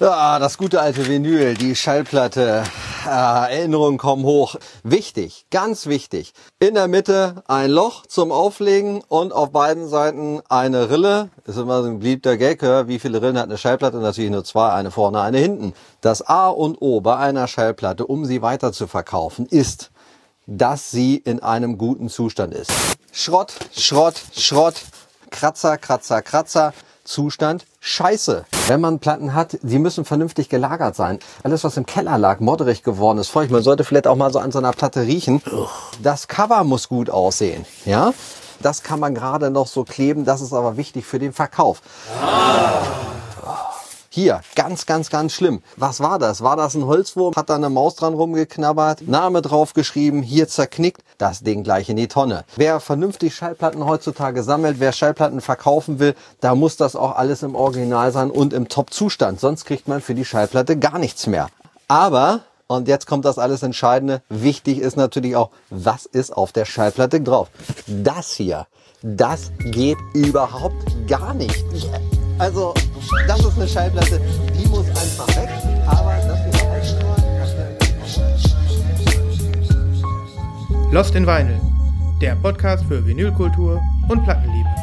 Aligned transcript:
Ja, 0.00 0.38
das 0.38 0.56
gute 0.56 0.80
alte 0.80 1.06
Vinyl, 1.06 1.52
die 1.52 1.76
Schallplatte. 1.76 2.64
Ah, 3.04 3.44
Erinnerungen 3.44 3.98
kommen 3.98 4.24
hoch. 4.24 4.54
Wichtig, 4.82 5.44
ganz 5.50 5.84
wichtig. 5.84 6.32
In 6.58 6.72
der 6.72 6.88
Mitte 6.88 7.42
ein 7.46 7.70
Loch 7.70 8.06
zum 8.06 8.32
Auflegen 8.32 9.02
und 9.08 9.34
auf 9.34 9.50
beiden 9.50 9.88
Seiten 9.88 10.40
eine 10.48 10.88
Rille. 10.88 11.28
Ist 11.44 11.58
immer 11.58 11.82
so 11.82 11.90
ein 11.90 11.98
beliebter 11.98 12.38
Gag. 12.38 12.62
Wie 12.62 12.98
viele 12.98 13.20
Rillen 13.20 13.36
hat 13.36 13.44
eine 13.44 13.58
Schallplatte? 13.58 13.98
Natürlich 13.98 14.30
nur 14.30 14.42
zwei, 14.42 14.72
eine 14.72 14.90
vorne, 14.90 15.20
eine 15.20 15.36
hinten. 15.36 15.74
Das 16.00 16.22
A 16.26 16.48
und 16.48 16.80
O 16.80 17.02
bei 17.02 17.18
einer 17.18 17.46
Schallplatte, 17.46 18.06
um 18.06 18.24
sie 18.24 18.40
weiter 18.40 18.72
zu 18.72 18.86
verkaufen, 18.86 19.44
ist, 19.44 19.90
dass 20.46 20.90
sie 20.90 21.16
in 21.16 21.42
einem 21.42 21.76
guten 21.76 22.08
Zustand 22.08 22.54
ist. 22.54 22.72
Schrott, 23.12 23.52
Schrott, 23.76 24.14
Schrott, 24.34 24.76
Kratzer, 25.28 25.76
Kratzer, 25.76 26.22
Kratzer. 26.22 26.72
Zustand 27.10 27.66
scheiße. 27.80 28.44
Wenn 28.68 28.80
man 28.80 29.00
Platten 29.00 29.34
hat, 29.34 29.58
die 29.62 29.80
müssen 29.80 30.04
vernünftig 30.04 30.48
gelagert 30.48 30.94
sein. 30.94 31.18
Alles, 31.42 31.64
was 31.64 31.76
im 31.76 31.84
Keller 31.84 32.18
lag, 32.18 32.38
modderig 32.38 32.84
geworden 32.84 33.18
ist, 33.18 33.30
feucht. 33.30 33.50
Man 33.50 33.64
sollte 33.64 33.82
vielleicht 33.82 34.06
auch 34.06 34.14
mal 34.14 34.32
so 34.32 34.38
an 34.38 34.52
so 34.52 34.60
einer 34.60 34.70
Platte 34.70 35.02
riechen. 35.02 35.42
Das 36.00 36.28
Cover 36.28 36.62
muss 36.62 36.88
gut 36.88 37.10
aussehen. 37.10 37.66
Ja? 37.84 38.14
Das 38.62 38.84
kann 38.84 39.00
man 39.00 39.16
gerade 39.16 39.50
noch 39.50 39.66
so 39.66 39.82
kleben. 39.82 40.24
Das 40.24 40.40
ist 40.40 40.52
aber 40.52 40.76
wichtig 40.76 41.04
für 41.04 41.18
den 41.18 41.32
Verkauf. 41.32 41.82
Hier, 44.12 44.40
ganz, 44.56 44.86
ganz, 44.86 45.08
ganz 45.08 45.32
schlimm. 45.32 45.62
Was 45.76 46.00
war 46.00 46.18
das? 46.18 46.42
War 46.42 46.56
das 46.56 46.74
ein 46.74 46.84
Holzwurm? 46.84 47.32
Hat 47.36 47.48
da 47.48 47.54
eine 47.54 47.70
Maus 47.70 47.94
dran 47.94 48.12
rumgeknabbert? 48.12 49.06
Name 49.06 49.40
draufgeschrieben, 49.40 50.20
hier 50.20 50.48
zerknickt, 50.48 51.02
das 51.16 51.44
Ding 51.44 51.62
gleich 51.62 51.88
in 51.88 51.96
die 51.96 52.08
Tonne. 52.08 52.44
Wer 52.56 52.80
vernünftig 52.80 53.36
Schallplatten 53.36 53.86
heutzutage 53.86 54.42
sammelt, 54.42 54.80
wer 54.80 54.90
Schallplatten 54.90 55.40
verkaufen 55.40 56.00
will, 56.00 56.16
da 56.40 56.56
muss 56.56 56.76
das 56.76 56.96
auch 56.96 57.14
alles 57.14 57.44
im 57.44 57.54
Original 57.54 58.10
sein 58.10 58.32
und 58.32 58.52
im 58.52 58.66
Top-Zustand. 58.66 59.38
Sonst 59.38 59.64
kriegt 59.64 59.86
man 59.86 60.00
für 60.00 60.16
die 60.16 60.24
Schallplatte 60.24 60.76
gar 60.76 60.98
nichts 60.98 61.28
mehr. 61.28 61.48
Aber, 61.86 62.40
und 62.66 62.88
jetzt 62.88 63.06
kommt 63.06 63.24
das 63.24 63.38
alles 63.38 63.62
Entscheidende, 63.62 64.22
wichtig 64.28 64.80
ist 64.80 64.96
natürlich 64.96 65.36
auch, 65.36 65.50
was 65.70 66.06
ist 66.06 66.36
auf 66.36 66.50
der 66.50 66.64
Schallplatte 66.64 67.20
drauf? 67.20 67.46
Das 67.86 68.32
hier, 68.32 68.66
das 69.02 69.52
geht 69.60 69.98
überhaupt 70.14 70.84
gar 71.06 71.32
nicht. 71.32 71.64
Also, 72.40 72.72
das 73.26 73.38
ist 73.38 73.58
eine 73.58 73.68
Schallplatte, 73.68 74.18
die 74.58 74.66
muss 74.68 74.86
einfach 74.88 75.28
weg. 75.36 75.50
Aber 75.86 76.14
das 76.26 76.38
hier 76.40 76.60
Lost 80.90 81.14
in 81.14 81.26
Vinyl, 81.26 81.60
der 82.22 82.36
Podcast 82.36 82.82
für 82.86 83.06
Vinylkultur 83.06 83.78
und 84.08 84.24
Plattenliebe. 84.24 84.79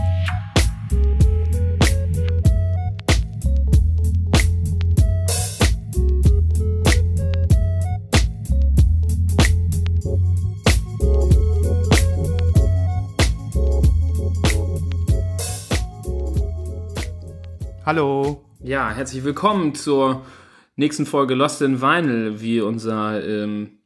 Hallo. 17.88 18.44
Ja, 18.60 18.92
herzlich 18.92 19.24
willkommen 19.24 19.74
zur 19.74 20.26
nächsten 20.76 21.06
Folge 21.06 21.36
Lost 21.36 21.62
in 21.62 21.82
Vinyl, 21.82 22.42
wie 22.42 22.60
unser 22.60 23.26
ähm, 23.26 23.78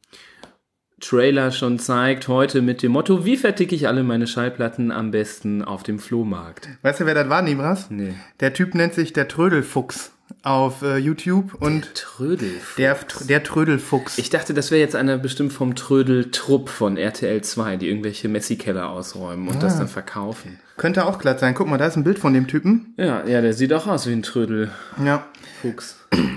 Trailer 1.00 1.52
schon 1.52 1.78
zeigt. 1.78 2.26
Heute 2.26 2.62
mit 2.62 2.82
dem 2.82 2.90
Motto: 2.90 3.24
Wie 3.24 3.36
verticke 3.36 3.76
ich 3.76 3.86
alle 3.86 4.02
meine 4.02 4.26
Schallplatten 4.26 4.90
am 4.90 5.12
besten 5.12 5.62
auf 5.62 5.84
dem 5.84 6.00
Flohmarkt? 6.00 6.68
Weißt 6.82 6.98
du, 6.98 7.06
wer 7.06 7.14
das 7.14 7.28
war, 7.28 7.42
Nibras? 7.42 7.90
Nee. 7.90 8.14
Der 8.40 8.52
Typ 8.52 8.74
nennt 8.74 8.94
sich 8.94 9.12
der 9.12 9.28
Trödelfuchs 9.28 10.10
auf 10.42 10.82
äh, 10.82 10.96
YouTube 10.96 11.54
und 11.60 11.94
Trödelfuchs. 11.94 12.74
der, 12.74 12.98
der 13.28 13.44
Trödelfuchs. 13.44 14.18
Ich 14.18 14.30
dachte, 14.30 14.52
das 14.52 14.72
wäre 14.72 14.80
jetzt 14.80 14.96
einer 14.96 15.16
bestimmt 15.16 15.52
vom 15.52 15.76
Trödeltrupp 15.76 16.70
von 16.70 16.96
RTL 16.96 17.40
2, 17.40 17.76
die 17.76 17.88
irgendwelche 17.88 18.28
Messi-Keller 18.28 18.90
ausräumen 18.90 19.46
und 19.46 19.62
das 19.62 19.78
dann 19.78 19.86
verkaufen. 19.86 20.58
Könnte 20.82 21.06
auch 21.06 21.20
glatt 21.20 21.38
sein. 21.38 21.54
Guck 21.54 21.68
mal, 21.68 21.78
da 21.78 21.86
ist 21.86 21.94
ein 21.94 22.02
Bild 22.02 22.18
von 22.18 22.34
dem 22.34 22.48
Typen. 22.48 22.92
Ja, 22.96 23.24
ja, 23.24 23.40
der 23.40 23.52
sieht 23.52 23.72
auch 23.72 23.86
aus 23.86 24.08
wie 24.08 24.12
ein 24.12 24.24
Trödelfuchs. 24.24 24.74
Ja. 25.04 25.24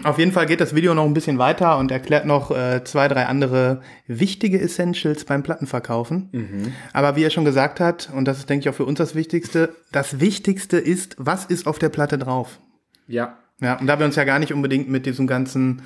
Auf 0.04 0.20
jeden 0.20 0.34
Fall 0.34 0.46
geht 0.46 0.62
das 0.62 0.76
Video 0.76 0.94
noch 0.94 1.06
ein 1.06 1.16
bisschen 1.16 1.40
weiter 1.40 1.80
und 1.80 1.90
erklärt 1.90 2.28
noch 2.28 2.52
äh, 2.52 2.84
zwei, 2.84 3.08
drei 3.08 3.26
andere 3.26 3.82
wichtige 4.06 4.62
Essentials 4.62 5.26
beim 5.26 5.42
Plattenverkaufen. 5.42 6.30
Aber 6.94 7.16
wie 7.16 7.24
er 7.24 7.32
schon 7.32 7.44
gesagt 7.44 7.80
hat, 7.80 8.12
und 8.14 8.26
das 8.26 8.38
ist, 8.38 8.48
denke 8.48 8.66
ich, 8.66 8.70
auch 8.70 8.78
für 8.78 8.86
uns 8.86 9.00
das 9.00 9.16
Wichtigste, 9.16 9.74
das 9.92 10.20
Wichtigste 10.20 10.78
ist, 10.78 11.16
was 11.18 11.46
ist 11.46 11.66
auf 11.66 11.80
der 11.80 11.90
Platte 11.90 12.20
drauf? 12.20 12.60
Ja. 13.08 13.40
Ja, 13.62 13.80
und 13.80 13.88
da 13.88 13.98
wir 13.98 14.06
uns 14.06 14.16
ja 14.16 14.26
gar 14.26 14.38
nicht 14.38 14.54
unbedingt 14.54 14.88
mit 14.92 15.08
diesem 15.08 15.26
ganzen 15.26 15.82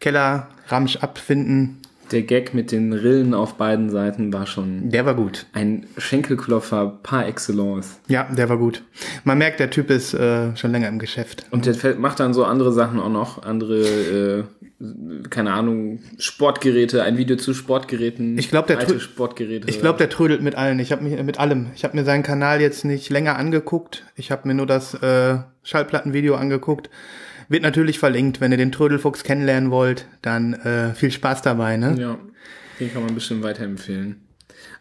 Keller-Ramsch 0.00 0.96
abfinden, 0.96 1.82
Der 2.10 2.22
Gag 2.22 2.54
mit 2.54 2.72
den 2.72 2.92
Rillen 2.92 3.34
auf 3.34 3.54
beiden 3.54 3.90
Seiten 3.90 4.32
war 4.32 4.46
schon 4.46 4.90
der 4.90 5.06
war 5.06 5.14
gut. 5.14 5.46
ein 5.52 5.86
Schenkelklopfer 5.96 6.98
par 7.02 7.26
excellence. 7.26 8.00
Ja, 8.08 8.24
der 8.24 8.48
war 8.48 8.58
gut. 8.58 8.82
Man 9.24 9.38
merkt, 9.38 9.60
der 9.60 9.70
Typ 9.70 9.90
ist 9.90 10.14
äh, 10.14 10.56
schon 10.56 10.72
länger 10.72 10.88
im 10.88 10.98
Geschäft. 10.98 11.44
Und 11.50 11.66
der 11.66 11.94
macht 11.96 12.20
dann 12.20 12.34
so 12.34 12.44
andere 12.44 12.72
Sachen 12.72 12.98
auch 12.98 13.08
noch, 13.10 13.42
andere, 13.42 14.46
äh, 14.80 15.24
keine 15.28 15.52
Ahnung, 15.52 16.00
Sportgeräte, 16.18 17.02
ein 17.02 17.16
Video 17.16 17.36
zu 17.36 17.54
Sportgeräten. 17.54 18.38
Ich 18.38 18.50
glaub, 18.50 18.66
der 18.66 18.78
alte 18.78 18.98
Sportgeräte. 18.98 19.68
Ich 19.68 19.80
glaube, 19.80 19.98
der 19.98 20.08
trödelt 20.08 20.42
mit 20.42 20.56
allen. 20.56 20.78
Ich 20.80 20.90
habe 20.90 21.04
mich 21.04 21.22
mit 21.22 21.38
allem. 21.38 21.70
Ich 21.74 21.84
habe 21.84 21.96
mir 21.96 22.04
seinen 22.04 22.22
Kanal 22.22 22.60
jetzt 22.60 22.84
nicht 22.84 23.10
länger 23.10 23.36
angeguckt. 23.36 24.04
Ich 24.16 24.30
habe 24.30 24.48
mir 24.48 24.54
nur 24.54 24.66
das 24.66 24.94
äh, 24.94 25.38
Schallplattenvideo 25.62 26.34
angeguckt. 26.34 26.90
Wird 27.50 27.64
natürlich 27.64 27.98
verlinkt. 27.98 28.40
Wenn 28.40 28.52
ihr 28.52 28.58
den 28.58 28.70
Trödelfuchs 28.70 29.24
kennenlernen 29.24 29.72
wollt, 29.72 30.06
dann 30.22 30.54
äh, 30.54 30.94
viel 30.94 31.10
Spaß 31.10 31.42
dabei. 31.42 31.76
Ne? 31.76 31.96
ja, 31.98 32.16
den 32.78 32.92
kann 32.92 33.04
man 33.04 33.12
bestimmt 33.12 33.42
weiterempfehlen. 33.42 34.20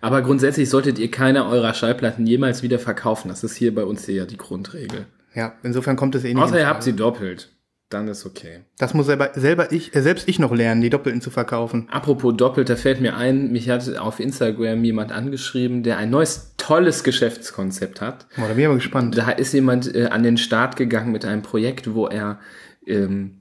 Aber 0.02 0.22
grundsätzlich 0.22 0.70
solltet 0.70 1.00
ihr 1.00 1.10
keine 1.10 1.48
eurer 1.48 1.74
Schallplatten 1.74 2.28
jemals 2.28 2.62
wieder 2.62 2.78
verkaufen. 2.78 3.28
Das 3.28 3.44
ist 3.44 3.56
hier 3.56 3.74
bei 3.74 3.84
uns 3.84 4.06
hier 4.06 4.16
ja 4.16 4.26
die 4.26 4.38
Grundregel. 4.38 5.08
Ja, 5.34 5.54
insofern 5.64 5.96
kommt 5.96 6.14
es 6.14 6.24
eh 6.24 6.34
nicht. 6.34 6.44
Außer 6.44 6.60
ihr 6.60 6.68
habt 6.68 6.84
sie 6.84 6.94
doppelt. 6.94 7.50
Dann 7.90 8.08
ist 8.08 8.24
okay. 8.26 8.60
Das 8.78 8.94
muss 8.94 9.08
selber, 9.08 9.32
selber 9.34 9.72
ich, 9.72 9.96
äh, 9.96 10.02
selbst 10.04 10.28
ich 10.28 10.38
noch 10.38 10.54
lernen, 10.54 10.82
die 10.82 10.92
Doppelten 10.92 11.22
zu 11.22 11.32
verkaufen. 11.32 11.88
Apropos 11.90 12.36
doppelt, 12.38 12.70
da 12.70 12.76
fällt 12.76 13.02
mir 13.02 13.18
ein, 13.18 13.52
mich 13.52 13.68
hat 13.68 13.98
auf 13.98 14.20
Instagram 14.20 14.84
jemand 14.84 15.12
angeschrieben, 15.12 15.82
der 15.82 15.98
ein 15.98 16.12
neues, 16.12 16.54
tolles 16.58 17.04
Geschäftskonzept 17.04 18.00
hat. 18.00 18.28
Boah, 18.36 18.44
da 18.48 18.50
bin 18.50 18.60
ich 18.60 18.66
aber 18.68 18.76
gespannt. 18.76 19.18
Da 19.18 19.32
ist 19.32 19.54
jemand 19.54 19.94
äh, 19.96 20.06
an 20.06 20.22
den 20.22 20.38
Start 20.38 20.76
gegangen 20.76 21.12
mit 21.12 21.26
einem 21.26 21.42
Projekt, 21.42 21.96
wo 21.96 22.06
er 22.06 22.40
ähm, 22.86 23.40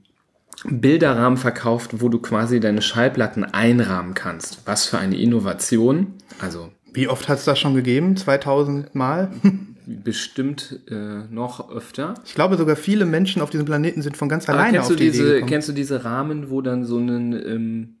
Bilderrahmen 0.65 1.37
verkauft, 1.37 2.01
wo 2.01 2.09
du 2.09 2.19
quasi 2.19 2.59
deine 2.59 2.81
Schallplatten 2.81 3.45
einrahmen 3.45 4.15
kannst. 4.15 4.63
Was 4.65 4.87
für 4.87 4.97
eine 4.97 5.17
Innovation. 5.17 6.15
Also 6.39 6.71
Wie 6.91 7.07
oft 7.07 7.29
hat 7.29 7.37
es 7.37 7.45
das 7.45 7.59
schon 7.59 7.75
gegeben? 7.75 8.17
2000 8.17 8.95
Mal? 8.95 9.31
bestimmt 10.03 10.79
äh, 10.89 11.23
noch 11.29 11.71
öfter. 11.71 12.13
Ich 12.25 12.35
glaube 12.35 12.57
sogar 12.57 12.75
viele 12.75 13.05
Menschen 13.05 13.41
auf 13.41 13.49
diesem 13.49 13.65
Planeten 13.65 14.01
sind 14.01 14.17
von 14.17 14.29
ganz 14.29 14.47
alleine 14.47 14.73
kennst 14.77 14.91
auf 14.91 14.95
du 14.95 14.95
die 14.95 15.07
Idee 15.07 15.17
diese, 15.17 15.33
gekommen. 15.33 15.49
kennst 15.49 15.69
du 15.69 15.73
diese 15.73 16.03
Rahmen, 16.05 16.49
wo 16.49 16.61
dann 16.61 16.85
so 16.85 16.97
ein 16.99 17.33
ähm, 17.33 17.95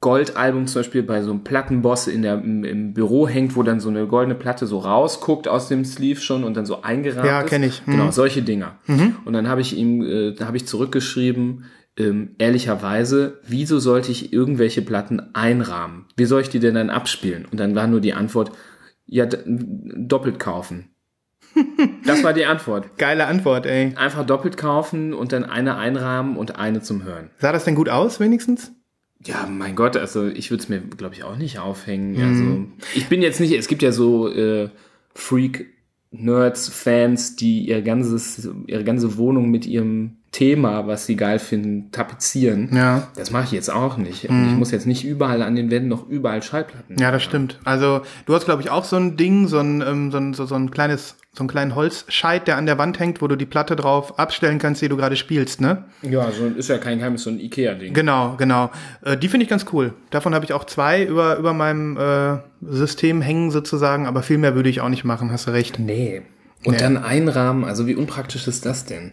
Goldalbum 0.00 0.66
zum 0.66 0.80
Beispiel 0.80 1.02
bei 1.02 1.22
so 1.22 1.30
einem 1.30 1.42
Plattenboss 1.44 2.06
in 2.06 2.22
der, 2.22 2.34
im, 2.34 2.64
im 2.64 2.94
Büro 2.94 3.26
hängt, 3.26 3.56
wo 3.56 3.62
dann 3.62 3.80
so 3.80 3.88
eine 3.88 4.06
goldene 4.06 4.36
Platte 4.36 4.66
so 4.66 4.78
rausguckt 4.78 5.48
aus 5.48 5.68
dem 5.68 5.84
Sleeve 5.84 6.20
schon 6.20 6.44
und 6.44 6.56
dann 6.56 6.66
so 6.66 6.82
eingerahmt 6.82 7.26
Ja, 7.26 7.40
ist? 7.40 7.48
kenn 7.50 7.62
ich. 7.64 7.84
Mhm. 7.86 7.92
Genau, 7.92 8.10
solche 8.12 8.42
Dinger. 8.42 8.76
Und 9.24 9.32
dann 9.32 9.48
habe 9.48 9.60
ich 9.60 9.76
ihm, 9.76 10.02
äh, 10.02 10.32
da 10.34 10.46
habe 10.46 10.56
ich 10.56 10.66
zurückgeschrieben, 10.66 11.64
ähm, 11.96 12.36
ehrlicherweise, 12.38 13.40
wieso 13.46 13.80
sollte 13.80 14.12
ich 14.12 14.32
irgendwelche 14.32 14.82
Platten 14.82 15.34
einrahmen? 15.34 16.04
Wie 16.16 16.26
soll 16.26 16.42
ich 16.42 16.48
die 16.48 16.60
denn 16.60 16.74
dann 16.76 16.90
abspielen? 16.90 17.44
Und 17.50 17.58
dann 17.58 17.74
war 17.74 17.88
nur 17.88 18.00
die 18.00 18.14
Antwort, 18.14 18.52
ja, 19.06 19.26
doppelt 19.26 20.38
kaufen. 20.38 20.90
Das 22.04 22.22
war 22.22 22.32
die 22.32 22.46
Antwort. 22.46 22.98
Geile 22.98 23.26
Antwort, 23.26 23.66
ey. 23.66 23.94
Einfach 23.96 24.24
doppelt 24.24 24.56
kaufen 24.56 25.12
und 25.12 25.32
dann 25.32 25.44
eine 25.44 25.76
einrahmen 25.76 26.36
und 26.36 26.56
eine 26.56 26.82
zum 26.82 27.04
Hören. 27.04 27.30
Sah 27.38 27.52
das 27.52 27.64
denn 27.64 27.74
gut 27.74 27.88
aus, 27.88 28.20
wenigstens? 28.20 28.72
Ja, 29.24 29.48
mein 29.50 29.74
Gott, 29.74 29.96
also 29.96 30.26
ich 30.26 30.50
würde 30.50 30.62
es 30.62 30.68
mir, 30.68 30.80
glaube 30.80 31.14
ich, 31.14 31.24
auch 31.24 31.36
nicht 31.36 31.58
aufhängen. 31.58 32.16
Also 32.22 32.88
ich 32.94 33.08
bin 33.08 33.20
jetzt 33.20 33.40
nicht, 33.40 33.52
es 33.52 33.66
gibt 33.66 33.82
ja 33.82 33.90
so 33.90 34.32
äh, 34.32 34.70
Freak-Nerds, 35.14 36.68
Fans, 36.68 37.34
die 37.34 37.66
ihr 37.66 37.82
ganzes, 37.82 38.48
ihre 38.66 38.84
ganze 38.84 39.16
Wohnung 39.16 39.50
mit 39.50 39.66
ihrem 39.66 40.18
Thema, 40.30 40.86
was 40.86 41.06
sie 41.06 41.16
geil 41.16 41.38
finden, 41.38 41.90
tapezieren. 41.90 42.70
Ja. 42.72 43.08
Das 43.16 43.30
mache 43.30 43.44
ich 43.44 43.52
jetzt 43.52 43.72
auch 43.72 43.96
nicht. 43.96 44.28
Und 44.28 44.46
ich 44.46 44.56
muss 44.56 44.70
jetzt 44.70 44.86
nicht 44.86 45.04
überall 45.04 45.42
an 45.42 45.56
den 45.56 45.70
Wänden 45.70 45.88
noch 45.88 46.08
überall 46.08 46.42
Schallplatten. 46.42 46.96
Ja, 46.98 47.10
das 47.10 47.22
stimmt. 47.22 47.58
Also 47.64 48.02
du 48.26 48.34
hast, 48.34 48.44
glaube 48.44 48.62
ich, 48.62 48.70
auch 48.70 48.84
so 48.84 48.96
ein 48.96 49.16
Ding, 49.16 49.48
so 49.48 49.58
ein, 49.58 49.80
ähm, 49.80 50.10
so 50.12 50.18
ein, 50.18 50.34
so, 50.34 50.44
so 50.44 50.54
ein 50.54 50.70
kleines, 50.70 51.16
so 51.38 51.42
einen 51.42 51.48
kleinen 51.48 51.74
Holzscheit, 51.74 52.48
der 52.48 52.56
an 52.56 52.66
der 52.66 52.78
Wand 52.78 52.98
hängt, 52.98 53.22
wo 53.22 53.28
du 53.28 53.36
die 53.36 53.46
Platte 53.46 53.76
drauf 53.76 54.18
abstellen 54.18 54.58
kannst, 54.58 54.82
die 54.82 54.88
du 54.88 54.96
gerade 54.96 55.16
spielst, 55.16 55.60
ne? 55.60 55.84
Ja, 56.02 56.30
so 56.32 56.46
ist 56.46 56.68
ja 56.68 56.78
kein 56.78 56.98
Geheimnis, 56.98 57.22
so 57.22 57.30
ein 57.30 57.38
Ikea-Ding. 57.38 57.94
Genau, 57.94 58.34
genau. 58.36 58.70
Äh, 59.02 59.16
die 59.16 59.28
finde 59.28 59.44
ich 59.44 59.50
ganz 59.50 59.66
cool. 59.72 59.94
Davon 60.10 60.34
habe 60.34 60.44
ich 60.44 60.52
auch 60.52 60.64
zwei 60.64 61.04
über, 61.04 61.36
über 61.36 61.54
meinem 61.54 61.96
äh, 61.96 62.38
System 62.60 63.22
hängen 63.22 63.50
sozusagen, 63.50 64.06
aber 64.06 64.22
viel 64.22 64.38
mehr 64.38 64.56
würde 64.56 64.68
ich 64.68 64.80
auch 64.80 64.88
nicht 64.88 65.04
machen, 65.04 65.30
hast 65.30 65.46
du 65.46 65.52
recht. 65.52 65.78
Nee. 65.78 66.22
Und 66.64 66.80
dann 66.80 66.96
einrahmen, 66.96 67.64
also 67.64 67.86
wie 67.86 67.94
unpraktisch 67.94 68.48
ist 68.48 68.66
das 68.66 68.84
denn? 68.84 69.12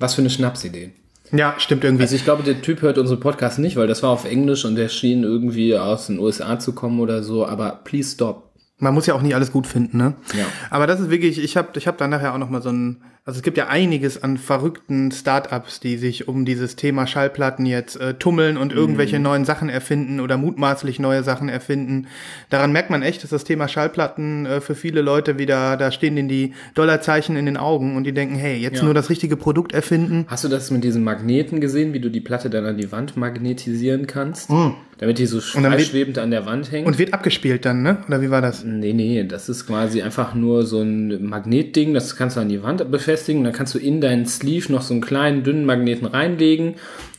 Was 0.00 0.14
für 0.14 0.22
eine 0.22 0.30
Schnapsidee. 0.30 0.90
Ja, 1.30 1.54
stimmt 1.58 1.84
irgendwie. 1.84 2.02
Also 2.02 2.16
ich 2.16 2.24
glaube, 2.24 2.42
der 2.42 2.60
Typ 2.60 2.82
hört 2.82 2.98
unsere 2.98 3.18
Podcast 3.18 3.58
nicht, 3.58 3.76
weil 3.76 3.86
das 3.86 4.02
war 4.02 4.10
auf 4.10 4.24
Englisch 4.24 4.64
und 4.64 4.74
der 4.74 4.88
schien 4.88 5.22
irgendwie 5.22 5.76
aus 5.78 6.08
den 6.08 6.18
USA 6.18 6.58
zu 6.58 6.74
kommen 6.74 7.00
oder 7.00 7.22
so, 7.22 7.46
aber 7.46 7.80
please 7.84 8.10
stop. 8.10 8.51
Man 8.82 8.94
muss 8.94 9.06
ja 9.06 9.14
auch 9.14 9.22
nicht 9.22 9.36
alles 9.36 9.52
gut 9.52 9.68
finden, 9.68 9.96
ne? 9.96 10.14
Ja. 10.34 10.44
Aber 10.68 10.88
das 10.88 10.98
ist 10.98 11.08
wirklich, 11.08 11.38
ich 11.38 11.56
habe 11.56 11.68
ich 11.78 11.86
hab 11.86 11.98
da 11.98 12.08
nachher 12.08 12.34
auch 12.34 12.38
noch 12.38 12.50
mal 12.50 12.60
so 12.60 12.70
ein, 12.70 13.00
also 13.24 13.36
es 13.38 13.42
gibt 13.44 13.56
ja 13.56 13.68
einiges 13.68 14.20
an 14.22 14.36
verrückten 14.36 15.12
Startups, 15.12 15.78
die 15.78 15.96
sich 15.96 16.26
um 16.26 16.44
dieses 16.44 16.74
Thema 16.74 17.06
Schallplatten 17.06 17.66
jetzt 17.66 17.94
äh, 18.00 18.14
tummeln 18.14 18.56
und 18.56 18.72
irgendwelche 18.72 19.20
neuen 19.20 19.44
Sachen 19.44 19.68
erfinden 19.68 20.18
oder 20.18 20.36
mutmaßlich 20.36 20.98
neue 20.98 21.22
Sachen 21.22 21.48
erfinden. 21.48 22.08
Daran 22.50 22.72
merkt 22.72 22.90
man 22.90 23.02
echt, 23.02 23.22
dass 23.22 23.30
das 23.30 23.44
Thema 23.44 23.68
Schallplatten 23.68 24.44
äh, 24.46 24.60
für 24.60 24.74
viele 24.74 25.02
Leute 25.02 25.38
wieder, 25.38 25.76
da 25.76 25.92
stehen 25.92 26.16
denen 26.16 26.28
die 26.28 26.52
Dollarzeichen 26.74 27.36
in 27.36 27.46
den 27.46 27.56
Augen 27.56 27.96
und 27.96 28.04
die 28.04 28.12
denken, 28.12 28.34
hey, 28.34 28.56
jetzt 28.56 28.78
Ja. 28.78 28.84
nur 28.86 28.94
das 28.94 29.08
richtige 29.08 29.36
Produkt 29.36 29.72
erfinden. 29.72 30.24
Hast 30.26 30.42
du 30.42 30.48
das 30.48 30.72
mit 30.72 30.82
diesen 30.82 31.04
Magneten 31.04 31.60
gesehen, 31.60 31.92
wie 31.92 32.00
du 32.00 32.10
die 32.10 32.20
Platte 32.20 32.50
dann 32.50 32.66
an 32.66 32.76
die 32.76 32.90
Wand 32.90 33.16
magnetisieren 33.16 34.08
kannst? 34.08 34.50
Damit 34.98 35.18
die 35.18 35.26
so 35.26 35.40
freischwebend 35.40 36.18
an 36.18 36.30
der 36.30 36.46
Wand 36.46 36.70
hängt? 36.70 36.86
Und 36.86 36.98
wird 36.98 37.12
abgespielt 37.12 37.64
dann, 37.64 37.82
ne? 37.82 37.98
Oder 38.06 38.22
wie 38.22 38.30
war 38.30 38.40
das? 38.40 38.62
Nee, 38.64 38.92
nee, 38.92 39.24
das 39.24 39.48
ist 39.48 39.66
quasi 39.66 40.00
einfach 40.00 40.34
nur 40.34 40.64
so 40.64 40.80
ein 40.80 41.24
Magnetding, 41.24 41.92
das 41.92 42.14
kannst 42.14 42.36
du 42.36 42.40
an 42.40 42.48
die 42.48 42.62
Wand 42.62 42.88
befestigen, 42.88 43.11
dann 43.44 43.52
kannst 43.52 43.74
du 43.74 43.78
in 43.78 44.00
deinen 44.00 44.26
Sleeve 44.26 44.70
noch 44.72 44.82
so 44.82 44.94
einen 44.94 45.00
kleinen, 45.00 45.42
dünnen 45.44 45.64
Magneten 45.64 46.06
reinlegen 46.06 46.70
und 46.72 46.78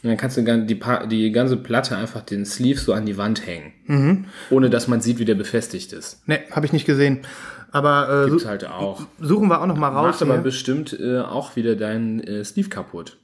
dann 0.09 0.17
kannst 0.17 0.37
du 0.37 0.41
die, 0.41 0.79
die 1.09 1.31
ganze 1.31 1.57
Platte 1.57 1.95
einfach 1.97 2.21
den 2.21 2.45
Sleeve 2.45 2.79
so 2.79 2.93
an 2.93 3.05
die 3.05 3.17
Wand 3.17 3.45
hängen. 3.47 4.25
Ohne 4.49 4.69
dass 4.69 4.87
man 4.87 5.01
sieht, 5.01 5.19
wie 5.19 5.25
der 5.25 5.35
befestigt 5.35 5.93
ist. 5.93 6.27
Ne, 6.27 6.39
habe 6.51 6.65
ich 6.65 6.73
nicht 6.73 6.85
gesehen. 6.85 7.19
Aber 7.71 8.25
äh, 8.25 8.29
Gibt's 8.29 8.45
halt 8.45 8.67
auch. 8.67 9.01
suchen 9.19 9.47
wir 9.49 9.59
auch 9.61 9.65
noch 9.65 9.77
mal 9.77 9.89
raus. 9.89 10.19
Macht 10.19 10.21
aber 10.21 10.37
bestimmt 10.39 10.97
äh, 10.99 11.19
auch 11.19 11.55
wieder 11.55 11.75
deinen 11.75 12.19
äh, 12.19 12.43
Sleeve 12.45 12.69
kaputt. 12.69 13.17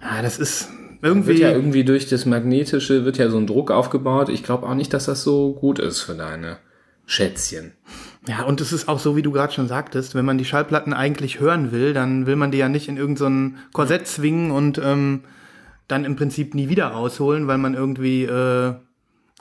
Ah, 0.00 0.20
das 0.20 0.38
ist 0.38 0.68
Wird 1.00 1.14
irgendwie. 1.14 1.40
ja 1.40 1.50
irgendwie 1.50 1.84
durch 1.84 2.06
das 2.08 2.26
Magnetische, 2.26 3.04
wird 3.06 3.16
ja 3.16 3.30
so 3.30 3.38
ein 3.38 3.46
Druck 3.46 3.70
aufgebaut. 3.70 4.28
Ich 4.28 4.42
glaube 4.42 4.66
auch 4.66 4.74
nicht, 4.74 4.92
dass 4.92 5.06
das 5.06 5.22
so 5.22 5.54
gut 5.54 5.78
ist 5.78 6.00
für 6.00 6.14
deine 6.14 6.58
Schätzchen. 7.06 7.72
Ja, 8.28 8.44
und 8.44 8.60
es 8.60 8.72
ist 8.72 8.88
auch 8.88 8.98
so, 8.98 9.16
wie 9.16 9.22
du 9.22 9.32
gerade 9.32 9.52
schon 9.52 9.66
sagtest, 9.66 10.14
wenn 10.14 10.24
man 10.24 10.36
die 10.36 10.44
Schallplatten 10.44 10.92
eigentlich 10.92 11.40
hören 11.40 11.72
will, 11.72 11.94
dann 11.94 12.26
will 12.26 12.36
man 12.36 12.50
die 12.50 12.58
ja 12.58 12.68
nicht 12.68 12.88
in 12.88 12.96
irgendein 12.96 13.56
so 13.56 13.62
Korsett 13.72 14.06
zwingen 14.06 14.50
und 14.50 14.78
ähm, 14.78 15.24
dann 15.88 16.04
im 16.04 16.16
Prinzip 16.16 16.54
nie 16.54 16.68
wieder 16.68 16.88
rausholen, 16.88 17.46
weil 17.46 17.58
man 17.58 17.74
irgendwie, 17.74 18.24
äh, 18.24 18.74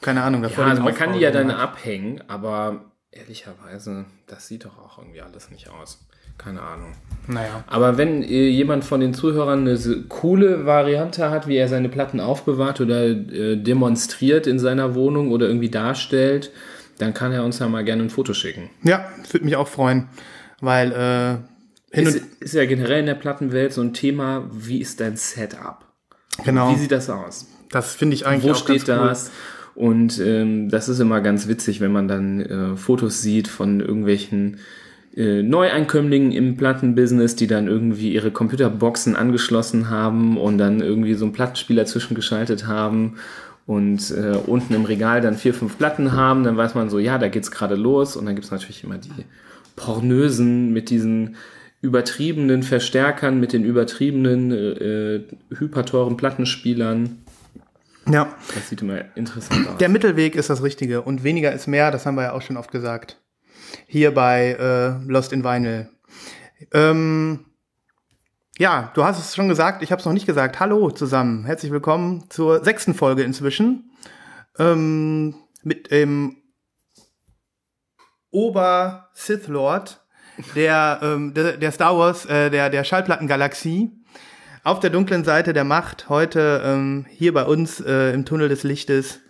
keine 0.02 0.24
Ahnung, 0.24 0.42
davor 0.42 0.64
Ja, 0.64 0.70
also 0.72 0.82
man 0.84 0.96
kann 0.96 1.14
die 1.14 1.20
ja 1.20 1.32
dann 1.32 1.52
hat. 1.52 1.60
abhängen, 1.60 2.24
aber 2.28 2.86
ehrlicherweise, 3.12 4.06
das 4.28 4.48
sieht 4.48 4.66
doch 4.66 4.78
auch 4.78 4.98
irgendwie 4.98 5.22
alles 5.22 5.52
nicht 5.52 5.70
aus. 5.70 6.00
Keine 6.38 6.62
Ahnung. 6.62 6.94
Naja. 7.28 7.66
Aber 7.68 7.98
wenn 7.98 8.24
äh, 8.24 8.48
jemand 8.48 8.86
von 8.86 9.02
den 9.02 9.14
Zuhörern 9.14 9.68
eine 9.68 9.78
coole 10.08 10.66
Variante 10.66 11.30
hat, 11.30 11.48
wie 11.48 11.58
er 11.58 11.68
seine 11.68 11.90
Platten 11.90 12.22
aufbewahrt 12.22 12.80
oder 12.80 13.08
äh, 13.08 13.58
demonstriert 13.58 14.48
in 14.48 14.58
seiner 14.58 14.96
Wohnung 14.96 15.32
oder 15.32 15.48
irgendwie 15.48 15.70
darstellt, 15.70 16.52
dann 17.00 17.14
kann 17.14 17.32
er 17.32 17.44
uns 17.44 17.60
ja 17.60 17.68
mal 17.68 17.84
gerne 17.84 18.04
ein 18.04 18.10
Foto 18.10 18.34
schicken. 18.34 18.70
Ja, 18.84 19.06
würde 19.32 19.46
mich 19.46 19.56
auch 19.56 19.68
freuen, 19.68 20.08
weil 20.62 20.92
äh, 20.92 21.96
hin 21.96 22.08
Ist, 22.08 22.22
und 22.22 22.42
ist 22.42 22.54
ja 22.54 22.66
generell 22.66 23.00
in 23.00 23.06
der 23.08 23.16
Plattenwelt 23.16 23.74
so 23.74 23.82
ein 23.82 23.94
Thema, 23.94 24.48
wie 24.52 24.80
ist 24.80 25.00
dein 25.00 25.16
Setup? 25.16 25.86
genau, 26.46 26.72
Wie 26.72 26.80
sieht 26.80 26.92
das 26.92 27.10
aus? 27.10 27.48
das 27.72 27.96
finde 27.96 28.16
ich 28.16 28.26
eigentlich 28.26 28.46
Wo 28.46 28.52
auch 28.52 28.56
steht 28.56 28.86
ganz 28.86 29.00
cool. 29.02 29.08
das? 29.08 29.32
Und 29.76 30.20
ähm, 30.20 30.70
das 30.70 30.90
ist 30.90 31.00
immer 31.00 31.22
ganz 31.22 31.48
witzig, 31.48 31.80
wenn 31.80 31.92
man 31.92 32.08
dann 32.08 32.42
äh, 32.42 32.76
Fotos 32.76 33.22
sieht 33.22 33.48
von 33.48 33.80
irgendwelchen 33.80 34.58
äh, 35.16 35.42
Neueinkömmlingen 35.42 36.32
im 36.32 36.58
Plattenbusiness, 36.58 37.36
die 37.36 37.48
dann 37.48 37.68
irgendwie 37.68 38.14
ihre 38.14 38.32
Computerboxen 38.32 39.16
angeschlossen 39.16 39.90
haben 39.90 40.38
und 40.38 40.58
dann 40.58 40.82
irgendwie 40.82 41.14
so 41.14 41.26
einen 41.26 41.34
Plattenspieler 41.34 41.86
zwischengeschaltet 41.86 42.68
haben 42.68 43.18
und 43.70 44.10
äh, 44.10 44.36
unten 44.48 44.74
im 44.74 44.86
Regal 44.86 45.22
dann 45.22 45.36
vier, 45.36 45.54
fünf 45.54 45.78
Platten 45.78 46.14
haben, 46.14 46.44
dann 46.44 46.58
weiß 46.58 46.74
man 46.74 46.90
so, 46.90 46.98
ja, 46.98 47.20
da 47.20 47.28
geht's 47.28 47.52
gerade 47.52 47.76
los 47.76 48.18
und 48.18 48.26
dann 48.26 48.34
gibt's 48.34 48.50
natürlich 48.50 48.84
immer 48.84 48.98
die 48.98 49.12
Pornösen 49.76 50.74
mit 50.74 50.90
diesen 50.90 51.36
übertriebenen 51.80 52.64
Verstärkern, 52.64 53.40
mit 53.40 53.54
den 53.54 53.64
übertriebenen 53.64 54.52
äh, 54.52 55.22
hyperteuren 55.56 56.18
Plattenspielern. 56.18 57.20
Ja, 58.10 58.36
Das 58.56 58.70
sieht 58.70 58.82
immer 58.82 59.02
interessant 59.16 59.68
aus. 59.68 59.78
der 59.78 59.90
Mittelweg 59.90 60.36
ist 60.36 60.50
das 60.50 60.64
Richtige 60.64 61.04
und 61.04 61.24
weniger 61.24 61.54
ist 61.54 61.68
mehr, 61.68 61.92
das 61.92 62.08
haben 62.08 62.16
wir 62.16 62.24
ja 62.24 62.34
auch 62.34 62.42
schon 62.42 62.58
oft 62.58 62.72
gesagt. 62.72 63.22
Hier 63.86 64.16
bei 64.16 64.54
äh, 64.60 65.08
Lost 65.08 65.32
in 65.32 65.44
Vinyl. 65.44 65.90
Ähm, 66.74 67.42
ja, 68.60 68.92
du 68.94 69.06
hast 69.06 69.18
es 69.18 69.36
schon 69.36 69.48
gesagt, 69.48 69.82
ich 69.82 69.92
habe 69.92 70.02
es 70.02 70.06
noch 70.06 70.12
nicht 70.12 70.26
gesagt. 70.26 70.60
Hallo 70.60 70.92
zusammen, 70.92 71.46
herzlich 71.46 71.72
willkommen 71.72 72.30
zur 72.30 72.62
sechsten 72.62 72.94
Folge 72.94 73.24
inzwischen. 73.24 73.90
Ähm, 74.60 75.34
mit 75.64 75.92
dem 75.92 76.36
Ober-Sith 78.32 79.48
Lord 79.48 80.02
der, 80.56 81.00
ähm, 81.02 81.34
der, 81.34 81.56
der 81.56 81.72
Star 81.72 81.98
Wars, 81.98 82.26
äh, 82.26 82.50
der, 82.50 82.70
der 82.70 82.84
Schallplattengalaxie. 82.84 83.92
Auf 84.66 84.82
der 84.82 84.90
dunklen 84.90 85.24
Seite 85.24 85.54
der 85.54 85.64
Macht, 85.64 86.10
heute 86.10 86.62
ähm, 86.66 87.06
hier 87.10 87.34
bei 87.34 87.46
uns 87.46 87.80
äh, 87.80 88.12
im 88.12 88.26
Tunnel 88.26 88.50
des 88.50 88.64
Lichtes, 88.64 89.22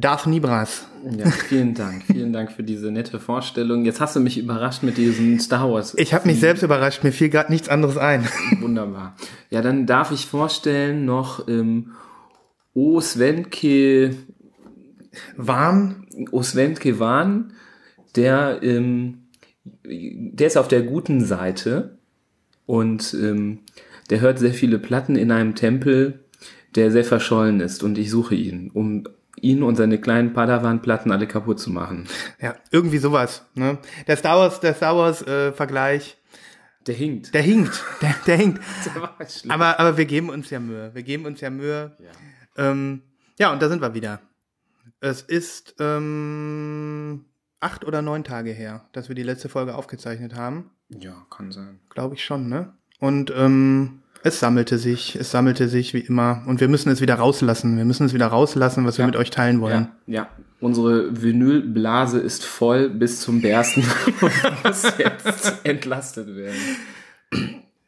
Darth 0.00 0.26
Nibras. 0.26 0.86
Ja, 1.16 1.28
vielen 1.30 1.74
Dank. 1.74 2.04
Vielen 2.04 2.32
Dank 2.32 2.52
für 2.52 2.62
diese 2.62 2.90
nette 2.92 3.18
Vorstellung. 3.18 3.84
Jetzt 3.84 4.00
hast 4.00 4.14
du 4.14 4.20
mich 4.20 4.38
überrascht 4.38 4.82
mit 4.84 4.96
diesem 4.96 5.40
Star 5.40 5.70
Wars. 5.70 5.94
Ich 5.96 6.14
habe 6.14 6.28
mich 6.28 6.38
selbst 6.38 6.62
überrascht, 6.62 7.02
mir 7.02 7.12
fiel 7.12 7.28
gerade 7.28 7.50
nichts 7.50 7.68
anderes 7.68 7.96
ein. 7.96 8.24
Wunderbar. 8.60 9.16
Ja, 9.50 9.60
dann 9.60 9.86
darf 9.86 10.12
ich 10.12 10.26
vorstellen 10.26 11.04
noch 11.04 11.48
ähm, 11.48 11.92
Oswenke, 12.74 14.14
Warm? 15.36 16.06
Oswenke 16.30 16.98
Wahn, 17.00 17.52
der, 18.16 18.60
ähm, 18.62 19.28
der 19.84 20.46
ist 20.46 20.56
auf 20.56 20.68
der 20.68 20.82
guten 20.82 21.24
Seite 21.24 21.98
und 22.66 23.14
ähm, 23.14 23.60
der 24.10 24.20
hört 24.20 24.38
sehr 24.38 24.54
viele 24.54 24.78
Platten 24.78 25.16
in 25.16 25.30
einem 25.30 25.54
Tempel, 25.54 26.20
der 26.74 26.90
sehr 26.90 27.04
verschollen 27.04 27.60
ist 27.60 27.82
und 27.82 27.98
ich 27.98 28.10
suche 28.10 28.34
ihn, 28.34 28.70
um 28.72 29.04
ihn 29.42 29.62
und 29.62 29.76
seine 29.76 30.00
kleinen 30.00 30.32
Padawan-Platten 30.32 31.10
alle 31.12 31.26
kaputt 31.26 31.58
zu 31.60 31.70
machen. 31.70 32.06
Ja, 32.40 32.54
irgendwie 32.70 32.98
sowas. 32.98 33.44
Ne? 33.54 33.78
Der 34.06 34.16
Star 34.16 34.38
Wars, 34.38 34.60
der 34.60 34.74
Star 34.74 34.96
Wars 34.96 35.22
äh, 35.26 35.52
Vergleich, 35.52 36.16
Der 36.86 36.94
hinkt. 36.94 37.34
der 37.34 37.42
hinkt, 37.42 37.84
der, 38.02 38.14
der 38.26 38.36
hinkt. 38.36 38.62
Der 39.18 39.28
schlimm. 39.28 39.50
Aber, 39.50 39.78
aber 39.80 39.96
wir 39.96 40.04
geben 40.06 40.30
uns 40.30 40.50
ja 40.50 40.60
Mühe. 40.60 40.90
Wir 40.94 41.02
geben 41.02 41.26
uns 41.26 41.40
ja 41.40 41.50
Mühe. 41.50 41.96
Ja, 41.98 42.70
ähm, 42.70 43.02
ja 43.38 43.52
und 43.52 43.60
da 43.62 43.68
sind 43.68 43.82
wir 43.82 43.94
wieder. 43.94 44.20
Es 45.00 45.22
ist 45.22 45.74
ähm, 45.78 47.24
acht 47.60 47.84
oder 47.84 48.02
neun 48.02 48.24
Tage 48.24 48.52
her, 48.52 48.84
dass 48.92 49.08
wir 49.08 49.14
die 49.14 49.22
letzte 49.22 49.48
Folge 49.48 49.74
aufgezeichnet 49.74 50.34
haben. 50.34 50.70
Ja, 50.88 51.26
kann 51.30 51.52
sein. 51.52 51.80
Glaube 51.90 52.14
ich 52.14 52.24
schon, 52.24 52.48
ne? 52.48 52.72
Und 53.00 53.32
ähm, 53.36 54.02
es 54.22 54.40
sammelte 54.40 54.78
sich, 54.78 55.16
es 55.16 55.30
sammelte 55.30 55.68
sich 55.68 55.94
wie 55.94 56.00
immer. 56.00 56.42
Und 56.46 56.60
wir 56.60 56.68
müssen 56.68 56.90
es 56.90 57.00
wieder 57.00 57.14
rauslassen. 57.16 57.76
Wir 57.76 57.84
müssen 57.84 58.06
es 58.06 58.14
wieder 58.14 58.26
rauslassen, 58.26 58.84
was 58.86 58.98
wir 58.98 59.02
Ja. 59.02 59.06
mit 59.06 59.16
euch 59.16 59.30
teilen 59.30 59.60
wollen. 59.60 59.88
Ja, 60.06 60.14
ja. 60.22 60.28
Unsere 60.60 61.22
Vinylblase 61.22 62.18
ist 62.18 62.44
voll 62.44 62.88
bis 62.90 63.20
zum 63.20 63.40
Bersten 63.40 63.84
und 64.20 64.64
muss 64.64 64.82
jetzt 64.98 65.54
entlastet 65.64 66.26
werden. 66.34 66.56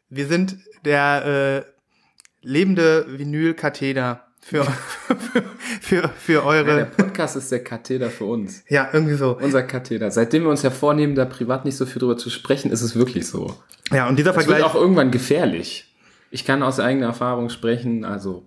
Wir 0.08 0.26
sind 0.26 0.56
der 0.84 1.64
äh, 1.66 2.46
lebende 2.46 3.06
Vinyl-Katheter 3.08 4.24
für, 4.40 4.64
für, 5.20 5.42
für, 5.80 6.08
für 6.16 6.32
Der 6.32 6.44
eure. 6.46 6.84
Podcast 6.86 7.36
ist 7.36 7.50
der 7.52 7.62
Katheter 7.64 8.08
für 8.08 8.24
uns. 8.24 8.62
Ja, 8.68 8.88
irgendwie 8.92 9.14
so. 9.14 9.36
Unser 9.36 9.62
Katheter. 9.64 10.10
Seitdem 10.10 10.44
wir 10.44 10.50
uns 10.50 10.62
hervornehmen, 10.62 11.14
da 11.16 11.24
privat 11.24 11.64
nicht 11.64 11.76
so 11.76 11.86
viel 11.86 11.98
drüber 12.00 12.16
zu 12.16 12.30
sprechen, 12.30 12.70
ist 12.70 12.82
es 12.82 12.94
wirklich 12.96 13.26
so. 13.26 13.54
Ja, 13.92 14.08
und 14.08 14.16
dieser 14.18 14.30
Es 14.30 14.36
wird 14.36 14.46
Vergleich. 14.46 14.64
auch 14.64 14.74
irgendwann 14.76 15.10
gefährlich. 15.10 15.89
Ich 16.30 16.44
kann 16.44 16.62
aus 16.62 16.80
eigener 16.80 17.06
Erfahrung 17.06 17.50
sprechen, 17.50 18.04
also 18.04 18.46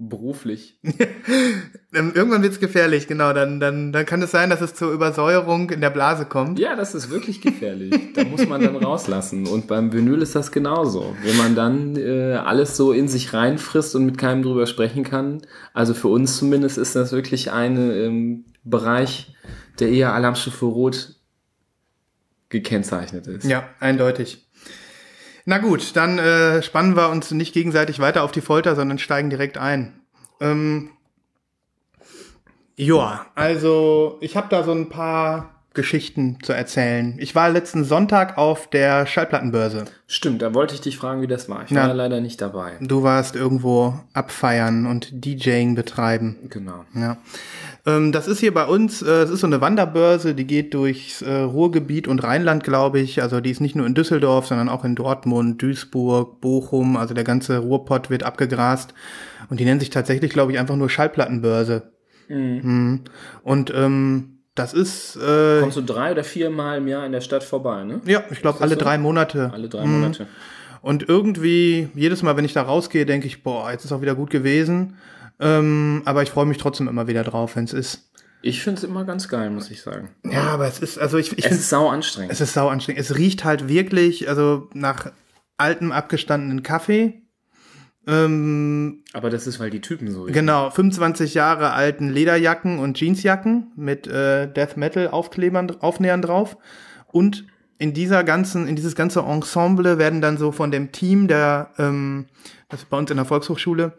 beruflich. 0.00 0.78
Irgendwann 1.92 2.42
wird's 2.42 2.58
gefährlich, 2.58 3.06
genau. 3.06 3.32
Dann, 3.32 3.60
dann, 3.60 3.92
dann 3.92 4.06
kann 4.06 4.22
es 4.22 4.30
sein, 4.30 4.48
dass 4.48 4.62
es 4.62 4.74
zur 4.74 4.90
Übersäuerung 4.92 5.68
in 5.70 5.82
der 5.82 5.90
Blase 5.90 6.24
kommt. 6.24 6.58
Ja, 6.58 6.74
das 6.74 6.94
ist 6.94 7.10
wirklich 7.10 7.42
gefährlich. 7.42 7.92
Da 8.14 8.24
muss 8.24 8.46
man 8.46 8.62
dann 8.62 8.76
rauslassen. 8.76 9.46
Und 9.46 9.66
beim 9.66 9.92
Vinyl 9.92 10.22
ist 10.22 10.34
das 10.34 10.52
genauso. 10.52 11.14
Wenn 11.22 11.36
man 11.36 11.54
dann 11.54 11.96
äh, 11.96 12.34
alles 12.34 12.76
so 12.76 12.92
in 12.92 13.08
sich 13.08 13.34
reinfrisst 13.34 13.94
und 13.94 14.06
mit 14.06 14.16
keinem 14.16 14.42
drüber 14.42 14.66
sprechen 14.66 15.04
kann. 15.04 15.42
Also 15.74 15.92
für 15.92 16.08
uns 16.08 16.38
zumindest 16.38 16.78
ist 16.78 16.96
das 16.96 17.12
wirklich 17.12 17.52
ein 17.52 17.76
ähm, 17.76 18.44
Bereich, 18.64 19.34
der 19.78 19.90
eher 19.90 20.14
Alarmstufe 20.14 20.64
Rot 20.64 21.14
gekennzeichnet 22.48 23.26
ist. 23.26 23.44
Ja, 23.44 23.68
eindeutig. 23.80 24.48
Na 25.50 25.58
gut, 25.58 25.96
dann 25.96 26.20
äh, 26.20 26.62
spannen 26.62 26.94
wir 26.94 27.08
uns 27.08 27.32
nicht 27.32 27.52
gegenseitig 27.52 27.98
weiter 27.98 28.22
auf 28.22 28.30
die 28.30 28.40
Folter, 28.40 28.76
sondern 28.76 29.00
steigen 29.00 29.30
direkt 29.30 29.58
ein. 29.58 30.00
Ähm, 30.38 30.90
ja, 32.76 33.26
also 33.34 34.16
ich 34.20 34.36
habe 34.36 34.46
da 34.48 34.62
so 34.62 34.70
ein 34.70 34.90
paar 34.90 35.59
Geschichten 35.72 36.38
zu 36.42 36.52
erzählen. 36.52 37.14
Ich 37.18 37.36
war 37.36 37.48
letzten 37.48 37.84
Sonntag 37.84 38.36
auf 38.38 38.68
der 38.68 39.06
Schallplattenbörse. 39.06 39.84
Stimmt, 40.08 40.42
da 40.42 40.52
wollte 40.52 40.74
ich 40.74 40.80
dich 40.80 40.98
fragen, 40.98 41.22
wie 41.22 41.28
das 41.28 41.48
war. 41.48 41.62
Ich 41.64 41.70
Ja. 41.70 41.86
war 41.86 41.94
leider 41.94 42.20
nicht 42.20 42.40
dabei. 42.40 42.72
Du 42.80 43.04
warst 43.04 43.36
irgendwo 43.36 43.94
abfeiern 44.12 44.86
und 44.86 45.24
DJing 45.24 45.76
betreiben. 45.76 46.36
Genau. 46.48 46.84
Ja. 46.94 47.18
Ähm, 47.86 48.10
das 48.10 48.26
ist 48.26 48.40
hier 48.40 48.52
bei 48.52 48.64
uns, 48.66 49.00
äh, 49.00 49.22
es 49.22 49.30
ist 49.30 49.40
so 49.40 49.46
eine 49.46 49.60
Wanderbörse, 49.60 50.34
die 50.34 50.46
geht 50.46 50.74
durchs 50.74 51.22
äh, 51.22 51.32
Ruhrgebiet 51.32 52.08
und 52.08 52.24
Rheinland, 52.24 52.64
glaube 52.64 52.98
ich. 52.98 53.22
Also 53.22 53.40
die 53.40 53.50
ist 53.50 53.60
nicht 53.60 53.76
nur 53.76 53.86
in 53.86 53.94
Düsseldorf, 53.94 54.48
sondern 54.48 54.68
auch 54.68 54.84
in 54.84 54.96
Dortmund, 54.96 55.62
Duisburg, 55.62 56.40
Bochum. 56.40 56.96
Also 56.96 57.14
der 57.14 57.24
ganze 57.24 57.58
Ruhrpott 57.58 58.10
wird 58.10 58.24
abgegrast. 58.24 58.92
Und 59.48 59.60
die 59.60 59.64
nennt 59.64 59.80
sich 59.80 59.90
tatsächlich, 59.90 60.32
glaube 60.32 60.50
ich, 60.52 60.58
einfach 60.58 60.76
nur 60.76 60.90
Schallplattenbörse. 60.90 61.92
Mhm. 62.28 63.02
Und 63.44 63.72
ähm, 63.74 64.39
das 64.60 64.72
ist, 64.72 65.16
äh, 65.16 65.60
Kommst 65.60 65.76
du 65.76 65.82
drei 65.82 66.12
oder 66.12 66.24
vier 66.24 66.50
Mal 66.50 66.78
im 66.78 66.88
Jahr 66.88 67.04
in 67.06 67.12
der 67.12 67.20
Stadt 67.20 67.44
vorbei, 67.44 67.84
ne? 67.84 68.00
ja, 68.04 68.22
ich 68.30 68.40
glaube, 68.40 68.60
alle 68.60 68.74
so? 68.74 68.80
drei 68.80 68.98
Monate. 68.98 69.50
Alle 69.52 69.68
drei 69.68 69.84
Monate. 69.84 70.26
Und 70.82 71.08
irgendwie, 71.08 71.88
jedes 71.94 72.22
Mal, 72.22 72.36
wenn 72.36 72.44
ich 72.44 72.52
da 72.54 72.62
rausgehe, 72.62 73.04
denke 73.04 73.26
ich, 73.26 73.42
boah, 73.42 73.70
jetzt 73.70 73.84
ist 73.84 73.92
auch 73.92 74.00
wieder 74.00 74.14
gut 74.14 74.30
gewesen. 74.30 74.96
Ähm, 75.38 76.02
aber 76.04 76.22
ich 76.22 76.30
freue 76.30 76.46
mich 76.46 76.58
trotzdem 76.58 76.88
immer 76.88 77.06
wieder 77.06 77.24
drauf, 77.24 77.56
wenn 77.56 77.64
es 77.64 77.72
ist. 77.72 78.10
Ich 78.42 78.62
finde 78.62 78.78
es 78.78 78.84
immer 78.84 79.04
ganz 79.04 79.28
geil, 79.28 79.50
muss 79.50 79.70
ich 79.70 79.82
sagen. 79.82 80.10
Ja, 80.24 80.44
aber 80.44 80.66
es 80.66 80.78
ist, 80.78 80.98
also 80.98 81.18
ich, 81.18 81.36
ich 81.36 81.44
Es 81.44 81.52
ist 81.52 81.68
sau 81.68 81.88
anstrengend. 81.88 82.32
es 82.32 82.40
ist 82.40 82.54
sau 82.54 82.68
anstrengend. 82.68 83.00
Es 83.00 83.16
riecht 83.16 83.44
halt 83.44 83.68
wirklich, 83.68 84.28
also 84.28 84.68
nach 84.72 85.12
altem, 85.58 85.92
abgestandenen 85.92 86.62
Kaffee. 86.62 87.19
Ähm, 88.06 89.02
Aber 89.12 89.30
das 89.30 89.46
ist, 89.46 89.60
weil 89.60 89.70
die 89.70 89.80
Typen 89.80 90.10
so 90.10 90.24
genau, 90.24 90.70
25 90.70 91.34
Jahre 91.34 91.72
alten 91.72 92.08
Lederjacken 92.08 92.78
und 92.78 92.98
Jeansjacken 92.98 93.72
mit 93.76 94.06
äh, 94.06 94.50
Death 94.50 94.76
Metal 94.76 95.08
Aufklebern, 95.08 95.70
Aufnähern 95.80 96.22
drauf. 96.22 96.56
Und 97.06 97.46
in 97.78 97.92
dieser 97.94 98.24
ganzen, 98.24 98.68
in 98.68 98.76
dieses 98.76 98.94
ganze 98.94 99.20
Ensemble 99.20 99.98
werden 99.98 100.20
dann 100.20 100.38
so 100.38 100.52
von 100.52 100.70
dem 100.70 100.92
Team 100.92 101.28
der, 101.28 101.70
ähm, 101.78 102.26
das 102.70 102.82
ist 102.82 102.90
bei 102.90 102.96
uns 102.96 103.10
in 103.10 103.16
der 103.16 103.26
Volkshochschule, 103.26 103.92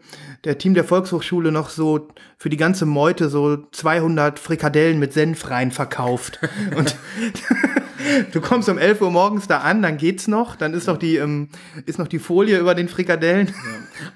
der 0.44 0.58
Team 0.58 0.74
der 0.74 0.84
Volkshochschule 0.84 1.52
noch 1.52 1.68
so 1.68 2.08
für 2.38 2.48
die 2.48 2.56
ganze 2.56 2.86
Meute 2.86 3.28
so 3.28 3.58
200 3.70 4.38
Frikadellen 4.38 4.98
mit 4.98 5.12
Senf 5.12 5.50
rein 5.50 5.70
verkauft. 5.70 6.40
Und 6.76 6.96
du 8.32 8.40
kommst 8.40 8.68
um 8.68 8.78
11 8.78 9.02
Uhr 9.02 9.10
morgens 9.10 9.46
da 9.46 9.58
an, 9.58 9.82
dann 9.82 9.98
geht's 9.98 10.26
noch, 10.26 10.56
dann 10.56 10.72
ist 10.72 10.86
noch 10.86 10.96
die, 10.96 11.16
ähm, 11.16 11.48
ist 11.84 11.98
noch 11.98 12.08
die 12.08 12.18
Folie 12.18 12.58
über 12.58 12.74
den 12.74 12.88
Frikadellen. 12.88 13.54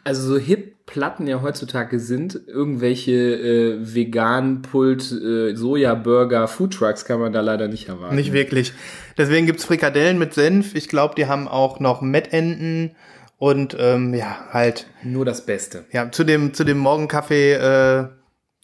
Also 0.05 0.23
so 0.23 0.39
hip 0.39 0.75
Platten 0.87 1.27
ja 1.27 1.43
heutzutage 1.43 1.99
sind, 1.99 2.41
irgendwelche 2.47 3.13
äh, 3.13 3.95
vegan 3.95 4.63
Pult 4.63 5.11
äh, 5.11 5.55
Soja-Burger 5.55 6.47
Foodtrucks 6.47 7.05
kann 7.05 7.19
man 7.19 7.33
da 7.33 7.41
leider 7.41 7.67
nicht 7.67 7.89
erwarten. 7.89 8.15
Nicht 8.15 8.33
wirklich. 8.33 8.73
Deswegen 9.19 9.47
gibt's 9.47 9.65
Frikadellen 9.65 10.17
mit 10.17 10.33
Senf. 10.33 10.77
Ich 10.77 10.89
glaube, 10.89 11.17
die 11.17 11.27
haben 11.27 11.49
auch 11.49 11.81
noch 11.81 12.03
Mettenten 12.03 12.93
und 13.39 13.77
ähm, 13.79 14.15
ja, 14.15 14.47
halt, 14.53 14.87
Nur 15.03 15.25
das 15.25 15.45
Beste. 15.45 15.85
ja, 15.93 16.11
zu 16.11 16.25
dem, 16.25 16.55
zu 16.55 16.65
dem 16.65 16.79
Morgenkaffee, 16.79 17.53
äh, 17.53 18.09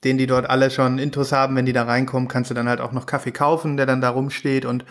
den 0.05 0.19
die 0.19 0.27
dort 0.27 0.49
alle 0.49 0.71
schon 0.71 0.99
Intus 0.99 1.33
haben, 1.33 1.55
wenn 1.57 1.67
die 1.67 1.73
da 1.73 1.85
reinkommen, 1.85 2.29
kannst 2.29 2.51
du 2.51 2.55
dann 2.55 2.69
halt 2.69 2.81
auch 2.81 2.93
noch 2.93 3.07
Kaffee 3.07 3.33
kaufen, 3.33 3.77
der 3.77 3.87
dann 3.87 4.01
da 4.01 4.11
rumsteht 4.11 4.65
und 4.65 4.85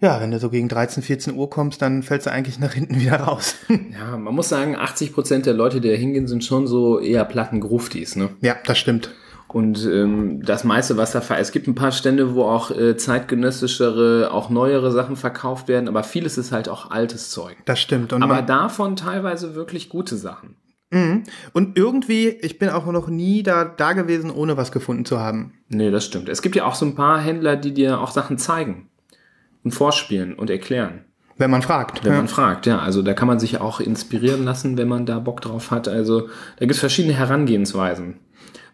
ja, 0.00 0.20
wenn 0.20 0.32
du 0.32 0.40
so 0.40 0.50
gegen 0.50 0.68
13, 0.68 1.00
14 1.02 1.34
Uhr 1.36 1.48
kommst, 1.48 1.80
dann 1.80 2.02
fällst 2.02 2.26
du 2.26 2.32
eigentlich 2.32 2.58
nach 2.58 2.72
hinten 2.74 2.96
wieder 3.00 3.20
raus. 3.20 3.54
Ja, 3.68 4.16
man 4.16 4.34
muss 4.34 4.48
sagen, 4.48 4.74
80 4.74 5.12
Prozent 5.12 5.46
der 5.46 5.54
Leute, 5.54 5.80
die 5.80 5.88
da 5.88 5.94
hingehen, 5.94 6.26
sind 6.26 6.44
schon 6.44 6.66
so 6.66 6.98
eher 6.98 7.24
Plattengruftis, 7.24 8.16
ne? 8.16 8.30
ja, 8.40 8.56
das 8.66 8.78
stimmt. 8.78 9.14
Und 9.52 9.84
ähm, 9.86 10.42
das 10.44 10.64
meiste, 10.64 10.96
was 10.96 11.12
da 11.12 11.20
ver 11.20 11.38
es 11.38 11.52
gibt 11.52 11.68
ein 11.68 11.74
paar 11.74 11.92
Stände, 11.92 12.34
wo 12.34 12.44
auch 12.44 12.70
äh, 12.70 12.96
zeitgenössischere, 12.96 14.30
auch 14.32 14.48
neuere 14.48 14.90
Sachen 14.90 15.16
verkauft 15.16 15.68
werden, 15.68 15.88
aber 15.88 16.04
vieles 16.04 16.38
ist 16.38 16.52
halt 16.52 16.68
auch 16.68 16.90
altes 16.90 17.30
Zeug. 17.30 17.56
Das 17.66 17.78
stimmt. 17.78 18.12
Und 18.12 18.22
Aber 18.22 18.42
davon 18.42 18.96
teilweise 18.96 19.54
wirklich 19.54 19.88
gute 19.88 20.16
Sachen. 20.16 20.56
Mhm. 20.90 21.24
Und 21.52 21.76
irgendwie, 21.76 22.28
ich 22.28 22.58
bin 22.58 22.68
auch 22.68 22.86
noch 22.86 23.08
nie 23.08 23.42
da, 23.42 23.64
da 23.64 23.94
gewesen, 23.94 24.30
ohne 24.30 24.56
was 24.56 24.72
gefunden 24.72 25.04
zu 25.04 25.18
haben. 25.18 25.54
Nee, 25.68 25.90
das 25.90 26.04
stimmt. 26.04 26.28
Es 26.28 26.42
gibt 26.42 26.54
ja 26.54 26.66
auch 26.66 26.74
so 26.74 26.86
ein 26.86 26.94
paar 26.94 27.20
Händler, 27.20 27.56
die 27.56 27.72
dir 27.72 28.00
auch 28.00 28.10
Sachen 28.10 28.38
zeigen 28.38 28.88
und 29.64 29.72
vorspielen 29.72 30.34
und 30.34 30.50
erklären, 30.50 31.04
Wenn 31.38 31.50
man 31.50 31.62
fragt. 31.62 32.04
wenn 32.04 32.12
ja. 32.12 32.18
man 32.18 32.28
fragt. 32.28 32.66
Ja, 32.66 32.78
also 32.78 33.02
da 33.02 33.14
kann 33.14 33.28
man 33.28 33.38
sich 33.38 33.60
auch 33.60 33.80
inspirieren 33.80 34.44
lassen, 34.44 34.76
wenn 34.76 34.88
man 34.88 35.06
da 35.06 35.18
Bock 35.18 35.40
drauf 35.40 35.70
hat. 35.70 35.88
Also 35.88 36.28
da 36.56 36.60
gibt 36.60 36.72
es 36.72 36.80
verschiedene 36.80 37.14
Herangehensweisen. 37.14 38.18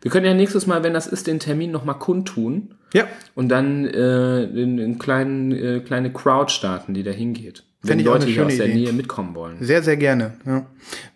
Wir 0.03 0.11
können 0.11 0.27
ja 0.27 0.35
nächstes 0.35 0.67
Mal, 0.67 0.83
wenn 0.83 0.95
das 0.95 1.07
ist, 1.07 1.27
den 1.27 1.41
Termin 1.41 1.71
nochmal 1.71 1.99
kundtun 1.99 2.75
ja, 2.95 3.07
und 3.35 3.49
dann 3.49 3.85
äh, 3.87 4.45
in, 4.45 4.79
in 4.79 4.99
kleinen, 4.99 5.53
äh, 5.53 5.81
kleine 5.81 6.13
Crowd 6.13 6.51
starten, 6.53 6.95
die 6.95 7.03
da 7.03 7.11
hingeht. 7.11 7.65
Wenn 7.83 8.01
Leute 8.01 8.27
hier 8.27 8.45
aus 8.47 8.57
der 8.57 8.67
Idee. 8.67 8.75
Nähe 8.75 8.93
mitkommen 8.93 9.35
wollen. 9.35 9.57
Sehr, 9.61 9.83
sehr 9.83 9.97
gerne. 9.97 10.33
Ja. 10.45 10.67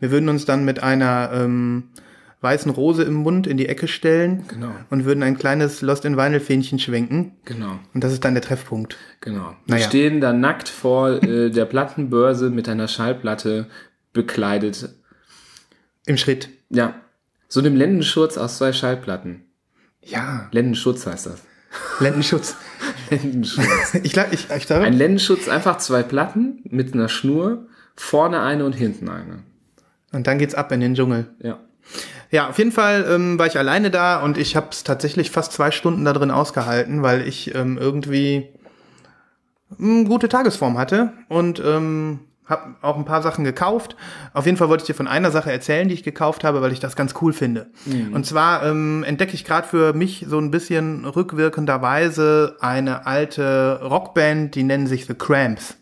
Wir 0.00 0.10
würden 0.10 0.28
uns 0.28 0.44
dann 0.44 0.64
mit 0.64 0.82
einer 0.82 1.30
ähm, 1.34 1.88
weißen 2.40 2.70
Rose 2.70 3.02
im 3.02 3.14
Mund 3.14 3.46
in 3.48 3.56
die 3.56 3.68
Ecke 3.68 3.88
stellen 3.88 4.44
Genau. 4.48 4.70
und 4.90 5.04
würden 5.04 5.22
ein 5.24 5.36
kleines 5.38 5.80
Lost 5.82 6.04
in 6.04 6.16
Vinyl 6.16 6.40
Fähnchen 6.40 6.78
schwenken. 6.78 7.32
Genau, 7.44 7.78
Und 7.94 8.04
das 8.04 8.12
ist 8.12 8.24
dann 8.24 8.34
der 8.34 8.42
Treffpunkt. 8.42 8.96
genau. 9.20 9.56
Wir 9.66 9.74
Naja. 9.76 9.86
stehen 9.88 10.20
da 10.20 10.32
nackt 10.32 10.68
vor 10.68 11.22
äh, 11.22 11.50
der 11.50 11.64
Plattenbörse 11.64 12.50
mit 12.50 12.68
einer 12.68 12.86
Schallplatte 12.88 13.66
bekleidet. 14.12 14.88
Im 16.06 16.16
Schritt. 16.16 16.48
Ja, 16.70 16.94
so 17.52 17.60
einem 17.60 17.76
Lendenschurz 17.76 18.38
aus 18.38 18.56
zwei 18.56 18.72
Schallplatten. 18.72 19.44
Ja. 20.02 20.48
Lendenschutz 20.52 21.06
heißt 21.06 21.26
das. 21.26 21.42
Lendenschutz. 22.00 22.56
Lendenschutz. 23.10 23.92
Ich 24.02 24.14
glaube, 24.14 24.28
ich, 24.32 24.48
ich 24.48 24.66
glaube, 24.66 24.84
Ein 24.86 24.94
Lendenschutz, 24.94 25.50
einfach 25.50 25.76
zwei 25.76 26.02
Platten 26.02 26.62
mit 26.64 26.94
einer 26.94 27.10
Schnur, 27.10 27.66
vorne 27.94 28.40
eine 28.40 28.64
und 28.64 28.72
hinten 28.72 29.10
eine. 29.10 29.40
und 30.12 30.26
dann 30.26 30.38
geht's 30.38 30.54
ab 30.54 30.72
in 30.72 30.80
den 30.80 30.94
Dschungel. 30.94 31.26
Ja. 31.40 31.58
Ja, 32.30 32.48
auf 32.48 32.56
jeden 32.56 32.72
Fall 32.72 33.04
ähm, 33.06 33.38
war 33.38 33.46
ich 33.46 33.58
alleine 33.58 33.90
da 33.90 34.22
und 34.22 34.38
ich 34.38 34.56
habe 34.56 34.68
es 34.70 34.82
tatsächlich 34.82 35.30
fast 35.30 35.52
zwei 35.52 35.70
Stunden 35.70 36.06
da 36.06 36.14
drin 36.14 36.30
ausgehalten, 36.30 37.02
weil 37.02 37.28
ich 37.28 37.54
ähm, 37.54 37.76
irgendwie 37.76 38.48
eine 39.78 40.04
gute 40.04 40.30
Tagesform 40.30 40.78
hatte 40.78 41.12
und 41.28 41.60
ähm, 41.62 42.20
habe 42.46 42.74
auch 42.82 42.96
ein 42.96 43.04
paar 43.04 43.22
Sachen 43.22 43.44
gekauft. 43.44 43.96
Auf 44.34 44.46
jeden 44.46 44.58
Fall 44.58 44.68
wollte 44.68 44.82
ich 44.82 44.86
dir 44.86 44.94
von 44.94 45.08
einer 45.08 45.30
Sache 45.30 45.52
erzählen, 45.52 45.88
die 45.88 45.94
ich 45.94 46.02
gekauft 46.02 46.44
habe, 46.44 46.60
weil 46.60 46.72
ich 46.72 46.80
das 46.80 46.96
ganz 46.96 47.14
cool 47.20 47.32
finde. 47.32 47.70
Und 48.12 48.26
zwar 48.26 48.64
ähm, 48.64 49.04
entdecke 49.04 49.34
ich 49.34 49.44
gerade 49.44 49.66
für 49.66 49.92
mich 49.92 50.26
so 50.28 50.38
ein 50.38 50.50
bisschen 50.50 51.04
rückwirkenderweise 51.04 52.56
eine 52.60 53.06
alte 53.06 53.80
Rockband, 53.82 54.54
die 54.54 54.64
nennen 54.64 54.86
sich 54.86 55.06
The 55.06 55.14
Cramps. 55.14 55.76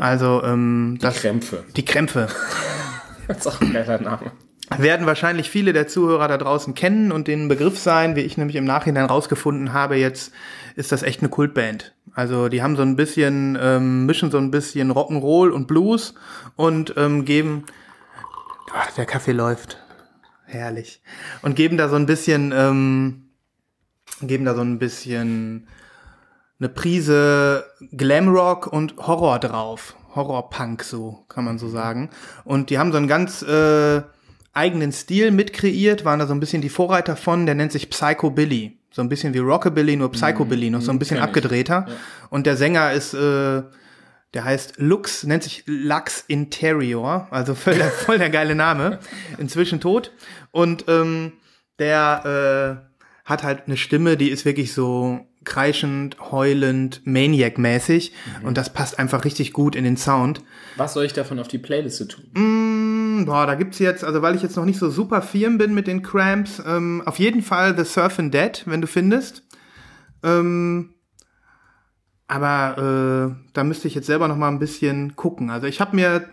Also 0.00 0.42
ähm, 0.44 0.98
das, 1.00 1.20
Krämpfe. 1.20 1.64
die 1.76 1.84
Krämpfe. 1.84 2.28
Das 3.26 3.38
ist 3.38 3.46
auch 3.46 3.58
ein 3.62 3.72
geiler 3.72 3.98
Name. 4.02 4.32
werden 4.76 5.06
wahrscheinlich 5.06 5.48
viele 5.48 5.72
der 5.72 5.88
Zuhörer 5.88 6.28
da 6.28 6.36
draußen 6.36 6.74
kennen 6.74 7.10
und 7.10 7.26
den 7.26 7.48
Begriff 7.48 7.78
sein, 7.78 8.16
wie 8.16 8.20
ich 8.20 8.36
nämlich 8.36 8.56
im 8.56 8.66
Nachhinein 8.66 9.06
rausgefunden 9.06 9.72
habe, 9.72 9.96
jetzt 9.96 10.30
ist 10.76 10.92
das 10.92 11.02
echt 11.02 11.20
eine 11.20 11.30
Kultband. 11.30 11.94
Also 12.14 12.48
die 12.48 12.62
haben 12.62 12.76
so 12.76 12.82
ein 12.82 12.96
bisschen, 12.96 13.58
ähm, 13.60 14.06
mischen 14.06 14.30
so 14.30 14.38
ein 14.38 14.50
bisschen 14.50 14.92
Rock'n'Roll 14.92 15.50
und 15.50 15.66
Blues 15.66 16.14
und 16.56 16.94
ähm, 16.96 17.24
geben, 17.24 17.64
ach, 18.72 18.92
der 18.92 19.04
Kaffee 19.04 19.32
läuft, 19.32 19.78
herrlich, 20.44 21.02
und 21.42 21.56
geben 21.56 21.76
da 21.76 21.88
so 21.88 21.96
ein 21.96 22.06
bisschen, 22.06 22.52
ähm, 22.54 23.30
geben 24.22 24.44
da 24.44 24.54
so 24.54 24.60
ein 24.60 24.78
bisschen 24.78 25.66
eine 26.60 26.68
Prise 26.68 27.64
Glamrock 27.92 28.68
und 28.68 28.96
Horror 28.96 29.40
drauf. 29.40 29.96
Horrorpunk, 30.14 30.84
so 30.84 31.24
kann 31.28 31.44
man 31.44 31.58
so 31.58 31.68
sagen. 31.68 32.10
Und 32.44 32.70
die 32.70 32.78
haben 32.78 32.92
so 32.92 32.98
einen 32.98 33.08
ganz 33.08 33.42
äh, 33.42 34.02
eigenen 34.52 34.92
Stil 34.92 35.32
mitkreiert, 35.32 36.04
waren 36.04 36.20
da 36.20 36.26
so 36.26 36.34
ein 36.34 36.40
bisschen 36.40 36.62
die 36.62 36.68
Vorreiter 36.68 37.16
von, 37.16 37.46
der 37.46 37.56
nennt 37.56 37.72
sich 37.72 37.90
Psychobilly. 37.90 38.78
So 38.94 39.02
ein 39.02 39.08
bisschen 39.08 39.34
wie 39.34 39.38
Rockabilly, 39.38 39.96
nur 39.96 40.12
Psychobilly, 40.12 40.70
noch 40.70 40.80
so 40.80 40.92
ein 40.92 41.00
bisschen 41.00 41.16
kenn 41.16 41.24
ich. 41.24 41.28
abgedrehter. 41.28 41.88
Und 42.30 42.46
der 42.46 42.56
Sänger 42.56 42.92
ist, 42.92 43.12
äh, 43.12 43.62
der 44.34 44.44
heißt 44.44 44.74
Lux, 44.76 45.24
nennt 45.24 45.42
sich 45.42 45.64
Lux 45.66 46.24
Interior, 46.28 47.26
also 47.32 47.56
voll 47.56 47.74
der, 47.74 47.90
voll 47.90 48.18
der 48.18 48.30
geile 48.30 48.54
Name. 48.54 49.00
Inzwischen 49.36 49.80
tot. 49.80 50.12
Und 50.52 50.84
ähm, 50.86 51.32
der 51.80 52.78
äh, 52.86 53.28
hat 53.28 53.42
halt 53.42 53.62
eine 53.66 53.76
Stimme, 53.76 54.16
die 54.16 54.30
ist 54.30 54.44
wirklich 54.44 54.72
so 54.72 55.26
kreischend, 55.44 56.16
heulend, 56.30 57.02
Maniac-mäßig. 57.04 58.12
Und 58.42 58.56
das 58.56 58.72
passt 58.72 58.98
einfach 58.98 59.24
richtig 59.24 59.52
gut 59.52 59.76
in 59.76 59.84
den 59.84 59.96
Sound. 59.96 60.42
Was 60.76 60.94
soll 60.94 61.04
ich 61.04 61.12
davon 61.12 61.38
auf 61.38 61.48
die 61.48 61.58
Playliste 61.58 62.08
tun? 62.08 62.24
Mm, 62.34 63.24
boah, 63.24 63.46
da 63.46 63.54
gibt's 63.54 63.78
jetzt, 63.78 64.04
also 64.04 64.22
weil 64.22 64.34
ich 64.34 64.42
jetzt 64.42 64.56
noch 64.56 64.64
nicht 64.64 64.78
so 64.78 64.90
super 64.90 65.22
firm 65.22 65.58
bin 65.58 65.74
mit 65.74 65.86
den 65.86 66.02
Cramps, 66.02 66.62
ähm, 66.66 67.02
auf 67.06 67.18
jeden 67.18 67.42
Fall 67.42 67.76
The 67.76 67.84
Surfin' 67.84 68.30
Dead, 68.30 68.62
wenn 68.66 68.80
du 68.80 68.86
findest. 68.86 69.42
Ähm, 70.22 70.94
aber 72.26 73.36
äh, 73.36 73.50
da 73.52 73.64
müsste 73.64 73.88
ich 73.88 73.94
jetzt 73.94 74.06
selber 74.06 74.28
noch 74.28 74.36
mal 74.36 74.48
ein 74.48 74.58
bisschen 74.58 75.14
gucken. 75.14 75.50
Also 75.50 75.66
ich 75.66 75.80
habe 75.80 75.94
mir 75.94 76.28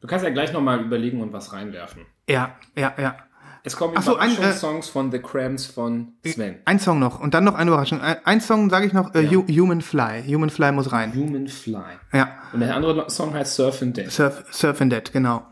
Du 0.00 0.08
kannst 0.08 0.24
ja 0.24 0.30
gleich 0.30 0.52
nochmal 0.52 0.80
überlegen 0.80 1.20
und 1.20 1.32
was 1.32 1.52
reinwerfen. 1.52 2.02
Ja, 2.28 2.56
ja, 2.76 2.92
ja. 2.98 3.16
Es 3.64 3.76
kommen 3.76 3.94
Ach 3.96 4.02
so, 4.02 4.16
ein, 4.16 4.30
äh, 4.30 4.34
Überraschungssongs 4.34 4.88
von 4.88 5.12
The 5.12 5.18
Cramps 5.20 5.66
von 5.66 6.14
Sven. 6.26 6.56
Ein 6.64 6.80
Song 6.80 6.98
noch 6.98 7.20
und 7.20 7.32
dann 7.34 7.44
noch 7.44 7.54
eine 7.54 7.70
Überraschung. 7.70 8.00
Ein, 8.00 8.16
ein 8.24 8.40
Song 8.40 8.70
sage 8.70 8.86
ich 8.86 8.92
noch, 8.92 9.14
äh, 9.14 9.26
Hu- 9.28 9.46
Human 9.46 9.80
Fly. 9.82 10.24
Human 10.26 10.50
Fly 10.50 10.72
muss 10.72 10.90
rein. 10.90 11.14
Human 11.14 11.46
Fly. 11.46 11.82
Ja, 12.12 12.28
Und 12.52 12.60
der 12.60 12.74
andere 12.74 13.08
Song 13.08 13.34
heißt 13.34 13.54
Surf 13.54 13.82
and 13.82 13.96
Dead. 13.96 14.10
Surf, 14.10 14.44
Surf 14.50 14.80
and 14.80 14.92
Dead, 14.92 15.12
genau. 15.12 15.46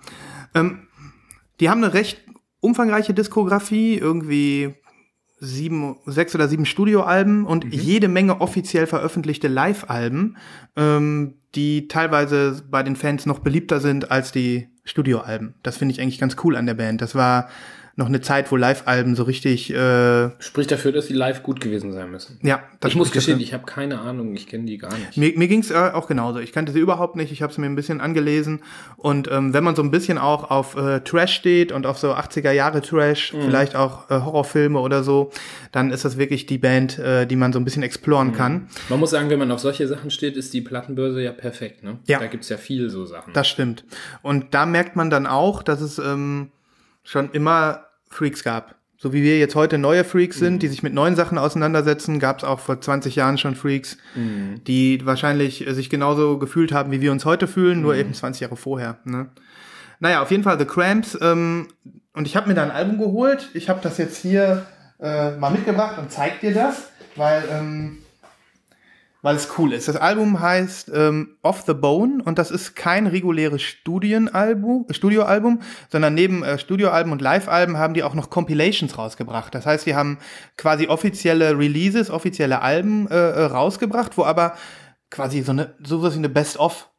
Ähm, 0.55 0.89
die 1.61 1.71
haben 1.71 1.85
eine 1.85 1.95
recht 1.95 2.21
umfangreiche 2.61 3.15
Diskografie, 3.15 3.97
irgendwie 3.97 4.75
sieben, 5.39 5.97
sechs 6.05 6.35
oder 6.35 6.49
sieben 6.49 6.67
Studioalben 6.67 7.47
und 7.47 7.65
jede 7.73 8.09
Menge 8.09 8.41
offiziell 8.41 8.87
veröffentlichte 8.87 9.49
Live-Alben, 9.49 10.37
ähm, 10.77 11.35
die 11.55 11.89
teilweise 11.89 12.63
bei 12.71 12.83
den 12.83 12.97
Fans 12.97 13.25
noch 13.25 13.39
beliebter 13.39 13.81
sind 13.81 14.11
als 14.11 14.33
die 14.33 14.69
Studioalben. 14.85 15.55
Das 15.63 15.77
finde 15.79 15.93
ich 15.95 16.01
eigentlich 16.01 16.19
ganz 16.19 16.37
cool 16.45 16.57
an 16.57 16.67
der 16.67 16.75
Band. 16.75 17.01
Das 17.01 17.15
war 17.15 17.49
noch 17.97 18.07
eine 18.07 18.21
Zeit, 18.21 18.51
wo 18.53 18.57
Live-Alben 18.57 19.15
so 19.17 19.25
richtig, 19.25 19.71
äh, 19.75 20.31
Spricht 20.39 20.71
dafür, 20.71 20.93
dass 20.93 21.07
die 21.09 21.15
live 21.15 21.43
gut 21.43 21.61
gewesen 21.61 21.93
sein 21.93 22.11
müssen. 22.11 22.39
ja, 22.43 22.63
das 22.81 22.93
Ich 22.93 22.97
muss 22.97 23.09
spricht 23.09 23.23
dafür. 23.25 23.35
gestehen, 23.35 23.41
ich 23.49 23.53
habe 23.55 23.67
keine 23.67 24.01
Ahnung, 24.01 24.35
ich 24.35 24.47
kenne 24.47 24.65
die 24.65 24.79
gar 24.79 24.97
nicht. 24.97 25.17
Mir, 25.17 25.33
mir 25.37 25.49
ging's 25.49 25.71
äh, 25.71 25.75
auch 25.93 26.07
genauso. 26.09 26.39
Ich 26.39 26.53
kannte 26.53 26.73
sie 26.73 26.79
überhaupt 26.81 27.17
nicht. 27.17 27.33
Ich 27.33 27.43
habe 27.43 27.53
sie 27.53 27.61
mir 27.61 27.67
ein 27.67 27.75
bisschen 27.77 28.01
angelesen. 28.01 28.63
Und 28.97 29.31
ähm, 29.31 29.53
wenn 29.53 29.65
man 29.65 29.77
so 29.77 29.83
ein 29.83 29.91
bisschen 29.91 30.19
auch 30.19 30.51
auf 30.51 30.77
äh, 30.77 31.01
Trash 31.01 31.35
steht 31.35 31.73
und 31.73 31.87
auf 31.87 31.99
so 31.99 32.13
80er 32.15 32.53
Jahre 32.53 32.81
Trash, 32.81 33.33
vielleicht 33.33 33.77
auch 33.77 34.11
äh, 34.11 34.15
Horrorfilme 34.21 34.79
oder 34.79 35.03
so, 35.03 35.31
dann 35.73 35.91
ist 35.91 36.05
das 36.05 36.17
wirklich 36.17 36.47
die 36.47 36.59
Band, 36.59 36.99
äh, 36.99 37.27
die 37.27 37.37
man 37.37 37.53
so 37.53 37.59
ein 37.59 37.65
bisschen 37.65 37.83
exploren 37.83 38.33
kann. 38.33 38.69
Man 38.89 39.01
muss 39.01 39.11
sagen, 39.11 39.31
wenn 39.31 39.39
man 39.39 39.51
auf 39.51 39.61
solche 39.61 39.87
Sachen 39.89 40.11
steht, 40.11 40.37
ist 40.37 40.55
die 40.55 40.61
Plattenbörse 40.61 41.21
ja 41.23 41.33
perfekt. 41.33 41.83
Ne? 41.83 41.99
Ja. 42.07 42.19
Da 42.19 42.27
gibt's 42.27 42.49
ja 42.49 42.57
viel 42.57 42.89
so 42.91 43.05
Sachen. 43.07 43.33
Das 43.33 43.49
stimmt. 43.49 43.85
Und 44.23 44.55
da 44.55 44.65
merkt 44.67 44.97
man 44.97 45.11
dann 45.11 45.27
auch, 45.27 45.63
dass 45.63 45.81
es 45.81 45.99
ähm, 45.99 46.51
schon 47.05 47.31
immer 47.33 47.87
Freaks 48.11 48.43
gab. 48.43 48.77
So 48.97 49.15
wie 49.15 49.23
wir 49.23 49.39
jetzt 49.39 49.55
heute 49.55 49.79
neue 49.79 50.05
Freaks 50.05 50.39
sind, 50.39 50.63
die 50.63 50.69
sich 50.69 50.83
mit 50.83 50.93
neuen 50.93 51.17
Sachen 51.17 51.39
auseinandersetzen, 51.39 52.19
gab 52.19 52.39
es 52.39 52.45
auch 52.45 52.61
vor 52.61 52.83
20 52.83 53.17
Jahren 53.17 53.39
schon 53.39 53.55
Freaks, 53.55 53.97
die 54.67 55.07
wahrscheinlich 55.07 55.67
äh, 55.67 55.73
sich 55.73 55.89
genauso 55.89 56.39
gefühlt 56.39 56.73
haben, 56.73 56.91
wie 56.93 57.01
wir 57.01 57.11
uns 57.11 57.25
heute 57.25 57.47
fühlen, 57.47 57.81
nur 57.81 57.95
eben 57.95 58.13
20 58.13 58.43
Jahre 58.43 58.57
vorher. 58.57 58.99
Ne? 59.05 59.31
Naja, 60.01 60.21
auf 60.21 60.31
jeden 60.31 60.43
Fall 60.43 60.59
The 60.59 60.67
Cramps. 60.67 61.17
Ähm, 61.21 61.69
und 62.13 62.27
ich 62.27 62.37
habe 62.37 62.49
mir 62.49 62.55
da 62.55 62.63
ein 62.63 62.71
Album 62.71 62.99
geholt. 62.99 63.49
Ich 63.55 63.71
habe 63.71 63.81
das 63.83 63.97
jetzt 63.97 64.19
hier 64.19 64.67
äh, 65.01 65.31
mal 65.37 65.51
mitgebracht 65.51 65.97
und 65.99 66.13
zeig 66.13 66.41
dir 66.41 66.53
das, 66.53 66.91
weil 67.17 67.45
ähm, 67.51 67.99
weil 69.23 69.37
es 69.37 69.49
cool 69.59 69.73
ist. 69.73 69.89
Das 69.89 69.97
Album 69.97 70.41
heißt 70.41 70.91
ähm, 70.95 71.37
Off 71.43 71.65
the 71.67 71.75
Bone 71.75 72.23
und 72.25 72.39
das 72.39 72.51
ist 72.51 72.75
kein 72.75 73.07
reguläres 73.07 73.63
Studienalbum, 73.63 74.87
äh, 74.89 74.95
Studioalbum, 74.95 75.61
sondern 75.91 76.15
neben 76.15 76.43
äh, 76.43 76.59
Studioalben 76.59 77.13
und 77.13 77.21
Live-Alben 77.21 77.79
haben 77.79 77.95
die 77.95 78.03
auch 78.03 78.15
noch 78.15 78.31
Compilations 78.31 78.97
rausgebracht. 78.97 79.55
Das 79.55 79.67
heißt, 79.67 79.87
die 79.87 79.95
haben 79.95 80.19
quasi 80.57 80.89
offizielle 80.89 81.59
Releases, 81.59 82.11
offizielle 82.11 82.63
Alben 82.63 83.09
äh, 83.09 83.15
äh, 83.15 83.45
rausgebracht, 83.45 84.17
wo 84.17 84.25
aber 84.25 84.55
quasi 85.11 85.43
so 85.43 85.53
eine 85.53 85.75
sowas 85.83 86.15
wie 86.15 86.19
eine 86.19 86.29
Best-of 86.29 86.90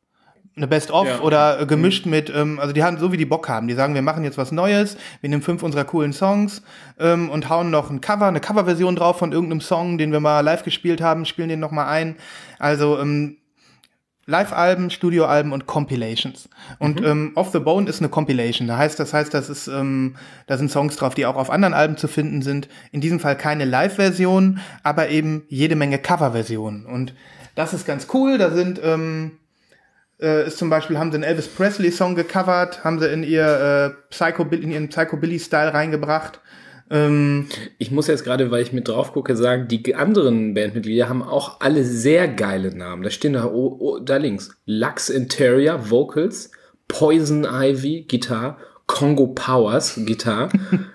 eine 0.61 0.67
Best-of 0.67 1.07
Ja. 1.07 1.19
oder 1.21 1.59
äh, 1.61 1.65
gemischt 1.65 2.05
mit, 2.05 2.31
ähm, 2.33 2.59
also 2.59 2.73
die 2.73 2.83
haben 2.83 2.97
so 2.97 3.11
wie 3.11 3.17
die 3.17 3.25
Bock 3.25 3.49
haben. 3.49 3.67
Die 3.67 3.73
sagen, 3.73 3.95
wir 3.95 4.01
machen 4.01 4.23
jetzt 4.23 4.37
was 4.37 4.51
Neues, 4.51 4.95
wir 5.21 5.29
nehmen 5.29 5.41
fünf 5.41 5.63
unserer 5.63 5.83
coolen 5.85 6.13
Songs 6.13 6.61
ähm, 6.99 7.29
und 7.29 7.49
hauen 7.49 7.71
noch 7.71 7.89
ein 7.89 7.99
Cover, 7.99 8.27
eine 8.27 8.39
Coverversion 8.39 8.95
drauf 8.95 9.17
von 9.17 9.31
irgendeinem 9.31 9.61
Song, 9.61 9.97
den 9.97 10.11
wir 10.11 10.19
mal 10.19 10.41
live 10.41 10.63
gespielt 10.63 11.01
haben, 11.01 11.25
spielen 11.25 11.49
den 11.49 11.59
noch 11.59 11.71
mal 11.71 11.87
ein. 11.87 12.15
Also 12.59 12.99
ähm, 12.99 13.37
Live-Alben, 14.27 14.91
Studioalben 14.91 15.51
und 15.51 15.65
Compilations. 15.65 16.47
Und 16.77 17.03
ähm, 17.03 17.31
Off 17.35 17.49
the 17.51 17.59
Bone 17.59 17.89
ist 17.89 17.99
eine 17.99 18.09
Compilation. 18.09 18.67
Da 18.67 18.77
heißt, 18.77 18.99
das 18.99 19.13
heißt, 19.13 19.33
das 19.33 19.49
ist, 19.49 19.67
ähm, 19.67 20.15
da 20.45 20.57
sind 20.57 20.69
Songs 20.71 20.95
drauf, 20.95 21.15
die 21.15 21.25
auch 21.25 21.35
auf 21.35 21.49
anderen 21.49 21.73
Alben 21.73 21.97
zu 21.97 22.07
finden 22.07 22.43
sind. 22.43 22.69
In 22.91 23.01
diesem 23.01 23.19
Fall 23.19 23.35
keine 23.35 23.65
Live-Version, 23.65 24.59
aber 24.83 25.09
eben 25.09 25.43
jede 25.49 25.75
Menge 25.75 25.97
Cover-Versionen. 25.97 26.85
Und 26.85 27.15
das 27.55 27.73
ist 27.73 27.85
ganz 27.87 28.07
cool. 28.13 28.37
Da 28.37 28.51
sind 28.51 28.79
ähm, 28.83 29.31
äh, 30.21 30.47
ist 30.47 30.57
zum 30.57 30.69
Beispiel, 30.69 30.97
haben 30.97 31.11
sie 31.11 31.15
einen 31.15 31.23
Elvis 31.23 31.47
Presley-Song 31.47 32.15
gecovert, 32.15 32.83
haben 32.83 32.99
sie 32.99 33.11
in 33.11 33.23
ihr 33.23 33.95
äh, 33.95 34.09
Psycho, 34.09 34.43
in 34.43 34.71
ihren 34.71 34.89
Psychobilly-Style 34.89 35.73
reingebracht. 35.73 36.39
Ähm, 36.89 37.47
Ich 37.79 37.91
muss 37.91 38.07
jetzt 38.07 38.23
gerade, 38.23 38.51
weil 38.51 38.61
ich 38.61 38.73
mit 38.73 38.87
drauf 38.87 39.13
gucke, 39.13 39.35
sagen, 39.35 39.67
die 39.67 39.95
anderen 39.95 40.53
Bandmitglieder 40.53 41.09
haben 41.09 41.23
auch 41.23 41.61
alle 41.61 41.83
sehr 41.83 42.27
geile 42.27 42.75
Namen. 42.75 43.03
Da 43.03 43.09
stehen 43.09 43.33
da, 43.33 43.45
oh, 43.45 43.77
oh, 43.79 43.99
da 43.99 44.17
links. 44.17 44.51
Lux 44.65 45.09
Interior, 45.09 45.89
Vocals, 45.89 46.51
Poison 46.87 47.45
Ivy, 47.49 48.05
Gitarre, 48.07 48.57
Congo 48.87 49.27
Powers, 49.27 49.99
Gitarre. 50.05 50.49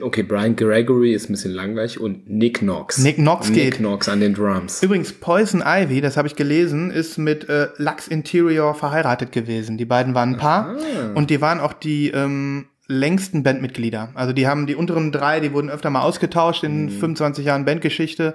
Okay, 0.00 0.22
Brian 0.22 0.56
Gregory 0.56 1.12
ist 1.14 1.28
ein 1.28 1.32
bisschen 1.32 1.52
langweilig 1.52 2.00
und 2.00 2.28
Nick 2.28 2.60
Knox. 2.60 2.98
Nick 2.98 3.16
Knox 3.16 3.48
Nick 3.50 3.62
geht. 3.62 3.76
Knox 3.76 4.08
an 4.08 4.20
den 4.20 4.34
Drums. 4.34 4.82
übrigens, 4.82 5.12
Poison 5.12 5.62
Ivy, 5.64 6.00
das 6.00 6.16
habe 6.16 6.28
ich 6.28 6.36
gelesen, 6.36 6.90
ist 6.90 7.18
mit 7.18 7.48
äh, 7.48 7.68
Lux 7.76 8.08
Interior 8.08 8.74
verheiratet 8.74 9.32
gewesen. 9.32 9.78
Die 9.78 9.84
beiden 9.84 10.14
waren 10.14 10.34
ein 10.34 10.36
Paar 10.38 10.76
und 11.14 11.30
die 11.30 11.40
waren 11.40 11.60
auch 11.60 11.72
die 11.72 12.10
ähm, 12.10 12.66
längsten 12.86 13.42
Bandmitglieder. 13.42 14.10
Also 14.14 14.32
die 14.32 14.46
haben 14.46 14.66
die 14.66 14.74
unteren 14.74 15.12
drei, 15.12 15.40
die 15.40 15.52
wurden 15.52 15.70
öfter 15.70 15.90
mal 15.90 16.02
ausgetauscht 16.02 16.64
in 16.64 16.90
25 16.90 17.46
Jahren 17.46 17.64
Bandgeschichte. 17.64 18.34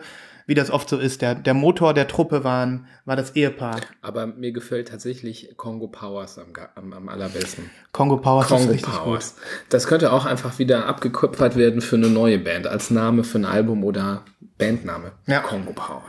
Wie 0.49 0.55
das 0.55 0.71
oft 0.71 0.89
so 0.89 0.97
ist, 0.97 1.21
der, 1.21 1.35
der 1.35 1.53
Motor 1.53 1.93
der 1.93 2.07
Truppe 2.07 2.43
waren, 2.43 2.87
war 3.05 3.15
das 3.15 3.35
Ehepaar. 3.35 3.81
Aber 4.01 4.25
mir 4.25 4.51
gefällt 4.51 4.87
tatsächlich 4.87 5.53
Congo 5.57 5.85
Powers 5.85 6.39
am, 6.39 6.47
am, 6.73 6.91
am 6.91 7.07
allerbesten. 7.07 7.69
Congo 7.91 8.17
Powers 8.17 8.45
ist 8.45 8.57
Congo 8.57 8.71
richtig 8.71 8.91
gut. 8.91 9.03
Powers. 9.03 9.35
Das 9.69 9.85
könnte 9.85 10.11
auch 10.11 10.25
einfach 10.25 10.57
wieder 10.57 10.87
abgekupfert 10.87 11.55
werden 11.55 11.81
für 11.81 11.97
eine 11.97 12.07
neue 12.07 12.39
Band, 12.39 12.65
als 12.65 12.89
Name 12.89 13.23
für 13.23 13.37
ein 13.37 13.45
Album 13.45 13.83
oder 13.83 14.23
Bandname. 14.57 15.11
Ja. 15.27 15.41
Congo 15.41 15.71
Power. 15.71 16.01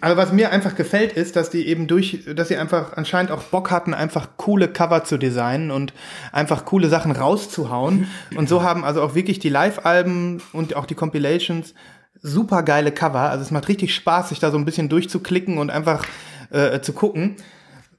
Aber 0.00 0.16
was 0.16 0.32
mir 0.32 0.52
einfach 0.52 0.76
gefällt, 0.76 1.14
ist, 1.14 1.34
dass 1.34 1.50
die 1.50 1.66
eben 1.66 1.88
durch, 1.88 2.26
dass 2.36 2.46
sie 2.46 2.56
einfach 2.56 2.96
anscheinend 2.96 3.32
auch 3.32 3.42
Bock 3.42 3.72
hatten, 3.72 3.92
einfach 3.92 4.28
coole 4.36 4.68
Cover 4.68 5.02
zu 5.02 5.18
designen 5.18 5.72
und 5.72 5.92
einfach 6.30 6.64
coole 6.64 6.88
Sachen 6.88 7.10
rauszuhauen. 7.10 8.06
Und 8.36 8.48
so 8.48 8.62
haben 8.62 8.84
also 8.84 9.02
auch 9.02 9.16
wirklich 9.16 9.40
die 9.40 9.48
Live-Alben 9.48 10.40
und 10.52 10.76
auch 10.76 10.86
die 10.86 10.94
Compilations 10.94 11.74
super 12.22 12.62
geile 12.62 12.92
Cover. 12.92 13.30
Also 13.30 13.42
es 13.42 13.50
macht 13.50 13.68
richtig 13.68 13.94
Spaß, 13.94 14.30
sich 14.30 14.38
da 14.38 14.50
so 14.50 14.58
ein 14.58 14.64
bisschen 14.64 14.88
durchzuklicken 14.88 15.58
und 15.58 15.70
einfach 15.70 16.04
äh, 16.50 16.80
zu 16.80 16.92
gucken. 16.92 17.36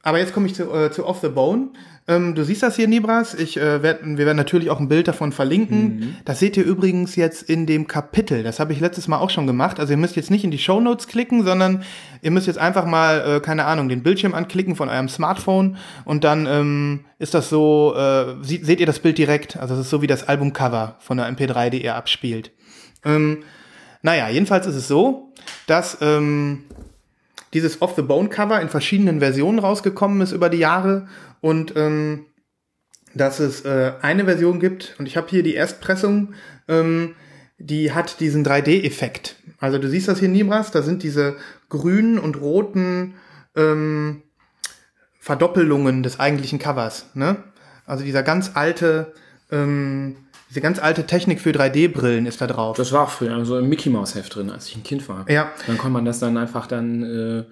Aber 0.01 0.19
jetzt 0.19 0.33
komme 0.33 0.47
ich 0.47 0.55
zu, 0.55 0.71
äh, 0.73 0.91
zu 0.91 1.05
Off 1.05 1.19
the 1.21 1.29
Bone. 1.29 1.69
Ähm, 2.09 2.33
du 2.33 2.43
siehst 2.43 2.63
das 2.63 2.75
hier, 2.75 2.87
Nibras. 2.87 3.35
Ich, 3.35 3.57
äh, 3.57 3.83
werd, 3.83 3.99
wir 4.03 4.25
werden 4.25 4.37
natürlich 4.37 4.71
auch 4.71 4.79
ein 4.79 4.87
Bild 4.87 5.07
davon 5.07 5.31
verlinken. 5.31 6.17
Das 6.25 6.39
seht 6.39 6.57
ihr 6.57 6.63
übrigens 6.63 7.15
jetzt 7.15 7.43
in 7.43 7.67
dem 7.67 7.85
Kapitel. 7.85 8.41
Das 8.41 8.59
habe 8.59 8.73
ich 8.73 8.79
letztes 8.79 9.07
Mal 9.07 9.19
auch 9.19 9.29
schon 9.29 9.45
gemacht. 9.45 9.79
Also 9.79 9.93
ihr 9.93 9.97
müsst 9.97 10.15
jetzt 10.15 10.31
nicht 10.31 10.43
in 10.43 10.49
die 10.49 10.57
Show 10.57 10.79
Notes 10.81 11.07
klicken, 11.07 11.43
sondern 11.43 11.83
ihr 12.23 12.31
müsst 12.31 12.47
jetzt 12.47 12.57
einfach 12.57 12.85
mal, 12.87 13.35
äh, 13.35 13.39
keine 13.41 13.65
Ahnung, 13.65 13.89
den 13.89 14.01
Bildschirm 14.01 14.33
anklicken 14.33 14.75
von 14.75 14.89
eurem 14.89 15.07
Smartphone 15.07 15.77
und 16.03 16.23
dann 16.23 16.47
ähm, 16.47 17.01
ist 17.19 17.35
das 17.35 17.49
so, 17.49 17.93
äh, 17.95 18.37
seht 18.41 18.79
ihr 18.79 18.87
das 18.87 18.99
Bild 18.99 19.19
direkt. 19.19 19.57
Also 19.57 19.75
es 19.75 19.81
ist 19.81 19.89
so 19.91 20.01
wie 20.01 20.07
das 20.07 20.27
Albumcover 20.27 20.95
von 20.99 21.17
der 21.17 21.31
MP3, 21.31 21.69
die 21.69 21.83
ihr 21.83 21.95
abspielt. 21.95 22.51
Ähm, 23.05 23.43
naja, 24.01 24.29
jedenfalls 24.29 24.65
ist 24.65 24.75
es 24.75 24.87
so, 24.87 25.33
dass 25.67 25.97
ähm, 26.01 26.63
dieses 27.53 27.81
Off 27.81 27.95
the 27.95 28.01
Bone 28.01 28.29
Cover 28.29 28.61
in 28.61 28.69
verschiedenen 28.69 29.19
Versionen 29.19 29.59
rausgekommen 29.59 30.21
ist 30.21 30.31
über 30.31 30.49
die 30.49 30.57
Jahre 30.57 31.07
und 31.41 31.75
ähm, 31.75 32.25
dass 33.13 33.39
es 33.39 33.65
äh, 33.65 33.93
eine 34.01 34.25
Version 34.25 34.59
gibt 34.59 34.95
und 34.99 35.07
ich 35.07 35.17
habe 35.17 35.27
hier 35.29 35.43
die 35.43 35.55
Erstpressung, 35.55 36.33
ähm, 36.67 37.15
die 37.57 37.91
hat 37.91 38.19
diesen 38.19 38.45
3D-Effekt. 38.45 39.35
Also 39.59 39.77
du 39.79 39.89
siehst 39.89 40.07
das 40.07 40.19
hier, 40.19 40.29
Nibras, 40.29 40.71
da 40.71 40.81
sind 40.81 41.03
diese 41.03 41.35
grünen 41.67 42.17
und 42.17 42.39
roten 42.39 43.15
ähm, 43.55 44.23
Verdoppelungen 45.19 46.01
des 46.03 46.19
eigentlichen 46.19 46.59
Covers. 46.59 47.07
Ne? 47.15 47.43
Also 47.85 48.03
dieser 48.05 48.23
ganz 48.23 48.51
alte, 48.53 49.13
ähm, 49.51 50.15
diese 50.49 50.61
ganz 50.61 50.79
alte 50.79 51.05
Technik 51.05 51.39
für 51.39 51.51
3D-Brillen 51.51 52.25
ist 52.25 52.41
da 52.41 52.47
drauf. 52.47 52.75
Das 52.75 52.91
war 52.91 53.07
früher 53.07 53.45
so 53.45 53.57
im 53.59 53.69
Mickey 53.69 53.89
Mouse 53.89 54.15
Heft 54.15 54.35
drin, 54.35 54.49
als 54.49 54.67
ich 54.67 54.75
ein 54.75 54.83
Kind 54.83 55.07
war. 55.07 55.29
Ja. 55.29 55.51
Dann 55.67 55.77
konnte 55.77 55.93
man 55.93 56.05
das 56.05 56.19
dann 56.19 56.37
einfach 56.37 56.65
dann, 56.65 57.03
äh, 57.03 57.43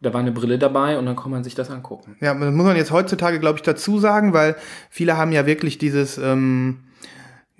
da 0.00 0.14
war 0.14 0.20
eine 0.20 0.30
Brille 0.30 0.58
dabei 0.58 0.96
und 0.98 1.06
dann 1.06 1.16
konnte 1.16 1.30
man 1.30 1.44
sich 1.44 1.56
das 1.56 1.70
angucken. 1.70 2.16
Ja, 2.20 2.34
das 2.34 2.54
muss 2.54 2.64
man 2.64 2.76
jetzt 2.76 2.92
heutzutage, 2.92 3.40
glaube 3.40 3.58
ich, 3.58 3.62
dazu 3.62 3.98
sagen, 3.98 4.32
weil 4.32 4.54
viele 4.90 5.16
haben 5.16 5.32
ja 5.32 5.44
wirklich 5.44 5.78
dieses, 5.78 6.18
ähm, 6.18 6.84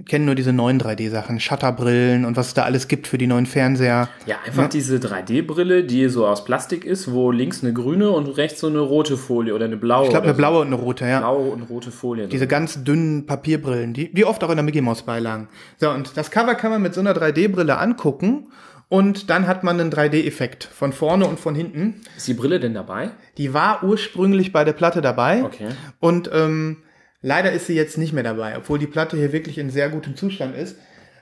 kennen 0.04 0.26
nur 0.26 0.35
diese 0.35 0.52
neuen 0.52 0.78
3D-Sachen, 0.80 1.40
Shutterbrillen 1.40 2.26
und 2.26 2.37
was 2.37 2.48
es 2.48 2.54
da 2.54 2.64
alles 2.64 2.87
gibt 2.87 3.06
für 3.06 3.16
die 3.16 3.26
neuen 3.26 3.46
Fernseher. 3.46 4.09
Ja, 4.26 4.37
einfach 4.44 4.68
diese 4.68 4.96
3D-Brille, 4.96 5.85
die 5.85 6.09
so 6.09 6.26
aus 6.26 6.44
Plastik 6.44 6.85
ist, 6.85 7.11
wo 7.11 7.30
links 7.30 7.62
eine 7.62 7.72
grüne 7.72 8.11
und 8.11 8.26
rechts 8.37 8.61
so 8.61 8.66
eine 8.66 8.80
rote 8.80 9.16
Folie 9.16 9.54
oder 9.54 9.64
eine 9.64 9.78
blaue. 9.78 10.04
Ich 10.04 10.11
glaube, 10.11 10.24
eine 10.24 10.35
so. 10.35 10.38
blaue 10.38 10.61
und 10.61 10.66
eine 10.66 10.76
rote, 10.76 11.06
ja. 11.06 11.20
Blaue 11.20 11.50
und 11.50 11.62
rote 11.62 11.90
Folie. 11.90 12.28
Diese 12.28 12.46
ganz 12.46 12.85
dünnen 12.85 13.24
Papierbrillen, 13.26 13.94
die, 13.94 14.12
die 14.12 14.24
oft 14.26 14.44
auch 14.44 14.50
in 14.50 14.56
der 14.56 14.64
Mickey 14.64 14.82
Mouse 14.82 15.02
beilagen. 15.02 15.48
So, 15.78 15.90
und 15.90 16.16
das 16.16 16.30
Cover 16.30 16.54
kann 16.54 16.70
man 16.70 16.82
mit 16.82 16.92
so 16.92 17.00
einer 17.00 17.14
3D-Brille 17.14 17.78
angucken 17.78 18.48
und 18.88 19.30
dann 19.30 19.46
hat 19.46 19.64
man 19.64 19.80
einen 19.80 19.90
3D-Effekt 19.90 20.64
von 20.64 20.92
vorne 20.92 21.26
und 21.26 21.40
von 21.40 21.54
hinten. 21.54 22.02
ist 22.16 22.28
die 22.28 22.35
Brille 22.35 22.61
denn 22.61 22.74
dabei? 22.74 23.11
Die 23.38 23.52
war 23.52 23.82
ursprünglich 23.82 24.52
bei 24.52 24.62
der 24.62 24.74
Platte 24.74 25.00
dabei. 25.00 25.42
Okay. 25.42 25.68
Und 25.98 26.30
ähm, 26.32 26.82
Leider 27.22 27.52
ist 27.52 27.66
sie 27.66 27.74
jetzt 27.74 27.98
nicht 27.98 28.12
mehr 28.12 28.22
dabei, 28.22 28.57
obwohl 28.57 28.79
die 28.79 28.87
Platte 28.87 29.16
hier 29.16 29.33
wirklich 29.33 29.59
in 29.59 29.70
sehr 29.70 29.88
gutem 29.88 30.16
Zustand 30.16 30.57
ist. 30.57 30.76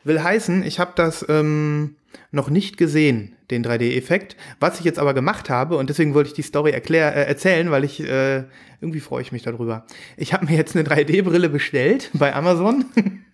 Will 0.04 0.22
heißen, 0.22 0.62
ich 0.64 0.78
habe 0.78 0.92
das 0.96 1.24
ähm, 1.28 1.96
noch 2.30 2.50
nicht 2.50 2.76
gesehen, 2.76 3.36
den 3.50 3.64
3D-Effekt. 3.64 4.36
Was 4.60 4.78
ich 4.78 4.84
jetzt 4.84 4.98
aber 4.98 5.14
gemacht 5.14 5.48
habe, 5.48 5.76
und 5.76 5.88
deswegen 5.88 6.14
wollte 6.14 6.28
ich 6.28 6.34
die 6.34 6.42
Story 6.42 6.72
erklär, 6.72 7.16
äh, 7.16 7.26
erzählen, 7.26 7.70
weil 7.70 7.84
ich 7.84 8.00
äh, 8.00 8.44
irgendwie 8.80 9.00
freue 9.00 9.22
ich 9.22 9.32
mich 9.32 9.42
darüber. 9.42 9.86
Ich 10.18 10.34
habe 10.34 10.44
mir 10.44 10.56
jetzt 10.56 10.76
eine 10.76 10.86
3D-Brille 10.86 11.48
bestellt 11.48 12.10
bei 12.14 12.34
Amazon. 12.34 12.84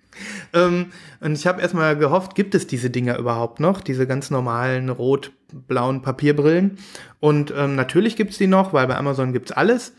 ähm, 0.55 0.87
und 1.21 1.33
ich 1.33 1.47
habe 1.47 1.61
erstmal 1.61 1.97
gehofft, 1.97 2.37
gibt 2.37 2.55
es 2.55 2.69
diese 2.69 2.91
Dinger 2.91 3.19
überhaupt 3.19 3.59
noch, 3.59 3.81
diese 3.81 4.07
ganz 4.07 4.31
normalen 4.31 4.91
rot-blauen 4.91 6.03
Papierbrillen. 6.03 6.79
Und 7.19 7.53
ähm, 7.57 7.75
natürlich 7.75 8.15
gibt's 8.15 8.39
die 8.39 8.47
noch, 8.47 8.73
weil 8.73 8.87
bei 8.87 8.97
Amazon 8.97 9.33
gibt's 9.33 9.51
alles. 9.51 9.93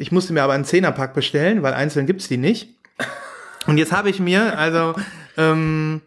Ich 0.00 0.10
musste 0.10 0.32
mir 0.32 0.42
aber 0.42 0.54
einen 0.54 0.64
Zehnerpack 0.64 1.12
bestellen, 1.12 1.62
weil 1.62 1.74
einzeln 1.74 2.06
gibt's 2.06 2.26
die 2.26 2.38
nicht. 2.38 2.74
Und 3.66 3.76
jetzt 3.76 3.92
habe 3.92 4.08
ich 4.08 4.18
mir, 4.18 4.58
also, 4.58 4.94
ähm, 5.36 6.00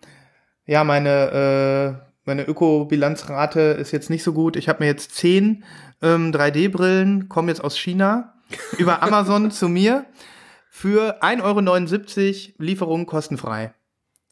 ja, 0.65 0.83
meine, 0.83 1.99
äh, 1.99 2.05
meine 2.25 2.43
Ökobilanzrate 2.43 3.59
ist 3.59 3.91
jetzt 3.91 4.09
nicht 4.09 4.23
so 4.23 4.33
gut. 4.33 4.55
Ich 4.55 4.67
habe 4.67 4.83
mir 4.83 4.89
jetzt 4.89 5.15
zehn 5.15 5.63
ähm, 6.01 6.31
3D-Brillen, 6.31 7.29
kommen 7.29 7.49
jetzt 7.49 7.63
aus 7.63 7.77
China, 7.77 8.33
über 8.79 9.03
Amazon 9.03 9.51
zu 9.51 9.69
mir 9.69 10.05
für 10.71 11.21
1,79 11.21 12.45
Euro 12.47 12.55
Lieferung 12.57 13.05
kostenfrei. 13.05 13.73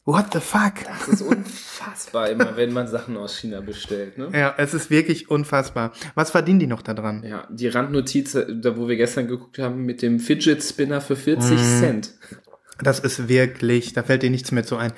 What 0.04 0.32
the 0.32 0.40
fuck? 0.40 0.72
Das 0.84 1.06
ist 1.08 1.22
unfassbar 1.22 2.28
immer, 2.30 2.56
wenn 2.56 2.72
man 2.72 2.88
Sachen 2.88 3.16
aus 3.16 3.36
China 3.38 3.60
bestellt, 3.60 4.18
ne? 4.18 4.30
Ja, 4.32 4.52
es 4.58 4.74
ist 4.74 4.90
wirklich 4.90 5.30
unfassbar. 5.30 5.92
Was 6.16 6.32
verdienen 6.32 6.58
die 6.58 6.66
noch 6.66 6.82
da 6.82 6.92
dran? 6.92 7.22
Ja, 7.24 7.46
die 7.50 7.68
Randnotiz, 7.68 8.32
da 8.32 8.76
wo 8.76 8.88
wir 8.88 8.96
gestern 8.96 9.28
geguckt 9.28 9.58
haben, 9.60 9.84
mit 9.84 10.02
dem 10.02 10.18
Fidget 10.18 10.60
Spinner 10.64 11.00
für 11.00 11.14
40 11.14 11.52
Mhm. 11.52 11.78
Cent. 11.80 12.10
Das 12.82 12.98
ist 12.98 13.28
wirklich, 13.28 13.92
da 13.92 14.02
fällt 14.02 14.22
dir 14.22 14.30
nichts 14.30 14.50
mehr 14.52 14.64
zu 14.64 14.76
ein. 14.76 14.92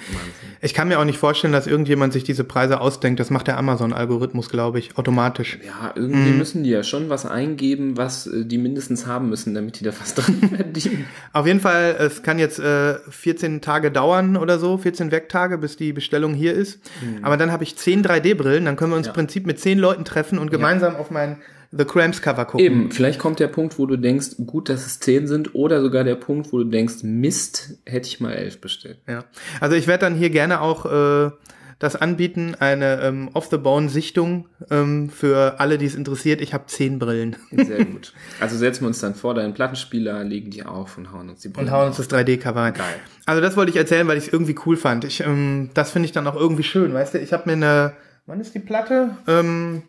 Ich 0.61 0.73
kann 0.75 0.89
mir 0.89 0.99
auch 0.99 1.05
nicht 1.05 1.19
vorstellen, 1.19 1.53
dass 1.53 1.67
irgendjemand 1.67 2.13
sich 2.13 2.25
diese 2.25 2.43
Preise 2.45 2.81
ausdenkt. 2.81 3.21
Das 3.21 3.31
macht 3.31 3.47
der 3.47 3.59
Amazon-Algorithmus, 3.59 4.49
glaube 4.49 4.79
ich, 4.79 4.97
automatisch. 4.97 5.59
Ja, 5.65 5.93
irgendwie 5.95 6.31
Mhm. 6.31 6.39
müssen 6.39 6.65
die 6.65 6.71
ja 6.71 6.83
schon 6.83 7.11
was 7.11 7.27
eingeben, 7.27 7.97
was 7.97 8.27
äh, 8.27 8.45
die 8.45 8.59
mindestens 8.59 9.07
haben 9.07 9.29
müssen, 9.29 9.55
damit 9.55 9.81
die 9.81 9.85
da 9.85 9.93
was 10.01 10.15
dran 10.15 10.39
verdienen. 10.55 11.07
Auf 11.33 11.47
jeden 11.47 11.61
Fall, 11.61 11.97
es 11.99 12.23
kann 12.23 12.39
jetzt 12.39 12.59
äh, 12.59 12.95
14 13.11 13.61
Tage 13.61 13.91
dauern 13.91 14.37
oder 14.37 14.59
so, 14.59 14.79
14 14.79 15.11
Werktage, 15.11 15.59
bis 15.59 15.77
die 15.77 15.93
Bestellung 15.93 16.35
hier 16.35 16.55
ist. 16.55 16.81
Aber 17.23 17.37
dann 17.37 17.53
habe 17.53 17.65
ich 17.65 17.77
10 17.77 18.03
3D-Brillen, 18.05 18.65
dann 18.65 18.77
können 18.77 18.93
wir 18.93 18.97
uns 18.97 19.07
Ja. 19.07 19.13
im 19.13 19.17
Prinzip 19.17 19.47
mit 19.47 19.61
10 19.61 19.79
Leuten 19.79 20.05
treffen 20.05 20.39
und 20.39 20.51
gemeinsam 20.51 20.97
auf 20.97 21.11
mein 21.11 21.37
The 21.77 21.85
Cramps 21.85 22.23
Cover 22.23 22.45
gucken. 22.45 22.65
Eben, 22.65 22.91
vielleicht 22.91 23.19
kommt 23.19 23.41
der 23.41 23.49
Punkt, 23.49 23.79
wo 23.79 23.87
du 23.87 23.97
denkst, 23.97 24.37
gut, 24.47 24.69
dass 24.69 24.87
es 24.87 25.01
10 25.01 25.27
sind, 25.27 25.55
oder 25.55 25.83
sogar 25.83 26.05
der 26.05 26.15
Punkt, 26.15 26.53
wo 26.53 26.59
du 26.59 26.65
denkst, 26.65 27.03
Mist, 27.03 27.79
hätte 27.85 28.07
ich 28.09 28.21
mal 28.21 28.33
11 28.33 28.61
bestellt. 28.61 28.99
Ja. 29.09 29.25
Also 29.61 29.77
ich 29.77 29.87
werde 29.87 30.07
dann 30.07 30.15
hier 30.15 30.31
gerne 30.31 30.61
auch 30.61 30.87
äh, 30.87 31.31
das 31.79 31.97
anbieten, 31.97 32.55
eine 32.59 33.01
ähm, 33.03 33.31
Off-the-Bone-Sichtung 33.33 34.49
ähm, 34.71 35.11
für 35.11 35.59
alle, 35.59 35.79
die 35.79 35.87
es 35.87 35.95
interessiert. 35.95 36.41
Ich 36.41 36.55
habe 36.55 36.67
10 36.67 36.99
Brillen 36.99 37.37
Sehr 37.51 37.85
gut. 37.85 38.13
Also 38.41 38.57
setzen 38.57 38.83
wir 38.83 38.89
uns 38.89 39.01
dann 39.01 39.15
vor 39.15 39.35
deinen 39.35 39.55
Plattenspieler, 39.55 40.25
legen 40.25 40.51
die 40.51 40.65
auf 40.65 40.97
und 40.97 41.13
hauen 41.13 41.29
uns 41.29 41.41
die 41.41 41.49
und 41.49 41.71
hauen 41.71 41.89
uns 41.89 41.97
das 41.97 42.09
3D-Cover 42.11 42.61
rein. 42.61 42.75
Geil. 42.75 42.95
Also 43.27 43.41
das 43.41 43.57
wollte 43.57 43.71
ich 43.71 43.77
erzählen, 43.77 44.07
weil 44.07 44.17
ich 44.19 44.29
es 44.29 44.33
irgendwie 44.33 44.57
cool 44.67 44.77
fand. 44.77 45.05
Ich, 45.05 45.21
ähm, 45.21 45.71
das 45.75 45.91
finde 45.91 46.07
ich 46.07 46.13
dann 46.13 46.27
auch 46.27 46.37
irgendwie 46.37 46.63
schön, 46.63 46.95
weißt 46.95 47.15
du? 47.15 47.19
Ich 47.19 47.33
habe 47.33 47.45
mir 47.47 47.53
eine, 47.53 47.93
wann 48.27 48.41
ist 48.41 48.55
die 48.55 48.61
Platte? 48.61 49.17
Ähm, 49.27 49.83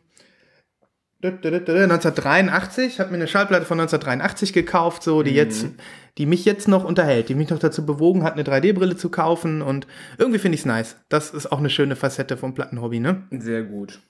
1983, 1.23 2.99
habe 2.99 3.12
mir 3.12 3.17
eine 3.17 3.28
Schallplatte 3.28 3.65
von 3.65 3.80
1983 3.80 4.54
gekauft, 4.54 5.04
so 5.04 5.23
die 5.23 5.32
jetzt, 5.32 5.65
die 6.17 6.25
mich 6.25 6.45
jetzt 6.45 6.67
noch 6.67 6.84
unterhält, 6.84 7.30
die 7.30 7.36
mich 7.36 7.49
noch 7.49 7.60
dazu 7.60 7.86
bewogen 7.86 8.23
hat, 8.23 8.34
eine 8.34 8.43
3D-Brille 8.43 8.95
zu 8.95 9.10
kaufen 9.10 9.62
und 9.62 9.88
irgendwie 10.17 10.39
finde 10.39 10.56
ich 10.56 10.62
es 10.62 10.65
nice. 10.65 10.97
Das 11.10 11.32
ist 11.32 11.51
auch 11.51 11.60
eine 11.60 11.69
schöne 11.69 11.95
Facette 11.95 12.38
vom 12.38 12.54
Plattenhobby, 12.54 12.99
ne? 12.99 13.23
Sehr 13.32 13.63
gut. 13.63 14.01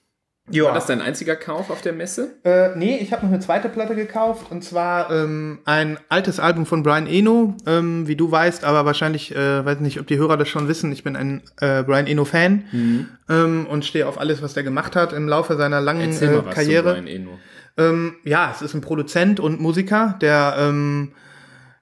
Ja. 0.52 0.66
War 0.66 0.74
das 0.76 0.86
dein 0.86 1.02
einziger 1.02 1.36
Kauf 1.36 1.72
auf 1.72 1.82
der 1.82 1.94
Messe? 1.94 2.36
Äh, 2.44 2.76
nee, 2.76 2.98
ich 2.98 3.12
habe 3.12 3.26
noch 3.26 3.32
eine 3.32 3.42
zweite 3.42 3.68
Platte 3.68 3.96
gekauft 3.96 4.52
und 4.52 4.64
zwar 4.64 5.10
ähm, 5.10 5.60
ein 5.66 5.98
altes 6.08 6.40
Album 6.40 6.68
von 6.68 6.84
Brian 6.84 7.08
Eno, 7.08 7.56
ähm, 7.66 8.08
wie 8.08 8.16
du 8.16 8.30
weißt, 8.32 8.64
aber 8.64 8.86
wahrscheinlich, 8.86 9.36
äh, 9.36 9.66
weiß 9.66 9.80
nicht, 9.80 10.00
ob 10.00 10.06
die 10.06 10.18
Hörer 10.18 10.38
das 10.38 10.48
schon 10.48 10.68
wissen, 10.68 10.92
ich 10.92 11.04
bin 11.04 11.16
ein 11.16 11.42
äh, 11.60 11.82
Brian 11.82 12.06
Eno-Fan 12.06 13.08
ähm, 13.28 13.68
und 13.68 13.86
stehe 13.86 14.08
auf 14.08 14.20
alles, 14.20 14.44
was 14.44 14.54
der 14.54 14.62
gemacht 14.62 14.96
hat 14.96 15.14
im 15.14 15.28
Laufe 15.28 15.58
seiner 15.58 15.82
langen 15.82 16.12
Erzähl 16.12 16.30
äh, 16.30 16.32
mal 16.34 16.46
was 16.46 16.56
Karriere. 16.56 16.96
zu 16.96 17.02
Brian 17.02 17.08
Eno. 17.08 17.40
Ähm, 17.78 18.16
ja, 18.24 18.52
es 18.54 18.62
ist 18.62 18.76
ein 18.76 18.82
Produzent 18.82 19.40
und 19.40 19.60
Musiker, 19.60 20.16
der, 20.22 20.56
ähm, 20.60 21.12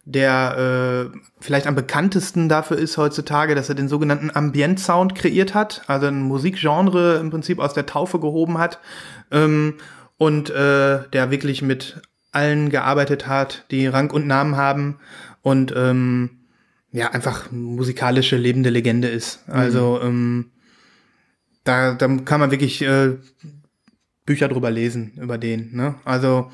der 0.05 1.11
äh, 1.13 1.17
vielleicht 1.39 1.67
am 1.67 1.75
bekanntesten 1.75 2.49
dafür 2.49 2.77
ist 2.77 2.97
heutzutage, 2.97 3.55
dass 3.55 3.69
er 3.69 3.75
den 3.75 3.87
sogenannten 3.87 4.31
Ambient 4.33 4.79
Sound 4.79 5.15
kreiert 5.15 5.53
hat, 5.53 5.83
also 5.87 6.07
ein 6.07 6.23
Musikgenre 6.23 7.17
im 7.19 7.29
Prinzip 7.29 7.59
aus 7.59 7.73
der 7.73 7.85
Taufe 7.85 8.19
gehoben 8.19 8.57
hat 8.57 8.79
ähm, 9.31 9.75
und 10.17 10.49
äh, 10.49 11.07
der 11.09 11.31
wirklich 11.31 11.61
mit 11.61 12.01
allen 12.31 12.69
gearbeitet 12.69 13.27
hat, 13.27 13.65
die 13.71 13.87
Rang 13.87 14.11
und 14.11 14.27
Namen 14.27 14.57
haben 14.57 14.99
und 15.41 15.73
ähm, 15.75 16.31
ja 16.91 17.11
einfach 17.11 17.51
musikalische 17.51 18.35
lebende 18.35 18.69
Legende 18.69 19.07
ist. 19.07 19.47
Also 19.47 20.01
ähm, 20.01 20.51
da, 21.63 21.93
da 21.93 22.07
kann 22.17 22.39
man 22.41 22.51
wirklich 22.51 22.81
äh, 22.81 23.17
Bücher 24.25 24.47
drüber 24.47 24.71
lesen, 24.71 25.13
über 25.21 25.37
den. 25.37 25.75
Ne? 25.75 25.95
Also 26.03 26.51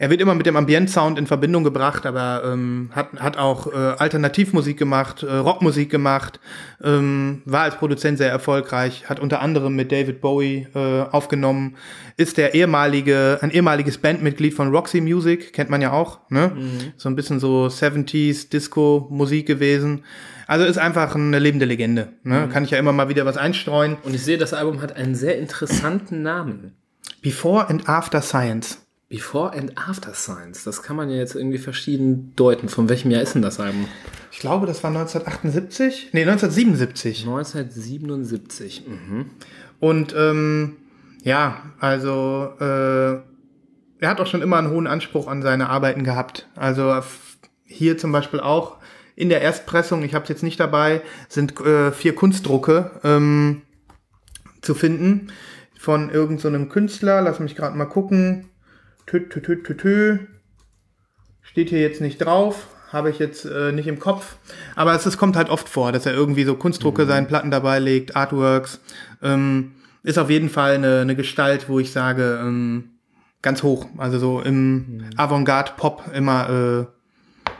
er 0.00 0.08
wird 0.08 0.22
immer 0.22 0.34
mit 0.34 0.46
dem 0.46 0.56
Ambient-Sound 0.56 1.18
in 1.18 1.26
Verbindung 1.26 1.62
gebracht, 1.62 2.06
aber 2.06 2.42
ähm, 2.46 2.88
hat, 2.92 3.20
hat 3.20 3.36
auch 3.36 3.70
äh, 3.70 3.76
Alternativmusik 3.76 4.78
gemacht, 4.78 5.22
äh, 5.22 5.30
Rockmusik 5.30 5.90
gemacht, 5.90 6.40
ähm, 6.82 7.42
war 7.44 7.64
als 7.64 7.76
Produzent 7.76 8.16
sehr 8.16 8.30
erfolgreich, 8.30 9.10
hat 9.10 9.20
unter 9.20 9.42
anderem 9.42 9.76
mit 9.76 9.92
David 9.92 10.22
Bowie 10.22 10.66
äh, 10.74 11.02
aufgenommen, 11.02 11.76
ist 12.16 12.38
der 12.38 12.54
ehemalige, 12.54 13.40
ein 13.42 13.50
ehemaliges 13.50 13.98
Bandmitglied 13.98 14.54
von 14.54 14.74
Roxy 14.74 15.02
Music, 15.02 15.52
kennt 15.52 15.68
man 15.68 15.82
ja 15.82 15.92
auch, 15.92 16.20
ne? 16.30 16.52
So 16.96 17.10
ein 17.10 17.14
bisschen 17.14 17.38
so 17.38 17.66
70s 17.66 18.48
Disco-Musik 18.48 19.46
gewesen. 19.46 20.04
Also 20.46 20.64
ist 20.64 20.78
einfach 20.78 21.14
eine 21.14 21.38
lebende 21.38 21.66
Legende. 21.66 22.08
Ne? 22.24 22.48
Kann 22.50 22.64
ich 22.64 22.70
ja 22.70 22.78
immer 22.78 22.92
mal 22.92 23.08
wieder 23.10 23.26
was 23.26 23.36
einstreuen. 23.36 23.98
Und 24.02 24.14
ich 24.14 24.24
sehe, 24.24 24.38
das 24.38 24.54
Album 24.54 24.80
hat 24.80 24.96
einen 24.96 25.14
sehr 25.14 25.38
interessanten 25.38 26.22
Namen. 26.22 26.72
Before 27.22 27.68
and 27.68 27.88
After 27.88 28.22
Science. 28.22 28.78
Before 29.10 29.52
and 29.52 29.76
After 29.76 30.14
Science. 30.14 30.62
Das 30.62 30.82
kann 30.84 30.94
man 30.94 31.10
ja 31.10 31.16
jetzt 31.16 31.34
irgendwie 31.34 31.58
verschieden 31.58 32.32
deuten. 32.36 32.68
Von 32.68 32.88
welchem 32.88 33.10
Jahr 33.10 33.20
ist 33.22 33.34
denn 33.34 33.42
das 33.42 33.58
Album? 33.58 33.86
Ich 34.30 34.38
glaube, 34.38 34.68
das 34.68 34.84
war 34.84 34.90
1978. 34.90 36.10
Nee, 36.12 36.22
1977. 36.22 37.26
1977. 37.26 38.84
Mhm. 38.86 39.26
Und 39.80 40.14
ähm, 40.16 40.76
ja, 41.24 41.60
also 41.80 42.52
äh, 42.60 43.14
er 43.98 44.08
hat 44.08 44.20
auch 44.20 44.28
schon 44.28 44.42
immer 44.42 44.58
einen 44.58 44.70
hohen 44.70 44.86
Anspruch 44.86 45.26
an 45.26 45.42
seine 45.42 45.68
Arbeiten 45.70 46.04
gehabt. 46.04 46.48
Also 46.54 46.88
f- 46.92 47.36
hier 47.64 47.98
zum 47.98 48.12
Beispiel 48.12 48.38
auch 48.38 48.76
in 49.16 49.28
der 49.28 49.40
Erstpressung, 49.42 50.04
ich 50.04 50.14
habe 50.14 50.22
es 50.22 50.28
jetzt 50.28 50.44
nicht 50.44 50.60
dabei, 50.60 51.02
sind 51.28 51.60
äh, 51.60 51.90
vier 51.90 52.14
Kunstdrucke 52.14 52.92
ähm, 53.02 53.62
zu 54.62 54.76
finden 54.76 55.32
von 55.76 56.10
irgendeinem 56.10 56.64
so 56.64 56.68
Künstler. 56.68 57.22
Lass 57.22 57.40
mich 57.40 57.56
gerade 57.56 57.76
mal 57.76 57.86
gucken. 57.86 58.46
Tü, 59.10 59.28
tü, 59.28 59.42
tü, 59.42 59.62
tü, 59.64 59.76
tü. 59.76 60.18
Steht 61.42 61.70
hier 61.70 61.80
jetzt 61.80 62.00
nicht 62.00 62.18
drauf, 62.24 62.68
habe 62.92 63.10
ich 63.10 63.18
jetzt 63.18 63.44
äh, 63.44 63.72
nicht 63.72 63.88
im 63.88 63.98
Kopf. 63.98 64.36
Aber 64.76 64.94
es, 64.94 65.04
es 65.04 65.18
kommt 65.18 65.34
halt 65.34 65.48
oft 65.50 65.68
vor, 65.68 65.90
dass 65.90 66.06
er 66.06 66.14
irgendwie 66.14 66.44
so 66.44 66.54
Kunstdrucke 66.54 67.06
seinen 67.06 67.26
Platten 67.26 67.50
dabei 67.50 67.80
legt, 67.80 68.14
Artworks. 68.14 68.78
Ähm, 69.20 69.72
ist 70.04 70.16
auf 70.16 70.30
jeden 70.30 70.48
Fall 70.48 70.74
eine, 70.74 71.00
eine 71.00 71.16
Gestalt, 71.16 71.68
wo 71.68 71.80
ich 71.80 71.90
sage, 71.90 72.38
ähm, 72.40 72.90
ganz 73.42 73.64
hoch. 73.64 73.86
Also 73.98 74.20
so 74.20 74.40
im 74.42 75.02
Avantgarde-Pop 75.16 76.04
immer, 76.14 76.86
äh, 76.86 77.50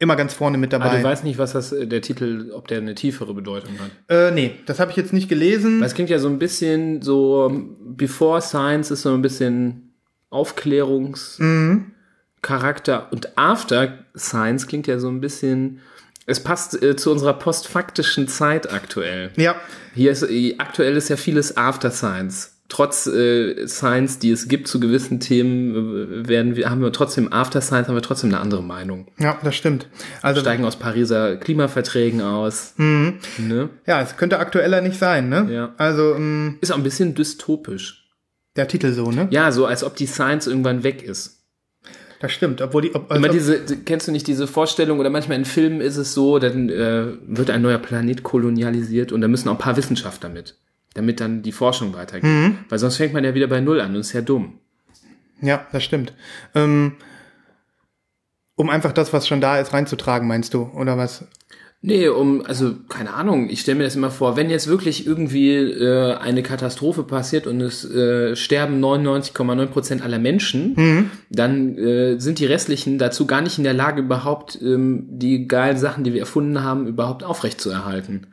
immer 0.00 0.16
ganz 0.16 0.34
vorne 0.34 0.58
mit 0.58 0.74
Aber 0.74 0.86
dabei. 0.86 0.98
du 0.98 1.04
weißt 1.04 1.22
nicht, 1.22 1.38
was 1.38 1.52
das, 1.52 1.70
äh, 1.70 1.86
der 1.86 2.02
Titel, 2.02 2.50
ob 2.52 2.66
der 2.66 2.78
eine 2.78 2.96
tiefere 2.96 3.34
Bedeutung 3.34 3.74
hat. 3.78 3.92
äh, 4.08 4.32
nee, 4.32 4.56
das 4.66 4.80
habe 4.80 4.90
ich 4.90 4.96
jetzt 4.96 5.12
nicht 5.12 5.28
gelesen. 5.28 5.80
Es 5.80 5.94
klingt 5.94 6.10
ja 6.10 6.18
so 6.18 6.28
ein 6.28 6.40
bisschen 6.40 7.02
so, 7.02 7.52
Before 7.84 8.42
Science 8.42 8.90
ist 8.90 9.02
so 9.02 9.14
ein 9.14 9.22
bisschen 9.22 9.84
Aufklärungscharakter 10.30 13.12
und 13.12 13.38
After 13.38 13.98
Science 14.16 14.66
klingt 14.66 14.86
ja 14.86 14.98
so 14.98 15.08
ein 15.08 15.20
bisschen, 15.20 15.80
es 16.26 16.42
passt 16.42 16.82
äh, 16.82 16.96
zu 16.96 17.10
unserer 17.10 17.34
postfaktischen 17.34 18.28
Zeit 18.28 18.72
aktuell. 18.72 19.30
Ja, 19.36 19.56
Hier 19.94 20.12
ist, 20.12 20.22
äh, 20.22 20.56
aktuell 20.58 20.96
ist 20.96 21.08
ja 21.08 21.16
vieles 21.16 21.56
After 21.56 21.90
Science. 21.90 22.54
Trotz 22.70 23.06
äh, 23.06 23.66
Science, 23.66 24.18
die 24.18 24.30
es 24.30 24.46
gibt 24.46 24.68
zu 24.68 24.78
gewissen 24.78 25.20
Themen, 25.20 26.28
werden 26.28 26.54
wir, 26.54 26.68
haben 26.68 26.82
wir 26.82 26.92
trotzdem 26.92 27.32
After 27.32 27.62
Science, 27.62 27.88
haben 27.88 27.94
wir 27.94 28.02
trotzdem 28.02 28.28
eine 28.28 28.40
andere 28.40 28.62
Meinung. 28.62 29.06
ja, 29.18 29.38
das 29.42 29.56
stimmt. 29.56 29.88
Also 30.20 30.42
Steigen 30.42 30.66
aus 30.66 30.76
Pariser 30.76 31.38
Klimaverträgen 31.38 32.20
aus. 32.20 32.74
Ne? 32.76 33.70
ja, 33.86 34.02
es 34.02 34.18
könnte 34.18 34.38
aktueller 34.38 34.82
nicht 34.82 34.98
sein, 34.98 35.30
ne? 35.30 35.48
Ja. 35.50 35.74
Also 35.78 36.14
ähm, 36.14 36.58
Ist 36.60 36.70
auch 36.70 36.76
ein 36.76 36.82
bisschen 36.82 37.14
dystopisch. 37.14 38.04
Der 38.58 38.68
Titel 38.68 38.92
so, 38.92 39.10
ne? 39.10 39.28
Ja, 39.30 39.50
so 39.52 39.66
als 39.66 39.82
ob 39.82 39.96
die 39.96 40.06
Science 40.06 40.46
irgendwann 40.46 40.82
weg 40.82 41.02
ist. 41.02 41.38
Das 42.20 42.32
stimmt, 42.32 42.60
obwohl 42.60 42.82
die, 42.82 42.94
ob, 42.94 43.12
Immer 43.12 43.28
diese, 43.28 43.60
kennst 43.84 44.08
du 44.08 44.12
nicht 44.12 44.26
diese 44.26 44.48
Vorstellung, 44.48 44.98
oder 44.98 45.08
manchmal 45.08 45.38
in 45.38 45.44
Filmen 45.44 45.80
ist 45.80 45.96
es 45.96 46.14
so, 46.14 46.40
dann 46.40 46.68
äh, 46.68 47.06
wird 47.26 47.48
ein 47.50 47.62
neuer 47.62 47.78
Planet 47.78 48.24
kolonialisiert 48.24 49.12
und 49.12 49.20
da 49.20 49.28
müssen 49.28 49.48
auch 49.48 49.52
ein 49.52 49.58
paar 49.58 49.76
Wissenschaftler 49.76 50.28
mit, 50.28 50.56
damit 50.94 51.20
dann 51.20 51.42
die 51.42 51.52
Forschung 51.52 51.94
weitergeht. 51.94 52.28
Weil 52.68 52.78
sonst 52.78 52.96
fängt 52.96 53.14
man 53.14 53.22
ja 53.24 53.34
wieder 53.34 53.46
bei 53.46 53.60
Null 53.60 53.80
an 53.80 53.94
und 53.94 54.00
ist 54.00 54.12
ja 54.12 54.20
dumm. 54.20 54.58
ja, 55.40 55.66
das 55.70 55.84
stimmt. 55.84 56.12
Ähm, 56.56 56.94
um 58.56 58.68
einfach 58.68 58.92
das, 58.92 59.12
was 59.12 59.28
schon 59.28 59.40
da 59.40 59.60
ist, 59.60 59.72
reinzutragen, 59.72 60.26
meinst 60.26 60.52
du, 60.54 60.62
oder 60.74 60.98
was? 60.98 61.24
Nee, 61.80 62.08
um, 62.08 62.44
also, 62.44 62.74
keine 62.88 63.14
Ahnung, 63.14 63.48
ich 63.50 63.60
stelle 63.60 63.78
mir 63.78 63.84
das 63.84 63.94
immer 63.94 64.10
vor, 64.10 64.36
wenn 64.36 64.50
jetzt 64.50 64.66
wirklich 64.66 65.06
irgendwie 65.06 65.54
äh, 65.54 66.14
eine 66.16 66.42
Katastrophe 66.42 67.04
passiert 67.04 67.46
und 67.46 67.60
es 67.60 67.84
äh, 67.88 68.34
sterben 68.34 68.82
99,9 68.84 69.66
Prozent 69.66 70.02
aller 70.02 70.18
Menschen, 70.18 70.74
dann 71.30 71.78
äh, 71.78 72.18
sind 72.18 72.40
die 72.40 72.46
restlichen 72.46 72.98
dazu 72.98 73.26
gar 73.26 73.42
nicht 73.42 73.58
in 73.58 73.64
der 73.64 73.74
Lage, 73.74 74.02
überhaupt 74.02 74.58
ähm, 74.60 75.06
die 75.08 75.46
geilen 75.46 75.78
Sachen, 75.78 76.02
die 76.02 76.12
wir 76.12 76.20
erfunden 76.20 76.64
haben, 76.64 76.88
überhaupt 76.88 77.22
aufrechtzuerhalten. 77.22 78.26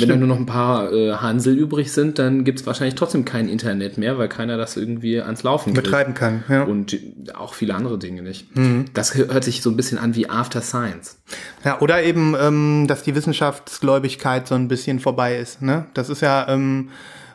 Wenn 0.00 0.08
dann 0.08 0.18
nur 0.18 0.28
noch 0.28 0.38
ein 0.38 0.46
paar 0.46 0.92
äh, 0.92 1.12
Hansel 1.12 1.56
übrig 1.56 1.92
sind, 1.92 2.18
dann 2.18 2.44
gibt's 2.44 2.66
wahrscheinlich 2.66 2.94
trotzdem 2.94 3.24
kein 3.24 3.48
Internet 3.48 3.98
mehr, 3.98 4.18
weil 4.18 4.28
keiner 4.28 4.56
das 4.56 4.76
irgendwie 4.76 5.20
ans 5.20 5.42
Laufen. 5.42 5.72
Betreiben 5.72 6.14
kann, 6.14 6.44
ja. 6.48 6.64
Und 6.64 6.98
auch 7.34 7.54
viele 7.54 7.74
andere 7.74 7.98
Dinge 7.98 8.22
nicht. 8.22 8.46
Das 8.94 9.14
hört 9.14 9.44
sich 9.44 9.62
so 9.62 9.70
ein 9.70 9.76
bisschen 9.76 9.98
an 9.98 10.14
wie 10.14 10.28
After 10.28 10.60
Science. 10.60 11.18
Ja, 11.64 11.80
oder 11.80 12.02
eben, 12.02 12.34
ähm, 12.40 12.86
dass 12.86 13.02
die 13.02 13.14
Wissenschaftsgläubigkeit 13.14 14.46
so 14.46 14.54
ein 14.54 14.68
bisschen 14.68 15.00
vorbei 15.00 15.36
ist. 15.36 15.62
Ne? 15.62 15.86
Das 15.94 16.08
ist 16.08 16.22
ja 16.22 16.48
ähm, 16.48 16.90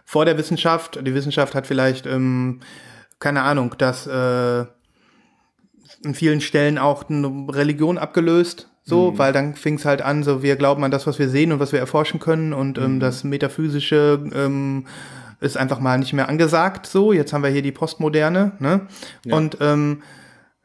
vor 0.06 0.26
der 0.26 0.38
Wissenschaft, 0.38 1.00
die 1.06 1.14
Wissenschaft 1.14 1.56
hat 1.56 1.68
vielleicht, 1.68 2.06
ähm, 2.06 2.60
keine 3.20 3.44
Ahnung, 3.44 3.76
dass 3.78 4.08
äh, 4.08 4.66
in 6.04 6.16
vielen 6.16 6.42
Stellen 6.42 6.78
auch 6.78 7.10
eine 7.10 7.48
Religion 7.50 7.98
abgelöst. 7.98 8.68
So, 8.84 9.18
weil 9.18 9.32
dann 9.32 9.56
fing 9.56 9.76
es 9.76 9.86
halt 9.86 10.02
an, 10.02 10.24
so 10.24 10.42
wir 10.42 10.56
glauben 10.56 10.84
an 10.84 10.92
das, 10.92 11.06
was 11.06 11.20
wir 11.20 11.30
sehen 11.30 11.52
und 11.52 11.60
was 11.60 11.72
wir 11.72 11.80
erforschen 11.80 12.20
können 12.20 12.52
und 12.52 12.78
ähm, 12.78 13.00
das 13.00 13.24
Metaphysische 13.24 14.20
ähm, 14.34 14.88
ist 15.40 15.56
einfach 15.56 15.80
mal 15.80 15.98
nicht 16.00 16.14
mehr 16.14 16.30
angesagt. 16.30 16.88
So, 16.88 17.14
jetzt 17.14 17.32
haben 17.32 17.44
wir 17.44 17.52
hier 17.52 17.62
die 17.62 17.72
Postmoderne, 17.72 18.54
ne? 18.60 18.88
Und 19.34 19.58
ähm, 19.62 20.02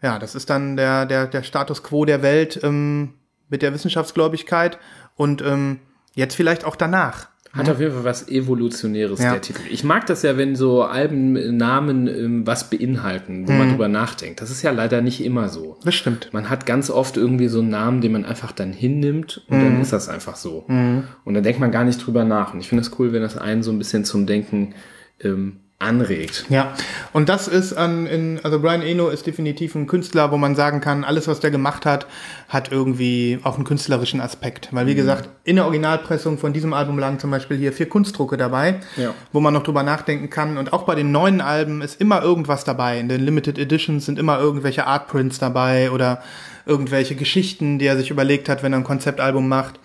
ja, 0.02 0.18
das 0.18 0.34
ist 0.34 0.50
dann 0.50 0.76
der, 0.76 1.06
der, 1.06 1.26
der 1.26 1.42
Status 1.42 1.82
quo 1.82 2.04
der 2.04 2.22
Welt 2.22 2.60
ähm, 2.62 3.14
mit 3.48 3.62
der 3.62 3.72
Wissenschaftsgläubigkeit 3.74 4.78
und 5.14 5.42
ähm, 5.42 5.80
jetzt 6.14 6.34
vielleicht 6.34 6.64
auch 6.64 6.76
danach. 6.76 7.28
Hat 7.56 7.68
auf 7.68 7.80
jeden 7.80 7.92
Fall 7.92 8.04
was 8.04 8.28
Evolutionäres, 8.28 9.20
Ja. 9.22 9.32
der 9.32 9.40
Titel. 9.40 9.60
Ich 9.70 9.82
mag 9.84 10.06
das 10.06 10.22
ja, 10.22 10.36
wenn 10.36 10.56
so 10.56 10.82
Albennamen 10.82 12.06
ähm, 12.08 12.46
was 12.46 12.70
beinhalten, 12.70 13.46
wo 13.48 13.52
man 13.52 13.70
drüber 13.70 13.88
nachdenkt. 13.88 14.40
Das 14.40 14.50
ist 14.50 14.62
ja 14.62 14.70
leider 14.70 15.00
nicht 15.00 15.24
immer 15.24 15.48
so. 15.48 15.76
Das 15.84 15.94
stimmt. 15.94 16.30
Man 16.32 16.50
hat 16.50 16.66
ganz 16.66 16.90
oft 16.90 17.16
irgendwie 17.16 17.48
so 17.48 17.60
einen 17.60 17.70
Namen, 17.70 18.00
den 18.00 18.12
man 18.12 18.24
einfach 18.24 18.52
dann 18.52 18.72
hinnimmt 18.72 19.42
und 19.48 19.60
dann 19.60 19.80
ist 19.80 19.92
das 19.92 20.08
einfach 20.08 20.36
so. 20.36 20.64
Und 20.68 21.34
dann 21.34 21.42
denkt 21.42 21.60
man 21.60 21.70
gar 21.70 21.84
nicht 21.84 22.04
drüber 22.06 22.24
nach. 22.24 22.54
Und 22.54 22.60
ich 22.60 22.68
finde 22.68 22.82
es 22.82 22.98
cool, 22.98 23.12
wenn 23.12 23.22
das 23.22 23.36
einen 23.36 23.62
so 23.62 23.70
ein 23.72 23.78
bisschen 23.78 24.04
zum 24.04 24.26
Denken 24.26 24.74
ähm, 25.20 25.56
anregt. 25.78 26.46
Ja, 26.48 26.72
und 27.12 27.28
das 27.28 27.48
ist 27.48 27.74
an, 27.74 28.06
in, 28.06 28.40
also 28.42 28.60
Brian 28.60 28.80
Eno 28.80 29.08
ist 29.08 29.26
definitiv 29.26 29.74
ein 29.74 29.86
Künstler, 29.86 30.30
wo 30.32 30.38
man 30.38 30.54
sagen 30.54 30.80
kann, 30.80 31.04
alles, 31.04 31.28
was 31.28 31.40
der 31.40 31.50
gemacht 31.50 31.84
hat, 31.84 32.06
hat 32.48 32.72
irgendwie 32.72 33.38
auch 33.42 33.56
einen 33.56 33.64
künstlerischen 33.64 34.22
Aspekt. 34.22 34.70
Weil, 34.72 34.86
wie 34.86 34.94
gesagt, 34.94 35.28
in 35.44 35.56
der 35.56 35.66
Originalpressung 35.66 36.38
von 36.38 36.54
diesem 36.54 36.72
Album 36.72 36.98
lagen 36.98 37.18
zum 37.18 37.30
Beispiel 37.30 37.58
hier 37.58 37.74
vier 37.74 37.90
Kunstdrucke 37.90 38.38
dabei, 38.38 38.80
Ja. 38.96 39.12
wo 39.32 39.40
man 39.40 39.52
noch 39.52 39.64
drüber 39.64 39.82
nachdenken 39.82 40.30
kann. 40.30 40.56
Und 40.56 40.72
auch 40.72 40.84
bei 40.84 40.94
den 40.94 41.12
neuen 41.12 41.42
Alben 41.42 41.82
ist 41.82 42.00
immer 42.00 42.22
irgendwas 42.22 42.64
dabei. 42.64 42.98
In 42.98 43.10
den 43.10 43.20
Limited 43.22 43.58
Editions 43.58 44.06
sind 44.06 44.18
immer 44.18 44.38
irgendwelche 44.38 44.86
Artprints 44.86 45.38
dabei 45.38 45.90
oder 45.90 46.22
irgendwelche 46.64 47.16
Geschichten, 47.16 47.78
die 47.78 47.86
er 47.86 47.98
sich 47.98 48.10
überlegt 48.10 48.48
hat, 48.48 48.62
wenn 48.62 48.72
er 48.72 48.78
ein 48.78 48.84
Konzeptalbum 48.84 49.46
macht. 49.46 49.78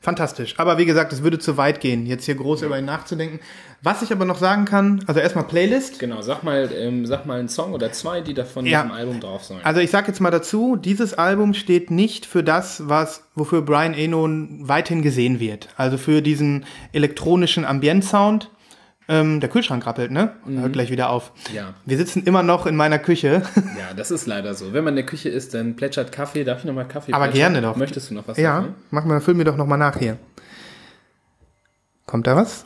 Fantastisch. 0.00 0.54
Aber 0.58 0.78
wie 0.78 0.84
gesagt, 0.84 1.12
es 1.12 1.22
würde 1.22 1.38
zu 1.38 1.56
weit 1.56 1.80
gehen, 1.80 2.06
jetzt 2.06 2.24
hier 2.24 2.34
groß 2.34 2.62
über 2.62 2.76
ihn 2.78 2.84
nachzudenken. 2.86 3.38
Was 3.84 4.00
ich 4.02 4.12
aber 4.12 4.24
noch 4.24 4.38
sagen 4.38 4.64
kann, 4.64 5.02
also 5.08 5.18
erstmal 5.18 5.44
Playlist. 5.44 5.98
Genau, 5.98 6.22
sag 6.22 6.44
mal, 6.44 6.70
ähm, 6.72 7.04
sag 7.04 7.26
mal 7.26 7.40
einen 7.40 7.48
Song 7.48 7.72
oder 7.72 7.90
zwei, 7.90 8.20
die 8.20 8.32
da 8.32 8.44
von 8.44 8.64
Ja. 8.64 8.82
diesem 8.82 8.96
Album 8.96 9.18
drauf 9.18 9.42
sollen. 9.42 9.60
Also 9.64 9.80
ich 9.80 9.90
sag 9.90 10.06
jetzt 10.06 10.20
mal 10.20 10.30
dazu, 10.30 10.76
dieses 10.76 11.14
Album 11.14 11.52
steht 11.52 11.90
nicht 11.90 12.24
für 12.24 12.44
das, 12.44 12.88
was 12.88 13.24
wofür 13.34 13.62
Brian 13.62 13.92
Eno 13.94 14.28
weithin 14.68 15.02
gesehen 15.02 15.40
wird. 15.40 15.68
Also 15.76 15.98
für 15.98 16.22
diesen 16.22 16.64
elektronischen 16.92 17.64
Ambient-Sound. 17.64 18.50
Ähm, 19.08 19.40
der 19.40 19.48
Kühlschrank 19.50 19.84
rappelt, 19.84 20.12
ne? 20.12 20.30
Hört 20.46 20.72
gleich 20.74 20.92
wieder 20.92 21.10
auf. 21.10 21.32
Ja. 21.52 21.74
Wir 21.84 21.96
sitzen 21.96 22.22
immer 22.24 22.44
noch 22.44 22.66
in 22.66 22.76
meiner 22.76 23.00
Küche. 23.00 23.42
Ja, 23.76 23.94
das 23.96 24.12
ist 24.12 24.26
leider 24.26 24.54
so. 24.54 24.72
Wenn 24.72 24.84
man 24.84 24.92
in 24.92 24.96
der 24.98 25.06
Küche 25.06 25.28
ist, 25.28 25.54
dann 25.54 25.74
plätschert 25.74 26.12
Kaffee. 26.12 26.44
Darf 26.44 26.60
ich 26.60 26.64
noch 26.66 26.72
mal 26.72 26.84
Kaffee 26.86 27.12
Aber 27.12 27.24
plätschern? 27.24 27.54
gerne 27.54 27.66
doch. 27.66 27.74
Möchtest 27.76 28.10
du 28.10 28.14
noch 28.14 28.28
was 28.28 28.38
ja, 28.38 28.58
davon? 28.60 28.74
mach 28.92 29.04
mal, 29.04 29.20
füll 29.20 29.34
mir 29.34 29.42
doch 29.44 29.56
noch 29.56 29.66
mal 29.66 29.76
nach 29.76 29.98
hier. 29.98 30.18
Kommt 32.06 32.28
da 32.28 32.36
was? 32.36 32.64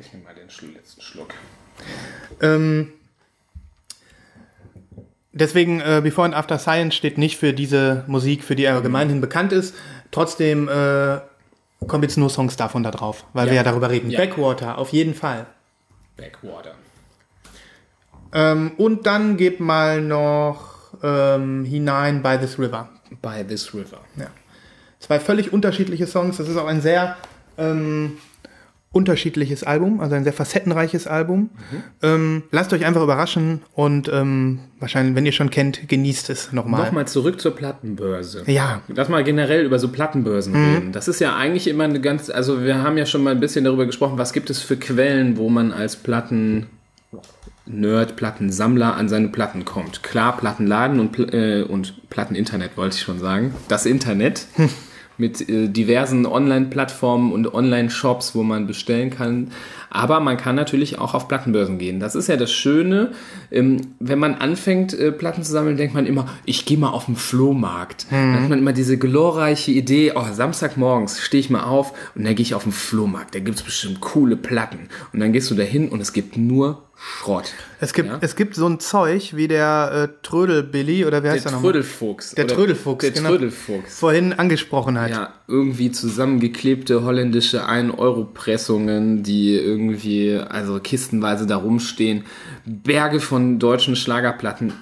Ich 0.00 0.12
nehme 0.12 0.24
mal 0.24 0.34
den 0.34 0.48
Schlu- 0.48 0.72
letzten 0.74 1.00
Schluck. 1.00 1.34
Ähm, 2.40 2.92
deswegen, 5.32 5.80
äh, 5.80 6.00
Before 6.02 6.24
and 6.26 6.34
After 6.34 6.58
Science 6.58 6.94
steht 6.94 7.18
nicht 7.18 7.36
für 7.38 7.52
diese 7.52 8.04
Musik, 8.06 8.44
für 8.44 8.56
die 8.56 8.64
er 8.64 8.80
gemeinhin 8.80 9.20
bekannt 9.20 9.52
ist. 9.52 9.74
Trotzdem 10.10 10.68
äh, 10.68 11.18
kommen 11.86 12.02
jetzt 12.02 12.16
nur 12.16 12.30
Songs 12.30 12.56
davon 12.56 12.82
da 12.82 12.90
drauf, 12.90 13.24
weil 13.32 13.46
Ja. 13.46 13.52
wir 13.52 13.56
ja 13.58 13.62
darüber 13.62 13.90
reden. 13.90 14.10
Ja. 14.10 14.18
Backwater, 14.18 14.78
auf 14.78 14.90
jeden 14.90 15.14
Fall. 15.14 15.46
Backwater. 16.16 16.74
Ähm, 18.32 18.72
und 18.76 19.06
dann 19.06 19.36
geht 19.36 19.60
mal 19.60 20.00
noch 20.00 20.74
ähm, 21.02 21.64
hinein 21.64 22.22
by 22.22 22.36
this 22.38 22.58
river. 22.58 22.88
By 23.22 23.44
this 23.46 23.72
river. 23.74 24.00
Ja. 24.16 24.26
Zwei 24.98 25.20
völlig 25.20 25.52
unterschiedliche 25.52 26.06
Songs. 26.06 26.36
Das 26.38 26.48
ist 26.48 26.56
auch 26.56 26.66
ein 26.66 26.80
sehr 26.82 27.16
ähm, 27.56 28.18
unterschiedliches 28.90 29.64
Album, 29.64 30.00
also 30.00 30.14
ein 30.14 30.24
sehr 30.24 30.32
facettenreiches 30.32 31.06
Album. 31.06 31.50
Ähm, 32.02 32.44
lasst 32.50 32.72
euch 32.72 32.86
einfach 32.86 33.02
überraschen 33.02 33.62
und 33.74 34.10
ähm, 34.12 34.60
wahrscheinlich, 34.80 35.14
wenn 35.14 35.26
ihr 35.26 35.32
schon 35.32 35.50
kennt, 35.50 35.88
genießt 35.88 36.30
es 36.30 36.52
nochmal. 36.52 36.86
Nochmal 36.86 37.06
zurück 37.06 37.40
zur 37.40 37.54
Plattenbörse. 37.54 38.44
Ja. 38.46 38.80
Lass 38.88 39.08
mal 39.08 39.22
generell 39.24 39.64
über 39.64 39.78
so 39.78 39.88
Plattenbörsen 39.88 40.54
reden. 40.54 40.92
Das 40.92 41.06
ist 41.06 41.20
ja 41.20 41.36
eigentlich 41.36 41.68
immer 41.68 41.84
eine 41.84 42.00
ganz, 42.00 42.30
also 42.30 42.64
wir 42.64 42.82
haben 42.82 42.96
ja 42.96 43.04
schon 43.04 43.22
mal 43.22 43.30
ein 43.30 43.40
bisschen 43.40 43.64
darüber 43.64 43.84
gesprochen, 43.84 44.16
was 44.16 44.32
gibt 44.32 44.48
es 44.48 44.62
für 44.62 44.76
Quellen, 44.76 45.36
wo 45.36 45.50
man 45.50 45.72
als 45.72 45.96
Platten 45.96 46.66
Nerd, 47.66 48.16
Plattensammler 48.16 48.96
an 48.96 49.08
seine 49.08 49.28
Platten 49.28 49.64
kommt. 49.64 50.02
Klar, 50.02 50.36
Plattenladen 50.36 51.00
und, 51.00 51.18
äh, 51.34 51.62
und 51.62 52.08
Platteninternet 52.08 52.76
wollte 52.76 52.96
ich 52.96 53.02
schon 53.02 53.18
sagen. 53.18 53.54
Das 53.68 53.84
Internet 53.84 54.46
mit 55.18 55.48
äh, 55.48 55.68
diversen 55.68 56.26
Online-Plattformen 56.26 57.32
und 57.32 57.52
Online-Shops, 57.52 58.34
wo 58.34 58.42
man 58.42 58.66
bestellen 58.66 59.10
kann. 59.10 59.50
Aber 59.90 60.20
man 60.20 60.36
kann 60.36 60.54
natürlich 60.54 60.98
auch 60.98 61.14
auf 61.14 61.28
Plattenbörsen 61.28 61.78
gehen. 61.78 61.98
Das 61.98 62.14
ist 62.14 62.28
ja 62.28 62.36
das 62.36 62.52
Schöne. 62.52 63.12
Ähm, 63.50 63.80
wenn 63.98 64.18
man 64.18 64.34
anfängt, 64.34 64.94
äh, 64.94 65.12
Platten 65.12 65.42
zu 65.42 65.52
sammeln, 65.52 65.76
denkt 65.76 65.94
man 65.94 66.06
immer, 66.06 66.26
ich 66.44 66.64
gehe 66.64 66.78
mal 66.78 66.90
auf 66.90 67.06
den 67.06 67.16
Flohmarkt. 67.16 68.06
Dann 68.10 68.42
hat 68.42 68.48
man 68.48 68.58
immer 68.58 68.72
diese 68.72 68.98
glorreiche 68.98 69.72
Idee, 69.72 70.12
oh, 70.14 70.24
Samstagmorgens 70.32 71.20
stehe 71.20 71.40
ich 71.40 71.50
mal 71.50 71.64
auf 71.64 71.92
und 72.14 72.24
dann 72.24 72.34
gehe 72.34 72.42
ich 72.42 72.54
auf 72.54 72.64
den 72.64 72.72
Flohmarkt. 72.72 73.34
Da 73.34 73.40
gibt's 73.40 73.62
bestimmt 73.62 74.00
coole 74.00 74.36
Platten. 74.36 74.88
Und 75.12 75.20
dann 75.20 75.32
gehst 75.32 75.50
du 75.50 75.54
dahin 75.54 75.88
und 75.88 76.00
es 76.00 76.12
gibt 76.12 76.36
nur 76.36 76.87
Schrott. 77.00 77.52
Es 77.80 77.92
gibt, 77.92 78.08
Ja? 78.08 78.18
es 78.20 78.34
gibt 78.34 78.56
so 78.56 78.66
ein 78.66 78.80
Zeug 78.80 79.36
wie 79.36 79.46
der 79.46 80.08
äh, 80.10 80.26
Trödelbilly 80.26 81.04
oder 81.04 81.22
wie 81.22 81.28
heißt 81.28 81.44
Der 81.44 81.52
der 81.52 81.56
nochmal? 81.58 81.72
Trödelfuchs. 81.72 82.34
Der 82.34 82.46
Trödelfuchs, 82.48 83.02
Der 83.02 83.10
genau. 83.12 83.28
Trödelfuchs. 83.30 83.98
Vorhin 84.00 84.32
angesprochen 84.32 84.98
hat. 85.00 85.10
Ja, 85.10 85.32
irgendwie 85.46 85.92
zusammengeklebte 85.92 87.04
holländische 87.04 87.68
1-Euro-Pressungen, 87.68 89.22
die 89.22 89.54
irgendwie, 89.54 90.36
also 90.36 90.80
kistenweise 90.80 91.46
da 91.46 91.56
rumstehen. 91.56 92.24
Berge 92.66 93.20
von 93.20 93.58
deutschen 93.58 93.96
Schlagerplatten. 93.96 94.72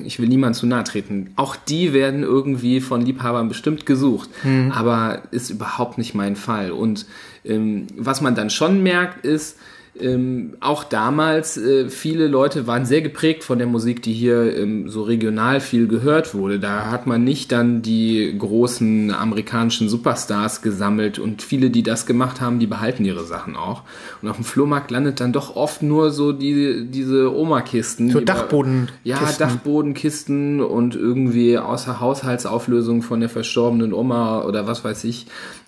Ich 0.00 0.18
will 0.20 0.28
niemand 0.28 0.56
zu 0.56 0.66
nahe 0.66 0.84
treten. 0.84 1.32
Auch 1.36 1.56
die 1.56 1.92
werden 1.94 2.22
irgendwie 2.22 2.80
von 2.80 3.00
Liebhabern 3.00 3.48
bestimmt 3.48 3.86
gesucht. 3.86 4.28
Aber 4.72 5.22
ist 5.30 5.48
überhaupt 5.48 5.96
nicht 5.96 6.14
mein 6.14 6.36
Fall. 6.36 6.70
Und 6.70 7.06
ähm, 7.44 7.86
was 7.96 8.20
man 8.20 8.34
dann 8.34 8.50
schon 8.50 8.82
merkt, 8.82 9.24
ist, 9.24 9.56
ähm, 10.00 10.54
auch 10.60 10.84
damals, 10.84 11.56
äh, 11.56 11.88
viele 11.88 12.26
Leute 12.28 12.66
waren 12.66 12.84
sehr 12.86 13.02
geprägt 13.02 13.44
von 13.44 13.58
der 13.58 13.66
Musik, 13.66 14.02
die 14.02 14.12
hier 14.12 14.56
ähm, 14.56 14.88
so 14.88 15.02
regional 15.02 15.60
viel 15.60 15.88
gehört 15.88 16.34
wurde. 16.34 16.58
Da 16.58 16.90
hat 16.90 17.06
man 17.06 17.24
nicht 17.24 17.52
dann 17.52 17.82
die 17.82 18.34
großen 18.38 19.12
amerikanischen 19.12 19.88
Superstars 19.88 20.62
gesammelt 20.62 21.18
und 21.18 21.42
viele, 21.42 21.70
die 21.70 21.82
das 21.82 22.06
gemacht 22.06 22.40
haben, 22.40 22.58
die 22.58 22.66
behalten 22.66 23.04
ihre 23.04 23.24
Sachen 23.24 23.56
auch. 23.56 23.82
Und 24.22 24.28
auf 24.28 24.36
dem 24.36 24.44
Flohmarkt 24.44 24.90
landet 24.90 25.20
dann 25.20 25.32
doch 25.32 25.56
oft 25.56 25.82
nur 25.82 26.10
so 26.10 26.32
die, 26.32 26.86
diese 26.90 27.34
Oma-Kisten. 27.34 28.10
So 28.10 28.20
die- 28.20 28.24
Dachbodenkisten. 28.26 28.96
Ja, 29.04 29.18
Dachbodenkisten 29.38 30.60
und 30.60 30.94
irgendwie 30.96 31.58
außer 31.58 32.00
Haushaltsauflösung 32.00 33.02
von 33.02 33.20
der 33.20 33.28
verstorbenen 33.28 33.92
Oma 33.92 34.42
oder 34.44 34.66
was 34.66 34.84
weiß 34.84 35.04
ich. 35.04 35.26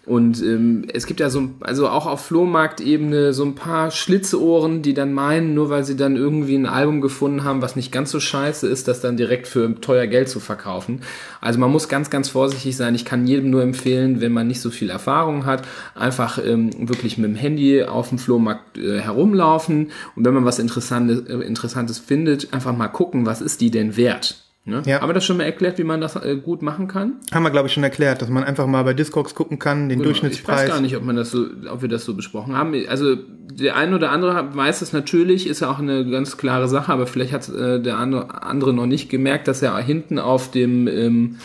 Und 0.08 0.42
ähm, 0.42 0.86
es 0.92 1.04
gibt 1.04 1.20
ja 1.20 1.28
so, 1.28 1.50
also 1.60 1.88
auch 1.88 2.06
auf 2.06 2.24
Flohmarktebene 2.24 3.34
so 3.34 3.44
ein 3.44 3.54
paar 3.54 3.90
Schlitzohren, 3.90 4.80
die 4.80 4.94
dann 4.94 5.12
meinen, 5.12 5.52
nur 5.52 5.68
weil 5.68 5.84
sie 5.84 5.96
dann 5.96 6.16
irgendwie 6.16 6.54
ein 6.54 6.64
Album 6.64 7.02
gefunden 7.02 7.44
haben, 7.44 7.60
was 7.60 7.76
nicht 7.76 7.92
ganz 7.92 8.10
so 8.10 8.18
scheiße 8.18 8.66
ist, 8.66 8.88
das 8.88 9.02
dann 9.02 9.18
direkt 9.18 9.46
für 9.46 9.78
teuer 9.82 10.06
Geld 10.06 10.30
zu 10.30 10.40
verkaufen. 10.40 11.02
Also 11.42 11.60
man 11.60 11.70
muss 11.70 11.90
ganz, 11.90 12.08
ganz 12.08 12.30
vorsichtig 12.30 12.74
sein. 12.74 12.94
Ich 12.94 13.04
kann 13.04 13.26
jedem 13.26 13.50
nur 13.50 13.62
empfehlen, 13.62 14.22
wenn 14.22 14.32
man 14.32 14.46
nicht 14.46 14.62
so 14.62 14.70
viel 14.70 14.88
Erfahrung 14.88 15.44
hat, 15.44 15.68
einfach 15.94 16.38
ähm, 16.42 16.88
wirklich 16.88 17.18
mit 17.18 17.30
dem 17.30 17.36
Handy 17.36 17.84
auf 17.84 18.08
dem 18.08 18.18
Flohmarkt 18.18 18.78
äh, 18.78 19.00
herumlaufen 19.00 19.90
und 20.16 20.24
wenn 20.24 20.32
man 20.32 20.46
was 20.46 20.58
Interessantes, 20.58 21.28
äh, 21.28 21.46
Interessantes 21.46 21.98
findet, 21.98 22.54
einfach 22.54 22.74
mal 22.74 22.88
gucken, 22.88 23.26
was 23.26 23.42
ist 23.42 23.60
die 23.60 23.70
denn 23.70 23.98
wert. 23.98 24.47
Ne? 24.68 24.82
Ja. 24.86 25.00
Haben 25.00 25.08
wir 25.08 25.14
das 25.14 25.24
schon 25.24 25.38
mal 25.38 25.44
erklärt, 25.44 25.78
wie 25.78 25.84
man 25.84 26.00
das 26.00 26.14
äh, 26.16 26.36
gut 26.36 26.62
machen 26.62 26.88
kann? 26.88 27.14
Haben 27.32 27.42
wir, 27.42 27.50
glaube 27.50 27.68
ich, 27.68 27.74
schon 27.74 27.82
erklärt, 27.82 28.20
dass 28.20 28.28
man 28.28 28.44
einfach 28.44 28.66
mal 28.66 28.82
bei 28.82 28.92
Discogs 28.92 29.34
gucken 29.34 29.58
kann, 29.58 29.88
den 29.88 29.98
Genau. 29.98 30.04
Durchschnittspreis. 30.04 30.60
Ich 30.60 30.66
weiß 30.66 30.74
gar 30.74 30.80
nicht, 30.80 30.96
ob 30.96 31.04
man 31.04 31.16
das 31.16 31.30
so, 31.30 31.46
ob 31.70 31.82
wir 31.82 31.88
das 31.88 32.04
so 32.04 32.14
besprochen 32.14 32.54
haben. 32.54 32.74
Also 32.88 33.16
der 33.16 33.76
eine 33.76 33.96
oder 33.96 34.10
andere 34.10 34.54
weiß 34.54 34.82
es 34.82 34.92
natürlich, 34.92 35.46
ist 35.46 35.60
ja 35.60 35.70
auch 35.70 35.78
eine 35.78 36.08
ganz 36.08 36.36
klare 36.36 36.68
Sache, 36.68 36.92
aber 36.92 37.06
vielleicht 37.06 37.32
hat 37.32 37.48
äh, 37.48 37.80
der 37.80 37.96
andere, 37.96 38.42
andere 38.42 38.74
noch 38.74 38.86
nicht 38.86 39.08
gemerkt, 39.08 39.48
dass 39.48 39.62
er 39.62 39.76
hinten 39.78 40.18
auf 40.18 40.50
dem 40.50 40.86
ähm, 40.86 41.36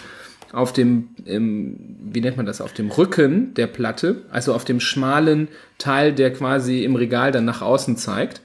auf 0.52 0.72
dem, 0.72 1.10
ähm, 1.26 1.78
wie 2.12 2.22
nennt 2.22 2.38
man 2.38 2.46
das, 2.46 2.62
auf 2.62 2.74
dem 2.74 2.92
Rücken 2.92 3.56
der 3.56 3.66
Platte, 3.66 4.22
also 4.30 4.54
auf 4.54 4.66
dem 4.66 4.80
schmalen 4.80 5.48
Teil, 5.80 6.14
der 6.14 6.32
quasi 6.32 6.84
im 6.84 6.96
Regal 6.96 7.32
dann 7.32 7.44
nach 7.44 7.64
außen 7.64 7.98
zeigt, 7.98 8.42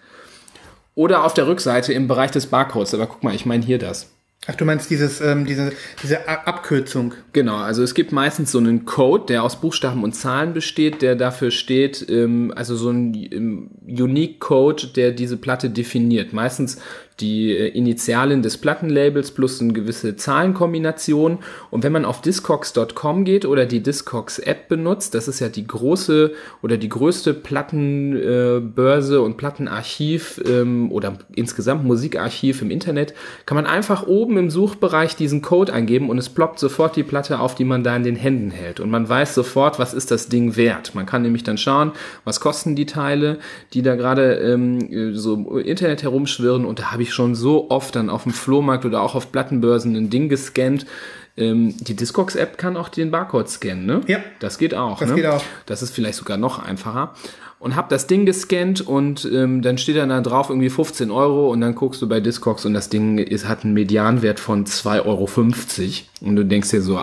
oder 0.95 1.23
auf 1.25 1.35
der 1.35 1.47
Rückseite 1.47 1.93
im 1.93 2.09
Bereich 2.09 2.31
des 2.31 2.47
Barcodes. 2.47 2.95
Aber 2.95 3.07
guck 3.07 3.23
mal, 3.23 3.35
ich 3.35 3.45
meine 3.45 3.65
hier 3.65 3.79
das. 3.79 4.11
Ach, 4.47 4.55
du 4.55 4.65
meinst 4.65 4.89
dieses, 4.89 5.21
ähm, 5.21 5.45
diese, 5.45 5.73
diese 6.03 6.29
Abkürzung. 6.29 7.13
Genau, 7.33 7.57
also 7.57 7.83
es 7.83 7.95
gibt 7.95 8.13
meistens 8.13 8.53
so 8.53 8.59
einen 8.59 8.87
Code, 8.87 9.27
der 9.27 9.43
aus 9.43 9.61
Buchstaben 9.61 10.05
und 10.05 10.13
Zahlen 10.15 10.55
besteht, 10.55 11.03
der 11.03 11.17
dafür 11.17 11.51
steht, 11.51 12.09
ähm, 12.09 12.53
also 12.57 12.77
so 12.77 12.91
ein 12.91 13.15
ähm, 13.15 13.71
Unique 13.87 14.41
Code, 14.41 14.87
der 14.89 15.11
diese 15.11 15.37
Platte 15.37 15.69
definiert. 15.69 16.33
Meistens 16.33 16.81
die 17.21 17.51
äh, 17.51 17.69
Initialen 17.69 18.43
des 18.43 18.59
Plattenlabels 18.59 19.33
plus 19.33 19.61
eine 19.61 19.73
gewisse 19.73 20.17
Zahlenkombination. 20.17 21.39
Und 21.71 21.83
wenn 21.83 21.93
man 21.93 22.05
auf 22.05 22.21
discogs.com 22.21 23.25
geht 23.25 23.45
oder 23.45 23.67
die 23.67 23.83
Discogs 23.83 24.39
App 24.39 24.69
benutzt, 24.69 25.15
das 25.15 25.29
ist 25.29 25.41
ja 25.41 25.49
die 25.49 25.67
große 25.67 26.33
oder 26.63 26.77
die 26.77 26.89
größte 26.89 27.35
Plattenbörse 27.35 29.17
äh, 29.17 29.19
und 29.19 29.37
Plattenarchiv 29.37 30.41
ähm, 30.47 30.93
oder 30.93 31.19
insgesamt 31.35 31.85
Musikarchiv 31.85 32.63
im 32.63 32.71
Internet, 32.71 33.15
kann 33.47 33.57
man 33.57 33.67
einfach 33.67 34.07
oben 34.07 34.37
im 34.39 34.51
Suchbereich 34.51 35.17
diesen 35.17 35.43
Code 35.43 35.73
eingeben 35.73 36.11
und 36.11 36.19
es 36.19 36.29
ploppt 36.29 36.59
sofort 36.59 36.97
die 36.97 37.03
Platte 37.03 37.41
auf, 37.41 37.55
die 37.55 37.65
man 37.65 37.83
da 37.83 37.97
in 37.97 38.05
den 38.05 38.17
Händen 38.17 38.51
hält. 38.51 38.81
Und 38.81 38.91
man 38.91 39.09
weiß 39.09 39.35
sofort, 39.35 39.79
was 39.79 39.95
ist 39.95 40.11
das 40.11 40.29
Ding 40.29 40.57
wert. 40.57 40.95
Man 40.95 41.07
kann 41.07 41.23
nämlich 41.23 41.43
dann 41.43 41.59
schauen, 41.59 41.93
was 42.25 42.41
kosten 42.41 42.77
die 42.77 42.87
Teile, 42.87 43.39
die 43.73 43.83
da 43.83 43.97
gerade 43.97 44.35
ähm, 44.35 45.15
so 45.15 45.35
im 45.35 45.59
Internet 45.59 46.03
herumschwirren. 46.03 46.65
Und 46.65 46.79
da 46.79 46.93
habe 46.93 47.03
ich 47.03 47.08
schon 47.13 47.35
so 47.35 47.71
oft 47.71 47.97
dann 47.97 48.11
auf 48.11 48.25
dem 48.25 48.33
Flohmarkt 48.33 48.85
oder 48.85 49.03
auch 49.03 49.15
auf 49.15 49.33
Plattenbörsen 49.33 49.97
ein 49.97 50.11
Ding 50.11 50.29
gescannt. 50.29 50.87
Ähm, 51.37 51.75
die 51.79 51.95
Discogs-App 51.95 52.59
kann 52.59 52.77
auch 52.77 52.89
den 52.89 53.11
Barcode 53.11 53.49
scannen, 53.49 53.87
ne? 53.87 54.01
Ja. 54.07 54.19
Das 54.41 54.59
geht 54.59 54.75
auch. 54.75 54.99
Das 54.99 55.11
ne? 55.11 55.15
geht 55.15 55.27
auch. 55.27 55.43
Das 55.67 55.83
ist 55.83 55.95
vielleicht 55.95 56.19
sogar 56.19 56.37
noch 56.37 56.59
einfacher. 56.59 57.15
Und 57.61 57.75
hab 57.75 57.89
das 57.89 58.07
Ding 58.07 58.25
gescannt 58.25 58.81
und 58.87 59.29
ähm, 59.33 59.63
dann 59.63 59.79
steht 59.79 59.97
dann 59.97 60.11
da 60.11 60.21
drauf 60.21 60.49
irgendwie 60.49 60.71
15 60.71 61.11
Euro 61.11 61.51
und 61.51 61.61
dann 61.61 61.75
guckst 61.75 62.01
du 62.01 62.09
bei 62.09 62.21
Discogs 62.21 62.65
und 62.65 62.73
das 62.73 62.89
Ding 62.89 63.19
ist, 63.19 63.49
hat 63.49 63.65
einen 63.65 63.75
Medianwert 63.75 64.39
von 64.39 64.65
2,50 64.65 65.05
Euro. 65.07 65.29
Und 66.21 66.37
du 66.37 66.45
denkst 66.45 66.71
dir 66.71 66.83
so, 66.83 67.03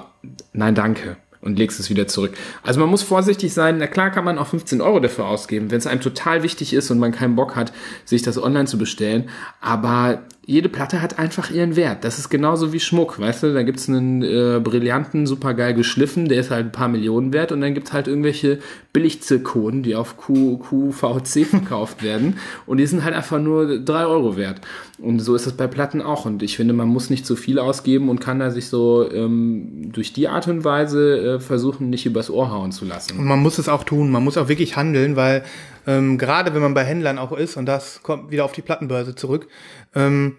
nein, 0.54 0.76
danke. 0.76 1.18
Und 1.46 1.58
legst 1.60 1.80
es 1.80 1.92
wieder 1.92 2.08
zurück. 2.08 2.34
Also 2.64 2.80
man 2.80 2.90
muss 2.90 3.04
vorsichtig 3.04 3.54
sein. 3.54 3.78
Na 3.78 3.86
klar 3.86 4.10
kann 4.10 4.26
man 4.26 4.40
auch 4.40 4.48
15 4.48 4.82
Euro 4.82 5.00
dafür 5.00 5.28
ausgeben, 5.28 5.70
wenn 5.70 5.78
es 5.78 5.86
einem 5.86 6.02
total 6.02 6.42
wichtig 6.42 6.74
ist 6.74 6.90
und 6.90 6.98
man 6.98 7.12
keinen 7.12 7.36
Bock 7.36 7.56
hat, 7.56 7.72
sich 8.04 8.24
das 8.24 8.42
online 8.42 8.66
zu 8.66 8.80
bestellen. 8.80 9.30
Aber 9.62 10.24
jede 10.48 10.70
Platte 10.70 11.02
hat 11.02 11.18
einfach 11.18 11.50
ihren 11.50 11.76
Wert. 11.76 12.04
Das 12.04 12.20
ist 12.20 12.30
genauso 12.30 12.72
wie 12.72 12.80
Schmuck, 12.80 13.20
weißt 13.20 13.44
du? 13.44 13.54
Da 13.54 13.64
gibt's 13.64 13.90
einen 13.90 14.22
äh, 14.22 14.60
brillanten, 14.64 15.26
supergeil 15.26 15.74
geschliffen, 15.74 16.30
der 16.30 16.40
ist 16.40 16.52
halt 16.52 16.68
ein 16.68 16.72
paar 16.72 16.88
Millionen 16.88 17.34
wert 17.34 17.52
und 17.52 17.62
dann 17.62 17.74
gibt's 17.74 17.94
halt 17.94 18.08
irgendwelche 18.08 18.60
Billigzirkonen, 18.94 19.82
die 19.82 19.96
auf 19.96 20.18
Q, 20.18 20.58
QVC 20.60 21.46
verkauft 21.50 22.04
werden 22.04 22.38
und 22.68 22.78
die 22.78 22.86
sind 22.86 23.04
halt 23.04 23.16
einfach 23.16 23.40
nur 23.40 23.80
drei 23.80 24.06
Euro 24.06 24.38
wert. 24.38 24.62
Und 25.00 25.20
so 25.20 25.36
ist 25.36 25.48
es 25.48 25.54
bei 25.54 25.68
Platten 25.68 26.02
auch. 26.02 26.26
Und 26.26 26.42
ich 26.42 26.56
finde, 26.56 26.74
man 26.74 26.88
muss 26.88 27.10
nicht 27.10 27.26
zu 27.26 27.36
viel 27.36 27.60
ausgeben 27.60 28.08
und 28.08 28.22
kann 28.22 28.40
da 28.40 28.52
sich 28.52 28.68
so 28.68 29.10
ähm, 29.12 29.92
durch 29.92 30.14
die 30.14 30.28
Art 30.28 30.48
und 30.48 30.64
Weise 30.64 31.36
äh, 31.36 31.40
versuchen, 31.40 31.90
nicht 31.90 32.06
übers 32.06 32.30
Ohr 32.30 32.52
hauen 32.52 32.72
zu 32.72 32.86
lassen. 32.86 33.18
Und 33.18 33.26
man 33.26 33.42
muss 33.42 33.58
es 33.58 33.68
auch 33.68 33.84
tun, 33.84 34.12
man 34.12 34.24
muss 34.24 34.38
auch 34.38 34.48
wirklich 34.48 34.78
handeln, 34.78 35.16
weil 35.16 35.44
ähm, 35.88 36.18
gerade 36.18 36.54
wenn 36.54 36.62
man 36.62 36.74
bei 36.74 36.84
Händlern 36.84 37.18
auch 37.18 37.32
ist, 37.32 37.58
und 37.58 37.66
das 37.66 38.02
kommt 38.04 38.32
wieder 38.32 38.46
auf 38.46 38.52
die 38.52 38.62
Plattenbörse 38.62 39.16
zurück, 39.16 39.48
ähm, 39.94 40.38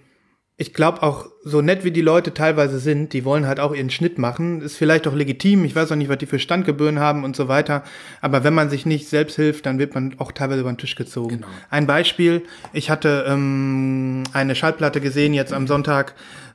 ich 0.58 0.72
glaube 0.72 1.02
auch, 1.02 1.26
so 1.44 1.60
nett 1.60 1.84
wie 1.84 1.90
die 1.90 2.00
Leute 2.00 2.32
teilweise 2.32 2.78
sind, 2.78 3.12
die 3.12 3.26
wollen 3.26 3.46
halt 3.46 3.60
auch 3.60 3.74
ihren 3.74 3.90
Schnitt 3.90 4.16
machen. 4.16 4.62
Ist 4.62 4.78
vielleicht 4.78 5.06
auch 5.06 5.14
legitim. 5.14 5.66
Ich 5.66 5.76
weiß 5.76 5.92
auch 5.92 5.96
nicht, 5.96 6.08
was 6.08 6.16
die 6.16 6.24
für 6.24 6.38
Standgebühren 6.38 6.98
haben 6.98 7.24
und 7.24 7.36
so 7.36 7.46
weiter. 7.46 7.84
Aber 8.22 8.42
wenn 8.42 8.54
man 8.54 8.70
sich 8.70 8.86
nicht 8.86 9.06
selbst 9.06 9.36
hilft, 9.36 9.66
dann 9.66 9.78
wird 9.78 9.94
man 9.94 10.14
auch 10.16 10.32
teilweise 10.32 10.62
über 10.62 10.72
den 10.72 10.78
Tisch 10.78 10.94
gezogen. 10.94 11.36
Genau. 11.36 11.46
Ein 11.68 11.86
Beispiel, 11.86 12.42
ich 12.72 12.88
hatte 12.88 13.26
ähm, 13.28 14.22
eine 14.32 14.54
Schallplatte 14.54 15.02
gesehen 15.02 15.34
jetzt 15.34 15.52
am 15.52 15.66
Sonntag. 15.66 16.14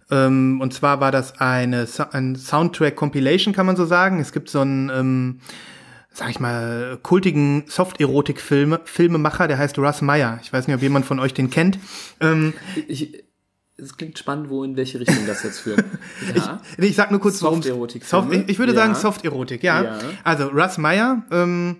Ähm, 0.10 0.60
und 0.62 0.73
zwar 0.73 0.99
war 0.99 1.12
das 1.12 1.39
eine 1.39 1.88
ein 2.12 2.36
Soundtrack 2.36 2.95
Compilation, 2.95 3.54
kann 3.54 3.67
man 3.67 3.75
so 3.75 3.86
sagen. 3.86 4.19
Es 4.19 4.32
gibt 4.34 4.49
so 4.49 4.62
einen 4.62 4.89
ähm, 4.89 5.39
sag 6.13 6.30
ich 6.30 6.39
mal, 6.39 7.00
kultigen 7.04 7.63
Soft-Erotik-Filme, 7.67 8.82
Filmemacher, 8.84 9.47
der 9.47 9.58
heißt 9.58 9.78
Russ 9.80 10.02
Meyer. 10.02 10.39
Ich 10.43 10.52
weiß 10.52 10.67
nicht, 10.67 10.76
ob 10.76 10.82
jemand 10.82 11.06
von 11.06 11.19
euch 11.19 11.34
den 11.34 11.50
kennt. 11.50 11.80
Ähm, 12.19 12.54
Ich, 12.88 13.24
es 13.78 13.97
klingt 13.97 14.19
spannend, 14.19 14.50
wo 14.50 14.63
in 14.63 14.76
welche 14.76 15.00
Richtung 15.00 15.26
das 15.26 15.41
jetzt 15.43 15.60
führt. 15.60 15.84
Ja. 16.36 16.62
ich 16.78 16.95
sag 16.95 17.12
nur 17.12 17.19
kurz, 17.19 17.41
worum 17.41 17.62
Soft-Erotik-Filme? 17.62 18.34
Soft, 18.34 18.43
ich, 18.43 18.50
ich 18.50 18.60
würde 18.60 18.74
Ja. 18.74 18.80
sagen 18.80 18.95
Soft-Erotik, 18.95 19.63
ja. 19.63 19.84
Ja. 19.84 20.00
Also 20.24 20.47
Russ 20.50 20.78
Meyer, 20.78 21.24
ähm, 21.32 21.78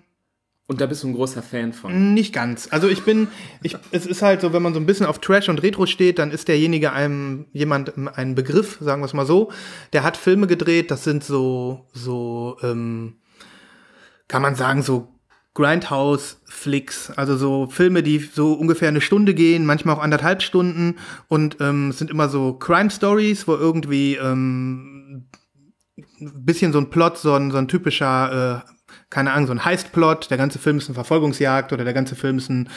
Und 0.66 0.80
da 0.80 0.86
bist 0.86 1.02
du 1.02 1.08
ein 1.08 1.14
großer 1.14 1.42
Fan 1.42 1.72
von. 1.74 2.14
nicht 2.14 2.32
ganz. 2.32 2.68
Also 2.70 2.88
ich 2.88 3.02
bin, 3.02 3.28
ich, 3.62 3.76
es 3.90 4.06
ist 4.06 4.22
halt 4.22 4.40
so, 4.40 4.52
wenn 4.54 4.62
man 4.62 4.72
so 4.72 4.80
ein 4.80 4.86
bisschen 4.86 5.04
auf 5.06 5.18
Trash 5.18 5.48
und 5.50 5.62
Retro 5.62 5.84
steht, 5.86 6.18
dann 6.18 6.30
ist 6.30 6.48
derjenige 6.48 6.92
einem 6.92 7.44
jemand 7.52 7.92
ein 8.16 8.34
Begriff, 8.34 8.78
sagen 8.80 9.02
wir 9.02 9.06
es 9.06 9.12
mal 9.12 9.26
so. 9.26 9.52
Der 9.92 10.02
hat 10.02 10.16
Filme 10.16 10.46
gedreht, 10.46 10.90
das 10.90 11.04
sind 11.04 11.22
so, 11.22 11.86
so, 11.92 12.56
ähm, 12.62 13.16
kann 14.28 14.42
man 14.42 14.54
sagen, 14.54 14.82
so 14.82 15.08
Grindhouse-Flicks, 15.54 17.10
also 17.10 17.36
so 17.36 17.66
Filme, 17.66 18.02
die 18.02 18.18
so 18.18 18.54
ungefähr 18.54 18.88
eine 18.88 19.02
Stunde 19.02 19.34
gehen, 19.34 19.66
manchmal 19.66 19.96
auch 19.96 20.02
anderthalb 20.02 20.42
Stunden 20.42 20.96
und 21.28 21.58
ähm, 21.60 21.90
es 21.90 21.98
sind 21.98 22.10
immer 22.10 22.28
so 22.28 22.54
Crime-Stories, 22.54 23.46
wo 23.46 23.54
irgendwie 23.54 24.16
ähm, 24.16 25.28
ein 25.96 26.44
bisschen 26.44 26.72
so 26.72 26.78
ein 26.78 26.88
Plot, 26.88 27.18
so 27.18 27.34
ein, 27.34 27.50
so 27.50 27.58
ein 27.58 27.68
typischer, 27.68 28.64
äh, 28.64 28.70
keine 29.10 29.32
Ahnung, 29.32 29.46
so 29.46 29.52
ein 29.52 29.64
Heist-Plot, 29.64 30.30
der 30.30 30.38
ganze 30.38 30.58
Film 30.58 30.78
ist 30.78 30.88
eine 30.88 30.94
Verfolgungsjagd 30.94 31.72
oder 31.72 31.84
der 31.84 31.92
ganze 31.92 32.14
Film 32.16 32.38
ist 32.38 32.48
ein, 32.48 32.70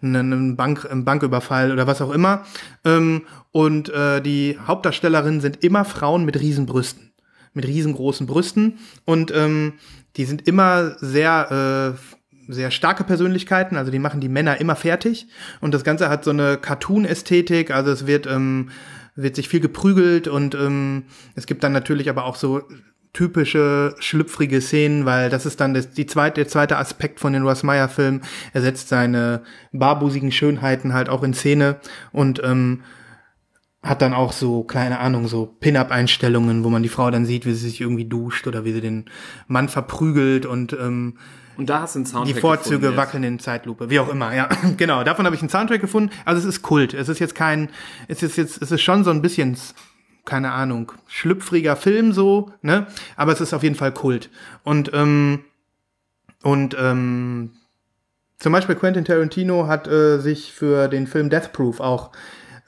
ein, 0.00 0.14
ein, 0.14 0.56
Bank, 0.56 0.88
ein 0.90 1.04
Banküberfall 1.04 1.70
oder 1.70 1.86
was 1.86 2.00
auch 2.00 2.12
immer. 2.12 2.44
Ähm, 2.84 3.26
und 3.50 3.90
äh, 3.90 4.22
die 4.22 4.58
Hauptdarstellerinnen 4.66 5.42
sind 5.42 5.62
immer 5.62 5.84
Frauen 5.84 6.24
mit 6.24 6.40
Riesenbrüsten, 6.40 7.11
mit 7.54 7.66
riesengroßen 7.66 8.26
Brüsten. 8.26 8.78
Und 9.04 9.32
ähm, 9.34 9.74
die 10.16 10.24
sind 10.24 10.46
immer 10.46 10.96
sehr 11.00 11.94
äh, 11.96 12.22
sehr 12.48 12.72
starke 12.72 13.04
Persönlichkeiten, 13.04 13.76
also 13.76 13.92
die 13.92 14.00
machen 14.00 14.20
die 14.20 14.28
Männer 14.28 14.60
immer 14.60 14.76
fertig. 14.76 15.28
Und 15.60 15.72
das 15.72 15.84
Ganze 15.84 16.08
hat 16.08 16.24
so 16.24 16.30
eine 16.30 16.58
Cartoon-Ästhetik, 16.58 17.70
also 17.70 17.92
es 17.92 18.06
wird 18.06 18.26
ähm, 18.26 18.70
wird 19.14 19.36
sich 19.36 19.48
viel 19.48 19.60
geprügelt. 19.60 20.28
Und 20.28 20.54
ähm, 20.54 21.04
es 21.34 21.46
gibt 21.46 21.64
dann 21.64 21.72
natürlich 21.72 22.08
aber 22.08 22.24
auch 22.24 22.36
so 22.36 22.62
typische 23.12 23.94
schlüpfrige 23.98 24.60
Szenen, 24.60 25.04
weil 25.04 25.28
das 25.28 25.44
ist 25.44 25.60
dann 25.60 25.74
das, 25.74 25.90
die 25.90 26.06
zweite, 26.06 26.36
der 26.36 26.48
zweite 26.48 26.78
Aspekt 26.78 27.20
von 27.20 27.34
den 27.34 27.46
Russ 27.46 27.62
Meyer 27.62 27.88
Filmen. 27.88 28.22
Er 28.54 28.62
setzt 28.62 28.88
seine 28.88 29.42
barbusigen 29.72 30.32
Schönheiten 30.32 30.94
halt 30.94 31.08
auch 31.08 31.22
in 31.22 31.34
Szene. 31.34 31.76
Und 32.12 32.40
ähm, 32.42 32.82
hat 33.82 34.00
dann 34.00 34.14
auch 34.14 34.32
so, 34.32 34.62
keine 34.62 35.00
Ahnung, 35.00 35.26
so 35.26 35.46
Pin-Up-Einstellungen, 35.58 36.62
wo 36.62 36.70
man 36.70 36.84
die 36.84 36.88
Frau 36.88 37.10
dann 37.10 37.26
sieht, 37.26 37.46
wie 37.46 37.52
sie 37.52 37.68
sich 37.68 37.80
irgendwie 37.80 38.04
duscht 38.04 38.46
oder 38.46 38.64
wie 38.64 38.72
sie 38.72 38.80
den 38.80 39.06
Mann 39.48 39.68
verprügelt 39.68 40.46
und 40.46 40.72
ähm, 40.72 41.18
Und 41.56 41.68
da 41.68 41.80
hast 41.80 41.96
du 41.96 41.98
einen 41.98 42.06
Soundtrack 42.06 42.34
die 42.34 42.40
Vorzüge 42.40 42.78
gefunden 42.78 42.96
wackeln 42.96 43.24
in 43.24 43.38
Zeitlupe, 43.40 43.90
wie 43.90 43.98
auch 43.98 44.08
immer, 44.08 44.34
ja. 44.34 44.48
genau, 44.76 45.02
davon 45.02 45.26
habe 45.26 45.34
ich 45.34 45.42
einen 45.42 45.50
Soundtrack 45.50 45.80
gefunden. 45.80 46.10
Also 46.24 46.40
es 46.40 46.44
ist 46.54 46.62
Kult. 46.62 46.94
Es 46.94 47.08
ist 47.08 47.18
jetzt 47.18 47.34
kein, 47.34 47.70
es 48.06 48.22
ist 48.22 48.36
jetzt, 48.36 48.62
es 48.62 48.70
ist 48.70 48.82
schon 48.82 49.02
so 49.02 49.10
ein 49.10 49.20
bisschen, 49.20 49.56
keine 50.24 50.52
Ahnung, 50.52 50.92
schlüpfriger 51.08 51.74
Film 51.74 52.12
so, 52.12 52.52
ne? 52.62 52.86
Aber 53.16 53.32
es 53.32 53.40
ist 53.40 53.52
auf 53.52 53.64
jeden 53.64 53.74
Fall 53.74 53.92
Kult. 53.92 54.30
Und, 54.62 54.92
ähm, 54.94 55.40
und, 56.44 56.76
ähm, 56.78 57.50
zum 58.38 58.52
Beispiel 58.52 58.74
Quentin 58.74 59.04
Tarantino 59.04 59.68
hat 59.68 59.86
äh, 59.86 60.18
sich 60.18 60.52
für 60.52 60.88
den 60.88 61.06
Film 61.06 61.30
Death 61.30 61.52
Proof 61.52 61.78
auch 61.78 62.10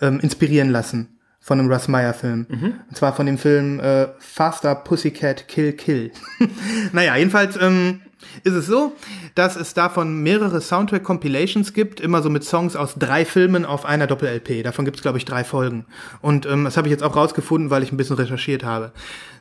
ähm, 0.01 0.21
inspirieren 0.21 0.71
lassen 0.71 1.09
von 1.41 1.61
einem 1.61 1.71
Russ 1.71 1.89
Meyer 1.89 2.15
Film. 2.15 2.47
Und 2.89 2.97
zwar 2.97 3.15
von 3.15 3.27
dem 3.27 3.37
Film 3.37 3.79
äh, 3.79 4.09
Faster 4.19 4.75
Pussycat 4.75 5.47
Kill 5.47 5.75
Kill. 5.75 6.11
naja, 6.93 7.17
jedenfalls, 7.17 7.59
ähm, 7.61 8.01
ist 8.43 8.55
es 8.55 8.67
so, 8.67 8.93
dass 9.35 9.57
es 9.57 9.75
davon 9.75 10.23
mehrere 10.23 10.61
Soundtrack-Compilations 10.61 11.73
gibt, 11.73 12.01
immer 12.01 12.23
so 12.23 12.31
mit 12.31 12.45
Songs 12.45 12.77
aus 12.77 12.95
drei 12.95 13.25
Filmen 13.25 13.65
auf 13.65 13.85
einer 13.85 14.07
Doppel-LP. 14.07 14.63
Davon 14.63 14.85
gibt 14.85 14.97
es, 14.97 15.03
glaube 15.03 15.19
ich, 15.19 15.25
drei 15.25 15.45
Folgen. 15.45 15.87
Und 16.21 16.47
ähm, 16.47 16.65
das 16.65 16.77
habe 16.77 16.89
ich 16.89 16.93
jetzt 16.93 17.03
auch 17.03 17.17
rausgefunden, 17.17 17.71
weil 17.71 17.83
ich 17.83 17.93
ein 17.93 17.97
bisschen 17.97 18.17
recherchiert 18.17 18.65
habe. 18.65 18.93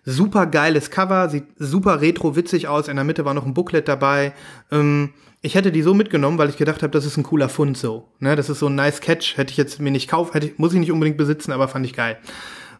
Super 0.06 0.46
geiles 0.46 0.92
Cover, 0.92 1.30
sieht 1.30 1.46
super 1.58 2.02
retro-witzig 2.02 2.68
aus. 2.68 2.88
In 2.88 2.96
der 2.96 3.06
Mitte 3.06 3.26
war 3.26 3.34
noch 3.34 3.46
ein 3.46 3.54
Booklet 3.54 3.88
dabei. 3.88 4.34
Ähm, 4.72 5.14
ich 5.46 5.56
hätte 5.56 5.74
die 5.74 5.82
so 5.82 5.94
mitgenommen, 5.94 6.38
weil 6.38 6.50
ich 6.50 6.58
gedacht 6.58 6.82
habe, 6.82 6.92
das 6.92 7.06
ist 7.06 7.18
ein 7.18 7.24
cooler 7.24 7.50
Fund 7.50 7.78
so. 7.78 8.08
Ne, 8.20 8.36
das 8.38 8.50
ist 8.50 8.60
so 8.60 8.68
ein 8.68 8.76
nice 8.76 9.02
Catch. 9.02 9.38
Hätte 9.38 9.52
ich 9.52 9.58
jetzt 9.58 9.80
mir 9.80 9.92
nicht 9.92 10.10
kaufen, 10.10 10.32
hätte 10.32 10.48
ich, 10.48 10.58
muss 10.58 10.74
ich 10.74 10.80
nicht 10.80 10.92
unbedingt 10.92 11.18
besitzen, 11.18 11.52
aber 11.52 11.68
fand 11.68 11.86
ich 11.86 11.94
geil, 11.94 12.18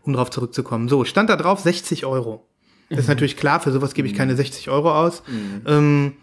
um 0.02 0.14
drauf 0.14 0.32
zurückzukommen. 0.32 0.88
So, 0.88 1.04
stand 1.04 1.30
da 1.30 1.36
drauf 1.36 1.60
60 1.60 2.06
Euro. 2.06 2.48
Das 2.90 3.00
ist 3.00 3.08
natürlich 3.10 3.36
klar, 3.38 3.60
für 3.60 3.72
sowas 3.72 3.94
gebe 3.94 4.08
ich 4.08 4.14
keine 4.14 4.36
60 4.36 4.70
Euro 4.70 4.94
aus. 4.94 5.24
Ähm, 5.68 6.14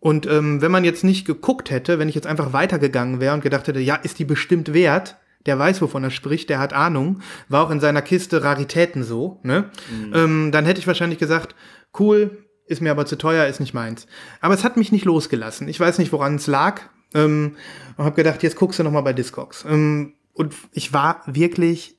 und 0.00 0.26
ähm, 0.26 0.62
wenn 0.62 0.70
man 0.70 0.84
jetzt 0.84 1.04
nicht 1.04 1.26
geguckt 1.26 1.70
hätte, 1.70 1.98
wenn 1.98 2.08
ich 2.08 2.14
jetzt 2.14 2.26
einfach 2.26 2.54
weitergegangen 2.54 3.20
wäre 3.20 3.34
und 3.34 3.42
gedacht 3.42 3.68
hätte, 3.68 3.80
ja, 3.80 3.96
ist 3.96 4.18
die 4.18 4.24
bestimmt 4.24 4.72
wert, 4.72 5.16
der 5.44 5.58
weiß, 5.58 5.82
wovon 5.82 6.04
er 6.04 6.10
spricht, 6.10 6.48
der 6.48 6.58
hat 6.58 6.72
Ahnung, 6.72 7.20
war 7.48 7.64
auch 7.64 7.70
in 7.70 7.80
seiner 7.80 8.02
Kiste 8.02 8.42
Raritäten 8.42 9.04
so, 9.04 9.40
ne? 9.42 9.70
Ähm, 10.14 10.52
dann 10.52 10.64
hätte 10.64 10.80
ich 10.80 10.86
wahrscheinlich 10.86 11.18
gesagt, 11.18 11.54
cool, 11.98 12.45
ist 12.66 12.82
mir 12.82 12.90
aber 12.90 13.06
zu 13.06 13.16
teuer, 13.16 13.46
ist 13.46 13.60
nicht 13.60 13.74
meins. 13.74 14.06
Aber 14.40 14.54
es 14.54 14.64
hat 14.64 14.76
mich 14.76 14.92
nicht 14.92 15.04
losgelassen. 15.04 15.68
Ich 15.68 15.80
weiß 15.80 15.98
nicht, 15.98 16.12
woran 16.12 16.36
es 16.36 16.46
lag. 16.46 16.82
Ähm, 17.14 17.56
und 17.96 18.04
habe 18.04 18.16
gedacht, 18.16 18.42
jetzt 18.42 18.56
guckst 18.56 18.78
du 18.78 18.82
noch 18.82 18.90
mal 18.90 19.02
bei 19.02 19.12
Discogs. 19.12 19.64
Ähm, 19.68 20.14
und 20.32 20.54
ich 20.72 20.92
war 20.92 21.22
wirklich 21.26 21.96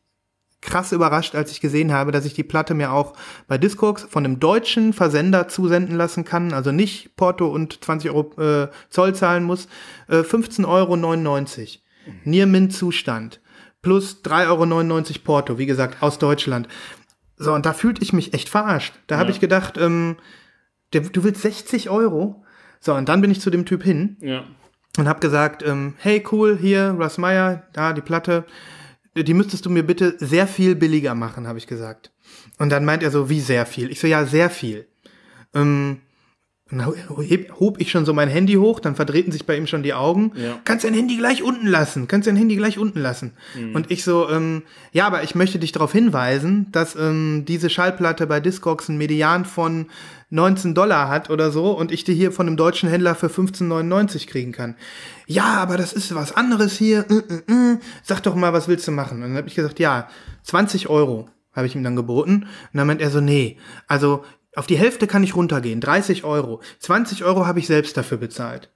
krass 0.61 0.91
überrascht, 0.91 1.35
als 1.35 1.51
ich 1.51 1.61
gesehen 1.61 1.93
habe, 1.93 2.11
dass 2.11 2.25
ich 2.25 2.33
die 2.33 2.43
Platte 2.43 2.73
mir 2.73 2.91
auch 2.91 3.13
bei 3.47 3.57
Discogs 3.57 4.03
von 4.03 4.25
einem 4.25 4.39
deutschen 4.39 4.91
Versender 4.91 5.47
zusenden 5.47 5.95
lassen 5.95 6.25
kann, 6.25 6.51
also 6.53 6.71
nicht 6.71 7.15
Porto 7.15 7.47
und 7.47 7.83
20 7.83 8.11
Euro 8.11 8.41
äh, 8.41 8.67
Zoll 8.89 9.15
zahlen 9.15 9.43
muss, 9.43 9.67
äh, 10.07 10.19
15,99 10.19 10.65
Euro. 10.67 11.81
Near-Mint-Zustand. 12.23 13.41
Plus 13.81 14.21
3,99 14.23 14.91
Euro 14.91 15.19
Porto, 15.23 15.57
wie 15.57 15.65
gesagt, 15.65 16.01
aus 16.01 16.19
Deutschland. 16.19 16.67
So, 17.37 17.53
und 17.53 17.65
da 17.65 17.73
fühlte 17.73 18.01
ich 18.01 18.13
mich 18.13 18.33
echt 18.33 18.49
verarscht. 18.49 18.93
Da 19.05 19.17
habe 19.17 19.31
ich 19.31 19.39
gedacht, 19.39 19.77
ähm, 19.77 20.17
der, 20.93 21.01
du 21.01 21.23
willst 21.23 21.41
60 21.41 21.89
Euro? 21.89 22.43
So, 22.79 22.93
und 22.93 23.09
dann 23.09 23.21
bin 23.21 23.31
ich 23.31 23.41
zu 23.41 23.49
dem 23.49 23.65
Typ 23.65 23.83
hin 23.83 24.17
Ja. 24.21 24.43
und 24.97 25.07
habe 25.07 25.19
gesagt, 25.19 25.63
ähm, 25.65 25.95
hey 25.97 26.23
cool, 26.31 26.57
hier, 26.59 26.95
Russ 26.99 27.17
Meyer, 27.17 27.63
da 27.73 27.93
die 27.93 28.01
Platte, 28.01 28.45
die 29.15 29.33
müsstest 29.33 29.65
du 29.65 29.69
mir 29.69 29.83
bitte 29.83 30.15
sehr 30.19 30.47
viel 30.47 30.75
billiger 30.75 31.15
machen, 31.15 31.47
habe 31.47 31.57
ich 31.57 31.65
gesagt. 31.67 32.11
Und 32.59 32.69
dann 32.69 32.85
meint 32.85 33.01
er 33.03 33.09
so, 33.11 33.29
wie 33.29 33.39
sehr 33.41 33.65
viel? 33.65 33.89
Ich 33.89 33.99
so, 33.99 34.07
ja, 34.07 34.25
sehr 34.25 34.49
viel. 34.49 34.87
Ähm, 35.55 36.01
dann 36.69 36.93
heb- 37.21 37.53
hob 37.59 37.79
ich 37.79 37.91
schon 37.91 38.05
so 38.05 38.13
mein 38.13 38.29
Handy 38.29 38.53
hoch, 38.55 38.79
dann 38.79 38.95
verdrehten 38.95 39.31
sich 39.31 39.45
bei 39.45 39.55
ihm 39.57 39.67
schon 39.67 39.83
die 39.83 39.93
Augen. 39.93 40.31
Ja. 40.35 40.59
Kannst 40.65 40.83
dein 40.85 40.93
Handy 40.93 41.17
gleich 41.17 41.41
unten 41.43 41.67
lassen, 41.67 42.07
kannst 42.07 42.27
dein 42.27 42.35
Handy 42.35 42.55
gleich 42.55 42.77
unten 42.77 42.99
lassen. 42.99 43.33
Und 43.73 43.89
ich 43.91 44.03
so, 44.03 44.29
ähm, 44.29 44.63
ja, 44.91 45.07
aber 45.07 45.23
ich 45.23 45.35
möchte 45.35 45.59
dich 45.59 45.71
darauf 45.71 45.91
hinweisen, 45.91 46.67
dass 46.71 46.95
ähm, 46.95 47.45
diese 47.47 47.69
Schallplatte 47.69 48.27
bei 48.27 48.39
Discogs 48.39 48.89
einen 48.89 48.97
Median 48.97 49.45
von 49.45 49.87
19 50.29 50.73
Dollar 50.75 51.07
hat 51.07 51.29
oder 51.29 51.51
so 51.51 51.71
und 51.71 51.91
ich 51.91 52.03
die 52.03 52.13
hier 52.13 52.33
von 52.33 52.47
einem 52.47 52.57
deutschen 52.57 52.89
Händler 52.89 53.15
für 53.15 53.27
15,99 53.27 54.27
kriegen 54.27 54.51
kann. 54.51 54.75
Ja, 55.25 55.55
aber 55.55 55.77
das 55.77 55.93
ist 55.93 56.13
was 56.15 56.35
anderes 56.35 56.77
hier. 56.77 57.05
Äh, 57.09 57.33
äh, 57.33 57.51
äh. 57.73 57.77
Sag 58.03 58.23
doch 58.23 58.35
mal, 58.35 58.51
was 58.51 58.67
willst 58.67 58.87
du 58.87 58.91
machen? 58.91 59.17
Und 59.17 59.29
dann 59.29 59.37
habe 59.37 59.47
ich 59.47 59.55
gesagt, 59.55 59.79
ja, 59.79 60.09
20 60.43 60.89
Euro 60.89 61.29
habe 61.53 61.65
ich 61.65 61.75
ihm 61.75 61.83
dann 61.83 61.95
geboten. 61.95 62.43
Und 62.43 62.77
dann 62.77 62.87
meint 62.87 63.01
er 63.01 63.09
so, 63.09 63.19
nee, 63.21 63.57
also 63.87 64.23
auf 64.57 64.67
die 64.67 64.77
Hälfte 64.77 65.07
kann 65.07 65.23
ich 65.23 65.35
runtergehen, 65.35 65.81
30 65.81 66.23
Euro. 66.23 66.61
20 66.79 67.23
Euro 67.23 67.45
habe 67.45 67.59
ich 67.59 67.67
selbst 67.67 67.95
dafür 67.95 68.17
bezahlt. 68.17 68.69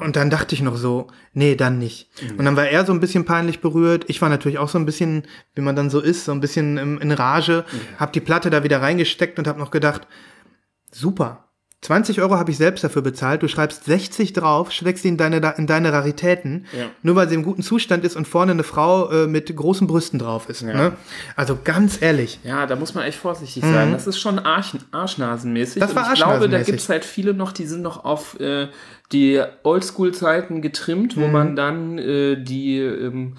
Und 0.00 0.14
dann 0.14 0.30
dachte 0.30 0.54
ich 0.54 0.62
noch 0.62 0.76
so, 0.76 1.08
nee, 1.32 1.56
dann 1.56 1.78
nicht. 1.78 2.08
Und 2.38 2.44
dann 2.44 2.54
war 2.54 2.68
er 2.68 2.86
so 2.86 2.92
ein 2.92 3.00
bisschen 3.00 3.24
peinlich 3.24 3.60
berührt. 3.60 4.04
Ich 4.06 4.22
war 4.22 4.28
natürlich 4.28 4.58
auch 4.58 4.68
so 4.68 4.78
ein 4.78 4.86
bisschen, 4.86 5.24
wie 5.56 5.62
man 5.62 5.74
dann 5.74 5.90
so 5.90 6.00
ist, 6.00 6.24
so 6.24 6.32
ein 6.32 6.40
bisschen 6.40 6.78
in 7.00 7.10
Rage. 7.10 7.64
Hab 7.98 8.12
die 8.12 8.20
Platte 8.20 8.50
da 8.50 8.62
wieder 8.62 8.80
reingesteckt 8.80 9.38
und 9.38 9.48
hab 9.48 9.58
noch 9.58 9.72
gedacht, 9.72 10.06
super. 10.92 11.45
20 11.82 12.20
Euro 12.20 12.36
habe 12.36 12.50
ich 12.50 12.56
selbst 12.56 12.82
dafür 12.82 13.02
bezahlt. 13.02 13.42
Du 13.42 13.48
schreibst 13.48 13.84
60 13.84 14.32
drauf, 14.32 14.72
steckst 14.72 15.02
sie 15.02 15.08
in 15.10 15.16
deine, 15.18 15.54
in 15.58 15.66
deine 15.66 15.92
Raritäten, 15.92 16.66
Ja. 16.76 16.86
nur 17.02 17.14
weil 17.16 17.28
sie 17.28 17.34
im 17.34 17.42
guten 17.44 17.62
Zustand 17.62 18.02
ist 18.02 18.16
und 18.16 18.26
vorne 18.26 18.52
eine 18.52 18.62
Frau 18.64 19.10
äh, 19.10 19.26
mit 19.26 19.54
großen 19.54 19.86
Brüsten 19.86 20.18
drauf 20.18 20.48
ist. 20.48 20.62
Ne? 20.62 20.92
Also 21.36 21.56
ganz 21.62 22.00
ehrlich. 22.00 22.40
Ja, 22.44 22.66
da 22.66 22.76
muss 22.76 22.94
man 22.94 23.04
echt 23.04 23.18
vorsichtig 23.18 23.62
sein. 23.62 23.92
Das 23.92 24.06
ist 24.06 24.18
schon 24.18 24.38
Arsch, 24.38 24.72
arschnasenmäßig. 24.90 25.80
Das 25.80 25.94
war 25.94 26.06
Und 26.06 26.12
ich 26.14 26.18
glaube, 26.18 26.30
da 26.30 26.34
arschnasenmäßig. 26.34 26.66
gibt's 26.66 26.88
halt 26.88 27.04
viele 27.04 27.34
noch, 27.34 27.52
die 27.52 27.66
sind 27.66 27.82
noch 27.82 28.04
auf 28.04 28.40
äh, 28.40 28.68
die 29.12 29.40
Oldschool-Zeiten 29.62 30.62
getrimmt, 30.62 31.16
wo 31.16 31.28
man 31.28 31.54
dann 31.56 31.98
äh, 31.98 32.42
die 32.42 32.78
ähm, 32.78 33.36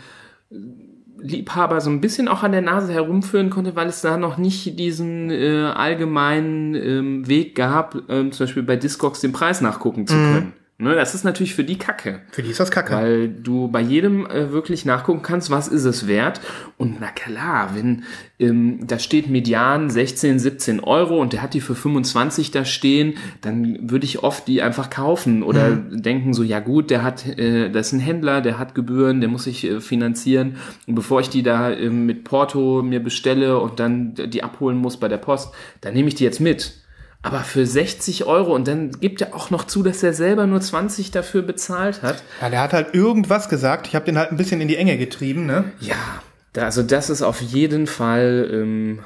Liebhaber 1.19 1.81
so 1.81 1.89
ein 1.89 2.01
bisschen 2.01 2.27
auch 2.27 2.43
an 2.43 2.51
der 2.51 2.61
Nase 2.61 2.93
herumführen 2.93 3.49
konnte, 3.49 3.75
weil 3.75 3.87
es 3.87 4.01
da 4.01 4.17
noch 4.17 4.37
nicht 4.37 4.79
diesen 4.79 5.29
äh, 5.31 5.71
allgemeinen 5.73 6.75
ähm, 6.75 7.27
Weg 7.27 7.55
gab, 7.55 7.95
ähm, 8.09 8.31
zum 8.31 8.45
Beispiel 8.45 8.63
bei 8.63 8.75
Discogs 8.75 9.21
den 9.21 9.31
Preis 9.31 9.61
nachgucken 9.61 10.07
zu 10.07 10.15
können. 10.15 10.53
Ne, 10.79 10.93
das 10.93 11.15
ist 11.15 11.23
natürlich 11.23 11.55
für 11.55 11.63
die 11.63 11.79
Kacke. 11.79 12.21
Für 12.29 12.43
die 12.43 12.51
ist 12.51 12.59
das 12.59 12.69
Kacke. 12.69 12.93
Weil 12.93 13.29
du 13.29 13.67
bei 13.67 13.81
jedem 13.81 14.27
äh, 14.27 14.51
wirklich 14.51 14.85
nachgucken 14.85 15.23
kannst, 15.23 15.49
was 15.49 15.67
ist 15.67 15.85
es 15.85 16.05
wert. 16.05 16.39
Und 16.77 16.97
na 16.99 17.07
klar, 17.07 17.71
wenn 17.73 18.03
ähm, 18.37 18.85
da 18.85 18.99
steht 18.99 19.27
Median 19.27 19.89
16, 19.89 20.37
17 20.37 20.79
Euro 20.79 21.19
und 21.19 21.33
der 21.33 21.41
hat 21.41 21.55
die 21.55 21.61
für 21.61 21.73
25 21.73 22.51
da 22.51 22.63
stehen, 22.63 23.15
dann 23.41 23.89
würde 23.89 24.05
ich 24.05 24.21
oft 24.21 24.47
die 24.47 24.61
einfach 24.61 24.91
kaufen 24.91 25.41
oder 25.41 25.71
denken 25.71 26.35
so, 26.35 26.43
ja 26.43 26.59
gut, 26.59 26.91
der 26.91 27.01
hat, 27.01 27.25
äh, 27.25 27.71
das 27.71 27.87
ist 27.87 27.93
ein 27.93 27.99
Händler, 27.99 28.41
der 28.41 28.59
hat 28.59 28.75
Gebühren, 28.75 29.19
der 29.19 29.31
muss 29.31 29.45
sich 29.45 29.63
äh, 29.63 29.81
finanzieren. 29.81 30.57
Und 30.85 30.93
bevor 30.93 31.21
ich 31.21 31.29
die 31.29 31.41
da 31.41 31.71
ähm, 31.71 32.05
mit 32.05 32.23
Porto 32.23 32.83
mir 32.83 33.01
bestelle 33.01 33.57
und 33.57 33.79
dann 33.79 34.13
die 34.13 34.43
abholen 34.43 34.77
muss 34.77 34.97
bei 34.97 35.07
der 35.07 35.17
Post, 35.17 35.55
dann 35.81 35.95
nehme 35.95 36.07
ich 36.07 36.13
die 36.13 36.23
jetzt 36.23 36.39
mit. 36.39 36.83
Aber 37.23 37.39
für 37.39 37.65
60 37.65 38.25
Euro 38.25 38.53
und 38.53 38.67
dann 38.67 38.91
gibt 38.91 39.21
er 39.21 39.35
auch 39.35 39.49
noch 39.49 39.65
zu, 39.65 39.83
dass 39.83 40.03
er 40.03 40.13
selber 40.13 40.47
nur 40.47 40.61
20 40.61 41.11
dafür 41.11 41.41
bezahlt 41.41 42.01
hat. 42.01 42.23
Ja, 42.41 42.49
der 42.49 42.61
hat 42.61 42.73
halt 42.73 42.93
irgendwas 42.93 43.49
gesagt. 43.49 43.87
Ich 43.87 43.95
habe 43.95 44.05
den 44.05 44.17
halt 44.17 44.31
ein 44.31 44.37
bisschen 44.37 44.61
in 44.61 44.67
die 44.67 44.77
Enge 44.77 44.97
getrieben, 44.97 45.45
ne? 45.45 45.65
Ja, 45.79 45.95
da, 46.53 46.63
also 46.65 46.83
das 46.83 47.09
ist 47.09 47.23
auf 47.23 47.41
jeden 47.41 47.87
Fall 47.87 48.49
ähm, 48.51 48.99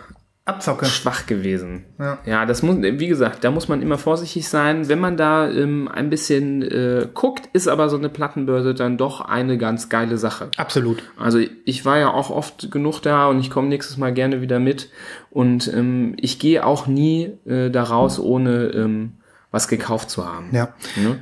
Abzocke. 0.56 0.86
schwach 0.86 1.26
gewesen. 1.26 1.86
Ja. 2.00 2.18
ja, 2.26 2.46
das 2.46 2.64
muss, 2.64 2.78
wie 2.82 3.08
gesagt, 3.08 3.44
da 3.44 3.52
muss 3.52 3.68
man 3.68 3.82
immer 3.82 3.98
vorsichtig 3.98 4.48
sein. 4.48 4.88
Wenn 4.88 5.00
man 5.00 5.18
da 5.18 5.50
ähm, 5.50 5.88
ein 5.88 6.10
bisschen 6.10 6.62
äh, 6.62 7.08
guckt, 7.14 7.50
ist 7.54 7.68
aber 7.68 7.90
so 7.90 7.98
eine 7.98 8.10
Plattenbörse 8.10 8.74
dann 8.74 8.98
doch 8.98 9.22
eine 9.22 9.58
ganz 9.58 9.90
geile 9.90 10.18
Sache. 10.18 10.50
Absolut. 10.58 11.04
Also 11.18 11.40
ich 11.66 11.86
war 11.86 11.98
ja 11.98 12.12
auch 12.12 12.30
oft 12.30 12.72
genug 12.72 13.02
da 13.02 13.28
und 13.28 13.40
ich 13.40 13.50
komme 13.50 13.68
nächstes 13.68 13.98
Mal 13.98 14.14
gerne 14.14 14.42
wieder 14.42 14.60
mit. 14.60 14.90
Und 15.30 15.72
ähm, 15.74 16.16
ich 16.18 16.40
gehe 16.40 16.66
auch 16.66 16.88
nie 16.88 17.32
äh, 17.46 17.70
da 17.70 17.84
raus, 17.84 18.20
ohne 18.20 18.68
ähm, 18.68 19.14
was 19.52 19.68
gekauft 19.68 20.10
zu 20.10 20.26
haben. 20.26 20.50
Ja. 20.52 20.74
Ne? 20.96 21.20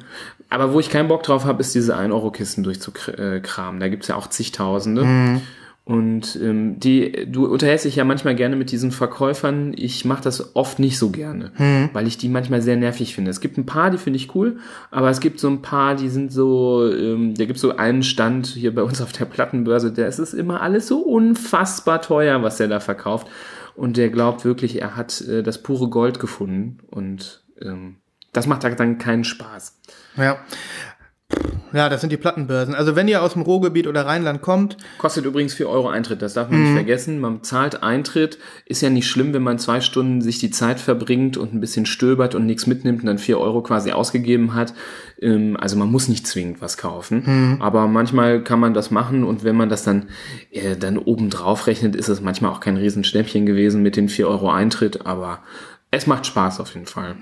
Aber 0.50 0.74
wo 0.74 0.80
ich 0.80 0.90
keinen 0.90 1.08
Bock 1.08 1.24
drauf 1.24 1.46
habe, 1.46 1.62
ist 1.62 1.76
diese 1.76 1.96
1-Euro-Kisten 1.96 2.64
durchzukramen. 2.64 3.80
Da 3.80 3.88
gibt's 3.88 4.08
ja 4.08 4.16
auch 4.16 4.28
zigtausende. 4.28 5.42
Und 5.90 6.36
ähm, 6.36 6.80
die, 6.80 7.26
du 7.32 7.48
unterhältst 7.48 7.84
dich 7.84 7.96
ja 7.96 8.04
manchmal 8.04 8.36
gerne 8.36 8.56
mit 8.56 8.70
diesen 8.70 8.92
Verkäufern. 8.92 9.74
Ich 9.76 10.06
mache 10.06 10.22
das 10.22 10.56
oft 10.56 10.78
nicht 10.78 11.00
so 11.00 11.10
gerne, 11.10 11.52
weil 11.94 12.06
ich 12.06 12.20
die 12.20 12.30
manchmal 12.30 12.62
sehr 12.62 12.76
nervig 12.76 13.16
finde. 13.16 13.32
Es 13.32 13.42
gibt 13.42 13.58
ein 13.58 13.66
paar, 13.66 13.90
die 13.90 13.98
finde 13.98 14.18
ich 14.18 14.36
cool, 14.36 14.58
aber 14.92 15.10
es 15.10 15.20
gibt 15.20 15.40
so 15.40 15.50
ein 15.50 15.64
paar, 15.64 15.96
die 15.96 16.10
sind 16.10 16.32
so, 16.32 16.88
ähm, 16.94 17.34
da 17.34 17.46
gibt 17.46 17.58
so 17.58 17.76
einen 17.76 18.04
Stand 18.04 18.46
hier 18.46 18.76
bei 18.76 18.84
uns 18.84 19.02
auf 19.02 19.14
der 19.14 19.26
Plattenbörse, 19.26 19.92
der 19.92 20.08
es 20.08 20.20
ist 20.20 20.34
immer 20.34 20.62
alles 20.62 20.88
so 20.88 21.00
unfassbar 21.00 22.04
teuer, 22.04 22.44
was 22.44 22.58
der 22.58 22.68
da 22.68 22.80
verkauft. 22.80 23.28
Und 23.76 23.98
der 23.98 24.10
glaubt 24.10 24.46
wirklich, 24.46 24.80
er 24.80 24.96
hat 24.96 25.22
äh, 25.22 25.42
das 25.42 25.64
pure 25.64 25.90
Gold 25.90 26.20
gefunden. 26.20 26.78
Und 26.92 27.42
ähm, 27.60 27.96
das 28.32 28.46
macht 28.46 28.64
dann 28.64 29.00
keinen 29.00 29.24
Spaß. 29.24 29.80
Ja. 30.18 30.38
Ja, 31.72 31.88
das 31.88 32.02
sind 32.02 32.12
die 32.12 32.18
Plattenbörsen. 32.18 32.74
Also 32.74 32.96
wenn 32.96 33.08
ihr 33.08 33.22
aus 33.22 33.34
dem 33.34 33.44
Ruhrgebiet 33.44 33.86
oder 33.86 34.06
Rheinland 34.06 34.42
kommt, 34.42 34.78
Kostet 34.98 35.26
übrigens 35.26 35.54
4 35.54 35.70
Euro 35.70 35.88
Eintritt, 35.88 36.22
das 36.22 36.34
darf 36.34 36.50
man 36.50 36.64
nicht 36.64 36.74
vergessen. 36.74 37.20
Man 37.20 37.44
zahlt 37.44 37.84
Eintritt. 37.84 38.40
Ist 38.66 38.82
ja 38.82 38.90
nicht 38.90 39.08
schlimm, 39.08 39.34
wenn 39.34 39.44
man 39.44 39.60
zwei 39.60 39.80
Stunden 39.82 40.22
sich 40.22 40.40
die 40.40 40.50
Zeit 40.50 40.80
verbringt 40.80 41.38
und 41.38 41.54
ein 41.54 41.60
bisschen 41.60 41.86
stöbert 41.86 42.34
und 42.34 42.46
nichts 42.48 42.66
mitnimmt 42.66 43.02
und 43.02 43.06
dann 43.06 43.20
4 43.20 43.40
Euro 43.40 43.62
quasi 43.62 43.92
ausgegeben 43.92 44.56
hat. 44.56 44.74
Ähm, 45.22 45.58
also 45.60 45.78
man 45.78 45.92
muss 45.92 46.08
nicht 46.08 46.26
zwingend 46.26 46.62
was 46.62 46.78
kaufen. 46.78 47.58
Aber 47.62 47.88
manchmal 47.88 48.44
kann 48.44 48.60
man 48.60 48.74
das 48.74 48.90
machen 48.90 49.24
und 49.24 49.44
wenn 49.44 49.56
man 49.56 49.70
das 49.70 49.84
dann, 49.84 50.10
äh, 50.52 50.76
dann 50.76 50.98
oben 50.98 51.30
drauf 51.30 51.68
rechnet, 51.68 51.96
ist 51.96 52.10
es 52.10 52.22
manchmal 52.22 52.52
auch 52.52 52.62
kein 52.62 52.78
Riesenschnäppchen 52.78 53.46
gewesen 53.46 53.84
mit 53.84 53.96
den 53.96 54.10
4 54.10 54.28
Euro 54.28 54.50
Eintritt. 54.50 55.06
Aber 55.06 55.44
es 55.92 56.08
macht 56.08 56.26
Spaß 56.26 56.60
auf 56.60 56.74
jeden 56.74 56.88
Fall. 56.88 57.16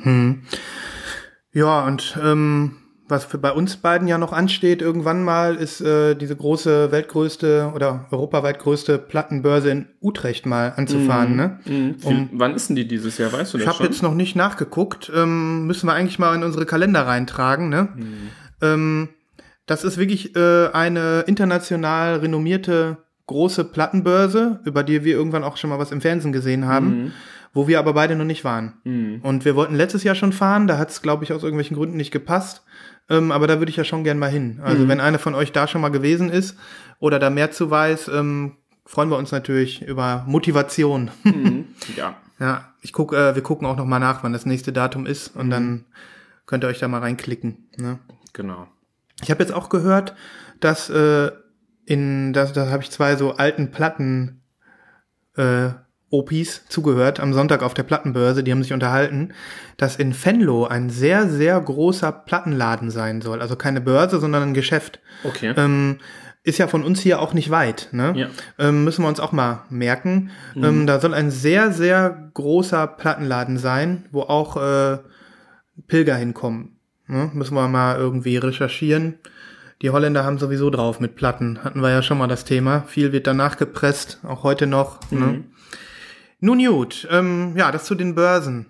ja, 1.51 1.85
und 1.85 2.17
ähm, 2.23 2.77
was 3.07 3.25
für 3.25 3.37
bei 3.37 3.51
uns 3.51 3.77
beiden 3.77 4.07
ja 4.07 4.17
noch 4.17 4.33
ansteht, 4.33 4.81
irgendwann 4.81 5.23
mal, 5.23 5.55
ist 5.55 5.81
äh, 5.81 6.15
diese 6.15 6.35
große, 6.35 6.91
weltgrößte 6.91 7.71
oder 7.73 8.05
europaweit 8.11 8.59
größte 8.59 8.97
Plattenbörse 8.97 9.69
in 9.69 9.85
Utrecht 10.01 10.45
mal 10.45 10.73
anzufahren. 10.75 11.35
Ne? 11.35 11.59
Mhm. 11.65 11.95
Um, 12.03 12.29
wann 12.33 12.53
ist 12.53 12.69
denn 12.69 12.75
die 12.75 12.87
dieses 12.87 13.17
Jahr, 13.17 13.31
weißt 13.31 13.53
du 13.53 13.57
das 13.57 13.65
Ich 13.65 13.73
habe 13.73 13.83
jetzt 13.83 14.03
noch 14.03 14.13
nicht 14.13 14.35
nachgeguckt. 14.35 15.11
Ähm, 15.15 15.67
müssen 15.67 15.87
wir 15.87 15.93
eigentlich 15.93 16.19
mal 16.19 16.35
in 16.35 16.43
unsere 16.43 16.65
Kalender 16.65 17.07
reintragen. 17.07 17.69
Ne? 17.69 17.89
Mhm. 17.95 18.29
Ähm, 18.61 19.09
das 19.65 19.83
ist 19.83 19.97
wirklich 19.97 20.35
äh, 20.35 20.67
eine 20.73 21.21
international 21.27 22.17
renommierte 22.17 22.97
große 23.27 23.65
Plattenbörse, 23.65 24.61
über 24.63 24.83
die 24.83 25.03
wir 25.03 25.15
irgendwann 25.15 25.43
auch 25.43 25.57
schon 25.57 25.69
mal 25.69 25.79
was 25.79 25.91
im 25.91 26.01
Fernsehen 26.01 26.31
gesehen 26.31 26.65
haben. 26.65 27.03
Mhm 27.03 27.11
wo 27.57 27.67
wir 27.67 27.79
aber 27.79 27.93
beide 27.93 28.15
noch 28.15 28.23
nicht 28.23 28.43
waren. 28.43 28.73
Mhm. 28.83 29.19
Und 29.23 29.43
wir 29.43 29.55
wollten 29.55 29.73
letztes 29.73 30.03
Jahr 30.03 30.13
schon 30.13 30.31
fahren, 30.31 30.67
da 30.67 30.77
hat 30.77 30.91
es, 30.91 31.01
glaube 31.01 31.23
ich, 31.23 31.33
aus 31.33 31.41
irgendwelchen 31.41 31.75
Gründen 31.75 31.97
nicht 31.97 32.11
gepasst. 32.11 32.63
Ähm, 33.09 33.31
aber 33.31 33.47
da 33.47 33.59
würde 33.59 33.69
ich 33.69 33.77
ja 33.77 33.83
schon 33.83 34.03
gern 34.03 34.19
mal 34.19 34.29
hin. 34.29 34.59
Also 34.63 34.83
mhm. 34.83 34.89
wenn 34.89 34.99
einer 34.99 35.19
von 35.19 35.35
euch 35.35 35.51
da 35.51 35.67
schon 35.67 35.81
mal 35.81 35.89
gewesen 35.89 36.29
ist 36.29 36.57
oder 36.99 37.19
da 37.19 37.29
mehr 37.29 37.51
zu 37.51 37.69
weiß, 37.69 38.09
ähm, 38.09 38.57
freuen 38.85 39.09
wir 39.09 39.17
uns 39.17 39.31
natürlich 39.31 39.81
über 39.81 40.23
Motivation. 40.27 41.11
Mhm. 41.23 41.65
Ja. 41.95 42.15
ja, 42.39 42.73
ich 42.81 42.91
guck, 42.93 43.13
äh, 43.13 43.33
wir 43.33 43.41
gucken 43.41 43.65
auch 43.65 43.77
noch 43.77 43.85
mal 43.85 43.99
nach, 43.99 44.23
wann 44.23 44.33
das 44.33 44.45
nächste 44.45 44.73
Datum 44.73 45.05
ist 45.05 45.35
und 45.35 45.47
mhm. 45.47 45.51
dann 45.51 45.85
könnt 46.45 46.63
ihr 46.63 46.67
euch 46.67 46.79
da 46.79 46.87
mal 46.87 46.99
reinklicken. 46.99 47.69
Ne? 47.77 47.99
Genau. 48.33 48.67
Ich 49.21 49.31
habe 49.31 49.41
jetzt 49.41 49.53
auch 49.53 49.69
gehört, 49.69 50.15
dass 50.59 50.89
äh, 50.89 51.31
in, 51.85 52.33
das, 52.33 52.53
da 52.53 52.69
habe 52.69 52.83
ich 52.83 52.91
zwei 52.91 53.15
so 53.15 53.33
alten 53.33 53.71
Platten 53.71 54.41
äh, 55.35 55.69
Opis 56.09 56.63
zugehört 56.69 57.19
am 57.19 57.33
Sonntag 57.33 57.63
auf 57.63 57.73
der 57.73 57.83
Plattenbörse, 57.83 58.43
die 58.43 58.51
haben 58.51 58.63
sich 58.63 58.73
unterhalten, 58.73 59.33
dass 59.75 59.97
in 59.97 60.15
Venlo 60.15 60.65
ein 60.65 60.89
sehr, 60.89 61.27
sehr 61.27 61.59
großer 61.59 62.11
Plattenladen 62.11 62.91
sein 62.91 63.21
soll. 63.21 63.41
Also 63.41 63.55
keine 63.55 63.81
Börse, 63.81 64.19
sondern 64.19 64.43
ein 64.43 64.53
Geschäft. 64.53 64.99
Okay. 65.23 65.53
Ähm, 65.57 65.97
ist 66.43 66.59
ja 66.59 66.67
von 66.67 66.83
uns 66.83 67.01
hier 67.01 67.21
auch 67.21 67.33
nicht 67.33 67.49
weit. 67.49 67.89
Ne? 67.91 68.13
Ja. 68.15 68.27
Ähm, 68.57 68.85
müssen 68.85 69.03
wir 69.03 69.09
uns 69.09 69.19
auch 69.19 69.33
mal 69.33 69.65
merken. 69.69 70.31
Mhm. 70.55 70.63
Ähm, 70.63 70.87
da 70.87 71.01
soll 71.01 71.13
ein 71.13 71.29
sehr, 71.29 71.73
sehr 71.73 72.29
großer 72.33 72.87
Plattenladen 72.87 73.57
sein, 73.57 74.05
wo 74.11 74.21
auch 74.21 74.55
äh, 74.55 74.99
Pilger 75.87 76.15
hinkommen. 76.15 76.79
Ne? 77.07 77.29
Müssen 77.33 77.55
wir 77.55 77.67
mal 77.67 77.97
irgendwie 77.97 78.37
recherchieren. 78.37 79.15
Die 79.81 79.89
Holländer 79.89 80.23
haben 80.23 80.37
sowieso 80.37 80.69
drauf 80.69 81.01
mit 81.01 81.15
Platten. 81.15 81.63
Hatten 81.65 81.81
wir 81.81 81.89
ja 81.89 82.01
schon 82.01 82.17
mal 82.17 82.27
das 82.27 82.45
Thema. 82.45 82.83
Viel 82.87 83.11
wird 83.11 83.27
danach 83.27 83.57
gepresst, 83.57 84.19
auch 84.23 84.43
heute 84.43 84.67
noch. 84.67 85.01
Ne? 85.11 85.19
Mhm. 85.19 85.31
Ne? 85.31 85.43
Nun 86.39 86.63
gut, 86.63 87.07
ähm, 87.09 87.53
ja, 87.55 87.71
das 87.71 87.85
zu 87.85 87.95
den 87.95 88.15
Börsen. 88.15 88.67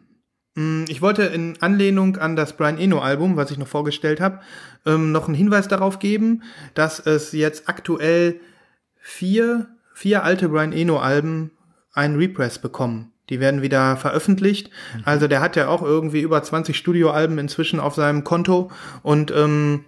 Mm, 0.55 0.85
ich 0.87 1.01
wollte 1.01 1.23
in 1.23 1.55
Anlehnung 1.61 2.17
an 2.17 2.35
das 2.35 2.55
Brian 2.55 2.77
Eno 2.77 2.99
Album, 2.99 3.35
was 3.35 3.51
ich 3.51 3.57
noch 3.57 3.67
vorgestellt 3.67 4.21
habe, 4.21 4.39
ähm, 4.85 5.11
noch 5.11 5.27
einen 5.27 5.35
Hinweis 5.35 5.67
darauf 5.67 5.99
geben, 5.99 6.43
dass 6.73 6.99
es 6.99 7.31
jetzt 7.33 7.67
aktuell 7.67 8.39
vier, 8.95 9.67
vier 9.93 10.23
alte 10.23 10.49
Brian 10.49 10.73
Eno 10.73 10.97
Alben 10.99 11.51
einen 11.93 12.15
Repress 12.15 12.59
bekommen. 12.59 13.11
Die 13.29 13.39
werden 13.39 13.61
wieder 13.61 13.97
veröffentlicht. 13.97 14.69
Mhm. 14.95 15.01
Also 15.05 15.27
der 15.27 15.41
hat 15.41 15.55
ja 15.55 15.67
auch 15.67 15.81
irgendwie 15.81 16.21
über 16.21 16.41
20 16.41 16.77
Studioalben 16.77 17.37
inzwischen 17.37 17.79
auf 17.79 17.95
seinem 17.95 18.23
Konto 18.23 18.71
und 19.03 19.31
ähm, 19.31 19.85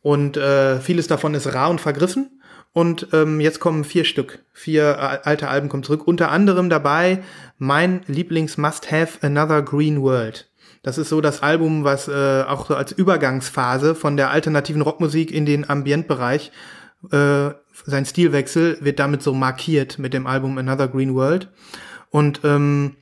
und 0.00 0.36
äh, 0.36 0.80
vieles 0.80 1.06
davon 1.06 1.34
ist 1.34 1.54
rar 1.54 1.70
und 1.70 1.80
vergriffen. 1.80 2.41
Und 2.72 3.08
ähm, 3.12 3.40
jetzt 3.40 3.60
kommen 3.60 3.84
vier 3.84 4.04
Stück, 4.04 4.44
vier 4.52 5.26
alte 5.26 5.48
Alben 5.48 5.68
kommen 5.68 5.82
zurück. 5.82 6.06
Unter 6.06 6.30
anderem 6.30 6.70
dabei 6.70 7.22
mein 7.58 8.00
Lieblings-Must-Have 8.06 9.18
Another 9.20 9.62
Green 9.62 10.00
World. 10.00 10.50
Das 10.82 10.98
ist 10.98 11.10
so 11.10 11.20
das 11.20 11.42
Album, 11.42 11.84
was 11.84 12.08
äh, 12.08 12.44
auch 12.46 12.66
so 12.66 12.74
als 12.74 12.92
Übergangsphase 12.92 13.94
von 13.94 14.16
der 14.16 14.30
alternativen 14.30 14.82
Rockmusik 14.82 15.30
in 15.30 15.46
den 15.46 15.68
Ambientbereich, 15.68 16.50
äh, 17.10 17.50
sein 17.84 18.06
Stilwechsel 18.06 18.78
wird 18.80 18.98
damit 18.98 19.22
so 19.22 19.34
markiert 19.34 19.98
mit 19.98 20.14
dem 20.14 20.26
Album 20.26 20.58
Another 20.58 20.88
Green 20.88 21.14
World. 21.14 21.48
Und 22.10 22.40
ähm, 22.44 22.96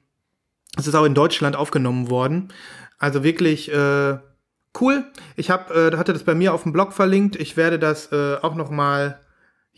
es 0.77 0.87
ist 0.87 0.95
auch 0.95 1.05
in 1.05 1.15
Deutschland 1.15 1.57
aufgenommen 1.57 2.11
worden. 2.11 2.49
Also 2.99 3.25
wirklich 3.25 3.73
äh, 3.73 4.19
cool. 4.81 5.05
Ich 5.37 5.51
hab, 5.51 5.71
äh, 5.71 5.97
hatte 5.97 6.13
das 6.13 6.25
bei 6.25 6.35
mir 6.35 6.55
auf 6.55 6.63
dem 6.63 6.73
Blog 6.73 6.93
verlinkt. 6.93 7.37
Ich 7.37 7.57
werde 7.57 7.79
das 7.79 8.13
äh, 8.13 8.37
auch 8.41 8.55
noch 8.55 8.71
mal 8.71 9.21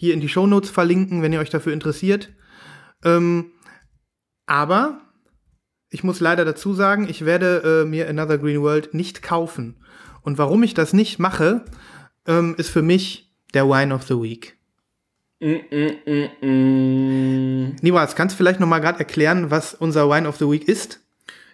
hier 0.03 0.15
in 0.15 0.21
die 0.21 0.29
Shownotes 0.29 0.69
verlinken, 0.69 1.23
wenn 1.23 1.33
ihr 1.33 1.39
euch 1.39 1.51
dafür 1.51 1.73
interessiert. 1.73 2.31
Ähm, 3.05 3.53
aber 4.47 5.01
ich 5.91 6.03
muss 6.03 6.19
leider 6.19 6.45
dazu 6.45 6.75
sagen, 6.75 7.07
ich 7.09 7.25
werde 7.25 7.83
äh, 7.85 7.89
mir 7.89 8.09
Another 8.09 8.37
Green 8.37 8.63
World 8.63 8.95
nicht 8.95 9.23
kaufen. 9.23 9.77
Und 10.23 10.39
warum 10.39 10.65
ich 10.65 10.75
das 10.75 10.93
nicht 10.93 11.21
mache, 11.21 11.65
ähm, 12.27 12.57
ist 12.59 12.71
für 12.71 12.83
mich 12.83 13.33
der 13.55 13.69
Wine 13.69 13.95
of 13.95 14.03
the 14.03 14.15
Week. 14.15 14.57
Mm, 15.39 15.61
mm, 15.71 15.93
mm, 16.05 16.47
mm. 16.49 17.77
Nibras, 17.83 18.17
kannst 18.17 18.35
du 18.35 18.39
vielleicht 18.39 18.59
noch 18.59 18.67
mal 18.67 18.81
gerade 18.81 18.99
erklären, 18.99 19.53
was 19.53 19.73
unser 19.73 20.11
Wine 20.11 20.27
of 20.27 20.37
the 20.37 20.51
Week 20.51 20.67
ist? 20.67 20.99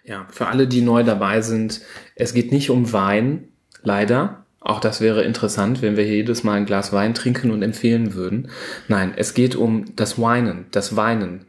Ja, 0.03 0.25
für 0.31 0.47
alle, 0.47 0.67
die 0.67 0.81
neu 0.81 1.03
dabei 1.03 1.41
sind, 1.41 1.81
es 2.15 2.33
geht 2.33 2.51
nicht 2.51 2.71
um 2.71 2.91
Wein, 2.93 3.49
leider, 3.83 4.47
auch 4.61 4.79
das 4.79 4.99
wäre 4.99 5.23
interessant, 5.23 5.81
wenn 5.81 5.95
wir 5.95 6.03
hier 6.03 6.17
jedes 6.17 6.43
Mal 6.43 6.53
ein 6.53 6.65
Glas 6.65 6.91
Wein 6.91 7.13
trinken 7.13 7.51
und 7.51 7.61
empfehlen 7.61 8.13
würden. 8.13 8.49
Nein, 8.87 9.13
es 9.15 9.33
geht 9.33 9.55
um 9.55 9.85
das 9.95 10.19
Weinen, 10.19 10.65
das 10.71 10.95
Weinen, 10.95 11.45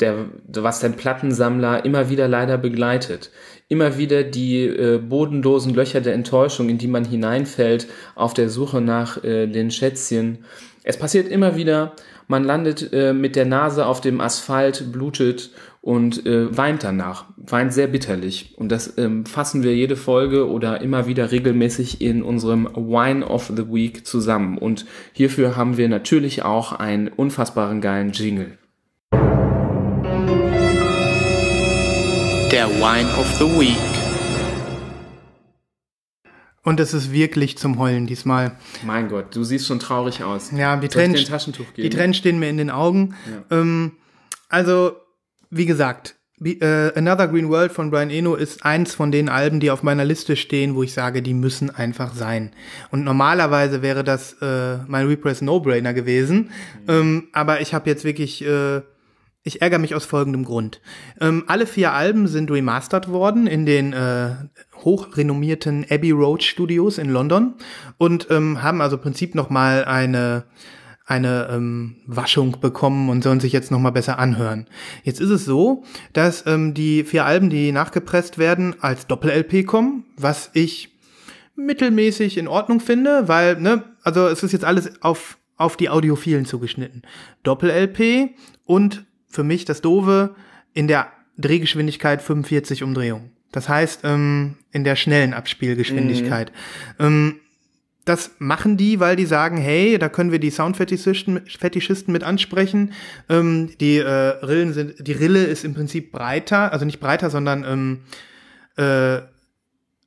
der, 0.00 0.26
was 0.48 0.80
den 0.80 0.94
Plattensammler 0.94 1.84
immer 1.84 2.08
wieder 2.08 2.26
leider 2.26 2.56
begleitet. 2.56 3.30
Immer 3.68 3.98
wieder 3.98 4.22
die 4.22 4.64
äh, 4.64 4.98
bodenlosen 4.98 5.74
Löcher 5.74 6.00
der 6.00 6.14
Enttäuschung, 6.14 6.68
in 6.68 6.78
die 6.78 6.88
man 6.88 7.04
hineinfällt, 7.04 7.86
auf 8.14 8.34
der 8.34 8.48
Suche 8.48 8.80
nach 8.80 9.22
äh, 9.22 9.46
den 9.46 9.70
Schätzchen. 9.70 10.44
Es 10.82 10.98
passiert 10.98 11.28
immer 11.28 11.56
wieder, 11.56 11.92
man 12.28 12.44
landet 12.44 12.92
äh, 12.92 13.12
mit 13.12 13.36
der 13.36 13.46
Nase 13.46 13.86
auf 13.86 14.00
dem 14.00 14.20
Asphalt, 14.20 14.90
blutet 14.92 15.50
und 15.84 16.24
äh, 16.24 16.56
weint 16.56 16.82
danach, 16.82 17.26
weint 17.36 17.74
sehr 17.74 17.88
bitterlich. 17.88 18.54
Und 18.56 18.70
das 18.72 18.96
ähm, 18.96 19.26
fassen 19.26 19.62
wir 19.62 19.76
jede 19.76 19.96
Folge 19.96 20.48
oder 20.48 20.80
immer 20.80 21.06
wieder 21.06 21.30
regelmäßig 21.30 22.00
in 22.00 22.22
unserem 22.22 22.64
Wine 22.74 23.26
of 23.26 23.52
the 23.54 23.68
Week 23.70 24.06
zusammen. 24.06 24.56
Und 24.56 24.86
hierfür 25.12 25.56
haben 25.56 25.76
wir 25.76 25.90
natürlich 25.90 26.42
auch 26.42 26.72
einen 26.72 27.08
unfassbaren 27.08 27.82
geilen 27.82 28.12
Jingle. 28.12 28.56
Der 32.50 32.70
Wine 32.80 33.10
of 33.18 33.30
the 33.34 33.44
Week. 33.44 33.76
Und 36.62 36.80
es 36.80 36.94
ist 36.94 37.12
wirklich 37.12 37.58
zum 37.58 37.78
Heulen 37.78 38.06
diesmal. 38.06 38.52
Mein 38.86 39.10
Gott, 39.10 39.36
du 39.36 39.44
siehst 39.44 39.66
schon 39.66 39.80
traurig 39.80 40.22
aus. 40.24 40.50
Ja, 40.50 40.78
die 40.78 40.88
Tränen, 40.88 41.14
die 41.76 41.90
Tränen 41.90 42.14
stehen 42.14 42.38
mir 42.38 42.48
in 42.48 42.56
den 42.56 42.70
Augen. 42.70 43.14
Ja. 43.50 43.58
Ähm, 43.58 43.92
also 44.48 45.03
wie 45.56 45.66
gesagt, 45.66 46.16
äh, 46.42 46.92
Another 46.96 47.28
Green 47.28 47.48
World 47.48 47.72
von 47.72 47.90
Brian 47.90 48.10
Eno 48.10 48.34
ist 48.34 48.64
eins 48.64 48.94
von 48.94 49.12
den 49.12 49.28
Alben, 49.28 49.60
die 49.60 49.70
auf 49.70 49.82
meiner 49.82 50.04
Liste 50.04 50.36
stehen, 50.36 50.74
wo 50.74 50.82
ich 50.82 50.92
sage, 50.92 51.22
die 51.22 51.34
müssen 51.34 51.70
einfach 51.70 52.12
sein. 52.14 52.50
Und 52.90 53.04
normalerweise 53.04 53.82
wäre 53.82 54.02
das 54.02 54.34
äh, 54.42 54.78
mein 54.86 55.06
Repress 55.06 55.42
No-Brainer 55.42 55.94
gewesen. 55.94 56.50
Mhm. 56.86 56.88
Ähm, 56.88 57.28
aber 57.32 57.60
ich 57.60 57.72
habe 57.72 57.88
jetzt 57.88 58.04
wirklich, 58.04 58.44
äh, 58.44 58.82
ich 59.44 59.62
ärgere 59.62 59.78
mich 59.78 59.94
aus 59.94 60.04
folgendem 60.04 60.44
Grund. 60.44 60.80
Ähm, 61.20 61.44
alle 61.46 61.66
vier 61.66 61.92
Alben 61.92 62.26
sind 62.26 62.50
remastert 62.50 63.08
worden 63.08 63.46
in 63.46 63.64
den 63.64 63.92
äh, 63.92 64.30
hochrenommierten 64.82 65.86
Abbey 65.88 66.10
Road 66.10 66.42
Studios 66.42 66.98
in 66.98 67.10
London 67.10 67.54
und 67.96 68.26
ähm, 68.30 68.62
haben 68.62 68.80
also 68.80 68.96
im 68.96 69.02
Prinzip 69.02 69.34
noch 69.36 69.50
mal 69.50 69.84
eine 69.84 70.44
eine 71.06 71.48
ähm, 71.50 71.96
Waschung 72.06 72.60
bekommen 72.60 73.10
und 73.10 73.22
sollen 73.22 73.40
sich 73.40 73.52
jetzt 73.52 73.70
noch 73.70 73.78
mal 73.78 73.90
besser 73.90 74.18
anhören. 74.18 74.66
Jetzt 75.02 75.20
ist 75.20 75.30
es 75.30 75.44
so, 75.44 75.84
dass 76.12 76.46
ähm, 76.46 76.72
die 76.72 77.04
vier 77.04 77.26
Alben, 77.26 77.50
die 77.50 77.72
nachgepresst 77.72 78.38
werden, 78.38 78.76
als 78.80 79.06
Doppel-LP 79.06 79.66
kommen, 79.66 80.04
was 80.16 80.50
ich 80.54 80.94
mittelmäßig 81.56 82.38
in 82.38 82.48
Ordnung 82.48 82.80
finde, 82.80 83.28
weil, 83.28 83.60
ne, 83.60 83.84
also 84.02 84.26
es 84.28 84.42
ist 84.42 84.52
jetzt 84.52 84.64
alles 84.64 85.02
auf, 85.02 85.38
auf 85.56 85.76
die 85.76 85.90
Audiophilen 85.90 86.46
zugeschnitten. 86.46 87.02
Doppel-LP 87.42 88.30
und 88.64 89.04
für 89.28 89.44
mich 89.44 89.64
das 89.64 89.82
Dove 89.82 90.34
in 90.72 90.88
der 90.88 91.08
Drehgeschwindigkeit 91.36 92.22
45 92.22 92.82
Umdrehungen. 92.82 93.32
Das 93.52 93.68
heißt, 93.68 94.00
ähm, 94.04 94.56
in 94.72 94.84
der 94.84 94.96
schnellen 94.96 95.34
Abspielgeschwindigkeit. 95.34 96.50
Mhm. 96.98 97.04
Ähm, 97.06 97.40
das 98.04 98.32
machen 98.38 98.76
die, 98.76 99.00
weil 99.00 99.16
die 99.16 99.24
sagen, 99.24 99.56
hey, 99.56 99.98
da 99.98 100.08
können 100.08 100.30
wir 100.30 100.38
die 100.38 100.50
Soundfetischisten 100.50 101.46
Fetischisten 101.46 102.12
mit 102.12 102.22
ansprechen. 102.22 102.92
Ähm, 103.28 103.70
die 103.80 103.98
äh, 103.98 104.04
Rillen 104.06 104.72
sind, 104.74 105.06
die 105.06 105.12
Rille 105.12 105.44
ist 105.44 105.64
im 105.64 105.74
Prinzip 105.74 106.12
breiter, 106.12 106.72
also 106.72 106.84
nicht 106.84 107.00
breiter, 107.00 107.30
sondern 107.30 107.64
ähm, 107.64 108.00
äh, 108.76 109.22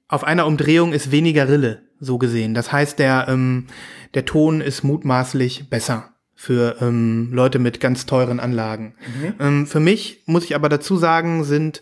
auf 0.07 0.23
einer 0.23 0.45
Umdrehung 0.45 0.93
ist 0.93 1.11
weniger 1.11 1.49
Rille, 1.49 1.81
so 1.99 2.17
gesehen. 2.17 2.53
Das 2.53 2.71
heißt, 2.71 2.99
der, 2.99 3.25
ähm, 3.29 3.65
der 4.13 4.25
Ton 4.25 4.61
ist 4.61 4.83
mutmaßlich 4.83 5.69
besser 5.69 6.13
für 6.35 6.77
ähm, 6.81 7.29
Leute 7.33 7.57
mit 7.57 7.79
ganz 7.79 8.05
teuren 8.05 8.39
Anlagen. 8.39 8.93
Mhm. 8.99 9.33
Ähm, 9.39 9.67
für 9.67 9.79
mich, 9.79 10.21
muss 10.27 10.45
ich 10.45 10.55
aber 10.55 10.69
dazu 10.69 10.97
sagen, 10.97 11.43
sind 11.43 11.81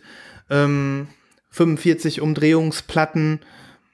ähm, 0.50 1.08
45 1.50 2.22
Umdrehungsplatten 2.22 3.42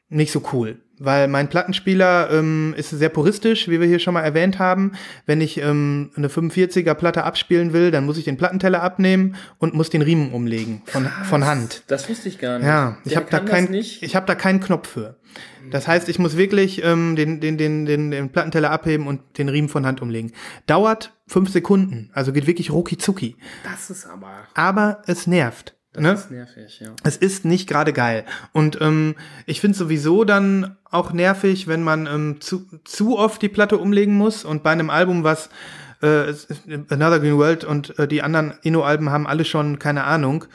nicht 0.10 0.32
so 0.32 0.44
cool 0.54 0.78
weil 1.04 1.28
mein 1.28 1.50
Plattenspieler 1.50 2.30
ähm, 2.32 2.74
ist 2.78 2.92
sehr 2.92 3.10
puristisch, 3.10 3.68
wie 3.68 3.80
wir 3.80 3.88
hier 3.88 4.00
schon 4.00 4.14
mal 4.14 4.22
erwähnt 4.22 4.60
haben. 4.60 4.92
Wenn 5.26 5.42
ich 5.42 5.58
ähm, 5.58 6.12
eine 6.16 6.28
45er 6.28 6.94
Platte 6.94 7.24
abspielen 7.24 7.74
will, 7.74 7.92
dann 7.92 8.06
muss 8.06 8.18
ich 8.18 8.26
den 8.26 8.38
Plattenteller 8.38 8.84
abnehmen 8.84 9.36
und 9.58 9.74
muss 9.74 9.90
den 9.90 10.04
Riemen 10.04 10.32
umlegen 10.32 10.84
von, 10.86 11.08
von 11.24 11.46
Hand. 11.46 11.84
Das 11.88 12.08
wusste 12.08 12.30
ich 12.30 12.38
gar 12.38 12.60
nicht. 12.60 12.68
Ja, 12.68 12.98
ich 13.04 13.16
habe 13.16 13.26
da 13.30 13.38
kann 13.38 13.48
das 13.48 13.56
kein, 13.56 13.72
nicht. 13.72 14.04
ich 14.04 14.16
habe 14.16 14.28
da 14.28 14.36
keinen 14.36 14.60
Knopf 14.60 14.90
für. 14.90 15.18
Das 15.72 15.88
heißt, 15.88 16.10
ich 16.10 16.20
muss 16.20 16.38
wirklich 16.38 16.84
ähm, 16.84 17.16
den, 17.16 17.40
den, 17.40 17.58
den, 17.58 17.86
den, 17.86 18.12
den 18.12 18.30
Plattenteller 18.30 18.72
abheben 18.72 19.08
und 19.08 19.38
den 19.38 19.50
Riemen 19.50 19.70
von 19.70 19.86
Hand 19.86 20.02
umlegen. 20.02 20.34
Dauert 20.68 21.14
fünf 21.28 21.50
Sekunden, 21.50 22.10
also 22.14 22.34
geht 22.34 22.48
wirklich 22.48 22.72
rucki 22.72 22.98
zucki. 22.98 23.38
Das 23.64 23.90
ist 23.90 24.06
aber. 24.06 24.32
Aber 24.54 25.02
es 25.08 25.28
nervt. 25.28 25.76
Das 25.94 26.04
ne? 26.04 26.14
ist 26.14 26.32
nervig, 26.32 26.80
ja. 26.80 26.94
es 27.04 27.18
ist 27.18 27.44
nicht 27.44 27.68
gerade 27.68 27.92
geil. 27.92 28.24
Und 28.54 28.80
ähm, 28.80 29.16
ich 29.46 29.60
finde 29.60 29.78
sowieso 29.78 30.24
dann 30.24 30.78
auch 30.90 31.12
nervig, 31.12 31.68
wenn 31.68 31.84
man 31.84 32.08
ähm, 32.08 32.42
zu, 32.42 32.66
zu 32.86 33.18
oft 33.18 33.42
die 33.42 33.50
Platte 33.50 33.78
umlegen 33.78 34.16
muss 34.16 34.46
und 34.46 34.64
bei 34.64 34.72
einem 34.72 34.90
Album, 34.90 35.24
was 35.26 35.50
äh, 36.02 36.30
ist- 36.30 36.48
Another 36.90 37.20
Green 37.20 37.38
World 37.38 37.66
und 37.66 37.98
äh, 38.00 38.08
die 38.08 38.22
anderen 38.22 38.54
Inno-Alben 38.64 39.10
haben 39.10 39.28
alle 39.28 39.44
schon, 39.44 39.80
keine 39.80 40.06
Ahnung, 40.06 40.46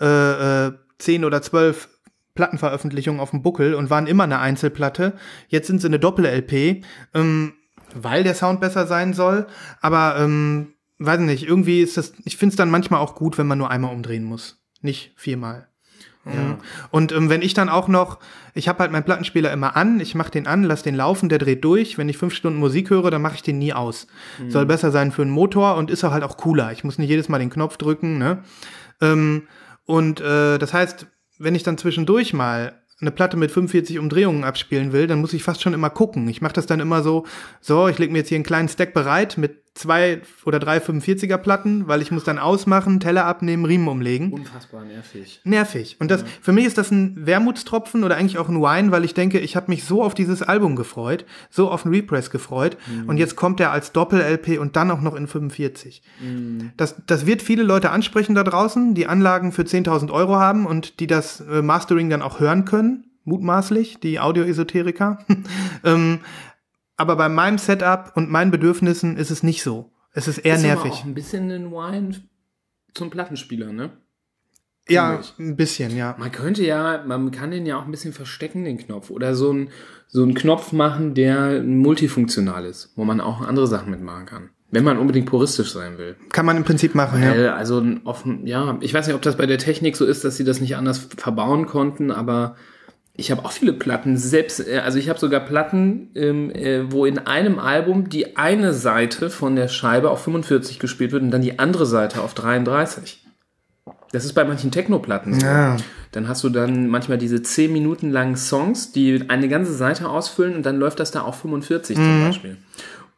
äh, 0.00 0.66
äh, 0.66 0.72
zehn 0.98 1.24
oder 1.26 1.42
zwölf 1.42 1.88
Plattenveröffentlichungen 2.34 3.20
auf 3.20 3.30
dem 3.30 3.42
Buckel 3.42 3.74
und 3.74 3.90
waren 3.90 4.06
immer 4.06 4.24
eine 4.24 4.38
Einzelplatte. 4.38 5.14
Jetzt 5.48 5.66
sind 5.66 5.80
sie 5.80 5.88
eine 5.88 5.98
Doppel-LP, 5.98 6.84
ähm, 7.14 7.52
weil 7.94 8.24
der 8.24 8.34
Sound 8.34 8.60
besser 8.60 8.86
sein 8.86 9.14
soll. 9.14 9.46
Aber 9.80 10.16
ähm, 10.18 10.74
weiß 10.98 11.20
nicht, 11.20 11.46
irgendwie 11.46 11.80
ist 11.80 11.96
das, 11.96 12.12
ich 12.24 12.36
finde 12.36 12.52
es 12.52 12.56
dann 12.56 12.70
manchmal 12.70 13.00
auch 13.00 13.14
gut, 13.14 13.38
wenn 13.38 13.46
man 13.46 13.58
nur 13.58 13.70
einmal 13.70 13.92
umdrehen 13.92 14.24
muss. 14.24 14.58
Nicht 14.86 15.12
viermal. 15.16 15.66
Ja. 16.24 16.58
Und 16.90 17.10
ähm, 17.10 17.28
wenn 17.28 17.42
ich 17.42 17.54
dann 17.54 17.68
auch 17.68 17.88
noch, 17.88 18.20
ich 18.54 18.68
habe 18.68 18.78
halt 18.78 18.92
meinen 18.92 19.04
Plattenspieler 19.04 19.52
immer 19.52 19.76
an, 19.76 19.98
ich 19.98 20.14
mache 20.14 20.30
den 20.30 20.46
an, 20.46 20.62
lass 20.62 20.84
den 20.84 20.94
laufen, 20.94 21.28
der 21.28 21.38
dreht 21.38 21.64
durch. 21.64 21.98
Wenn 21.98 22.08
ich 22.08 22.18
fünf 22.18 22.34
Stunden 22.34 22.60
Musik 22.60 22.90
höre, 22.90 23.10
dann 23.10 23.22
mache 23.22 23.34
ich 23.34 23.42
den 23.42 23.58
nie 23.58 23.72
aus. 23.72 24.06
Soll 24.48 24.66
besser 24.66 24.90
sein 24.92 25.10
für 25.10 25.22
einen 25.22 25.32
Motor 25.32 25.76
und 25.76 25.90
ist 25.90 26.04
auch 26.04 26.12
halt 26.12 26.22
auch 26.22 26.36
cooler. 26.36 26.70
Ich 26.70 26.84
muss 26.84 26.98
nicht 26.98 27.08
jedes 27.08 27.28
Mal 27.28 27.38
den 27.40 27.50
Knopf 27.50 27.76
drücken. 27.76 28.18
Ne? 28.18 28.44
Ähm, 29.00 29.48
und 29.84 30.20
äh, 30.20 30.58
das 30.58 30.72
heißt, 30.72 31.06
wenn 31.38 31.54
ich 31.54 31.64
dann 31.64 31.78
zwischendurch 31.78 32.32
mal 32.32 32.80
eine 33.00 33.10
Platte 33.10 33.36
mit 33.36 33.50
45 33.50 33.98
Umdrehungen 33.98 34.44
abspielen 34.44 34.92
will, 34.92 35.06
dann 35.06 35.20
muss 35.20 35.32
ich 35.32 35.42
fast 35.42 35.62
schon 35.62 35.74
immer 35.74 35.90
gucken. 35.90 36.28
Ich 36.28 36.40
mache 36.40 36.54
das 36.54 36.66
dann 36.66 36.80
immer 36.80 37.02
so, 37.02 37.26
so, 37.60 37.88
ich 37.88 37.98
lege 37.98 38.12
mir 38.12 38.18
jetzt 38.18 38.28
hier 38.28 38.36
einen 38.36 38.44
kleinen 38.44 38.68
Stack 38.68 38.94
bereit 38.94 39.36
mit 39.36 39.65
zwei 39.76 40.22
oder 40.44 40.58
drei 40.58 40.78
45er 40.78 41.36
Platten, 41.36 41.86
weil 41.86 42.02
ich 42.02 42.10
muss 42.10 42.24
dann 42.24 42.38
ausmachen, 42.38 42.98
Teller 42.98 43.26
abnehmen, 43.26 43.64
Riemen 43.64 43.88
umlegen 43.88 44.32
Unfassbar 44.32 44.84
nervig. 44.84 45.40
nervig. 45.44 45.96
Und 46.00 46.10
das, 46.10 46.24
für 46.40 46.52
mich 46.52 46.64
ist 46.64 46.78
das 46.78 46.90
ein 46.90 47.26
Wermutstropfen 47.26 48.02
oder 48.02 48.16
eigentlich 48.16 48.38
auch 48.38 48.48
ein 48.48 48.60
Wine, 48.60 48.90
weil 48.90 49.04
ich 49.04 49.14
denke, 49.14 49.38
ich 49.38 49.54
habe 49.54 49.70
mich 49.70 49.84
so 49.84 50.02
auf 50.02 50.14
dieses 50.14 50.42
Album 50.42 50.76
gefreut, 50.76 51.24
so 51.50 51.70
auf 51.70 51.82
den 51.82 51.92
Repress 51.92 52.30
gefreut. 52.30 52.76
Und 53.06 53.18
jetzt 53.18 53.36
kommt 53.36 53.60
er 53.60 53.70
als 53.70 53.92
Doppel-LP 53.92 54.58
und 54.58 54.76
dann 54.76 54.90
auch 54.90 55.00
noch 55.00 55.14
in 55.14 55.26
45. 55.26 56.02
Das, 56.76 56.96
das 57.06 57.26
wird 57.26 57.42
viele 57.42 57.62
Leute 57.62 57.90
ansprechen 57.90 58.34
da 58.34 58.44
draußen, 58.44 58.94
die 58.94 59.06
Anlagen 59.06 59.52
für 59.52 59.62
10.000 59.62 60.10
Euro 60.10 60.36
haben 60.36 60.66
und 60.66 61.00
die 61.00 61.06
das 61.06 61.40
äh, 61.40 61.62
Mastering 61.62 62.10
dann 62.10 62.22
auch 62.22 62.40
hören 62.40 62.64
können. 62.64 63.04
Mutmaßlich, 63.24 63.98
die 63.98 64.20
Audio-Esoteriker. 64.20 65.18
ähm, 65.84 66.20
aber 66.96 67.16
bei 67.16 67.28
meinem 67.28 67.58
Setup 67.58 68.12
und 68.14 68.30
meinen 68.30 68.50
Bedürfnissen 68.50 69.16
ist 69.16 69.30
es 69.30 69.42
nicht 69.42 69.62
so. 69.62 69.92
Es 70.12 70.28
ist 70.28 70.38
eher 70.38 70.56
ist 70.56 70.62
nervig. 70.62 70.92
Aber 70.92 71.00
auch 71.00 71.04
ein 71.04 71.14
bisschen 71.14 71.50
ein 71.50 71.70
Wine 71.70 72.22
zum 72.94 73.10
Plattenspieler, 73.10 73.72
ne? 73.72 73.90
Ja, 74.88 75.18
ich. 75.20 75.34
ein 75.38 75.56
bisschen, 75.56 75.96
ja. 75.96 76.14
Man 76.18 76.30
könnte 76.30 76.64
ja, 76.64 77.02
man 77.06 77.30
kann 77.32 77.50
den 77.50 77.66
ja 77.66 77.76
auch 77.76 77.84
ein 77.84 77.90
bisschen 77.90 78.12
verstecken, 78.12 78.64
den 78.64 78.78
Knopf. 78.78 79.10
Oder 79.10 79.34
so 79.34 79.52
ein, 79.52 79.70
so 80.06 80.22
einen 80.22 80.34
Knopf 80.34 80.72
machen, 80.72 81.14
der 81.14 81.62
multifunktional 81.62 82.64
ist, 82.64 82.92
wo 82.94 83.04
man 83.04 83.20
auch 83.20 83.40
andere 83.40 83.66
Sachen 83.66 83.90
mitmachen 83.90 84.26
kann. 84.26 84.50
Wenn 84.70 84.84
man 84.84 84.98
unbedingt 84.98 85.26
puristisch 85.26 85.72
sein 85.72 85.98
will. 85.98 86.16
Kann 86.30 86.46
man 86.46 86.56
im 86.56 86.64
Prinzip 86.64 86.94
machen, 86.94 87.22
ja. 87.22 87.30
Weil, 87.30 87.48
also 87.48 87.80
ein 87.80 88.00
offen, 88.04 88.46
ja, 88.46 88.78
ich 88.80 88.94
weiß 88.94 89.06
nicht, 89.06 89.16
ob 89.16 89.22
das 89.22 89.36
bei 89.36 89.46
der 89.46 89.58
Technik 89.58 89.96
so 89.96 90.04
ist, 90.04 90.24
dass 90.24 90.36
sie 90.36 90.44
das 90.44 90.60
nicht 90.60 90.76
anders 90.76 90.98
verbauen 91.16 91.66
konnten, 91.66 92.10
aber 92.10 92.56
ich 93.16 93.30
habe 93.30 93.44
auch 93.44 93.52
viele 93.52 93.72
Platten, 93.72 94.16
selbst, 94.16 94.66
äh, 94.66 94.78
also 94.78 94.98
ich 94.98 95.08
habe 95.08 95.18
sogar 95.18 95.40
Platten, 95.40 96.10
ähm, 96.14 96.50
äh, 96.50 96.90
wo 96.90 97.06
in 97.06 97.18
einem 97.18 97.58
Album 97.58 98.08
die 98.08 98.36
eine 98.36 98.72
Seite 98.72 99.30
von 99.30 99.56
der 99.56 99.68
Scheibe 99.68 100.10
auf 100.10 100.22
45 100.22 100.78
gespielt 100.78 101.12
wird 101.12 101.22
und 101.22 101.30
dann 101.30 101.42
die 101.42 101.58
andere 101.58 101.86
Seite 101.86 102.20
auf 102.20 102.34
33. 102.34 103.22
Das 104.12 104.24
ist 104.24 104.34
bei 104.34 104.44
manchen 104.44 104.70
Techno-Platten 104.70 105.40
so. 105.40 105.46
Ja. 105.46 105.76
Dann 106.12 106.28
hast 106.28 106.44
du 106.44 106.48
dann 106.48 106.88
manchmal 106.88 107.18
diese 107.18 107.42
10 107.42 107.72
Minuten 107.72 108.10
langen 108.10 108.36
Songs, 108.36 108.92
die 108.92 109.24
eine 109.28 109.48
ganze 109.48 109.74
Seite 109.74 110.08
ausfüllen 110.08 110.54
und 110.54 110.64
dann 110.64 110.78
läuft 110.78 111.00
das 111.00 111.10
da 111.10 111.22
auf 111.22 111.40
45 111.40 111.96
zum 111.96 112.26
Beispiel. 112.26 112.56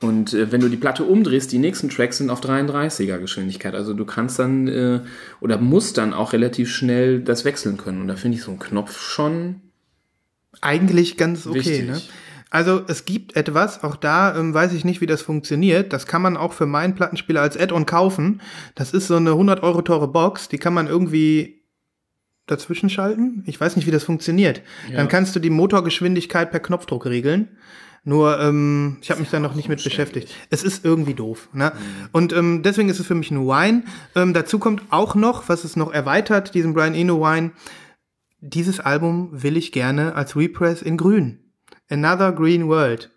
Und 0.00 0.32
äh, 0.32 0.52
wenn 0.52 0.60
du 0.60 0.68
die 0.68 0.76
Platte 0.76 1.04
umdrehst, 1.04 1.50
die 1.50 1.58
nächsten 1.58 1.88
Tracks 1.90 2.18
sind 2.18 2.30
auf 2.30 2.40
33er 2.40 3.18
Geschwindigkeit. 3.18 3.74
Also 3.74 3.94
du 3.94 4.04
kannst 4.04 4.38
dann 4.38 4.68
äh, 4.68 5.00
oder 5.40 5.58
musst 5.58 5.98
dann 5.98 6.14
auch 6.14 6.32
relativ 6.32 6.70
schnell 6.70 7.20
das 7.20 7.44
wechseln 7.44 7.76
können. 7.76 8.00
Und 8.00 8.08
da 8.08 8.14
finde 8.14 8.38
ich 8.38 8.44
so 8.44 8.52
einen 8.52 8.60
Knopf 8.60 9.00
schon 9.00 9.62
eigentlich 10.62 11.16
ganz 11.16 11.46
okay. 11.46 11.58
Wichtig. 11.58 11.86
Ne? 11.86 12.00
Also 12.50 12.82
es 12.88 13.04
gibt 13.04 13.36
etwas, 13.36 13.84
auch 13.84 13.96
da 13.96 14.34
ähm, 14.36 14.54
weiß 14.54 14.72
ich 14.72 14.84
nicht, 14.84 15.00
wie 15.00 15.06
das 15.06 15.20
funktioniert. 15.20 15.92
Das 15.92 16.06
kann 16.06 16.22
man 16.22 16.36
auch 16.36 16.54
für 16.54 16.66
meinen 16.66 16.94
Plattenspieler 16.94 17.42
als 17.42 17.58
Add-on 17.58 17.84
kaufen. 17.84 18.40
Das 18.74 18.92
ist 18.92 19.08
so 19.08 19.16
eine 19.16 19.30
100 19.32 19.62
Euro 19.62 19.82
teure 19.82 20.08
Box, 20.08 20.48
die 20.48 20.58
kann 20.58 20.72
man 20.72 20.86
irgendwie 20.86 21.62
dazwischen 22.46 22.88
schalten. 22.88 23.42
Ich 23.46 23.60
weiß 23.60 23.76
nicht, 23.76 23.86
wie 23.86 23.90
das 23.90 24.04
funktioniert. 24.04 24.62
Dann 24.90 25.08
kannst 25.08 25.36
du 25.36 25.40
die 25.40 25.50
Motorgeschwindigkeit 25.50 26.50
per 26.50 26.60
Knopfdruck 26.60 27.04
regeln. 27.04 27.48
Nur, 28.04 28.40
ähm, 28.40 28.96
ich 29.02 29.10
habe 29.10 29.20
mich 29.20 29.28
da 29.28 29.38
noch 29.38 29.54
nicht 29.54 29.68
mit 29.68 29.84
beschäftigt. 29.84 30.34
Es 30.48 30.62
ist 30.62 30.82
irgendwie 30.82 31.12
doof. 31.12 31.50
Ne? 31.52 31.72
Und 32.12 32.32
ähm, 32.32 32.62
deswegen 32.62 32.88
ist 32.88 33.00
es 33.00 33.06
für 33.06 33.14
mich 33.14 33.30
ein 33.30 33.46
Wine. 33.46 33.82
Ähm, 34.14 34.32
dazu 34.32 34.58
kommt 34.58 34.82
auch 34.88 35.14
noch, 35.14 35.50
was 35.50 35.64
es 35.64 35.76
noch 35.76 35.92
erweitert, 35.92 36.54
diesen 36.54 36.72
Brian 36.72 36.94
Eno 36.94 37.20
Wine. 37.20 37.50
Dieses 38.40 38.80
Album 38.80 39.30
will 39.32 39.56
ich 39.56 39.72
gerne 39.72 40.14
als 40.14 40.36
Repress 40.36 40.82
in 40.82 40.96
grün. 40.96 41.40
Another 41.88 42.32
Green 42.32 42.68
World. 42.68 43.10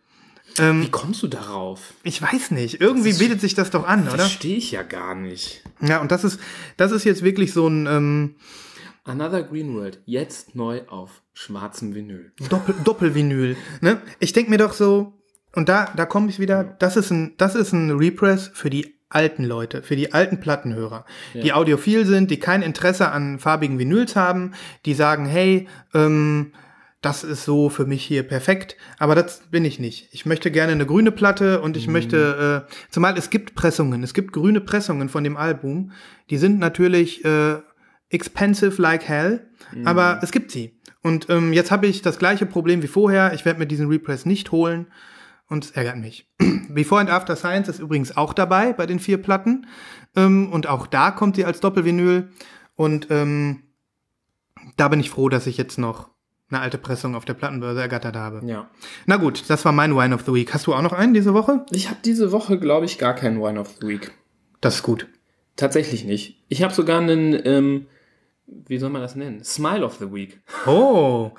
Wie 0.57 0.89
kommst 0.89 1.23
du 1.23 1.27
darauf? 1.27 1.93
Ich 2.03 2.21
weiß 2.21 2.51
nicht. 2.51 2.81
Irgendwie 2.81 3.13
bietet 3.13 3.39
sich 3.39 3.53
das 3.53 3.69
doch 3.69 3.87
an, 3.87 4.07
oder? 4.07 4.17
Verstehe 4.17 4.57
ich 4.57 4.71
ja 4.71 4.83
gar 4.83 5.15
nicht. 5.15 5.63
Ja, 5.79 6.01
und 6.01 6.11
das 6.11 6.25
ist, 6.25 6.39
das 6.75 6.91
ist 6.91 7.05
jetzt 7.05 7.23
wirklich 7.23 7.53
so 7.53 7.67
ein 7.67 7.87
ähm, 7.87 8.35
Another 9.03 9.43
Green 9.43 9.73
World, 9.75 9.99
jetzt 10.05 10.55
neu 10.55 10.81
auf 10.87 11.23
schwarzem 11.33 11.95
Vinyl. 11.95 12.33
Doppel, 12.49 12.75
Doppelvinyl. 12.83 13.55
Ne? 13.81 14.01
Ich 14.19 14.33
denk 14.33 14.49
mir 14.49 14.57
doch 14.57 14.73
so, 14.73 15.13
und 15.53 15.69
da, 15.69 15.91
da 15.95 16.05
komme 16.05 16.29
ich 16.29 16.39
wieder, 16.39 16.63
das 16.63 16.97
ist 16.97 17.11
ein, 17.11 17.35
das 17.37 17.55
ist 17.55 17.73
ein 17.73 17.91
Repress 17.91 18.51
für 18.53 18.69
die 18.69 19.00
alten 19.11 19.43
Leute, 19.43 19.83
für 19.83 19.95
die 19.95 20.13
alten 20.13 20.39
Plattenhörer, 20.39 21.05
die 21.33 21.53
audiophil 21.53 22.05
sind, 22.05 22.31
die 22.31 22.39
kein 22.39 22.61
Interesse 22.61 23.11
an 23.11 23.39
farbigen 23.39 23.77
Vinyls 23.77 24.15
haben, 24.15 24.53
die 24.85 24.93
sagen, 24.93 25.25
hey, 25.25 25.67
ähm, 25.93 26.53
das 27.01 27.23
ist 27.23 27.45
so 27.45 27.69
für 27.69 27.85
mich 27.85 28.03
hier 28.03 28.23
perfekt, 28.23 28.77
aber 28.99 29.15
das 29.15 29.41
bin 29.49 29.65
ich 29.65 29.79
nicht. 29.79 30.09
Ich 30.11 30.25
möchte 30.25 30.51
gerne 30.51 30.71
eine 30.71 30.85
grüne 30.85 31.11
Platte 31.11 31.61
und 31.61 31.75
ich 31.75 31.87
möchte, 31.87 32.67
äh, 32.69 32.71
zumal 32.91 33.17
es 33.17 33.31
gibt 33.31 33.55
Pressungen, 33.55 34.03
es 34.03 34.13
gibt 34.13 34.31
grüne 34.33 34.61
Pressungen 34.61 35.09
von 35.09 35.23
dem 35.23 35.35
Album, 35.35 35.91
die 36.29 36.37
sind 36.37 36.59
natürlich 36.59 37.25
äh, 37.25 37.55
expensive 38.09 38.79
like 38.79 39.07
hell, 39.07 39.47
aber 39.83 40.19
es 40.21 40.31
gibt 40.31 40.51
sie. 40.51 40.77
Und 41.01 41.27
ähm, 41.29 41.53
jetzt 41.53 41.71
habe 41.71 41.87
ich 41.87 42.03
das 42.03 42.19
gleiche 42.19 42.45
Problem 42.45 42.83
wie 42.83 42.87
vorher. 42.87 43.33
Ich 43.33 43.45
werde 43.45 43.59
mir 43.59 43.65
diesen 43.65 43.87
Repress 43.87 44.25
nicht 44.25 44.51
holen 44.51 44.85
und 45.51 45.65
es 45.65 45.71
ärgert 45.71 45.97
mich. 45.97 46.27
Before 46.69 47.01
and 47.01 47.09
After 47.09 47.35
Science 47.35 47.67
ist 47.67 47.79
übrigens 47.79 48.15
auch 48.15 48.33
dabei 48.33 48.73
bei 48.73 48.85
den 48.85 48.99
vier 48.99 49.21
Platten 49.21 49.67
ähm, 50.15 50.51
und 50.51 50.67
auch 50.67 50.87
da 50.87 51.11
kommt 51.11 51.35
sie 51.35 51.45
als 51.45 51.59
Doppelvinyl 51.59 52.29
und 52.75 53.07
ähm, 53.11 53.63
da 54.77 54.87
bin 54.87 54.99
ich 54.99 55.09
froh, 55.09 55.29
dass 55.29 55.47
ich 55.47 55.57
jetzt 55.57 55.77
noch 55.77 56.09
eine 56.49 56.61
alte 56.61 56.77
Pressung 56.77 57.15
auf 57.15 57.25
der 57.25 57.33
Plattenbörse 57.33 57.81
ergattert 57.81 58.15
habe. 58.15 58.45
Ja. 58.45 58.69
Na 59.05 59.17
gut, 59.17 59.49
das 59.49 59.63
war 59.63 59.71
mein 59.71 59.95
Wine 59.95 60.13
of 60.15 60.23
the 60.25 60.33
Week. 60.33 60.53
Hast 60.53 60.67
du 60.67 60.73
auch 60.73 60.81
noch 60.81 60.93
einen 60.93 61.13
diese 61.13 61.33
Woche? 61.33 61.65
Ich 61.71 61.89
habe 61.89 61.99
diese 62.03 62.31
Woche, 62.31 62.59
glaube 62.59 62.85
ich, 62.85 62.97
gar 62.97 63.15
keinen 63.15 63.41
Wine 63.41 63.59
of 63.59 63.75
the 63.79 63.87
Week. 63.87 64.11
Das 64.59 64.75
ist 64.75 64.83
gut. 64.83 65.07
Tatsächlich 65.55 66.03
nicht. 66.03 66.43
Ich 66.49 66.61
habe 66.63 66.73
sogar 66.73 66.99
einen, 66.99 67.39
ähm, 67.45 67.87
wie 68.47 68.77
soll 68.77 68.89
man 68.89 69.01
das 69.01 69.15
nennen? 69.15 69.43
Smile 69.43 69.85
of 69.85 69.95
the 69.95 70.11
Week. 70.11 70.41
Oh. 70.65 71.31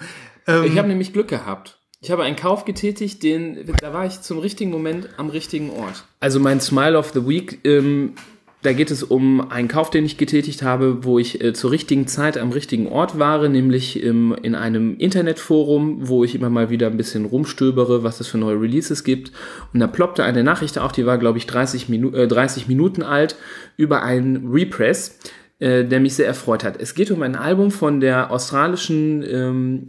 Ähm, 0.46 0.64
Ich 0.64 0.78
habe 0.78 0.88
nämlich 0.88 1.12
Glück 1.12 1.28
gehabt. 1.28 1.81
Ich 2.04 2.10
habe 2.10 2.24
einen 2.24 2.34
Kauf 2.34 2.64
getätigt, 2.64 3.22
den, 3.22 3.58
da 3.80 3.92
war 3.92 4.04
ich 4.04 4.20
zum 4.22 4.40
richtigen 4.40 4.72
Moment 4.72 5.08
am 5.18 5.30
richtigen 5.30 5.70
Ort. 5.70 6.04
Also 6.18 6.40
mein 6.40 6.60
Smile 6.60 6.98
of 6.98 7.12
the 7.14 7.28
Week, 7.28 7.60
ähm, 7.62 8.14
da 8.62 8.72
geht 8.72 8.90
es 8.90 9.04
um 9.04 9.52
einen 9.52 9.68
Kauf, 9.68 9.88
den 9.90 10.04
ich 10.04 10.16
getätigt 10.16 10.64
habe, 10.64 11.04
wo 11.04 11.20
ich 11.20 11.40
äh, 11.40 11.52
zur 11.52 11.70
richtigen 11.70 12.08
Zeit 12.08 12.36
am 12.36 12.50
richtigen 12.50 12.88
Ort 12.88 13.20
war, 13.20 13.48
nämlich 13.48 14.02
ähm, 14.02 14.36
in 14.42 14.56
einem 14.56 14.96
Internetforum, 14.96 16.08
wo 16.08 16.24
ich 16.24 16.34
immer 16.34 16.50
mal 16.50 16.70
wieder 16.70 16.88
ein 16.88 16.96
bisschen 16.96 17.24
rumstöbere, 17.24 18.02
was 18.02 18.18
es 18.18 18.26
für 18.26 18.38
neue 18.38 18.60
Releases 18.60 19.04
gibt. 19.04 19.30
Und 19.72 19.78
da 19.78 19.86
ploppte 19.86 20.24
eine 20.24 20.42
Nachricht 20.42 20.80
auf, 20.80 20.90
die 20.90 21.06
war, 21.06 21.18
glaube 21.18 21.38
ich, 21.38 21.46
30, 21.46 21.88
Minu 21.88 22.10
äh, 22.16 22.26
30 22.26 22.66
Minuten 22.66 23.04
alt, 23.04 23.36
über 23.76 24.02
einen 24.02 24.50
Repress, 24.50 25.20
äh, 25.60 25.84
der 25.84 26.00
mich 26.00 26.16
sehr 26.16 26.26
erfreut 26.26 26.64
hat. 26.64 26.80
Es 26.80 26.96
geht 26.96 27.12
um 27.12 27.22
ein 27.22 27.36
Album 27.36 27.70
von 27.70 28.00
der 28.00 28.32
australischen 28.32 29.22
ähm, 29.22 29.86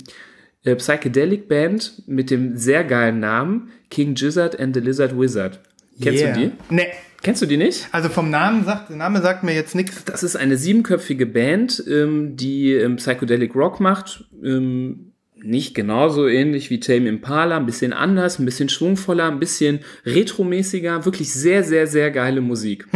äh, 0.64 0.76
Psychedelic 0.76 1.48
Band 1.48 2.04
mit 2.08 2.30
dem 2.32 2.58
sehr 2.58 2.84
geilen 2.84 3.20
Namen 3.20 3.72
King 3.90 4.16
Gizzard 4.16 4.60
and 4.60 4.76
the 4.76 4.82
Lizard 4.82 5.18
Wizard. 5.18 5.60
Kennst 6.02 6.22
Yeah. 6.24 6.34
du 6.34 6.40
die? 6.40 6.52
Nee. 6.70 6.88
Kennst 7.22 7.42
du 7.42 7.46
die 7.46 7.56
nicht? 7.56 7.88
Also 7.94 8.10
vom 8.10 8.30
Namen 8.30 8.66
sagt, 8.66 8.90
der 8.90 8.98
Name 8.98 9.22
sagt 9.22 9.44
mir 9.44 9.54
jetzt 9.56 9.76
nichts. 9.76 10.04
Das 10.04 10.24
ist 10.24 10.36
eine 10.36 10.58
siebenköpfige 10.58 11.26
Band, 11.26 11.82
ähm, 11.88 12.36
die 12.36 12.74
ähm, 12.74 12.98
Psychedelic 12.98 13.56
Rock 13.56 13.80
macht. 13.80 14.26
Ähm, 14.44 15.13
nicht 15.44 15.76
genauso 15.76 16.28
ähnlich 16.28 16.70
wie 16.70 16.80
Tame 16.80 17.10
Impala, 17.10 17.58
ein 17.58 17.66
bisschen 17.66 17.94
anders, 17.94 18.40
ein 18.40 18.46
bisschen 18.46 18.70
schwungvoller, 18.70 19.28
ein 19.28 19.40
bisschen 19.40 19.80
retromäßiger, 20.06 21.06
wirklich 21.06 21.34
sehr, 21.34 21.64
sehr, 21.64 21.88
sehr 21.88 22.12
geile 22.12 22.42
Musik. 22.42 22.88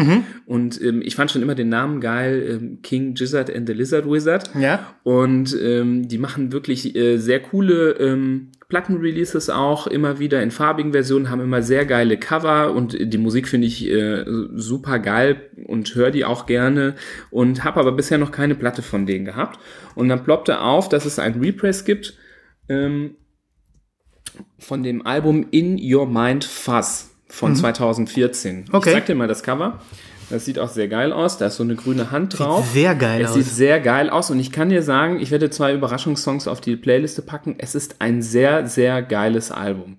Und 0.45 0.81
ähm, 0.81 1.01
ich 1.03 1.15
fand 1.15 1.31
schon 1.31 1.41
immer 1.41 1.55
den 1.55 1.69
Namen 1.69 2.01
geil, 2.01 2.59
ähm, 2.61 2.79
King 2.81 3.13
Gizzard 3.13 3.53
and 3.53 3.67
the 3.67 3.73
Lizard 3.73 4.09
Wizard. 4.09 4.49
Ja. 4.59 4.95
Und 5.03 5.57
ähm, 5.61 6.07
die 6.07 6.17
machen 6.17 6.51
wirklich 6.51 6.95
äh, 6.95 7.17
sehr 7.17 7.41
coole 7.41 7.91
ähm, 7.99 8.51
Plattenreleases 8.69 9.49
auch 9.49 9.87
immer 9.87 10.19
wieder 10.19 10.41
in 10.43 10.51
farbigen 10.51 10.91
Versionen, 10.91 11.29
haben 11.29 11.41
immer 11.41 11.61
sehr 11.61 11.85
geile 11.85 12.17
Cover 12.17 12.73
und 12.73 12.97
die 12.99 13.17
Musik 13.17 13.47
finde 13.47 13.67
ich 13.67 13.89
äh, 13.89 14.25
super 14.55 14.99
geil 14.99 15.37
und 15.65 15.95
höre 15.95 16.11
die 16.11 16.25
auch 16.25 16.45
gerne 16.45 16.95
und 17.29 17.63
habe 17.63 17.79
aber 17.79 17.93
bisher 17.93 18.17
noch 18.17 18.31
keine 18.31 18.55
Platte 18.55 18.81
von 18.81 19.05
denen 19.05 19.23
gehabt. 19.23 19.59
Und 19.95 20.09
dann 20.09 20.23
ploppte 20.23 20.59
auf, 20.59 20.89
dass 20.89 21.05
es 21.05 21.17
ein 21.17 21.39
Repress 21.39 21.85
gibt 21.85 22.17
ähm, 22.69 23.15
von 24.59 24.83
dem 24.83 25.05
Album 25.05 25.47
In 25.51 25.79
Your 25.81 26.05
Mind 26.07 26.43
Fuzz 26.43 27.11
von 27.27 27.55
2014. 27.55 28.65
Okay. 28.71 28.89
Ich 28.89 28.95
zeig 28.95 29.05
dir 29.05 29.15
mal 29.15 29.27
das 29.27 29.43
Cover. 29.43 29.79
Das 30.29 30.43
sieht 30.43 30.59
auch 30.59 30.69
sehr 30.69 30.87
geil 30.87 31.13
aus. 31.13 31.37
Da 31.37 31.47
ist 31.47 31.55
so 31.55 31.63
eine 31.63 31.75
grüne 31.75 32.11
Hand 32.11 32.37
drauf. 32.37 32.67
sehr 32.73 32.95
geil 32.95 33.21
es 33.21 33.29
aus. 33.29 33.35
sieht 33.35 33.45
sehr 33.45 33.79
geil 33.79 34.09
aus 34.09 34.29
und 34.29 34.39
ich 34.39 34.51
kann 34.51 34.69
dir 34.69 34.83
sagen, 34.83 35.19
ich 35.19 35.31
werde 35.31 35.49
zwei 35.49 35.73
Überraschungssongs 35.73 36.47
auf 36.47 36.59
die 36.59 36.75
Playliste 36.75 37.21
packen. 37.21 37.55
Es 37.57 37.75
ist 37.75 37.97
ein 37.99 38.21
sehr, 38.21 38.67
sehr 38.67 39.01
geiles 39.01 39.51
Album. 39.51 39.97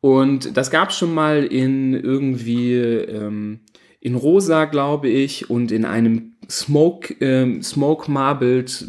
Und 0.00 0.56
das 0.56 0.70
gab 0.70 0.90
es 0.90 0.98
schon 0.98 1.14
mal 1.14 1.44
in 1.44 1.94
irgendwie 1.94 2.74
ähm, 2.74 3.60
in 4.04 4.16
rosa, 4.16 4.66
glaube 4.66 5.08
ich, 5.08 5.48
und 5.48 5.72
in 5.72 5.86
einem 5.86 6.34
Smoke, 6.50 7.14
ähm, 7.20 7.62
Smoke 7.62 8.10
Marbled 8.10 8.86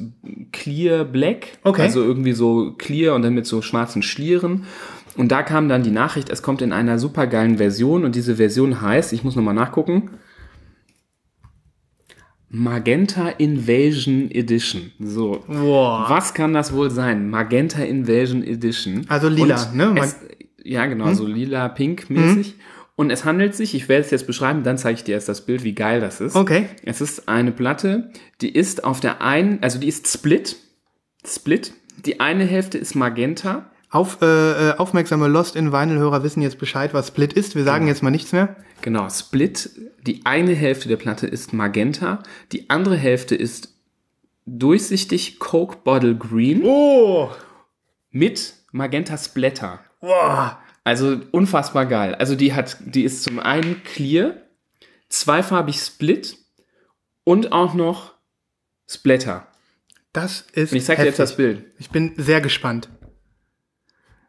Clear 0.51 1.05
Black. 1.05 1.57
Okay. 1.63 1.84
Also 1.84 2.03
irgendwie 2.03 2.34
so 2.34 2.74
clear 2.78 3.16
und 3.16 3.22
dann 3.22 3.34
mit 3.34 3.45
so 3.45 3.61
schwarzen 3.61 4.01
Schlieren. 4.03 4.66
Und 5.16 5.32
da 5.32 5.41
kam 5.41 5.70
dann 5.70 5.84
die 5.84 5.91
Nachricht, 5.91 6.30
es 6.30 6.41
kommt 6.41 6.61
in 6.61 6.74
einer 6.74 6.99
super 6.99 7.28
geilen 7.28 7.57
Version 7.57 8.03
und 8.03 8.13
diese 8.13 8.36
Version 8.36 8.82
heißt, 8.82 9.13
ich 9.13 9.24
muss 9.24 9.38
nochmal 9.38 9.53
nachgucken, 9.53 10.09
Magenta 12.49 13.30
Invasion 13.30 14.30
Edition. 14.32 14.91
So. 14.99 15.45
Boah. 15.47 16.07
Was 16.09 16.34
kann 16.34 16.53
das 16.53 16.74
wohl 16.74 16.91
sein? 16.91 17.30
Magenta 17.30 17.84
Invasion 17.84 18.43
Edition. 18.43 19.05
Also 19.07 19.30
lila, 19.30 19.63
Und 19.63 19.76
ne? 19.76 19.95
Es, 19.97 20.18
ja, 20.61 20.86
genau, 20.88 21.13
so 21.13 21.26
lila, 21.26 21.70
pink 21.70 22.09
mäßig. 22.09 22.55
Und 22.97 23.09
es 23.09 23.25
handelt 23.25 23.55
sich, 23.55 23.75
ich 23.75 23.89
werde 23.89 24.05
es 24.05 24.11
jetzt 24.11 24.25
beschreiben, 24.27 24.63
dann 24.63 24.77
zeige 24.77 24.97
ich 24.99 25.03
dir 25.03 25.15
erst 25.15 25.27
das 25.27 25.45
Bild, 25.45 25.63
wie 25.63 25.75
geil 25.75 25.99
das 25.99 26.21
ist. 26.21 26.35
Okay. 26.35 26.67
Es 26.83 27.01
ist 27.01 27.27
eine 27.27 27.51
Platte, 27.51 28.09
die 28.41 28.49
ist 28.49 28.83
auf 28.85 29.01
der 29.01 29.21
einen, 29.21 29.61
also 29.61 29.79
die 29.79 29.87
ist 29.89 30.07
split. 30.07 30.55
Split. 31.25 31.73
Die 32.05 32.19
eine 32.19 32.45
Hälfte 32.45 32.77
ist 32.77 32.95
Magenta. 32.95 33.69
Auf, 33.89 34.21
äh, 34.21 34.25
äh, 34.71 34.77
aufmerksame 34.77 35.27
Lost 35.27 35.55
in 35.55 35.71
Vinyl-Hörer 35.71 36.23
wissen 36.23 36.41
jetzt 36.41 36.57
Bescheid, 36.59 36.93
was 36.93 37.07
Split 37.09 37.33
ist. 37.33 37.55
Wir 37.55 37.63
sagen 37.63 37.87
jetzt 37.87 38.03
mal 38.03 38.11
nichts 38.11 38.31
mehr. 38.31 38.55
Genau, 38.81 39.09
Split. 39.09 39.69
Die 40.05 40.25
eine 40.25 40.53
Hälfte 40.53 40.87
der 40.89 40.97
Platte 40.97 41.27
ist 41.27 41.53
Magenta. 41.53 42.23
Die 42.51 42.69
andere 42.69 42.95
Hälfte 42.95 43.35
ist 43.35 43.73
durchsichtig 44.45 45.39
Coke 45.39 45.77
Bottle 45.83 46.15
Green 46.15 46.61
Oh! 46.63 47.29
mit 48.11 48.53
Magenta 48.71 49.17
Splatter. 49.17 49.79
Boah! 50.01 50.59
Also 50.86 51.19
unfassbar 51.31 51.88
geil. 51.88 52.15
Also 52.15 52.36
die 52.36 52.53
hat, 52.53 52.77
die 52.86 53.03
ist 53.03 53.23
zum 53.23 53.39
einen 53.39 53.83
clear, 53.83 54.36
zweifarbig 55.09 55.77
Split 55.77 56.38
und 57.23 57.51
auch 57.51 57.73
noch 57.73 58.13
Splatter. 58.88 59.47
Das 60.13 60.45
ist 60.53 60.71
Und 60.71 60.77
ich 60.77 60.86
zeig 60.86 60.97
dir 60.99 61.05
jetzt 61.05 61.19
heftig. 61.19 61.23
das 61.23 61.38
Bild. 61.38 61.65
Ich 61.79 61.89
bin 61.89 62.13
sehr 62.15 62.39
gespannt. 62.39 62.88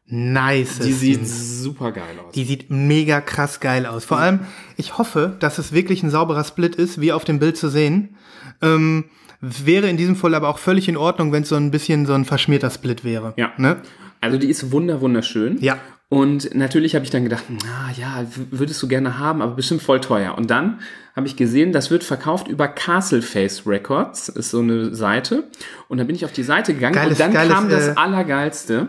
Nice. 0.06 0.78
Die 0.78 0.92
sieht 0.92 1.28
super 1.28 1.92
geil 1.92 2.18
aus. 2.24 2.32
Die 2.32 2.44
sieht 2.44 2.70
mega 2.70 3.20
krass 3.20 3.60
geil 3.60 3.84
aus. 3.84 4.04
Vor 4.04 4.18
allem, 4.18 4.40
ich 4.76 4.96
hoffe, 4.98 5.36
dass 5.40 5.58
es 5.58 5.72
wirklich 5.72 6.02
ein 6.02 6.10
sauberer 6.10 6.44
Split 6.44 6.76
ist, 6.76 7.00
wie 7.00 7.12
auf 7.12 7.24
dem 7.24 7.38
Bild 7.38 7.56
zu 7.56 7.68
sehen. 7.68 8.16
Ähm, 8.62 9.10
wäre 9.40 9.90
in 9.90 9.96
diesem 9.96 10.16
Fall 10.16 10.34
aber 10.34 10.48
auch 10.48 10.58
völlig 10.58 10.88
in 10.88 10.96
Ordnung, 10.96 11.32
wenn 11.32 11.42
es 11.42 11.50
so 11.50 11.56
ein 11.56 11.70
bisschen 11.70 12.06
so 12.06 12.14
ein 12.14 12.24
verschmierter 12.24 12.70
Split 12.70 13.04
wäre. 13.04 13.34
Ja. 13.36 13.52
Ne? 13.58 13.82
Also 14.20 14.38
die 14.38 14.48
ist 14.48 14.72
wunder 14.72 15.00
wunderschön. 15.02 15.58
Ja. 15.60 15.78
Und 16.08 16.54
natürlich 16.54 16.94
habe 16.94 17.04
ich 17.04 17.10
dann 17.10 17.24
gedacht, 17.24 17.44
na 17.48 17.90
ja, 17.98 18.24
würdest 18.50 18.80
du 18.80 18.86
gerne 18.86 19.18
haben, 19.18 19.42
aber 19.42 19.56
bestimmt 19.56 19.82
voll 19.82 20.00
teuer. 20.00 20.36
Und 20.38 20.50
dann 20.50 20.80
habe 21.16 21.26
ich 21.26 21.36
gesehen, 21.36 21.72
das 21.72 21.90
wird 21.90 22.04
verkauft 22.04 22.46
über 22.46 22.68
Castleface 22.68 23.66
Records, 23.66 24.28
ist 24.28 24.50
so 24.50 24.60
eine 24.60 24.94
Seite. 24.94 25.44
Und 25.88 25.98
dann 25.98 26.06
bin 26.06 26.14
ich 26.14 26.24
auf 26.24 26.32
die 26.32 26.44
Seite 26.44 26.74
gegangen 26.74 26.94
Geiles- 26.94 27.12
und 27.12 27.20
dann 27.20 27.32
geiles, 27.32 27.52
kam 27.52 27.68
das 27.68 27.88
äh, 27.88 27.92
Allergeilste. 27.96 28.88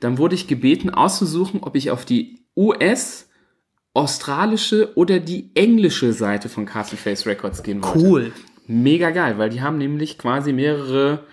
Dann 0.00 0.16
wurde 0.16 0.36
ich 0.36 0.46
gebeten, 0.46 0.88
auszusuchen, 0.88 1.62
ob 1.62 1.76
ich 1.76 1.90
auf 1.90 2.06
die 2.06 2.46
US, 2.56 3.28
australische 3.92 4.96
oder 4.96 5.20
die 5.20 5.50
englische 5.54 6.14
Seite 6.14 6.48
von 6.48 6.64
Castleface 6.64 7.26
Records 7.26 7.62
gehen 7.62 7.82
wollte. 7.82 7.98
Cool. 7.98 8.32
Mega 8.66 9.10
geil, 9.10 9.36
weil 9.36 9.50
die 9.50 9.60
haben 9.60 9.76
nämlich 9.76 10.16
quasi 10.16 10.54
mehrere 10.54 11.24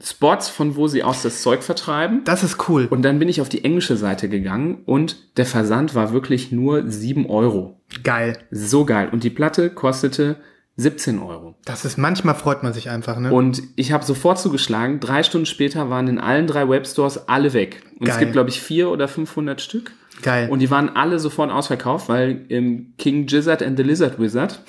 Spots, 0.00 0.48
von 0.48 0.76
wo 0.76 0.86
sie 0.86 1.02
aus 1.02 1.22
das 1.22 1.42
Zeug 1.42 1.62
vertreiben. 1.62 2.22
Das 2.24 2.44
ist 2.44 2.68
cool. 2.68 2.86
Und 2.88 3.02
dann 3.02 3.18
bin 3.18 3.28
ich 3.28 3.40
auf 3.40 3.48
die 3.48 3.64
englische 3.64 3.96
Seite 3.96 4.28
gegangen 4.28 4.82
und 4.86 5.36
der 5.36 5.46
Versand 5.46 5.94
war 5.94 6.12
wirklich 6.12 6.52
nur 6.52 6.88
7 6.88 7.26
Euro. 7.28 7.80
Geil. 8.02 8.38
So 8.50 8.84
geil. 8.84 9.08
Und 9.10 9.24
die 9.24 9.30
Platte 9.30 9.70
kostete 9.70 10.36
17 10.76 11.18
Euro. 11.18 11.56
Das 11.64 11.84
ist, 11.84 11.98
manchmal 11.98 12.34
freut 12.34 12.62
man 12.62 12.72
sich 12.72 12.88
einfach, 12.88 13.18
ne? 13.18 13.32
Und 13.32 13.62
ich 13.76 13.92
habe 13.92 14.04
sofort 14.04 14.38
zugeschlagen. 14.38 15.00
Drei 15.00 15.22
Stunden 15.22 15.46
später 15.46 15.90
waren 15.90 16.08
in 16.08 16.18
allen 16.18 16.46
drei 16.46 16.68
Webstores 16.68 17.28
alle 17.28 17.52
weg. 17.52 17.82
Und 17.98 18.08
es 18.08 18.14
Geil. 18.14 18.20
gibt, 18.20 18.32
glaube 18.32 18.48
ich, 18.48 18.60
vier 18.60 18.90
oder 18.90 19.08
500 19.08 19.60
Stück. 19.60 19.92
Geil. 20.20 20.50
Und 20.50 20.60
die 20.60 20.70
waren 20.70 20.90
alle 20.90 21.18
sofort 21.18 21.50
ausverkauft, 21.50 22.08
weil 22.08 22.44
ähm, 22.50 22.92
King 22.98 23.26
Gizzard 23.26 23.62
and 23.62 23.76
the 23.78 23.82
Lizard 23.82 24.20
Wizard 24.20 24.62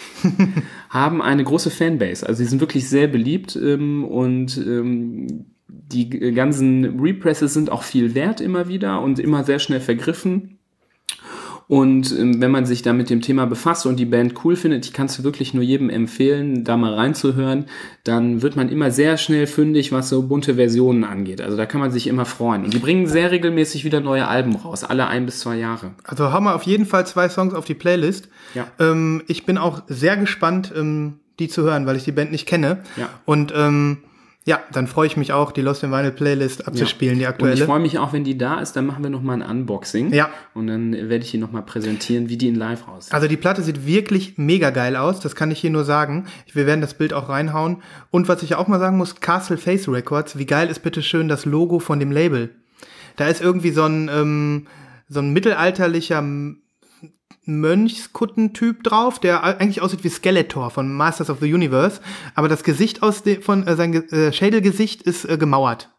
haben 0.90 1.22
eine 1.22 1.44
große 1.44 1.70
Fanbase. 1.70 2.26
Also 2.26 2.40
sie 2.44 2.50
sind 2.50 2.62
wirklich 2.62 2.88
sehr 2.88 3.08
beliebt 3.08 3.56
ähm, 3.56 4.06
und 4.06 4.58
ähm, 4.58 5.46
die 5.68 6.10
ganzen 6.34 7.00
Represses 7.00 7.54
sind 7.54 7.72
auch 7.72 7.84
viel 7.84 8.16
wert 8.16 8.42
immer 8.42 8.68
wieder 8.68 9.02
und 9.02 9.20
immer 9.20 9.44
sehr 9.44 9.60
schnell 9.60 9.82
vergriffen. 9.82 10.60
Und 11.68 12.12
ähm, 12.18 12.42
wenn 12.42 12.52
man 12.52 12.66
sich 12.66 12.82
da 12.82 12.94
mit 12.94 13.10
dem 13.10 13.22
Thema 13.22 13.46
befasst 13.46 13.86
und 13.86 13.98
die 13.98 14.06
Band 14.06 14.34
cool 14.44 14.56
findet, 14.56 14.86
ich 14.86 14.94
kann 14.94 15.06
es 15.06 15.24
wirklich 15.24 15.54
nur 15.54 15.64
jedem 15.64 15.90
empfehlen, 15.90 16.64
da 16.64 16.78
mal 16.78 16.94
reinzuhören, 16.94 17.66
dann 18.04 18.42
wird 18.42 18.56
man 18.56 18.70
immer 18.70 18.92
sehr 18.92 19.18
schnell 19.18 19.48
fündig, 19.48 19.92
was 19.92 20.10
so 20.10 20.24
bunte 20.24 20.56
Versionen 20.56 21.04
angeht. 21.04 21.42
Also 21.42 21.58
da 21.58 21.66
kann 21.66 21.82
man 21.82 21.92
sich 21.92 22.08
immer 22.08 22.26
freuen. 22.26 22.66
Und 22.66 22.74
die 22.74 22.80
bringen 22.80 23.08
sehr 23.08 23.32
regelmäßig 23.32 23.86
wieder 23.86 24.02
neue 24.02 24.28
Alben 24.28 24.56
raus, 24.56 24.84
alle 24.84 25.08
ein 25.08 25.26
bis 25.26 25.40
zwei 25.40 25.56
Jahre. 25.58 25.92
Also 26.04 26.34
hau 26.34 26.42
mal 26.42 26.54
auf 26.54 26.64
jeden 26.64 26.86
Fall 26.86 27.08
zwei 27.08 27.30
Songs 27.30 27.54
auf 27.54 27.66
die 27.66 27.76
Playlist. 27.76 28.30
Ja. 28.54 28.68
Ähm, 28.80 29.24
ich 29.28 29.46
bin 29.46 29.58
auch 29.58 29.84
sehr 29.88 30.18
gespannt, 30.18 30.74
ähm, 30.76 31.20
die 31.40 31.48
zu 31.48 31.64
hören, 31.64 31.86
weil 31.86 31.96
ich 31.96 32.04
die 32.04 32.12
Band 32.12 32.32
nicht 32.32 32.46
kenne. 32.46 32.84
Ja. 32.98 33.10
Und 33.26 33.54
ähm, 33.56 34.00
ja, 34.46 34.62
dann 34.74 34.88
freue 34.88 35.08
ich 35.08 35.16
mich 35.16 35.32
auch, 35.32 35.54
die 35.54 35.62
Lost 35.62 35.84
in 35.84 35.92
Vinyl 35.92 36.12
Playlist 36.12 36.68
abzuspielen, 36.68 37.16
die 37.18 37.26
Und 37.26 37.30
ich 37.30 37.30
aktuelle. 37.30 37.66
freue 37.66 37.80
mich 37.80 37.98
auch, 37.98 38.12
wenn 38.12 38.26
die 38.26 38.38
da 38.38 38.60
ist, 38.60 38.74
dann 38.74 38.86
machen 38.86 39.02
wir 39.02 39.10
nochmal 39.10 39.42
ein 39.42 39.50
Unboxing. 39.50 40.12
Ja. 40.14 40.30
Und 40.54 40.68
dann 40.68 40.92
werde 40.92 41.24
ich 41.24 41.32
die 41.32 41.38
nochmal 41.38 41.62
präsentieren, 41.62 42.28
wie 42.28 42.36
die 42.36 42.50
in 42.50 42.56
live 42.56 42.86
aussieht. 42.90 43.14
Also 43.14 43.28
die 43.30 43.38
Platte 43.38 43.62
sieht 43.62 43.86
wirklich 43.86 44.38
mega 44.38 44.72
geil 44.72 44.98
aus, 44.98 45.22
das 45.22 45.36
kann 45.36 45.50
ich 45.52 45.60
hier 45.60 45.70
nur 45.70 45.86
sagen. 45.86 46.26
Wir 46.52 46.66
werden 46.66 46.82
das 46.82 46.94
Bild 46.94 47.14
auch 47.14 47.30
reinhauen. 47.30 47.82
Und 48.12 48.28
was 48.28 48.44
ich 48.44 48.56
auch 48.56 48.68
mal 48.68 48.80
sagen 48.80 48.98
muss, 48.98 49.22
Castle 49.22 49.58
Face 49.58 49.88
Records, 49.88 50.38
wie 50.38 50.46
geil 50.46 50.70
ist 50.70 50.80
bitte 50.80 51.02
schön 51.02 51.30
das 51.30 51.46
Logo 51.46 51.80
von 51.80 52.02
dem 52.02 52.12
Label. 52.12 52.50
Da 53.16 53.28
ist 53.28 53.42
irgendwie 53.42 53.72
so 53.72 53.84
ein, 53.84 54.10
ähm, 54.14 54.68
so 55.08 55.22
ein 55.22 55.32
mittelalterlicher 55.32 56.22
Mönchskuttentyp 57.46 58.84
drauf, 58.84 59.20
der 59.20 59.44
eigentlich 59.44 59.82
aussieht 59.82 60.04
wie 60.04 60.10
Skeletor 60.10 60.70
von 60.70 60.92
Masters 60.94 61.30
of 61.30 61.40
the 61.42 61.54
Universe, 61.54 62.02
aber 62.36 62.48
das 62.48 62.64
Gesicht 62.64 63.04
aus 63.04 63.24
dem, 63.24 63.42
von 63.42 63.68
äh, 63.68 63.76
sein 63.76 63.94
äh, 63.94 64.32
Schädelgesicht 64.32 65.02
ist 65.02 65.26
äh, 65.26 65.38
gemauert. 65.38 65.90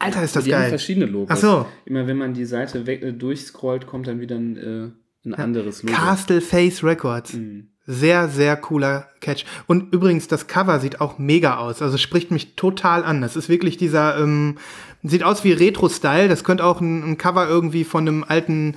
Alter, 0.00 0.22
ist 0.22 0.34
das 0.34 0.44
die 0.44 0.54
haben 0.54 0.62
geil. 0.62 0.70
verschiedene 0.70 1.06
Logos. 1.06 1.28
Ach 1.30 1.36
so. 1.36 1.66
Immer 1.84 2.06
wenn 2.06 2.16
man 2.16 2.32
die 2.32 2.46
Seite 2.46 2.86
weg, 2.86 3.02
äh, 3.02 3.12
durchscrollt, 3.12 3.86
kommt 3.86 4.06
dann 4.06 4.18
wieder 4.18 4.36
ein, 4.36 4.56
äh, 4.56 5.28
ein 5.28 5.34
anderes 5.34 5.82
Logo. 5.82 5.94
Castle 5.94 6.40
Face 6.40 6.82
Records. 6.82 7.34
Mhm. 7.34 7.68
Sehr, 7.86 8.28
sehr 8.28 8.56
cooler 8.56 9.08
Catch. 9.20 9.44
Und 9.66 9.92
übrigens, 9.92 10.26
das 10.28 10.46
Cover 10.46 10.80
sieht 10.80 11.00
auch 11.00 11.18
mega 11.18 11.58
aus. 11.58 11.82
Also 11.82 11.98
spricht 11.98 12.30
mich 12.30 12.54
total 12.54 13.04
an. 13.04 13.20
Das 13.20 13.36
ist 13.36 13.48
wirklich 13.48 13.76
dieser, 13.76 14.18
ähm, 14.18 14.56
sieht 15.02 15.22
aus 15.22 15.44
wie 15.44 15.52
Retro-Style. 15.52 16.28
Das 16.28 16.44
könnte 16.44 16.64
auch 16.64 16.80
ein, 16.80 17.02
ein 17.02 17.18
Cover 17.18 17.48
irgendwie 17.48 17.84
von 17.84 18.06
einem 18.06 18.24
alten 18.26 18.76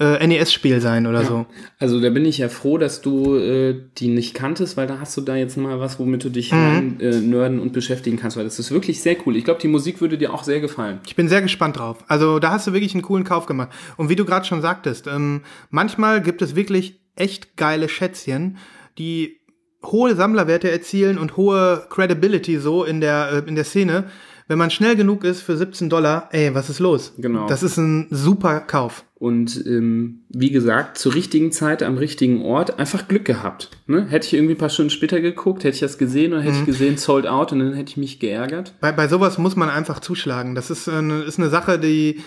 äh, 0.00 0.26
NES-Spiel 0.26 0.80
sein 0.80 1.06
oder 1.06 1.24
so. 1.24 1.46
Also 1.78 2.00
da 2.00 2.10
bin 2.10 2.24
ich 2.24 2.38
ja 2.38 2.48
froh, 2.48 2.78
dass 2.78 3.00
du 3.00 3.36
äh, 3.36 3.76
die 3.98 4.08
nicht 4.08 4.34
kanntest, 4.34 4.76
weil 4.76 4.86
da 4.88 4.98
hast 4.98 5.16
du 5.16 5.20
da 5.20 5.36
jetzt 5.36 5.56
mal 5.56 5.78
was, 5.78 5.98
womit 6.00 6.24
du 6.24 6.30
dich 6.30 6.50
Mhm. 6.52 6.96
äh, 7.00 7.20
nerden 7.20 7.60
und 7.60 7.72
beschäftigen 7.72 8.16
kannst, 8.16 8.36
weil 8.36 8.44
das 8.44 8.58
ist 8.58 8.70
wirklich 8.72 9.00
sehr 9.02 9.16
cool. 9.24 9.36
Ich 9.36 9.44
glaube, 9.44 9.60
die 9.60 9.68
Musik 9.68 10.00
würde 10.00 10.18
dir 10.18 10.34
auch 10.34 10.42
sehr 10.42 10.60
gefallen. 10.60 10.98
Ich 11.06 11.14
bin 11.14 11.28
sehr 11.28 11.42
gespannt 11.42 11.78
drauf. 11.78 12.04
Also 12.08 12.38
da 12.40 12.50
hast 12.50 12.66
du 12.66 12.72
wirklich 12.72 12.94
einen 12.94 13.02
coolen 13.02 13.24
Kauf 13.24 13.46
gemacht. 13.46 13.68
Und 13.96 14.08
wie 14.08 14.16
du 14.16 14.24
gerade 14.24 14.44
schon 14.44 14.62
sagtest, 14.62 15.06
ähm, 15.06 15.42
manchmal 15.70 16.20
gibt 16.22 16.42
es 16.42 16.56
wirklich 16.56 17.00
echt 17.16 17.56
geile 17.56 17.88
Schätzchen, 17.88 18.56
die 18.98 19.36
hohe 19.84 20.16
Sammlerwerte 20.16 20.70
erzielen 20.70 21.18
und 21.18 21.36
hohe 21.36 21.86
Credibility 21.90 22.58
so 22.58 22.84
in 22.84 23.00
der, 23.00 23.44
äh, 23.44 23.48
in 23.48 23.54
der 23.54 23.64
Szene. 23.64 24.04
Wenn 24.48 24.58
man 24.58 24.70
schnell 24.70 24.94
genug 24.96 25.24
ist 25.24 25.40
für 25.40 25.56
17 25.56 25.88
Dollar, 25.88 26.28
ey, 26.32 26.54
was 26.54 26.68
ist 26.68 26.78
los? 26.78 27.14
Genau. 27.16 27.46
Das 27.46 27.62
ist 27.62 27.76
ein 27.78 28.08
super 28.10 28.60
Kauf. 28.60 29.04
Und 29.24 29.64
ähm, 29.66 30.20
wie 30.28 30.50
gesagt, 30.50 30.98
zur 30.98 31.14
richtigen 31.14 31.50
Zeit 31.50 31.82
am 31.82 31.96
richtigen 31.96 32.42
Ort 32.42 32.78
einfach 32.78 33.08
Glück 33.08 33.24
gehabt. 33.24 33.70
Ne? 33.86 34.06
Hätte 34.10 34.26
ich 34.26 34.34
irgendwie 34.34 34.52
ein 34.54 34.58
paar 34.58 34.68
Stunden 34.68 34.90
später 34.90 35.20
geguckt, 35.22 35.64
hätte 35.64 35.74
ich 35.76 35.80
das 35.80 35.96
gesehen 35.96 36.34
oder 36.34 36.42
hätte 36.42 36.56
Mhm. 36.56 36.60
ich 36.60 36.66
gesehen, 36.66 36.96
sold 36.98 37.26
out 37.26 37.50
und 37.52 37.60
dann 37.60 37.72
hätte 37.72 37.88
ich 37.90 37.96
mich 37.96 38.20
geärgert. 38.20 38.74
Bei, 38.80 38.92
bei 38.92 39.08
sowas 39.08 39.38
muss 39.38 39.56
man 39.56 39.70
einfach 39.70 40.00
zuschlagen. 40.00 40.54
Das 40.54 40.70
ist 40.70 40.88
eine, 40.90 41.22
ist 41.22 41.38
eine 41.38 41.48
Sache, 41.48 41.78
die, 41.78 42.20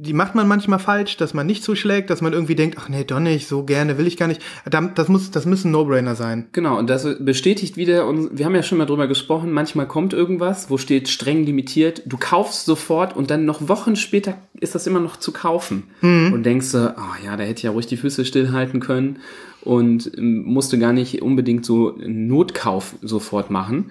die 0.00 0.12
macht 0.12 0.34
man 0.34 0.46
manchmal 0.46 0.78
falsch, 0.78 1.16
dass 1.16 1.34
man 1.34 1.46
nicht 1.46 1.64
zuschlägt, 1.64 2.08
dass 2.10 2.20
man 2.20 2.32
irgendwie 2.32 2.54
denkt, 2.54 2.76
ach 2.80 2.88
nee, 2.88 3.04
doch 3.04 3.18
nicht, 3.20 3.48
so 3.48 3.64
gerne 3.64 3.98
will 3.98 4.06
ich 4.06 4.16
gar 4.16 4.28
nicht. 4.28 4.40
Da- 4.70 4.80
Das, 4.94 5.08
muss, 5.08 5.30
das 5.30 5.44
müssen 5.44 5.70
No-Brainer 5.70 6.14
sein. 6.14 6.46
Genau, 6.52 6.78
und 6.78 6.88
das 6.88 7.06
bestätigt 7.18 7.76
wieder, 7.76 8.06
und 8.06 8.38
wir 8.38 8.44
haben 8.46 8.54
ja 8.54 8.62
schon 8.62 8.78
mal 8.78 8.86
drüber 8.86 9.08
gesprochen, 9.08 9.50
manchmal 9.52 9.86
kommt 9.88 10.12
irgendwas, 10.12 10.70
wo 10.70 10.78
steht 10.78 11.08
streng 11.08 11.44
limitiert, 11.44 12.02
du 12.06 12.16
kaufst 12.18 12.64
sofort 12.66 13.16
und 13.16 13.30
dann 13.30 13.44
noch 13.44 13.68
Wochen 13.68 13.96
später 13.96 14.34
ist 14.60 14.74
das 14.74 14.86
immer 14.86 15.00
noch 15.00 15.16
zu 15.16 15.32
kaufen. 15.32 15.84
Und 16.32 16.42
denkst 16.44 16.66
so, 16.68 16.78
ah 16.78 17.16
ja, 17.24 17.36
da 17.36 17.42
hätte 17.44 17.58
ich 17.58 17.62
ja 17.64 17.70
ruhig 17.70 17.86
die 17.86 17.96
Füße 17.96 18.24
stillhalten 18.24 18.80
können 18.80 19.18
und 19.62 20.10
ähm, 20.16 20.44
musste 20.44 20.78
gar 20.78 20.92
nicht 20.92 21.22
unbedingt 21.22 21.64
so 21.66 21.94
einen 21.96 22.28
Notkauf 22.28 22.94
sofort 23.02 23.50
machen. 23.50 23.90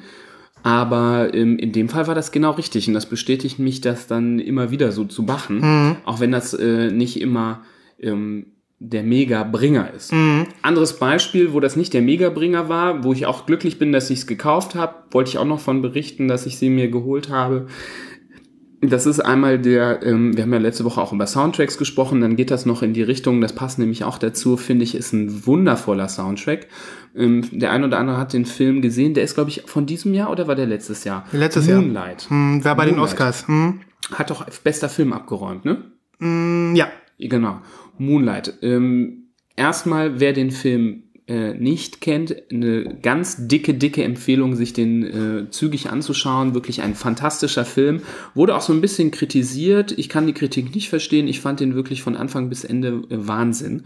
Aber 0.64 1.34
ähm, 1.34 1.58
in 1.58 1.72
dem 1.72 1.90
Fall 1.90 2.08
war 2.08 2.16
das 2.16 2.32
genau 2.32 2.52
richtig 2.52 2.88
und 2.88 2.94
das 2.94 3.06
bestätigt 3.06 3.60
mich, 3.60 3.82
das 3.82 4.08
dann 4.08 4.40
immer 4.40 4.72
wieder 4.72 4.92
so 4.92 5.06
zu 5.06 5.24
machen, 5.24 5.98
auch 6.06 6.20
wenn 6.20 6.32
das 6.32 6.54
äh, 6.54 6.92
nicht 6.92 7.22
immer 7.22 7.62
ähm, 8.00 8.48
der 8.80 9.04
Mega-Bringer 9.04 9.92
ist. 9.96 10.14
Anderes 10.62 11.00
Beispiel, 11.00 11.54
wo 11.54 11.60
das 11.60 11.76
nicht 11.76 11.94
der 11.94 12.02
Mega-Bringer 12.02 12.70
war, 12.70 13.04
wo 13.04 13.14
ich 13.14 13.26
auch 13.26 13.46
glücklich 13.46 13.80
bin, 13.80 13.92
dass 13.92 14.10
ich 14.10 14.20
es 14.20 14.28
gekauft 14.28 14.76
habe, 14.76 14.94
wollte 15.12 15.30
ich 15.32 15.38
auch 15.38 15.46
noch 15.46 15.60
von 15.60 15.82
berichten, 15.82 16.28
dass 16.28 16.46
ich 16.46 16.58
sie 16.58 16.70
mir 16.70 16.90
geholt 16.92 17.30
habe. 17.30 17.68
Das 18.82 19.08
ist 19.08 19.20
einmal 19.20 19.58
der, 19.58 20.04
ähm, 20.04 20.38
wir 20.38 20.44
haben 20.44 20.54
ja 20.54 20.60
letzte 20.60 20.84
Woche 20.86 21.02
auch 21.02 21.12
über 21.12 21.26
Soundtracks 21.26 21.80
gesprochen, 21.80 22.22
dann 22.22 22.36
geht 22.36 22.52
das 22.52 22.68
noch 22.68 22.84
in 22.84 22.94
die 22.94 23.02
Richtung, 23.02 23.42
das 23.42 23.54
passt 23.54 23.80
nämlich 23.80 24.04
auch 24.04 24.20
dazu, 24.20 24.56
finde 24.56 24.84
ich, 24.84 24.94
ist 24.94 25.14
ein 25.14 25.48
wundervoller 25.48 26.08
Soundtrack. 26.08 26.68
Ähm, 27.16 27.48
der 27.52 27.72
ein 27.72 27.84
oder 27.84 27.98
andere 27.98 28.18
hat 28.18 28.34
den 28.34 28.46
Film 28.46 28.84
gesehen, 28.84 29.16
der 29.16 29.24
ist, 29.24 29.34
glaube 29.34 29.50
ich, 29.50 29.64
von 29.66 29.88
diesem 29.88 30.14
Jahr 30.14 30.30
oder 30.30 30.48
war 30.48 30.54
der 30.54 30.68
letztes 30.68 31.04
Jahr? 31.06 31.26
Letztes 31.32 31.66
Jahr. 31.66 31.82
Moonlight. 31.82 32.30
Hm, 32.30 32.64
war 32.64 32.76
bei 32.76 32.86
den 32.86 32.96
Moonlight. 32.96 33.14
Oscars. 33.14 33.48
Hm? 33.48 33.82
Hat 34.14 34.30
doch 34.30 34.46
bester 34.64 34.90
Film 34.90 35.12
abgeräumt, 35.12 35.66
ne? 35.66 35.92
Hm, 36.20 36.76
ja. 36.76 36.88
Genau. 37.18 37.62
Moonlight. 37.98 38.60
Ähm, 38.62 39.32
erstmal, 39.56 40.20
wer 40.20 40.34
den 40.34 40.52
Film 40.52 41.04
äh, 41.28 41.54
nicht 41.54 42.00
kennt, 42.00 42.36
eine 42.52 42.98
ganz 43.02 43.48
dicke, 43.48 43.74
dicke 43.74 44.04
Empfehlung, 44.04 44.56
sich 44.56 44.72
den 44.74 45.04
äh, 45.04 45.50
zügig 45.50 45.90
anzuschauen. 45.90 46.54
Wirklich 46.54 46.82
ein 46.82 46.96
fantastischer 46.96 47.66
Film. 47.66 48.02
Wurde 48.34 48.56
auch 48.56 48.62
so 48.62 48.72
ein 48.72 48.82
bisschen 48.82 49.12
kritisiert. 49.12 49.92
Ich 49.98 50.08
kann 50.08 50.26
die 50.26 50.34
Kritik 50.34 50.74
nicht 50.74 50.90
verstehen. 50.90 51.28
Ich 51.28 51.42
fand 51.42 51.60
den 51.60 51.76
wirklich 51.76 52.02
von 52.02 52.16
Anfang 52.16 52.48
bis 52.48 52.64
Ende 52.64 53.04
äh, 53.10 53.28
Wahnsinn. 53.28 53.84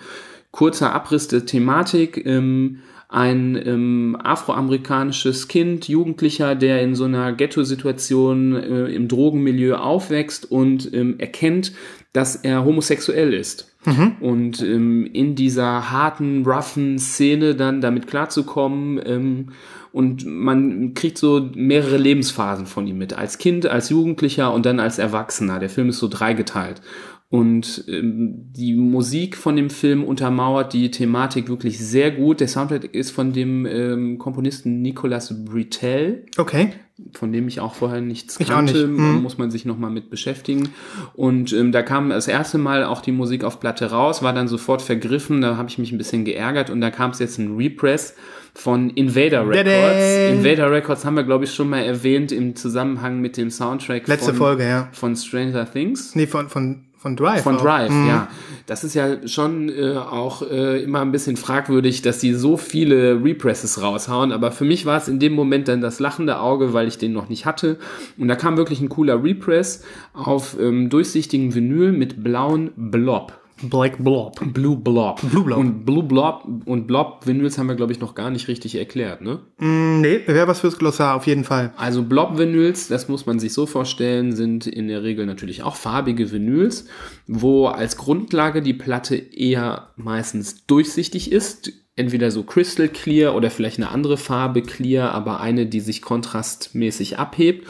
Kurzer 0.52 0.94
Abriss 0.94 1.28
der 1.30 1.46
Thematik. 1.46 2.24
Ähm, 2.26 2.80
ein 3.10 3.62
ähm, 3.66 4.18
afroamerikanisches 4.24 5.50
Kind, 5.50 5.89
Jugendlicher, 5.89 6.56
der 6.56 6.82
in 6.82 6.96
so 6.96 7.04
einer 7.04 7.34
Ghetto-Situation 7.34 8.56
äh, 8.56 8.86
im 8.86 9.10
Drogenmilieu 9.10 9.76
aufwächst 9.76 10.50
und 10.50 10.94
ähm, 10.94 11.20
erkennt, 11.20 11.74
dass 12.14 12.38
er 12.38 12.64
homosexuell 12.64 13.34
ist. 13.34 13.70
Und 14.19 14.61
ähm, 14.61 15.05
in 15.11 15.36
dieser 15.36 15.91
harten, 15.91 16.45
roughen 16.45 16.99
Szene 16.99 17.55
dann 17.55 17.82
damit 17.82 18.07
klarzukommen 18.07 19.01
ähm, 19.03 19.47
und 19.91 20.25
man 20.25 20.93
kriegt 20.93 21.17
so 21.17 21.49
mehrere 21.53 21.97
Lebensphasen 21.97 22.65
von 22.65 22.88
ihm 22.88 22.97
mit. 22.97 23.13
Als 23.13 23.39
Kind, 23.39 23.65
als 23.65 23.89
Jugendlicher 23.89 24.53
und 24.53 24.65
dann 24.65 24.79
als 24.79 24.99
Erwachsener. 24.99 25.59
Der 25.59 25.69
Film 25.69 25.89
ist 25.89 25.99
so 25.99 26.07
dreigeteilt. 26.07 26.82
Und 27.32 27.86
ähm, 27.88 28.51
die 28.51 28.75
Musik 28.75 29.38
von 29.38 29.55
dem 29.55 29.69
Film 29.69 30.03
untermauert 30.03 30.73
die 30.73 30.91
Thematik 30.91 31.47
wirklich 31.47 31.79
sehr 31.79 32.11
gut. 32.11 32.41
Der 32.41 32.49
Soundtrack 32.49 32.93
ist 32.93 33.11
von 33.11 33.32
dem 33.32 33.65
ähm, 33.65 34.17
Komponisten 34.17 34.82
Nicolas 34.82 35.45
Britell 35.45 36.25
Okay. 36.38 36.73
von 37.13 37.32
dem 37.32 37.47
ich 37.47 37.61
auch 37.61 37.73
vorher 37.73 38.01
nichts 38.01 38.38
Ich 38.38 38.49
kannte, 38.49 38.86
nicht. 38.86 38.99
Mhm. 38.99 39.21
muss 39.21 39.38
man 39.38 39.49
sich 39.49 39.63
nochmal 39.63 39.91
mit 39.91 40.09
beschäftigen. 40.09 40.69
Und 41.13 41.53
ähm, 41.53 41.71
da 41.71 41.84
kam 41.84 42.09
das 42.09 42.27
erste 42.27 42.57
Mal 42.57 42.84
auch 42.84 42.99
die 42.99 43.13
Musik 43.13 43.45
auf 43.45 43.61
Platte 43.61 43.91
raus, 43.91 44.21
war 44.21 44.34
dann 44.34 44.49
sofort 44.49 44.82
vergriffen, 44.82 45.39
da 45.39 45.55
habe 45.55 45.69
ich 45.69 45.77
mich 45.77 45.93
ein 45.93 45.97
bisschen 45.97 46.25
geärgert 46.25 46.69
und 46.69 46.82
da 46.82 46.91
kam 46.91 47.11
es 47.11 47.19
jetzt 47.19 47.38
ein 47.38 47.55
Repress 47.55 48.13
von 48.53 48.89
Invader 48.89 49.47
Records. 49.47 49.69
Tada! 49.69 50.27
Invader 50.34 50.69
Records 50.69 51.05
haben 51.05 51.15
wir, 51.15 51.23
glaube 51.23 51.45
ich, 51.45 51.53
schon 51.53 51.69
mal 51.69 51.79
erwähnt 51.79 52.34
im 52.34 52.57
Zusammenhang 52.57 53.21
mit 53.21 53.38
dem 53.38 53.49
Soundtrack 53.49 54.05
Letzte 54.09 54.32
von, 54.32 54.36
Folge, 54.36 54.67
ja. 54.67 54.89
von 54.91 55.15
Stranger 55.15 55.71
Things. 55.71 56.13
Nee, 56.13 56.27
von, 56.27 56.49
von, 56.49 56.84
von 57.02 57.16
Drive. 57.16 57.41
Von. 57.41 57.58
Drive, 57.58 57.89
Mhm. 57.91 58.08
ja. 58.08 58.28
Das 58.68 58.84
ist 58.84 58.93
ja 58.93 59.28
schon 59.28 59.70
äh, 59.70 59.95
auch 59.97 60.43
äh, 60.43 60.84
immer 60.84 61.02
ein 61.02 61.12
bisschen 61.12 61.36
fragwürdig, 61.36 62.04
dass 62.04 62.20
die 62.20 62.34
so 62.36 62.58
viele 62.58 63.24
Represses 63.24 63.82
raushauen. 63.82 64.32
Aber 64.32 64.52
für 64.52 64.66
mich 64.66 64.86
war 64.86 64.97
es 64.97 65.08
in 65.08 65.20
dem 65.20 65.34
Moment 65.34 65.68
dann 65.68 65.82
das 65.82 65.99
lachende 65.99 66.39
Auge, 66.39 66.74
weil 66.74 66.88
ich 66.88 66.99
den 66.99 67.12
noch 67.12 67.28
nicht 67.28 67.47
hatte. 67.47 67.78
Und 68.20 68.28
da 68.28 68.36
kam 68.36 68.56
wirklich 68.56 68.82
ein 68.82 68.89
cooler 68.89 69.24
Repress 69.24 69.84
auf 70.14 70.56
ähm, 70.60 70.89
durchsichtigen 70.91 71.56
Vinyl 71.56 71.91
mit 71.91 72.24
blauen 72.24 72.70
Blob. 72.76 73.34
Black 73.64 74.03
Blob. 74.03 74.39
Blue 74.53 74.78
Blob. 74.78 75.22
Blue 75.22 75.43
Blob. 75.43 75.57
Und 75.57 75.86
Blue 75.86 76.03
Blob 76.03 76.47
und 76.66 76.88
Blob 76.88 77.26
Vinyls 77.26 77.57
haben 77.57 77.68
wir, 77.68 77.76
glaube 77.76 77.91
ich, 77.91 77.99
noch 77.99 78.16
gar 78.16 78.30
nicht 78.30 78.47
richtig 78.47 78.76
erklärt, 78.76 79.22
ne? 79.22 79.39
Mm, 79.57 80.01
nee, 80.01 80.22
wäre 80.26 80.47
was 80.47 80.62
fürs 80.62 80.78
Glossar, 80.78 81.16
auf 81.16 81.28
jeden 81.28 81.43
Fall. 81.43 81.74
Also 81.78 82.03
Blob-Vinyls, 82.03 82.88
das 82.88 83.07
muss 83.07 83.26
man 83.26 83.39
sich 83.39 83.53
so 83.53 83.66
vorstellen, 83.66 84.36
sind 84.36 84.68
in 84.68 84.88
der 84.88 85.03
Regel 85.03 85.26
natürlich 85.26 85.64
auch 85.64 85.76
farbige 85.76 86.32
Vinyls, 86.32 86.86
wo 87.28 87.68
als 87.68 87.97
Grundlage 87.97 88.62
die 88.62 88.74
Platte 88.74 89.16
eher 89.16 89.89
meistens 89.95 90.66
durchsichtig 90.66 91.32
ist. 91.32 91.74
Entweder 91.97 92.32
so 92.32 92.43
Crystal 92.43 92.88
Clear 92.88 93.36
oder 93.36 93.51
vielleicht 93.51 93.78
eine 93.78 93.89
andere 93.89 94.18
Farbe 94.18 94.62
Clear, 94.62 95.12
aber 95.12 95.41
eine, 95.41 95.66
die 95.66 95.82
sich 95.82 96.01
kontrastmäßig 96.01 97.20
abhebt. 97.20 97.68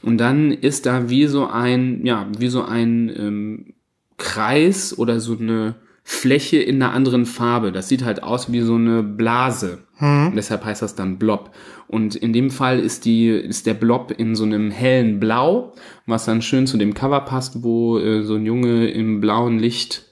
Und 0.00 0.18
dann 0.18 0.52
ist 0.52 0.86
da 0.86 1.10
wie 1.10 1.26
so 1.26 1.46
ein, 1.46 2.06
ja, 2.06 2.28
wie 2.38 2.48
so 2.48 2.62
ein 2.62 3.12
ähm, 3.14 3.73
Kreis 4.16 4.96
oder 4.96 5.20
so 5.20 5.36
eine 5.38 5.76
Fläche 6.02 6.58
in 6.58 6.82
einer 6.82 6.92
anderen 6.92 7.24
Farbe. 7.24 7.72
Das 7.72 7.88
sieht 7.88 8.04
halt 8.04 8.22
aus 8.22 8.52
wie 8.52 8.60
so 8.60 8.74
eine 8.74 9.02
Blase. 9.02 9.78
Und 10.26 10.36
deshalb 10.36 10.64
heißt 10.64 10.82
das 10.82 10.94
dann 10.94 11.18
Blob. 11.18 11.50
Und 11.86 12.14
in 12.14 12.32
dem 12.32 12.50
Fall 12.50 12.78
ist 12.78 13.04
die, 13.04 13.28
ist 13.28 13.66
der 13.66 13.74
Blob 13.74 14.12
in 14.16 14.34
so 14.34 14.44
einem 14.44 14.70
hellen 14.70 15.18
Blau, 15.20 15.72
was 16.06 16.26
dann 16.26 16.42
schön 16.42 16.66
zu 16.66 16.76
dem 16.76 16.92
Cover 16.92 17.20
passt, 17.20 17.62
wo 17.62 17.98
äh, 17.98 18.22
so 18.22 18.34
ein 18.34 18.44
Junge 18.44 18.88
im 18.88 19.20
blauen 19.20 19.58
Licht, 19.58 20.04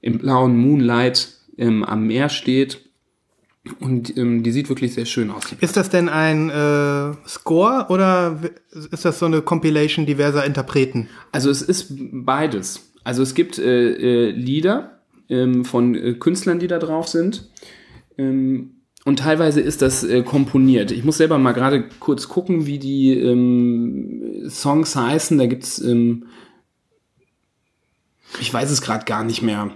im 0.00 0.18
blauen 0.18 0.56
Moonlight 0.56 1.28
ähm, 1.56 1.82
am 1.84 2.06
Meer 2.06 2.28
steht. 2.28 2.80
Und 3.80 4.16
ähm, 4.16 4.42
die 4.42 4.52
sieht 4.52 4.68
wirklich 4.68 4.94
sehr 4.94 5.04
schön 5.04 5.30
aus. 5.30 5.44
Ist 5.60 5.76
das 5.76 5.90
denn 5.90 6.08
ein 6.08 6.48
äh, 6.48 7.28
Score 7.28 7.86
oder 7.90 8.38
ist 8.90 9.04
das 9.04 9.18
so 9.18 9.26
eine 9.26 9.42
Compilation 9.42 10.06
diverser 10.06 10.44
Interpreten? 10.44 11.08
Also 11.32 11.50
es 11.50 11.62
ist 11.62 11.94
beides. 12.12 12.87
Also 13.08 13.22
es 13.22 13.32
gibt 13.32 13.58
äh, 13.58 13.92
äh, 14.26 14.30
Lieder 14.32 15.00
ähm, 15.30 15.64
von 15.64 15.94
äh, 15.94 16.12
Künstlern, 16.12 16.58
die 16.58 16.66
da 16.66 16.78
drauf 16.78 17.08
sind. 17.08 17.48
Ähm, 18.18 18.82
und 19.06 19.20
teilweise 19.20 19.62
ist 19.62 19.80
das 19.80 20.04
äh, 20.04 20.22
komponiert. 20.22 20.90
Ich 20.90 21.04
muss 21.04 21.16
selber 21.16 21.38
mal 21.38 21.52
gerade 21.52 21.88
kurz 22.00 22.28
gucken, 22.28 22.66
wie 22.66 22.78
die 22.78 23.18
ähm, 23.18 24.50
Songs 24.50 24.94
heißen. 24.94 25.38
Da 25.38 25.46
gibt's, 25.46 25.78
ähm, 25.78 26.26
ich 28.42 28.52
weiß 28.52 28.70
es 28.70 28.82
gerade 28.82 29.06
gar 29.06 29.24
nicht 29.24 29.40
mehr, 29.40 29.70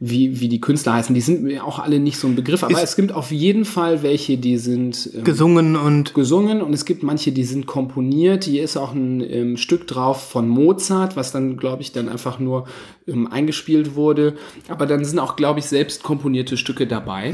wie, 0.00 0.40
wie 0.40 0.48
die 0.48 0.60
Künstler 0.60 0.94
heißen. 0.94 1.14
Die 1.14 1.20
sind 1.20 1.42
mir 1.42 1.64
auch 1.64 1.78
alle 1.78 1.98
nicht 2.00 2.18
so 2.18 2.26
ein 2.28 2.34
Begriff, 2.36 2.62
aber 2.62 2.74
Ist- 2.74 2.82
es 2.90 2.96
gibt 2.96 3.12
auf 3.12 3.30
jeden 3.30 3.64
Fall 3.64 4.02
welche, 4.02 4.36
die 4.36 4.58
sind 4.58 5.10
ähm, 5.14 5.24
Gesungen 5.24 5.76
und 5.76 6.14
gesungen 6.14 6.62
und 6.62 6.72
es 6.72 6.84
gibt 6.84 7.02
manche, 7.02 7.32
die 7.32 7.44
sind 7.44 7.66
komponiert. 7.66 8.44
Hier 8.44 8.62
ist 8.64 8.76
auch 8.76 8.92
ein 8.94 9.20
ähm, 9.20 9.56
Stück 9.56 9.86
drauf 9.86 10.28
von 10.28 10.48
Mozart, 10.48 11.16
was 11.16 11.32
dann, 11.32 11.56
glaube 11.56 11.82
ich, 11.82 11.92
dann 11.92 12.08
einfach 12.08 12.38
nur 12.38 12.66
ähm, 13.06 13.26
eingespielt 13.30 13.94
wurde. 13.94 14.34
Aber 14.68 14.86
dann 14.86 15.04
sind 15.04 15.18
auch, 15.18 15.36
glaube 15.36 15.60
ich, 15.60 15.66
selbst 15.66 16.02
komponierte 16.02 16.56
Stücke 16.56 16.86
dabei. 16.86 17.32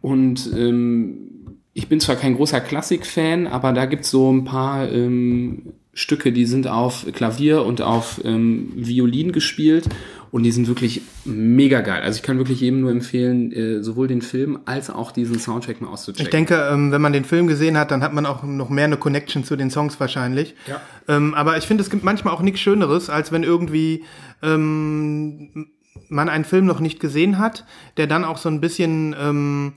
Und 0.00 0.50
ähm, 0.56 1.28
ich 1.74 1.88
bin 1.88 2.00
zwar 2.00 2.16
kein 2.16 2.36
großer 2.36 2.60
Klassik-Fan, 2.60 3.46
aber 3.46 3.72
da 3.72 3.86
gibt's 3.86 4.10
so 4.10 4.30
ein 4.30 4.44
paar 4.44 4.90
ähm, 4.92 5.72
Stücke, 5.94 6.32
die 6.32 6.46
sind 6.46 6.68
auf 6.68 7.06
Klavier 7.12 7.64
und 7.64 7.82
auf 7.82 8.20
ähm, 8.24 8.72
Violin 8.76 9.32
gespielt 9.32 9.88
und 10.32 10.44
die 10.44 10.50
sind 10.50 10.66
wirklich 10.66 11.02
mega 11.26 11.82
geil. 11.82 12.02
Also 12.02 12.16
ich 12.16 12.22
kann 12.22 12.38
wirklich 12.38 12.60
jedem 12.60 12.80
nur 12.80 12.90
empfehlen, 12.90 13.52
äh, 13.52 13.82
sowohl 13.82 14.08
den 14.08 14.22
Film 14.22 14.60
als 14.64 14.88
auch 14.88 15.12
diesen 15.12 15.38
Soundtrack 15.38 15.82
mal 15.82 15.88
auszuchecken. 15.88 16.24
Ich 16.24 16.30
denke, 16.30 16.54
ähm, 16.72 16.90
wenn 16.90 17.02
man 17.02 17.12
den 17.12 17.26
Film 17.26 17.46
gesehen 17.46 17.76
hat, 17.76 17.90
dann 17.90 18.02
hat 18.02 18.14
man 18.14 18.24
auch 18.24 18.42
noch 18.42 18.70
mehr 18.70 18.86
eine 18.86 18.96
Connection 18.96 19.44
zu 19.44 19.56
den 19.56 19.70
Songs 19.70 20.00
wahrscheinlich. 20.00 20.54
Ja. 20.66 20.80
Ähm, 21.06 21.34
aber 21.34 21.58
ich 21.58 21.64
finde, 21.64 21.82
es 21.82 21.90
gibt 21.90 22.02
manchmal 22.02 22.32
auch 22.32 22.40
nichts 22.40 22.60
Schöneres, 22.60 23.10
als 23.10 23.30
wenn 23.30 23.42
irgendwie 23.42 24.04
ähm, 24.42 25.68
man 26.08 26.30
einen 26.30 26.46
Film 26.46 26.64
noch 26.64 26.80
nicht 26.80 26.98
gesehen 26.98 27.38
hat, 27.38 27.66
der 27.98 28.06
dann 28.06 28.24
auch 28.24 28.38
so 28.38 28.48
ein 28.48 28.62
bisschen 28.62 29.14
ähm, 29.20 29.74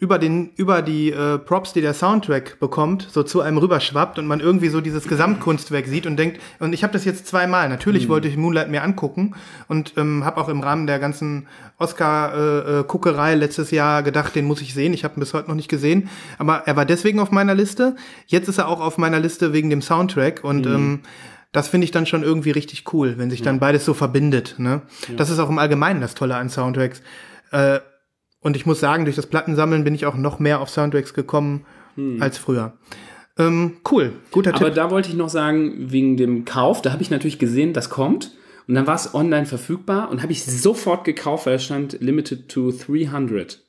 über 0.00 0.18
den 0.18 0.50
über 0.56 0.80
die 0.80 1.12
äh, 1.12 1.38
Props, 1.38 1.74
die 1.74 1.82
der 1.82 1.92
Soundtrack 1.92 2.58
bekommt, 2.58 3.06
so 3.12 3.22
zu 3.22 3.42
einem 3.42 3.58
rüberschwappt 3.58 4.18
und 4.18 4.26
man 4.26 4.40
irgendwie 4.40 4.70
so 4.70 4.80
dieses 4.80 5.06
Gesamtkunstwerk 5.06 5.86
sieht 5.86 6.06
und 6.06 6.16
denkt, 6.16 6.40
und 6.58 6.72
ich 6.72 6.82
habe 6.82 6.94
das 6.94 7.04
jetzt 7.04 7.26
zweimal. 7.26 7.68
Natürlich 7.68 8.08
wollte 8.08 8.26
ich 8.26 8.38
Moonlight 8.38 8.70
mir 8.70 8.82
angucken 8.82 9.34
und 9.68 9.92
ähm, 9.98 10.24
habe 10.24 10.40
auch 10.40 10.48
im 10.48 10.60
Rahmen 10.60 10.86
der 10.86 10.98
ganzen 10.98 11.46
Oscar-Guckerei 11.78 13.32
äh, 13.32 13.34
letztes 13.34 13.70
Jahr 13.70 14.02
gedacht, 14.02 14.34
den 14.34 14.46
muss 14.46 14.62
ich 14.62 14.72
sehen. 14.72 14.94
Ich 14.94 15.04
habe 15.04 15.18
ihn 15.18 15.20
bis 15.20 15.34
heute 15.34 15.48
noch 15.48 15.54
nicht 15.54 15.68
gesehen, 15.68 16.08
aber 16.38 16.62
er 16.64 16.76
war 16.76 16.86
deswegen 16.86 17.20
auf 17.20 17.30
meiner 17.30 17.54
Liste. 17.54 17.94
Jetzt 18.26 18.48
ist 18.48 18.56
er 18.56 18.68
auch 18.68 18.80
auf 18.80 18.96
meiner 18.96 19.20
Liste 19.20 19.52
wegen 19.52 19.68
dem 19.68 19.82
Soundtrack 19.82 20.42
und 20.42 20.64
ähm, 20.64 21.00
das 21.52 21.68
finde 21.68 21.84
ich 21.84 21.90
dann 21.90 22.06
schon 22.06 22.22
irgendwie 22.22 22.52
richtig 22.52 22.84
cool, 22.94 23.18
wenn 23.18 23.28
sich 23.28 23.42
dann 23.42 23.58
beides 23.58 23.84
so 23.84 23.92
verbindet. 23.92 24.54
Ne? 24.56 24.80
Das 25.16 25.28
ist 25.28 25.38
auch 25.40 25.50
im 25.50 25.58
Allgemeinen 25.58 26.00
das 26.00 26.14
Tolle 26.14 26.36
an 26.36 26.48
Soundtracks. 26.48 27.02
Äh, 27.50 27.80
und 28.40 28.56
ich 28.56 28.66
muss 28.66 28.80
sagen, 28.80 29.04
durch 29.04 29.16
das 29.16 29.26
Plattensammeln 29.26 29.84
bin 29.84 29.94
ich 29.94 30.06
auch 30.06 30.16
noch 30.16 30.38
mehr 30.38 30.60
auf 30.60 30.70
Soundtracks 30.70 31.14
gekommen 31.14 31.64
als 32.18 32.38
früher. 32.38 32.74
Ähm, 33.38 33.78
cool, 33.90 34.12
guter 34.30 34.54
Aber 34.54 34.66
Tipp. 34.66 34.74
da 34.74 34.90
wollte 34.90 35.08
ich 35.10 35.14
noch 35.14 35.28
sagen, 35.28 35.90
wegen 35.92 36.16
dem 36.16 36.44
Kauf, 36.44 36.82
da 36.82 36.92
habe 36.92 37.02
ich 37.02 37.10
natürlich 37.10 37.38
gesehen, 37.38 37.72
das 37.72 37.90
kommt. 37.90 38.32
Und 38.68 38.74
dann 38.74 38.86
war 38.86 38.94
es 38.94 39.14
online 39.14 39.46
verfügbar 39.46 40.10
und 40.10 40.22
habe 40.22 40.32
ich 40.32 40.44
sofort 40.44 41.04
gekauft, 41.04 41.46
weil 41.46 41.54
es 41.54 41.64
stand 41.64 42.00
Limited 42.00 42.48
to 42.48 42.70
300. 42.70 43.62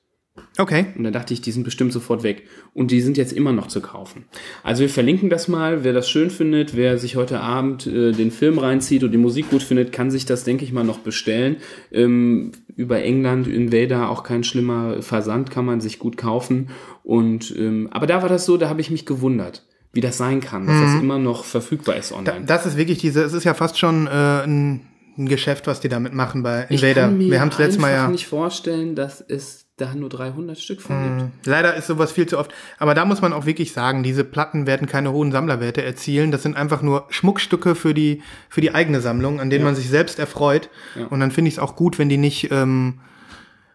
Okay. 0.58 0.88
Und 0.98 1.04
da 1.04 1.12
dachte 1.12 1.34
ich, 1.34 1.42
die 1.42 1.52
sind 1.52 1.64
bestimmt 1.64 1.92
sofort 1.92 2.24
weg. 2.24 2.44
Und 2.74 2.92
die 2.92 3.02
sind 3.02 3.18
jetzt 3.18 3.34
immer 3.34 3.52
noch 3.52 3.68
zu 3.68 3.82
kaufen. 3.82 4.26
Also 4.64 4.82
wir 4.82 4.90
verlinken 4.90 5.30
das 5.30 5.48
mal. 5.48 5.84
Wer 5.84 5.94
das 5.94 6.10
schön 6.10 6.30
findet, 6.30 6.76
wer 6.76 6.98
sich 6.98 7.16
heute 7.16 7.42
Abend 7.42 7.88
äh, 7.88 8.12
den 8.12 8.32
Film 8.32 8.58
reinzieht 8.58 9.04
und 9.04 9.12
die 9.12 9.18
Musik 9.18 9.50
gut 9.50 9.64
findet, 9.64 9.92
kann 9.92 10.12
sich 10.12 10.26
das, 10.26 10.44
denke 10.44 10.64
ich 10.64 10.72
mal, 10.72 10.84
noch 10.84 11.00
bestellen. 11.00 11.58
Ähm, 11.92 12.52
über 12.76 13.02
England, 13.04 13.48
Invader, 13.48 14.10
auch 14.10 14.24
kein 14.24 14.44
schlimmer 14.44 15.02
Versand, 15.02 15.52
kann 15.52 15.66
man 15.66 15.82
sich 15.82 16.00
gut 16.00 16.18
kaufen. 16.18 16.70
Und 17.04 17.54
ähm, 17.58 17.90
aber 17.92 18.08
da 18.08 18.22
war 18.22 18.30
das 18.30 18.46
so, 18.46 18.58
da 18.58 18.70
habe 18.70 18.82
ich 18.82 18.92
mich 18.92 19.06
gewundert, 19.06 19.66
wie 19.94 20.02
das 20.02 20.18
sein 20.18 20.40
kann, 20.40 20.68
dass 20.68 20.80
das 20.80 21.02
immer 21.02 21.20
noch 21.20 21.44
verfügbar 21.44 21.98
ist 21.98 22.12
online. 22.12 22.46
Das 22.46 22.66
ist 22.66 22.78
wirklich 22.78 23.00
diese, 23.00 23.24
es 23.24 23.34
ist 23.34 23.44
ja 23.44 23.54
fast 23.54 23.78
schon 23.78 24.08
äh, 24.08 24.10
ein, 24.10 24.82
ein 25.18 25.28
Geschäft, 25.28 25.68
was 25.68 25.82
die 25.82 25.90
damit 25.90 26.14
machen 26.14 26.44
bei 26.44 26.68
ich 26.70 26.82
Invader. 26.82 27.08
kann 27.08 27.18
mir 27.18 27.32
Wir 27.32 27.42
haben 27.42 27.50
es 27.50 27.58
letztes 27.58 27.82
Mal 27.82 27.92
ja. 27.92 28.08
nicht 28.08 28.28
vorstellen, 28.28 28.96
dass 28.96 29.22
es 29.22 29.61
da 29.82 29.94
nur 29.96 30.10
300 30.10 30.58
Stück 30.58 30.82
von 30.82 31.18
gibt. 31.18 31.48
Leider 31.48 31.76
ist 31.76 31.88
sowas 31.88 32.12
viel 32.12 32.28
zu 32.28 32.38
oft. 32.38 32.54
Aber 32.78 32.94
da 32.94 33.04
muss 33.06 33.22
man 33.22 33.34
auch 33.34 33.46
wirklich 33.46 33.74
sagen, 33.74 34.04
diese 34.04 34.24
Platten 34.24 34.68
werden 34.68 34.88
keine 34.88 35.12
hohen 35.12 35.32
Sammlerwerte 35.32 35.84
erzielen. 35.84 36.32
Das 36.32 36.44
sind 36.44 36.56
einfach 36.56 36.82
nur 36.82 37.06
Schmuckstücke 37.10 37.76
für 37.76 37.94
die, 37.94 38.22
für 38.50 38.62
die 38.62 38.74
eigene 38.74 39.02
Sammlung, 39.02 39.40
an 39.40 39.50
denen 39.50 39.66
man 39.66 39.76
sich 39.76 39.90
selbst 39.90 40.20
erfreut. 40.20 40.70
Ja. 40.96 41.08
Und 41.08 41.20
dann 41.20 41.32
finde 41.32 41.50
ich 41.50 41.56
es 41.56 41.60
auch 41.60 41.76
gut, 41.76 42.00
wenn 42.00 42.10
die 42.10 42.18
nicht, 42.18 42.52
ähm, 42.52 43.00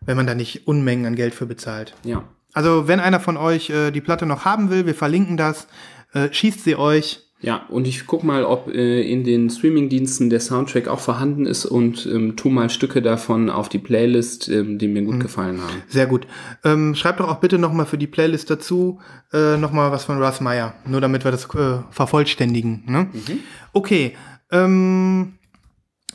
wenn 0.00 0.16
man 0.16 0.26
da 0.26 0.34
nicht 0.34 0.66
Unmengen 0.66 1.06
an 1.06 1.16
Geld 1.16 1.34
für 1.34 1.46
bezahlt. 1.46 1.94
Ja. 2.04 2.24
Also 2.52 2.88
wenn 2.88 3.00
einer 3.00 3.20
von 3.20 3.36
euch 3.36 3.68
äh, 3.68 3.90
die 3.90 4.00
Platte 4.00 4.24
noch 4.24 4.44
haben 4.44 4.70
will, 4.70 4.86
wir 4.86 4.94
verlinken 4.94 5.36
das, 5.36 5.66
äh, 6.14 6.32
schießt 6.32 6.64
sie 6.64 6.76
euch. 6.76 7.25
Ja, 7.46 7.64
und 7.68 7.86
ich 7.86 8.08
guck 8.08 8.24
mal, 8.24 8.44
ob 8.44 8.66
äh, 8.74 9.02
in 9.02 9.22
den 9.22 9.48
Streamingdiensten 9.48 10.30
der 10.30 10.40
Soundtrack 10.40 10.88
auch 10.88 10.98
vorhanden 10.98 11.46
ist 11.46 11.64
und 11.64 12.04
ähm, 12.04 12.34
tu 12.34 12.48
mal 12.48 12.70
Stücke 12.70 13.02
davon 13.02 13.50
auf 13.50 13.68
die 13.68 13.78
Playlist, 13.78 14.48
ähm, 14.48 14.78
die 14.78 14.88
mir 14.88 15.02
gut 15.02 15.20
gefallen 15.20 15.60
haben. 15.60 15.80
Sehr 15.86 16.06
gut. 16.06 16.26
Ähm, 16.64 16.96
schreibt 16.96 17.20
doch 17.20 17.28
auch 17.28 17.38
bitte 17.38 17.58
nochmal 17.58 17.86
für 17.86 17.98
die 17.98 18.08
Playlist 18.08 18.50
dazu 18.50 18.98
äh, 19.32 19.56
nochmal 19.58 19.92
was 19.92 20.06
von 20.06 20.20
Russ 20.20 20.40
Meyer. 20.40 20.74
Nur 20.86 21.00
damit 21.00 21.22
wir 21.22 21.30
das 21.30 21.44
äh, 21.54 21.84
vervollständigen. 21.90 22.82
Ne? 22.88 23.06
Okay. 23.72 24.16
Ähm, 24.50 25.34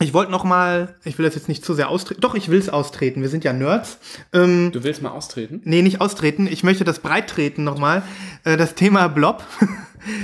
ich 0.02 0.14
wollte 0.14 0.32
noch 0.32 0.44
mal, 0.44 0.96
ich 1.04 1.18
will 1.18 1.26
das 1.26 1.36
jetzt 1.36 1.48
nicht 1.48 1.64
zu 1.64 1.74
sehr 1.74 1.90
austreten. 1.90 2.22
Doch, 2.22 2.36
ich 2.36 2.50
will 2.50 2.60
es 2.60 2.70
austreten. 2.70 3.22
Wir 3.22 3.30
sind 3.30 3.44
ja 3.44 3.54
Nerds. 3.54 4.00
Ähm, 4.34 4.72
Du 4.72 4.84
willst 4.84 5.02
mal 5.02 5.12
austreten? 5.12 5.62
Nee, 5.64 5.82
nicht 5.82 6.02
austreten. 6.02 6.48
Ich 6.48 6.64
möchte 6.64 6.84
das 6.84 7.00
breittreten 7.00 7.64
nochmal. 7.64 8.04
Äh, 8.44 8.58
das 8.58 8.76
Thema 8.76 9.08
Blob. 9.08 9.44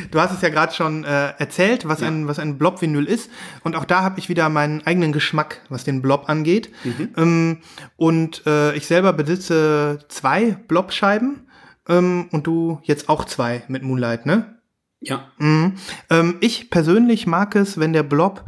Du 0.09 0.19
hast 0.19 0.32
es 0.34 0.41
ja 0.41 0.49
gerade 0.49 0.73
schon 0.73 1.03
äh, 1.03 1.34
erzählt, 1.38 1.88
was 1.88 2.01
ein 2.01 2.28
was 2.28 2.39
ein 2.39 2.57
Blob-Vinyl 2.57 3.05
ist. 3.05 3.30
Und 3.63 3.75
auch 3.75 3.86
da 3.86 4.01
habe 4.01 4.17
ich 4.17 4.28
wieder 4.28 4.49
meinen 4.49 4.82
eigenen 4.88 5.11
Geschmack, 5.11 5.61
was 5.69 5.84
den 5.84 6.01
Blob 6.01 6.30
angeht. 6.30 6.71
Ähm, 7.15 7.59
und 7.95 8.41
äh, 8.47 8.75
ich 8.75 8.88
selber 8.88 9.13
besitze 9.13 9.99
zwei 10.07 10.57
Blob-Scheiben. 10.67 11.47
Ähm, 11.88 12.28
und 12.32 12.47
du 12.47 12.80
jetzt 12.86 13.07
auch 13.07 13.25
zwei 13.25 13.61
mit 13.67 13.84
Moonlight, 13.84 14.25
ne? 14.25 14.57
Ja. 14.99 15.28
Mhm. 15.38 15.73
Ähm, 16.09 16.38
ich 16.39 16.71
persönlich 16.71 17.28
mag 17.28 17.55
es, 17.55 17.80
wenn 17.80 17.93
der 17.93 18.01
Blob 18.01 18.45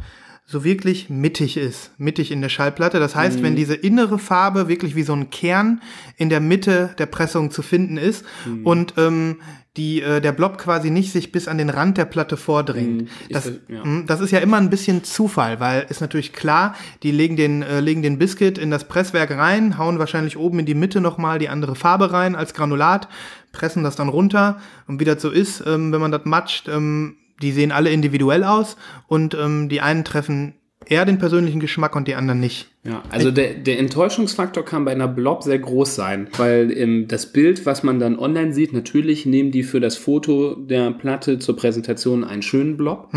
so 0.50 0.64
wirklich 0.64 1.08
mittig 1.08 1.56
ist, 1.56 1.92
mittig 1.96 2.32
in 2.32 2.40
der 2.40 2.48
Schallplatte. 2.48 2.98
Das 2.98 3.14
heißt, 3.14 3.40
wenn 3.42 3.54
diese 3.54 3.74
innere 3.74 4.18
Farbe 4.18 4.66
wirklich 4.66 4.96
wie 4.96 5.04
so 5.04 5.12
ein 5.12 5.30
Kern 5.30 5.80
in 6.16 6.28
der 6.28 6.40
Mitte 6.40 6.90
der 6.98 7.06
Pressung 7.06 7.50
zu 7.52 7.62
finden 7.62 7.96
ist 7.96 8.24
und 8.64 8.94
ähm, 8.96 9.36
die, 9.76 10.02
äh, 10.02 10.20
der 10.20 10.32
Blob 10.32 10.58
quasi 10.58 10.90
nicht 10.90 11.12
sich 11.12 11.30
bis 11.30 11.46
an 11.46 11.56
den 11.56 11.70
Rand 11.70 11.96
der 11.98 12.04
Platte 12.04 12.36
vordringt. 12.36 13.08
Ich 13.28 13.34
Das, 13.34 13.44
ver- 13.44 13.52
ja. 13.68 13.84
mh, 13.84 14.02
das 14.08 14.20
ist 14.20 14.32
ja 14.32 14.40
immer 14.40 14.56
ein 14.56 14.70
bisschen 14.70 15.04
Zufall, 15.04 15.60
weil 15.60 15.86
ist 15.88 16.00
natürlich 16.00 16.32
klar, 16.32 16.74
die 17.04 17.12
legen 17.12 17.36
den, 17.36 17.62
äh, 17.62 17.78
legen 17.78 18.02
den 18.02 18.18
Biscuit 18.18 18.58
in 18.58 18.72
das 18.72 18.88
Presswerk 18.88 19.30
rein, 19.30 19.78
hauen 19.78 20.00
wahrscheinlich 20.00 20.36
oben 20.36 20.58
in 20.58 20.66
die 20.66 20.74
Mitte 20.74 21.00
nochmal 21.00 21.38
die 21.38 21.48
andere 21.48 21.76
Farbe 21.76 22.12
rein 22.12 22.34
als 22.34 22.52
Granulat, 22.54 23.08
pressen 23.52 23.84
das 23.84 23.94
dann 23.94 24.08
runter 24.08 24.58
und 24.88 24.98
wie 24.98 25.04
das 25.04 25.22
so 25.22 25.30
ist, 25.30 25.62
ähm, 25.64 25.92
wenn 25.92 26.00
man 26.00 26.10
das 26.10 26.22
matscht, 26.24 26.66
ähm, 26.68 27.14
die 27.40 27.52
sehen 27.52 27.72
alle 27.72 27.90
individuell 27.90 28.44
aus 28.44 28.76
und 29.08 29.34
ähm, 29.34 29.68
die 29.68 29.80
einen 29.80 30.04
treffen 30.04 30.54
eher 30.86 31.04
den 31.04 31.18
persönlichen 31.18 31.60
Geschmack 31.60 31.94
und 31.94 32.08
die 32.08 32.14
anderen 32.14 32.40
nicht. 32.40 32.68
Ja, 32.84 33.02
also 33.10 33.30
der, 33.30 33.54
der 33.54 33.78
Enttäuschungsfaktor 33.78 34.64
kann 34.64 34.86
bei 34.86 34.92
einer 34.92 35.08
Blob 35.08 35.42
sehr 35.42 35.58
groß 35.58 35.94
sein, 35.94 36.28
weil 36.38 36.76
ähm, 36.76 37.06
das 37.06 37.32
Bild, 37.32 37.66
was 37.66 37.82
man 37.82 37.98
dann 37.98 38.18
online 38.18 38.54
sieht, 38.54 38.72
natürlich 38.72 39.26
nehmen 39.26 39.50
die 39.50 39.62
für 39.62 39.80
das 39.80 39.96
Foto 39.96 40.54
der 40.54 40.90
Platte 40.92 41.38
zur 41.38 41.56
Präsentation 41.56 42.24
einen 42.24 42.42
schönen 42.42 42.78
Blob 42.78 43.10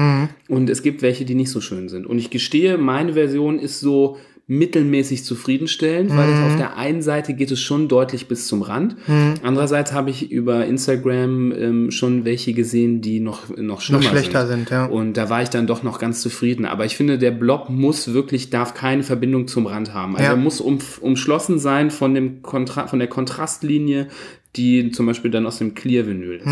und 0.49 0.69
es 0.69 0.83
gibt 0.83 1.01
welche, 1.01 1.23
die 1.23 1.35
nicht 1.35 1.49
so 1.49 1.61
schön 1.61 1.87
sind. 1.87 2.05
Und 2.05 2.19
ich 2.19 2.29
gestehe, 2.29 2.77
meine 2.77 3.13
Version 3.13 3.57
ist 3.57 3.79
so 3.79 4.17
mittelmäßig 4.45 5.23
zufriedenstellend, 5.23 6.15
weil 6.15 6.29
es 6.29 6.39
auf 6.41 6.57
der 6.57 6.75
einen 6.75 7.01
Seite 7.01 7.33
geht 7.33 7.49
es 7.51 7.61
schon 7.61 7.87
deutlich 7.87 8.27
bis 8.27 8.45
zum 8.47 8.61
Rand. 8.61 8.97
Andererseits 9.41 9.93
habe 9.93 10.09
ich 10.09 10.31
über 10.31 10.65
Instagram 10.65 11.53
ähm, 11.53 11.91
schon 11.91 12.25
welche 12.25 12.53
gesehen, 12.53 12.99
die 13.01 13.21
noch, 13.21 13.55
noch 13.55 13.79
schlimmer 13.79 14.03
schlechter 14.03 14.45
sind, 14.47 14.69
ja. 14.69 14.85
Und 14.85 15.13
da 15.15 15.29
war 15.29 15.41
ich 15.41 15.49
dann 15.49 15.65
doch 15.65 15.81
noch 15.83 15.97
ganz 15.97 16.21
zufrieden. 16.21 16.65
Aber 16.65 16.83
ich 16.85 16.97
finde, 16.97 17.17
der 17.17 17.31
Blob 17.31 17.69
muss 17.69 18.13
wirklich, 18.13 18.49
darf 18.49 18.73
keine 18.73 19.03
Verbindung 19.03 19.47
zum 19.47 19.65
Rand 19.65 19.93
haben. 19.93 20.15
Also 20.15 20.25
Ja. 20.25 20.31
er 20.31 20.37
muss 20.37 20.59
um, 20.59 20.79
umschlossen 20.99 21.57
sein 21.57 21.89
von 21.89 22.13
dem 22.13 22.41
Kontra 22.41 22.87
von 22.87 22.99
der 22.99 23.07
Kontrastlinie, 23.07 24.07
die 24.55 24.91
zum 24.91 25.07
Beispiel 25.07 25.31
dann 25.31 25.47
aus 25.47 25.57
dem 25.57 25.73
Clear-Vinyl 25.73 26.35
ist. 26.35 26.45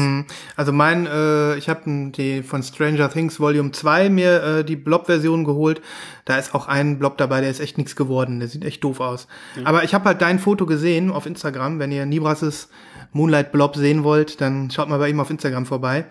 Also 0.56 0.72
mein, 0.72 1.06
äh, 1.06 1.56
ich 1.58 1.70
habe 1.70 2.12
die 2.16 2.42
von 2.42 2.64
Stranger 2.64 3.10
Things 3.10 3.40
Volume 3.40 3.72
2 3.72 4.10
mir 4.10 4.44
äh, 4.44 4.64
die 4.66 4.76
Blob-Version 4.76 5.44
geholt. 5.44 5.82
Da 6.26 6.38
ist 6.38 6.56
auch 6.56 6.68
ein 6.68 6.98
Blob 6.98 7.18
dabei, 7.18 7.42
der 7.42 7.52
ist 7.52 7.60
echt 7.60 7.78
nichts 7.78 7.96
geworden. 7.96 8.40
Der 8.40 8.50
sieht 8.50 8.66
echt 8.66 8.84
doof 8.84 9.00
aus. 9.00 9.28
Aber 9.64 9.84
ich 9.84 9.94
habe 9.94 10.06
halt 10.06 10.22
dein 10.22 10.40
Foto 10.40 10.66
gesehen 10.66 11.12
auf 11.12 11.26
Instagram. 11.26 11.80
Wenn 11.80 11.92
ihr 11.92 12.06
Nibrases 12.06 12.70
Moonlight 13.14 13.52
Blob 13.52 13.76
sehen 13.76 14.04
wollt, 14.04 14.42
dann 14.42 14.72
schaut 14.72 14.90
mal 14.90 14.98
bei 14.98 15.10
ihm 15.10 15.20
auf 15.20 15.30
Instagram 15.30 15.66
vorbei. 15.66 16.06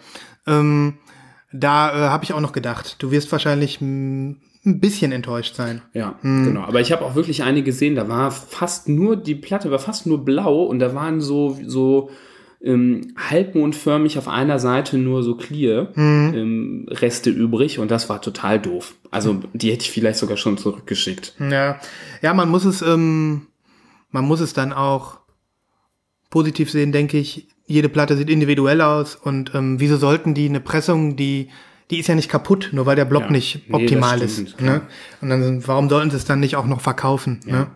Ähm, 0.46 0.94
da 1.52 1.90
äh, 1.90 2.08
habe 2.08 2.24
ich 2.24 2.32
auch 2.32 2.40
noch 2.40 2.52
gedacht, 2.52 2.96
du 3.00 3.10
wirst 3.10 3.30
wahrscheinlich 3.32 3.80
ein 3.80 4.40
bisschen 4.64 5.12
enttäuscht 5.12 5.54
sein. 5.54 5.82
Ja, 5.94 6.18
genau. 6.22 6.62
Aber 6.62 6.80
ich 6.80 6.92
habe 6.92 7.04
auch 7.04 7.14
wirklich 7.14 7.42
eine 7.42 7.62
gesehen, 7.62 7.94
da 7.94 8.08
war 8.08 8.30
fast 8.30 8.88
nur, 8.88 9.16
die 9.16 9.34
Platte 9.34 9.70
war 9.70 9.78
fast 9.78 10.06
nur 10.06 10.24
blau 10.24 10.62
und 10.64 10.78
da 10.78 10.94
waren 10.94 11.20
so, 11.20 11.58
so 11.66 12.10
ähm, 12.62 13.14
halbmondförmig 13.16 14.18
auf 14.18 14.28
einer 14.28 14.58
Seite 14.58 14.98
nur 14.98 15.22
so 15.22 15.34
clear 15.34 15.88
ähm, 15.96 16.86
Reste 16.90 17.30
übrig 17.30 17.78
und 17.78 17.90
das 17.90 18.08
war 18.08 18.20
total 18.20 18.60
doof. 18.60 18.94
Also 19.10 19.40
die 19.54 19.72
hätte 19.72 19.82
ich 19.82 19.90
vielleicht 19.90 20.18
sogar 20.18 20.36
schon 20.36 20.58
zurückgeschickt. 20.58 21.34
Ja, 21.38 21.80
ja, 22.20 22.34
man 22.34 22.50
muss 22.50 22.64
es, 22.66 22.82
ähm, 22.82 23.46
man 24.10 24.26
muss 24.26 24.40
es 24.40 24.52
dann 24.52 24.72
auch 24.72 25.20
positiv 26.28 26.70
sehen, 26.70 26.92
denke 26.92 27.18
ich. 27.18 27.48
Jede 27.70 27.88
Platte 27.88 28.16
sieht 28.16 28.28
individuell 28.30 28.80
aus 28.80 29.14
und 29.14 29.52
ähm, 29.54 29.78
wieso 29.78 29.96
sollten 29.96 30.34
die 30.34 30.48
eine 30.48 30.60
Pressung, 30.60 31.14
die 31.16 31.48
die 31.90 31.98
ist 31.98 32.06
ja 32.06 32.14
nicht 32.14 32.28
kaputt, 32.30 32.68
nur 32.70 32.86
weil 32.86 32.94
der 32.94 33.04
Block 33.04 33.24
Ja. 33.24 33.30
nicht 33.32 33.68
Nee, 33.68 33.74
optimal 33.74 34.16
stimmt, 34.28 34.48
ist. 34.48 34.58
klar. 34.58 34.74
Ne? 34.76 34.82
Und 35.22 35.28
dann, 35.30 35.66
warum 35.66 35.88
sollten 35.88 36.10
sie 36.10 36.16
es 36.18 36.24
dann 36.24 36.38
nicht 36.38 36.54
auch 36.54 36.66
noch 36.66 36.80
verkaufen? 36.80 37.40
Ne? 37.46 37.66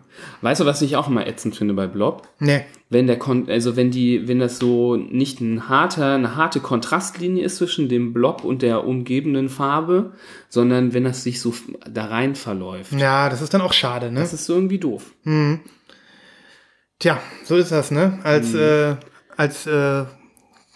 Weißt 0.41 0.61
du, 0.61 0.65
was 0.65 0.81
ich 0.81 0.95
auch 0.95 1.09
immer 1.09 1.27
ätzend 1.27 1.57
finde 1.57 1.73
bei 1.73 1.87
Blob? 1.87 2.25
Nee. 2.39 2.61
Wenn 2.89 3.07
der 3.07 3.19
Kon 3.19 3.49
also 3.49 3.75
wenn 3.75 3.91
die, 3.91 4.25
wenn 4.29 4.39
das 4.39 4.57
so 4.57 4.95
nicht 4.95 5.41
ein 5.41 5.67
harter, 5.67 6.13
eine 6.15 6.37
harte 6.37 6.61
Kontrastlinie 6.61 7.43
ist 7.43 7.57
zwischen 7.57 7.89
dem 7.89 8.13
Blob 8.13 8.45
und 8.45 8.61
der 8.61 8.85
umgebenden 8.87 9.49
Farbe, 9.49 10.13
sondern 10.47 10.93
wenn 10.93 11.03
das 11.03 11.23
sich 11.23 11.41
so 11.41 11.53
da 11.91 12.05
rein 12.05 12.35
verläuft. 12.35 12.93
Ja, 12.93 13.27
das 13.29 13.41
ist 13.41 13.53
dann 13.53 13.59
auch 13.61 13.73
schade, 13.73 14.11
ne? 14.13 14.21
Das 14.21 14.31
ist 14.31 14.45
so 14.45 14.53
irgendwie 14.55 14.79
doof. 14.79 15.11
Tja, 16.99 17.19
so 17.43 17.55
ist 17.57 17.71
das, 17.71 17.91
ne? 17.91 18.19
Als, 18.23 18.53
Mhm. 18.53 18.59
äh, 18.59 18.95
als 19.37 19.67
äh, 19.67 20.05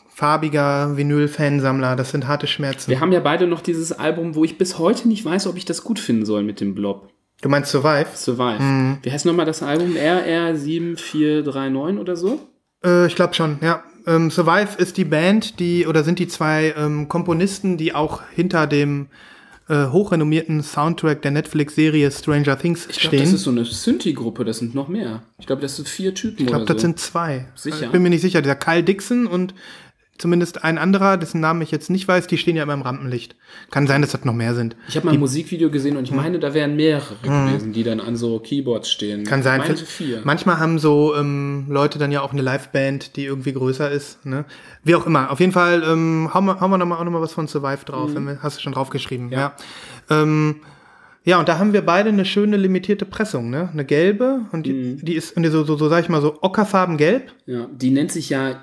farbiger 0.10 0.98
Vinyl-Fansammler, 0.98 1.96
das 1.96 2.12
sind 2.12 2.28
harte 2.28 2.48
Schmerzen. 2.48 2.92
Wir 2.92 3.00
haben 3.00 3.12
ja 3.12 3.22
beide 3.22 3.48
noch 3.48 3.62
dieses 3.62 3.94
Album, 3.94 4.36
wo 4.36 4.44
ich 4.44 4.58
bis 4.58 4.78
heute 4.78 5.08
nicht 5.08 5.24
weiß, 5.24 5.48
ob 5.48 5.58
ich 5.58 5.66
das 5.66 5.84
gut 5.84 6.00
finden 6.00 6.26
soll 6.26 6.44
mit 6.44 6.60
dem 6.60 6.76
Blob. 6.76 7.10
Du 7.42 7.48
meinst 7.48 7.72
Survive? 7.72 8.08
Survive. 8.16 8.62
Mhm. 8.62 8.98
Wie 9.02 9.12
heißt 9.12 9.26
nochmal 9.26 9.46
das 9.46 9.64
Album? 9.64 9.94
RR7439 9.94 12.00
oder 12.00 12.18
so? 12.18 12.40
Äh, 12.84 13.08
ich 13.08 13.16
glaube 13.16 13.34
schon, 13.34 13.60
ja. 13.62 13.84
Ähm, 14.06 14.30
Survive 14.30 14.78
ist 14.78 14.98
die 14.98 15.06
Band, 15.06 15.60
die, 15.60 15.88
oder 15.88 16.04
sind 16.04 16.20
die 16.20 16.28
zwei 16.28 16.74
ähm, 16.78 17.08
Komponisten, 17.08 17.78
die 17.78 17.94
auch 17.94 18.22
hinter 18.34 18.68
dem 18.68 19.08
äh, 19.70 19.88
hochrenommierten 19.88 20.64
Soundtrack 20.64 21.22
der 21.22 21.32
Netflix-Serie 21.32 22.12
Stranger 22.12 22.58
Things 22.58 22.88
Ich 22.90 23.00
glaube, 23.00 23.18
stehen. 23.18 23.24
das 23.26 23.34
ist 23.34 23.44
so 23.44 23.52
eine 23.52 23.64
Synthi-Gruppe, 23.66 24.44
das 24.44 24.58
sind 24.58 24.74
noch 24.76 24.88
mehr. 24.88 25.22
Ich 25.38 25.46
glaube, 25.46 25.62
das 25.62 25.76
sind 25.76 25.88
vier 25.88 26.14
Typen 26.14 26.42
ich 26.42 26.48
glaube, 26.48 26.66
das 26.66 26.78
so. 26.78 26.82
sind 26.82 27.00
zwei. 27.00 27.46
Sicher? 27.56 27.84
Ich 27.86 27.92
bin 27.92 28.02
mir 28.02 28.10
nicht 28.10 28.22
sicher. 28.22 28.42
Dieser 28.42 28.56
Kyle 28.56 28.84
Dixon 28.84 29.28
und 29.28 29.54
zumindest 30.20 30.64
ein 30.64 30.78
anderer, 30.78 31.18
dessen 31.18 31.42
Namen 31.42 31.62
ich 31.62 31.72
jetzt 31.72 31.90
nicht 31.90 32.08
weiß, 32.08 32.28
die 32.28 32.38
stehen 32.38 32.56
ja 32.56 32.64
immer 32.64 32.74
im 32.74 32.82
Rampenlicht. 32.84 33.36
Kann 33.72 33.88
sein, 33.88 34.02
dass 34.02 34.12
das 34.12 34.26
noch 34.26 34.34
mehr 34.34 34.54
sind. 34.54 34.76
ich 34.88 34.96
habe 34.96 35.08
mal 35.08 35.14
ein 35.14 35.20
Musikvideo 35.20 35.72
gesehen 35.72 35.98
und 35.98 36.04
ich 36.04 36.12
meine, 36.12 36.40
da 36.40 36.54
wären 36.54 36.76
mehrere 36.76 37.16
gewesen, 37.22 37.74
die 37.74 37.84
dann 37.84 38.00
an 38.00 38.16
so 38.16 38.40
Keyboards 38.40 38.90
stehen. 38.90 39.22
Mhm. 39.22 39.26
Kann 39.26 39.42
sein. 39.42 39.62
So 39.76 39.86
vier. 39.86 40.22
Manchmal 40.24 40.60
haben 40.60 40.78
so 40.78 41.16
ähm, 41.16 41.66
Leute 41.70 41.98
dann 41.98 42.12
ja 42.12 42.22
auch 42.22 42.34
eine 42.34 42.42
Liveband, 42.42 43.16
die 43.16 43.26
irgendwie 43.26 43.54
größer 43.54 43.90
ist. 43.90 44.26
Ne? 44.26 44.46
Wie 44.84 44.96
auch 44.96 45.08
immer. 45.08 45.32
Auf 45.32 45.40
jeden 45.40 45.54
Fall 45.54 45.84
ähm, 45.84 46.30
hauen 46.34 46.46
wir, 46.46 46.60
hauen 46.60 46.70
wir 46.70 46.78
noch 46.78 46.86
mal, 46.86 46.98
auch 46.98 47.04
nochmal 47.04 47.22
was 47.22 47.34
von 47.34 47.48
Survive 47.48 47.86
drauf. 47.86 48.12
Wir, 48.14 48.40
hast 48.44 48.58
du 48.58 48.62
schon 48.62 48.74
draufgeschrieben. 48.74 49.32
Ja. 49.32 49.40
Ja. 50.10 50.22
Ähm, 50.22 50.58
ja, 51.30 51.40
und 51.40 51.48
da 51.48 51.58
haben 51.60 51.74
wir 51.74 51.82
beide 51.86 52.10
eine 52.10 52.26
schöne 52.26 52.58
limitierte 52.58 53.06
Pressung, 53.06 53.50
ne? 53.50 53.70
Eine 53.72 53.86
gelbe 53.86 54.42
und 54.52 54.66
die, 54.66 54.96
die 54.98 55.14
ist 55.14 55.36
und 55.38 55.44
die 55.44 55.50
so, 55.50 55.64
so, 55.64 55.78
so, 55.78 55.88
sag 55.90 56.04
ich 56.04 56.10
mal, 56.10 56.22
so 56.22 56.38
ockerfarben 56.42 56.98
gelb. 56.98 57.32
Ja, 57.46 57.68
die 57.74 57.92
nennt 57.92 58.12
sich 58.12 58.30
ja 58.30 58.62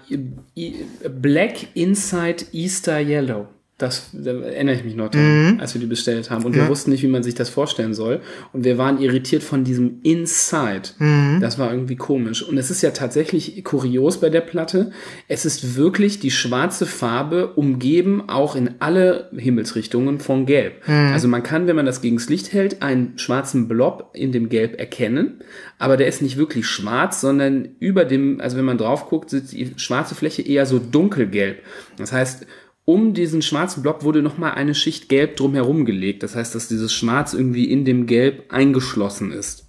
I- 0.56 0.74
Black 1.20 1.68
Inside 1.74 2.44
Easter 2.52 3.00
Yellow. 3.00 3.46
Das 3.78 4.10
da 4.14 4.30
erinnere 4.30 4.74
ich 4.76 4.84
mich 4.84 4.96
noch 4.96 5.10
dran, 5.10 5.60
als 5.60 5.74
wir 5.74 5.80
die 5.82 5.86
bestellt 5.86 6.30
haben. 6.30 6.44
Und 6.44 6.54
wir 6.54 6.66
wussten 6.68 6.90
nicht, 6.90 7.02
wie 7.02 7.08
man 7.08 7.22
sich 7.22 7.34
das 7.34 7.50
vorstellen 7.50 7.92
soll. 7.92 8.22
Und 8.54 8.64
wir 8.64 8.78
waren 8.78 8.98
irritiert 8.98 9.42
von 9.42 9.64
diesem 9.64 10.00
Inside. 10.02 11.38
Das 11.40 11.58
war 11.58 11.70
irgendwie 11.70 11.96
komisch. 11.96 12.42
Und 12.42 12.56
es 12.56 12.70
ist 12.70 12.80
ja 12.80 12.92
tatsächlich 12.92 13.62
kurios 13.64 14.18
bei 14.18 14.30
der 14.30 14.40
Platte. 14.40 14.92
Es 15.28 15.44
ist 15.44 15.76
wirklich 15.76 16.20
die 16.20 16.30
schwarze 16.30 16.86
Farbe 16.86 17.52
umgeben 17.52 18.28
auch 18.28 18.56
in 18.56 18.76
alle 18.78 19.30
Himmelsrichtungen 19.36 20.20
von 20.20 20.46
Gelb. 20.46 20.88
Also 20.88 21.28
man 21.28 21.42
kann, 21.42 21.66
wenn 21.66 21.76
man 21.76 21.84
das 21.86 22.00
gegens 22.00 22.30
Licht 22.30 22.54
hält, 22.54 22.80
einen 22.80 23.18
schwarzen 23.18 23.68
Blob 23.68 24.10
in 24.14 24.32
dem 24.32 24.48
Gelb 24.48 24.78
erkennen. 24.78 25.40
Aber 25.78 25.98
der 25.98 26.06
ist 26.06 26.22
nicht 26.22 26.38
wirklich 26.38 26.66
schwarz, 26.66 27.20
sondern 27.20 27.68
über 27.78 28.06
dem, 28.06 28.40
also 28.40 28.56
wenn 28.56 28.64
man 28.64 28.78
drauf 28.78 29.08
guckt, 29.10 29.34
ist 29.34 29.52
die 29.52 29.74
schwarze 29.76 30.14
Fläche 30.14 30.40
eher 30.40 30.64
so 30.64 30.78
dunkelgelb. 30.78 31.58
Das 31.98 32.12
heißt, 32.12 32.46
um 32.86 33.12
diesen 33.12 33.42
schwarzen 33.42 33.82
Blob 33.82 34.04
wurde 34.04 34.22
nochmal 34.22 34.52
eine 34.52 34.74
Schicht 34.74 35.10
Gelb 35.10 35.36
drumherum 35.36 35.84
gelegt. 35.84 36.22
Das 36.22 36.34
heißt, 36.34 36.54
dass 36.54 36.68
dieses 36.68 36.94
Schwarz 36.94 37.34
irgendwie 37.34 37.70
in 37.70 37.84
dem 37.84 38.06
Gelb 38.06 38.52
eingeschlossen 38.52 39.32
ist. 39.32 39.68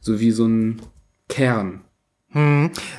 So 0.00 0.18
wie 0.18 0.30
so 0.32 0.46
ein 0.46 0.80
Kern. 1.28 1.82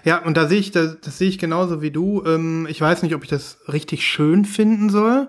Ja, 0.05 0.23
und 0.23 0.37
da 0.37 0.47
sehe 0.47 0.59
ich, 0.59 0.71
das, 0.71 1.01
das 1.01 1.17
sehe 1.17 1.27
ich 1.27 1.39
genauso 1.39 1.81
wie 1.81 1.91
du. 1.91 2.23
Ähm, 2.25 2.67
ich 2.69 2.79
weiß 2.79 3.01
nicht, 3.01 3.15
ob 3.15 3.23
ich 3.23 3.29
das 3.29 3.57
richtig 3.67 4.05
schön 4.05 4.45
finden 4.45 4.89
soll. 4.89 5.27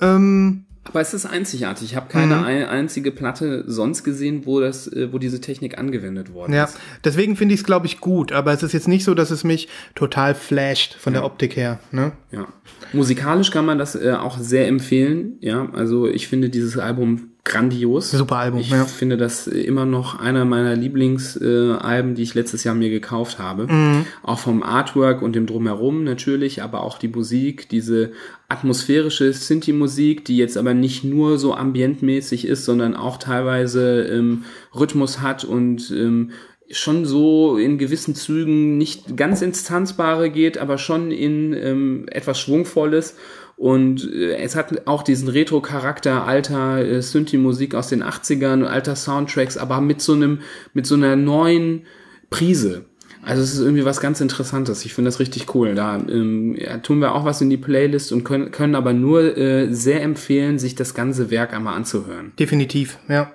Ähm, 0.00 0.66
Aber 0.84 1.00
es 1.00 1.14
ist 1.14 1.26
einzigartig. 1.26 1.90
Ich 1.90 1.96
habe 1.96 2.08
keine 2.08 2.44
ein, 2.44 2.66
einzige 2.66 3.10
Platte 3.10 3.64
sonst 3.66 4.04
gesehen, 4.04 4.44
wo 4.44 4.60
das, 4.60 4.86
äh, 4.86 5.12
wo 5.12 5.18
diese 5.18 5.40
Technik 5.40 5.78
angewendet 5.78 6.32
worden 6.32 6.52
ja, 6.52 6.64
ist. 6.64 6.78
deswegen 7.04 7.36
finde 7.36 7.54
ich 7.54 7.60
es, 7.60 7.66
glaube 7.66 7.86
ich, 7.86 8.00
gut. 8.00 8.32
Aber 8.32 8.52
es 8.52 8.62
ist 8.62 8.72
jetzt 8.72 8.88
nicht 8.88 9.04
so, 9.04 9.14
dass 9.14 9.30
es 9.30 9.44
mich 9.44 9.68
total 9.94 10.34
flasht 10.34 10.94
von 10.94 11.12
der 11.12 11.24
Optik 11.24 11.56
her. 11.56 11.80
Ne? 11.90 12.12
Ja. 12.30 12.46
Musikalisch 12.92 13.50
kann 13.50 13.66
man 13.66 13.78
das 13.78 13.94
äh, 13.94 14.12
auch 14.12 14.38
sehr 14.38 14.68
empfehlen. 14.68 15.38
Ja, 15.40 15.68
also 15.72 16.06
ich 16.06 16.28
finde 16.28 16.50
dieses 16.50 16.78
Album 16.78 17.33
grandios. 17.44 18.10
Super 18.10 18.36
Album, 18.36 18.60
Ich 18.60 18.70
ja. 18.70 18.84
finde 18.86 19.18
das 19.18 19.46
immer 19.46 19.84
noch 19.84 20.18
einer 20.18 20.46
meiner 20.46 20.74
Lieblingsalben, 20.74 22.12
äh, 22.12 22.14
die 22.14 22.22
ich 22.22 22.34
letztes 22.34 22.64
Jahr 22.64 22.74
mir 22.74 22.88
gekauft 22.88 23.38
habe. 23.38 23.70
Mhm. 23.70 24.06
Auch 24.22 24.38
vom 24.38 24.62
Artwork 24.62 25.20
und 25.20 25.36
dem 25.36 25.46
Drumherum 25.46 26.04
natürlich, 26.04 26.62
aber 26.62 26.82
auch 26.82 26.98
die 26.98 27.08
Musik, 27.08 27.68
diese 27.68 28.12
atmosphärische 28.48 29.30
Sinti-Musik, 29.32 30.24
die 30.24 30.38
jetzt 30.38 30.56
aber 30.56 30.72
nicht 30.72 31.04
nur 31.04 31.38
so 31.38 31.54
ambientmäßig 31.54 32.46
ist, 32.46 32.64
sondern 32.64 32.96
auch 32.96 33.18
teilweise 33.18 34.04
ähm, 34.04 34.44
Rhythmus 34.74 35.20
hat 35.20 35.44
und 35.44 35.90
ähm, 35.90 36.30
schon 36.70 37.04
so 37.04 37.58
in 37.58 37.76
gewissen 37.76 38.14
Zügen 38.14 38.78
nicht 38.78 39.16
ganz 39.18 39.42
ins 39.42 39.64
Tanzbare 39.64 40.30
geht, 40.30 40.56
aber 40.56 40.78
schon 40.78 41.10
in 41.10 41.52
ähm, 41.52 42.06
etwas 42.10 42.40
Schwungvolles. 42.40 43.16
Und 43.56 44.10
äh, 44.12 44.36
es 44.36 44.56
hat 44.56 44.86
auch 44.86 45.02
diesen 45.02 45.28
Retro-Charakter 45.28 46.26
alter 46.26 46.84
äh, 46.84 47.02
Synthi-Musik 47.02 47.74
aus 47.74 47.88
den 47.88 48.02
80ern, 48.02 48.64
alter 48.64 48.96
Soundtracks, 48.96 49.56
aber 49.56 49.80
mit 49.80 50.00
so 50.00 50.14
einem, 50.14 50.40
mit 50.72 50.86
so 50.86 50.94
einer 50.94 51.16
neuen 51.16 51.86
Prise. 52.30 52.86
Also 53.22 53.42
es 53.42 53.54
ist 53.54 53.60
irgendwie 53.60 53.84
was 53.84 54.00
ganz 54.00 54.20
Interessantes. 54.20 54.84
Ich 54.84 54.92
finde 54.92 55.08
das 55.08 55.18
richtig 55.18 55.54
cool. 55.54 55.74
Da 55.74 55.96
ähm, 55.96 56.56
ja, 56.58 56.78
tun 56.78 57.00
wir 57.00 57.14
auch 57.14 57.24
was 57.24 57.40
in 57.40 57.48
die 57.48 57.56
Playlist 57.56 58.12
und 58.12 58.24
können, 58.24 58.50
können 58.50 58.74
aber 58.74 58.92
nur 58.92 59.36
äh, 59.36 59.72
sehr 59.72 60.02
empfehlen, 60.02 60.58
sich 60.58 60.74
das 60.74 60.94
ganze 60.94 61.30
Werk 61.30 61.54
einmal 61.54 61.74
anzuhören. 61.74 62.32
Definitiv, 62.38 62.98
ja. 63.08 63.32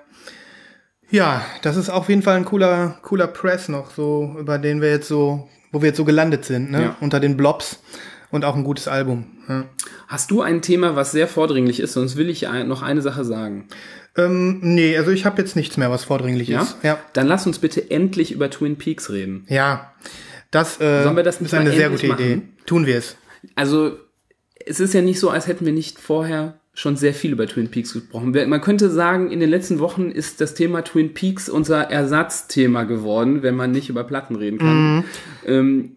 Ja, 1.12 1.44
das 1.64 1.76
ist 1.76 1.90
auf 1.90 2.08
jeden 2.10 2.22
Fall 2.22 2.38
ein 2.38 2.46
cooler, 2.46 3.00
cooler 3.02 3.26
Press 3.26 3.68
noch, 3.68 3.90
so, 3.90 4.36
über 4.40 4.60
den 4.60 4.80
wir 4.80 4.92
jetzt 4.92 5.08
so, 5.08 5.50
wo 5.72 5.82
wir 5.82 5.88
jetzt 5.88 5.98
so 5.98 6.06
gelandet 6.06 6.46
sind, 6.46 6.70
ne? 6.70 6.82
Ja. 6.82 6.98
Unter 7.02 7.20
den 7.20 7.36
Blobs 7.36 7.80
und 8.32 8.46
auch 8.46 8.56
ein 8.56 8.64
gutes 8.64 8.88
Album. 8.88 9.26
Ja. 9.48 9.66
Hast 10.08 10.32
du 10.32 10.42
ein 10.42 10.62
Thema, 10.62 10.96
was 10.96 11.12
sehr 11.12 11.28
vordringlich 11.28 11.80
ist? 11.80 11.94
Sonst 11.94 12.16
will 12.18 12.30
ich 12.30 12.48
ein, 12.48 12.68
noch 12.68 12.82
eine 12.82 13.02
Sache 13.02 13.24
sagen. 13.26 13.68
Ähm, 14.18 14.60
nee, 14.62 14.98
also 14.98 15.12
ich 15.12 15.26
habe 15.26 15.42
jetzt 15.42 15.56
nichts 15.56 15.78
mehr, 15.78 15.92
was 15.92 16.04
vordringlich 16.04 16.48
Ja? 16.50 16.64
ist. 16.64 16.78
Ja. 16.84 17.00
Dann 17.14 17.28
lass 17.28 17.46
uns 17.48 17.60
bitte 17.60 17.90
endlich 17.92 18.32
über 18.32 18.50
Twin 18.50 18.76
Peaks 18.78 19.12
reden. 19.12 19.46
Ja. 19.50 19.94
Das, 20.52 20.82
äh, 20.82 21.04
Sollen 21.04 21.16
wir 21.16 21.24
das 21.24 21.40
ist 21.42 21.54
eine 21.54 21.72
sehr 21.72 21.90
gute 21.90 22.08
Idee. 22.08 22.36
machen? 22.36 22.54
Tun 22.66 22.86
wir 22.86 22.98
es. 22.98 23.16
Also, 23.56 23.98
es 24.66 24.80
ist 24.80 24.94
ja 24.94 25.02
nicht 25.02 25.20
so, 25.20 25.30
als 25.30 25.48
hätten 25.48 25.66
wir 25.66 25.74
nicht 25.74 26.00
vorher 26.00 26.56
schon 26.74 26.96
sehr 26.96 27.14
viel 27.14 27.32
über 27.34 27.46
Twin 27.46 27.70
Peaks 27.70 27.94
gesprochen. 27.94 28.32
Man 28.48 28.62
könnte 28.62 28.90
sagen, 28.90 29.32
in 29.32 29.40
den 29.40 29.50
letzten 29.50 29.80
Wochen 29.80 30.10
ist 30.12 30.40
das 30.40 30.54
Thema 30.54 30.82
Twin 30.84 31.14
Peaks 31.14 31.50
unser 31.50 31.90
Ersatzthema 31.92 32.84
geworden, 32.84 33.44
wenn 33.44 33.56
man 33.56 33.72
nicht 33.72 33.90
über 33.90 34.04
Platten 34.06 34.36
reden 34.36 34.60
kann. 34.60 35.04
Ähm, 35.46 35.92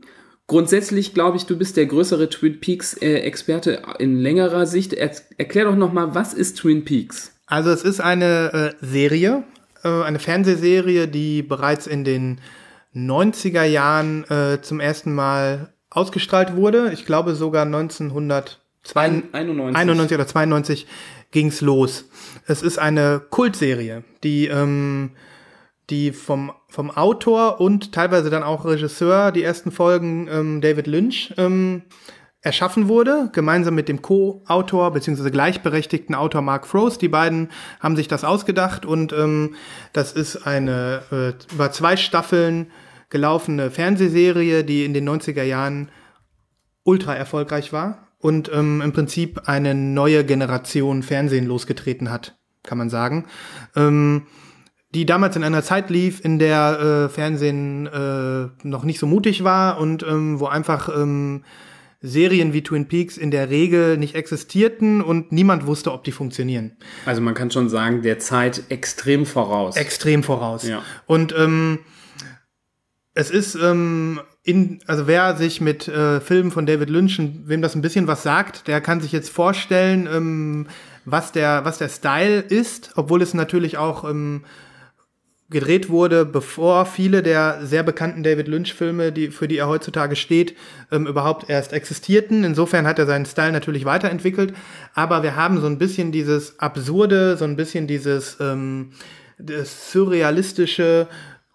grundsätzlich 0.47 1.15
glaube 1.15 1.37
ich, 1.37 1.47
du 1.47 1.57
bist 1.57 1.77
der 1.77 1.87
größere 1.87 2.29
Twin 2.29 2.61
Peaks-Experte 2.61 3.83
in 3.99 4.19
längerer 4.19 4.67
Sicht. 4.67 4.93
Er 4.93 5.11
erklär 5.39 5.65
doch 5.65 5.77
noch 5.77 5.93
mal, 5.93 6.15
was 6.15 6.35
ist 6.35 6.59
Twin 6.59 6.85
Peaks? 6.85 7.33
Also 7.47 7.71
es 7.71 7.83
ist 7.83 8.01
eine 8.01 8.75
äh, 8.81 8.85
Serie, 8.85 9.45
äh, 9.85 9.89
eine 9.89 10.19
Fernsehserie, 10.19 11.09
die 11.09 11.43
bereits 11.43 11.87
in 11.87 12.05
den 12.05 12.41
90er 12.95 13.65
Jahren 13.65 14.25
äh, 14.31 14.61
zum 14.63 14.81
ersten 14.81 15.15
Mal 15.15 15.73
ausgestrahlt 15.91 16.57
wurde. 16.57 16.93
Ich 16.93 17.07
glaube 17.07 17.35
sogar 17.35 17.65
1992 17.67 18.59
91. 18.85 19.77
91 19.77 20.15
oder 20.17 20.27
92 20.27 20.87
ging's 21.31 21.61
los. 21.61 22.05
Es 22.47 22.63
ist 22.63 22.79
eine 22.79 23.21
Kultserie, 23.31 24.05
die 24.25 24.47
ähm, 24.47 25.13
die 25.91 26.13
vom 26.13 26.53
vom 26.69 26.91
Autor 26.91 27.61
und 27.61 27.93
teilweise 27.93 28.31
dann 28.31 28.43
auch 28.43 28.65
Regisseur 28.65 29.33
die 29.33 29.43
ersten 29.43 29.71
Folgen 29.71 30.29
ähm, 30.31 30.61
David 30.61 30.87
Lynch 30.87 31.35
ähm, 31.37 31.83
erschaffen 32.41 32.89
wurde, 32.89 33.31
gemeinsam 33.33 33.75
mit 33.75 33.89
dem 33.89 34.03
Co-Autor 34.03 34.93
bzw. 34.93 35.31
gleichberechtigten 35.31 36.15
Autor 36.15 36.43
Mark 36.43 36.67
Frost. 36.67 37.01
Die 37.01 37.09
beiden 37.09 37.51
haben 37.81 37.97
sich 37.97 38.09
das 38.09 38.25
ausgedacht 38.25 38.85
und 38.85 39.13
ähm, 39.13 39.55
das 39.93 40.13
ist 40.13 40.47
eine 40.47 41.03
äh, 41.13 41.55
über 41.55 41.71
zwei 41.71 41.97
Staffeln 41.97 42.71
gelaufene 43.11 43.71
Fernsehserie, 43.71 44.65
die 44.65 44.85
in 44.85 44.95
den 44.95 45.09
90er 45.09 45.45
Jahren 45.45 45.91
ultra 46.83 47.15
erfolgreich 47.15 47.73
war 47.73 48.09
und 48.19 48.51
ähm, 48.53 48.81
im 48.81 48.93
Prinzip 48.93 49.43
eine 49.47 49.75
neue 49.75 50.25
Generation 50.25 51.03
Fernsehen 51.03 51.47
losgetreten 51.47 52.11
hat, 52.11 52.37
kann 52.63 52.79
man 52.79 52.91
sagen. 52.91 53.27
Ähm, 53.77 54.27
die 54.95 55.07
damals 55.07 55.37
in 55.37 55.45
einer 55.45 55.63
Zeit 55.63 55.91
lief, 55.91 56.25
in 56.25 56.39
der 56.39 57.07
äh, 57.07 57.09
Fernsehen 57.09 57.87
äh, 57.87 58.49
noch 58.67 58.85
nicht 58.85 58.99
so 58.99 59.07
mutig 59.07 59.43
war 59.43 59.79
und 59.79 60.03
ähm, 60.03 60.39
wo 60.39 60.47
einfach 60.47 60.89
ähm, 60.95 61.45
Serien 62.03 62.53
wie 62.53 62.63
Twin 62.63 62.89
Peaks 62.89 63.17
in 63.17 63.31
der 63.31 63.49
Regel 63.49 63.97
nicht 63.97 64.15
existierten 64.17 65.01
und 65.01 65.33
niemand 65.33 65.67
wusste, 65.67 65.93
ob 65.93 66.05
die 66.05 66.13
funktionieren. 66.13 66.77
Also 67.07 67.23
man 67.23 67.35
kann 67.35 67.51
schon 67.51 67.69
sagen, 67.69 68.03
der 68.03 68.19
Zeit 68.19 68.65
extrem 68.69 69.25
voraus. 69.25 69.77
Extrem 69.77 70.23
voraus. 70.23 70.67
Ja. 70.67 70.83
Und 71.07 71.33
ähm, 71.39 71.79
es 73.15 73.31
ist, 73.31 73.55
ähm, 73.55 74.21
in, 74.43 74.81
also 74.87 75.07
wer 75.07 75.37
sich 75.37 75.61
mit 75.61 75.87
äh, 75.87 76.21
Filmen 76.21 76.51
von 76.51 76.67
David 76.67 76.91
Lynch, 76.91 77.21
wem 77.45 77.63
das 77.63 77.77
ein 77.77 77.83
bisschen 77.83 78.09
was 78.09 78.25
sagt, 78.25 78.67
der 78.67 78.81
kann 78.81 79.01
sich 79.01 79.13
jetzt 79.13 79.31
vorstellen, 79.31 80.09
ähm, 80.13 80.67
was 81.05 81.31
der, 81.31 81.65
was 81.65 81.79
der 81.79 81.89
Style 81.89 82.41
ist, 82.41 82.93
obwohl 82.97 83.23
es 83.23 83.33
natürlich 83.33 83.79
auch 83.79 84.09
ähm, 84.09 84.45
gedreht 85.53 85.89
wurde, 85.89 86.25
bevor 86.25 86.87
viele 86.87 87.23
der 87.23 87.61
sehr 87.63 87.83
bekannten 87.83 88.23
David 88.23 88.49
Lynch-Filme, 88.49 89.13
die, 89.13 89.31
für 89.31 89.47
die 89.47 89.59
er 89.59 89.69
heutzutage 89.69 90.17
steht, 90.17 90.57
ähm, 90.91 91.07
überhaupt 91.07 91.49
erst 91.49 91.73
existierten. 91.73 92.43
Insofern 92.43 92.87
hat 92.87 92.99
er 92.99 93.07
seinen 93.07 93.27
Style 93.27 93.53
natürlich 93.53 93.85
weiterentwickelt. 93.85 94.55
Aber 94.95 95.23
wir 95.23 95.37
haben 95.37 95.61
so 95.61 95.67
ein 95.67 95.79
bisschen 95.79 96.11
dieses 96.11 96.59
Absurde, 96.59 97.37
so 97.37 97.45
ein 97.45 97.57
bisschen 97.57 97.87
dieses 97.87 98.39
ähm, 98.41 98.93
surrealistische, 99.39 101.07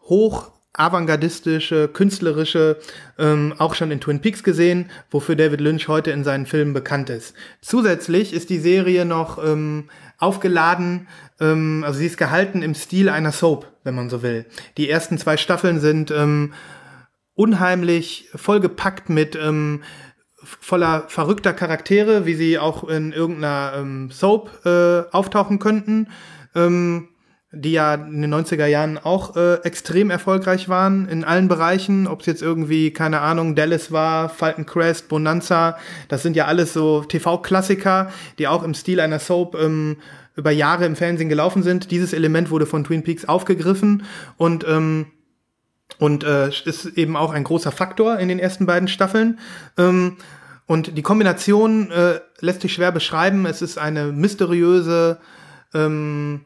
hoch 0.04 0.52
avantgardistische, 0.78 1.88
künstlerische 1.88 2.78
ähm, 3.18 3.54
auch 3.58 3.74
schon 3.74 3.92
in 3.92 4.00
Twin 4.00 4.22
Peaks 4.22 4.44
gesehen, 4.44 4.90
wofür 5.10 5.36
David 5.36 5.60
Lynch 5.60 5.88
heute 5.88 6.12
in 6.12 6.24
seinen 6.24 6.46
Filmen 6.46 6.74
bekannt 6.74 7.10
ist. 7.10 7.36
Zusätzlich 7.62 8.32
ist 8.32 8.50
die 8.52 8.60
Serie 8.60 9.04
noch 9.04 9.44
ähm, 9.44 9.90
aufgeladen, 10.20 11.08
ähm, 11.40 11.84
also 11.86 12.00
sie 12.00 12.06
ist 12.06 12.18
gehalten 12.18 12.62
im 12.62 12.76
Stil 12.76 13.10
einer 13.10 13.32
Soap, 13.32 13.68
wenn 13.84 13.96
man 13.96 14.10
so 14.10 14.22
will. 14.22 14.46
Die 14.78 14.90
ersten 14.90 15.18
zwei 15.18 15.38
Staffeln 15.38 15.80
sind 15.80 16.12
ähm, 16.12 16.54
unheimlich 17.34 18.30
vollgepackt 18.36 19.10
mit 19.10 19.36
ähm, 19.36 19.84
voller 20.44 21.06
verrückter 21.08 21.54
Charaktere, 21.54 22.26
wie 22.26 22.36
sie 22.36 22.58
auch 22.60 22.88
in 22.88 23.12
irgendeiner 23.12 23.74
ähm, 23.78 24.12
Soap 24.12 24.66
äh, 24.66 25.04
auftauchen 25.12 25.60
könnten. 25.60 26.08
Ähm, 26.56 27.10
die 27.54 27.72
ja 27.72 27.94
in 27.94 28.22
den 28.22 28.34
90er 28.34 28.66
Jahren 28.66 28.98
auch 28.98 29.36
äh, 29.38 29.56
extrem 29.64 30.10
erfolgreich 30.10 30.68
waren 30.68 31.08
in 31.08 31.24
allen 31.24 31.48
Bereichen, 31.48 32.06
ob 32.06 32.20
es 32.20 32.26
jetzt 32.26 32.42
irgendwie, 32.42 32.92
keine 32.92 33.22
Ahnung, 33.22 33.56
Dallas 33.56 33.92
war, 33.92 34.28
Falcon 34.28 34.66
Crest, 34.66 35.08
Bonanza, 35.08 35.78
das 36.10 36.24
sind 36.24 36.36
ja 36.36 36.46
alles 36.46 36.74
so 36.74 37.04
TV-Klassiker, 37.04 38.12
die 38.38 38.48
auch 38.48 38.64
im 38.64 38.74
Stil 38.74 39.00
einer 39.00 39.20
Soap 39.20 39.56
ähm, 39.56 39.98
über 40.38 40.52
Jahre 40.52 40.86
im 40.86 40.96
Fernsehen 40.96 41.28
gelaufen 41.28 41.64
sind. 41.64 41.92
Dieses 41.92 42.14
Element 42.14 42.50
wurde 42.50 42.66
von 42.66 42.86
Twin 42.86 43.04
Peaks 43.04 43.26
aufgegriffen 43.26 44.04
und 44.38 44.66
ähm, 44.68 45.08
und 46.00 46.24
äh, 46.24 46.50
ist 46.50 46.86
eben 46.98 47.16
auch 47.16 47.32
ein 47.34 47.44
großer 47.44 47.72
Faktor 47.72 48.20
in 48.20 48.28
den 48.28 48.40
ersten 48.40 48.66
beiden 48.66 48.88
Staffeln. 48.88 49.40
Ähm, 49.78 50.18
und 50.66 50.98
die 50.98 51.02
Kombination 51.02 51.92
äh, 51.92 52.20
lässt 52.40 52.62
sich 52.62 52.74
schwer 52.74 52.92
beschreiben. 52.92 53.46
Es 53.46 53.62
ist 53.62 53.78
eine 53.78 54.12
mysteriöse 54.12 55.20
ähm, 55.74 56.42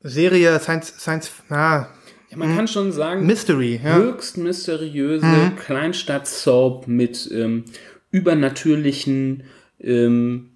Serie, 0.00 0.58
Science, 0.60 0.94
Science, 0.96 1.30
na, 1.48 1.88
ja, 2.30 2.36
man 2.36 2.54
kann 2.54 2.68
schon 2.68 2.92
sagen, 2.92 3.26
Mystery, 3.26 3.80
ja. 3.82 3.96
höchst 3.96 4.36
mysteriöse 4.36 5.24
mhm. 5.24 5.56
Kleinstadt-Soap 5.56 6.86
mit 6.86 7.28
ähm, 7.32 7.64
übernatürlichen, 8.10 9.44
ähm, 9.80 10.47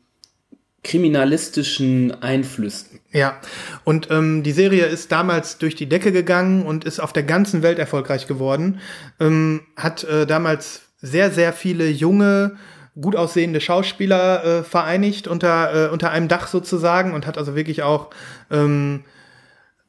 kriminalistischen 0.84 2.22
Einflüssen. 2.22 3.00
Ja, 3.12 3.40
und 3.84 4.10
ähm, 4.10 4.42
die 4.42 4.52
Serie 4.52 4.86
ist 4.86 5.12
damals 5.12 5.58
durch 5.58 5.74
die 5.76 5.88
Decke 5.88 6.12
gegangen 6.12 6.64
und 6.64 6.84
ist 6.84 6.98
auf 6.98 7.12
der 7.12 7.22
ganzen 7.22 7.62
Welt 7.62 7.78
erfolgreich 7.78 8.26
geworden. 8.26 8.80
Ähm, 9.20 9.60
hat 9.76 10.04
äh, 10.04 10.26
damals 10.26 10.82
sehr, 11.00 11.30
sehr 11.30 11.52
viele 11.52 11.88
junge, 11.88 12.56
gut 13.00 13.16
aussehende 13.16 13.60
Schauspieler 13.60 14.44
äh, 14.44 14.62
vereinigt 14.62 15.28
unter, 15.28 15.88
äh, 15.88 15.88
unter 15.90 16.10
einem 16.10 16.28
Dach 16.28 16.48
sozusagen 16.48 17.12
und 17.12 17.26
hat 17.26 17.38
also 17.38 17.54
wirklich 17.54 17.82
auch 17.82 18.10
ähm, 18.50 19.04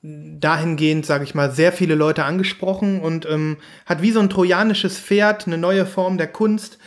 dahingehend, 0.03 1.05
sage 1.05 1.23
ich 1.23 1.33
mal, 1.33 1.51
sehr 1.51 1.71
viele 1.71 1.95
Leute 1.95 2.25
angesprochen 2.25 2.99
und 2.99 3.25
ähm, 3.25 3.57
hat 3.85 4.01
wie 4.01 4.11
so 4.11 4.19
ein 4.19 4.29
trojanisches 4.29 4.99
Pferd 4.99 5.47
eine 5.47 5.57
neue 5.57 5.85
Form 5.85 6.17
der 6.17 6.27
Kunst 6.27 6.77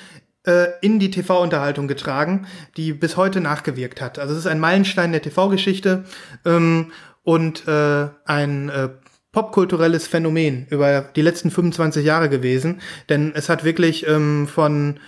äh, 0.46 0.68
in 0.80 0.98
die 0.98 1.10
TV-Unterhaltung 1.10 1.88
getragen, 1.88 2.46
die 2.76 2.92
bis 2.92 3.16
heute 3.16 3.40
nachgewirkt 3.40 4.00
hat. 4.00 4.18
Also 4.18 4.32
es 4.32 4.40
ist 4.40 4.46
ein 4.46 4.60
Meilenstein 4.60 5.12
der 5.12 5.22
TV-Geschichte 5.22 6.04
ähm, 6.44 6.92
und 7.22 7.66
äh, 7.66 8.08
ein 8.24 8.68
äh, 8.68 8.88
popkulturelles 9.32 10.06
Phänomen 10.06 10.66
über 10.70 11.02
die 11.14 11.22
letzten 11.22 11.50
25 11.50 12.04
Jahre 12.04 12.28
gewesen, 12.28 12.80
denn 13.08 13.32
es 13.34 13.48
hat 13.48 13.64
wirklich 13.64 14.06
ähm, 14.08 14.48
von 14.48 14.98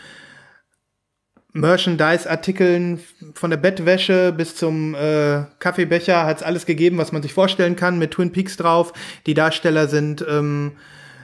Merchandise-Artikeln 1.52 3.00
von 3.34 3.50
der 3.50 3.56
Bettwäsche 3.56 4.32
bis 4.36 4.54
zum 4.54 4.94
äh, 4.94 5.44
Kaffeebecher 5.58 6.24
hat 6.24 6.38
es 6.38 6.42
alles 6.42 6.66
gegeben, 6.66 6.98
was 6.98 7.12
man 7.12 7.22
sich 7.22 7.32
vorstellen 7.32 7.74
kann, 7.74 7.98
mit 7.98 8.12
Twin 8.12 8.32
Peaks 8.32 8.56
drauf. 8.56 8.92
Die 9.26 9.34
Darsteller 9.34 9.88
sind, 9.88 10.24
ähm, 10.28 10.72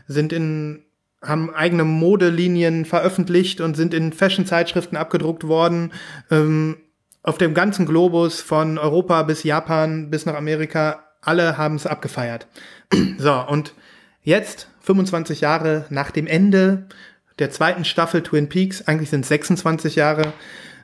sind 0.09 0.33
in 0.33 0.85
haben 1.27 1.55
eigene 1.55 1.85
Modelinien 1.85 2.85
veröffentlicht 2.85 3.61
und 3.61 3.77
sind 3.77 3.95
in 3.95 4.13
Fashion-Zeitschriften 4.13 4.97
abgedruckt 4.97 5.47
worden. 5.47 5.93
Ähm, 6.31 6.77
auf 7.23 7.39
dem 7.39 7.55
ganzen 7.55 7.87
Globus 7.87 8.41
von 8.41 8.79
Europa 8.79 9.23
bis 9.23 9.43
Japan 9.45 10.11
bis 10.11 10.27
nach 10.27 10.35
Amerika, 10.35 11.05
alle 11.23 11.57
haben 11.57 11.77
es 11.77 11.87
abgefeiert. 11.87 12.47
so, 13.19 13.33
und 13.49 13.75
jetzt, 14.23 14.69
25 14.81 15.41
Jahre 15.41 15.87
nach 15.89 16.11
dem 16.11 16.27
Ende 16.27 16.87
der 17.39 17.51
zweiten 17.51 17.85
Staffel 17.85 18.23
Twin 18.23 18.49
Peaks, 18.49 18.83
eigentlich 18.87 19.11
sind 19.11 19.23
es 19.23 19.29
26 19.29 19.97
Jahre, 19.97 20.35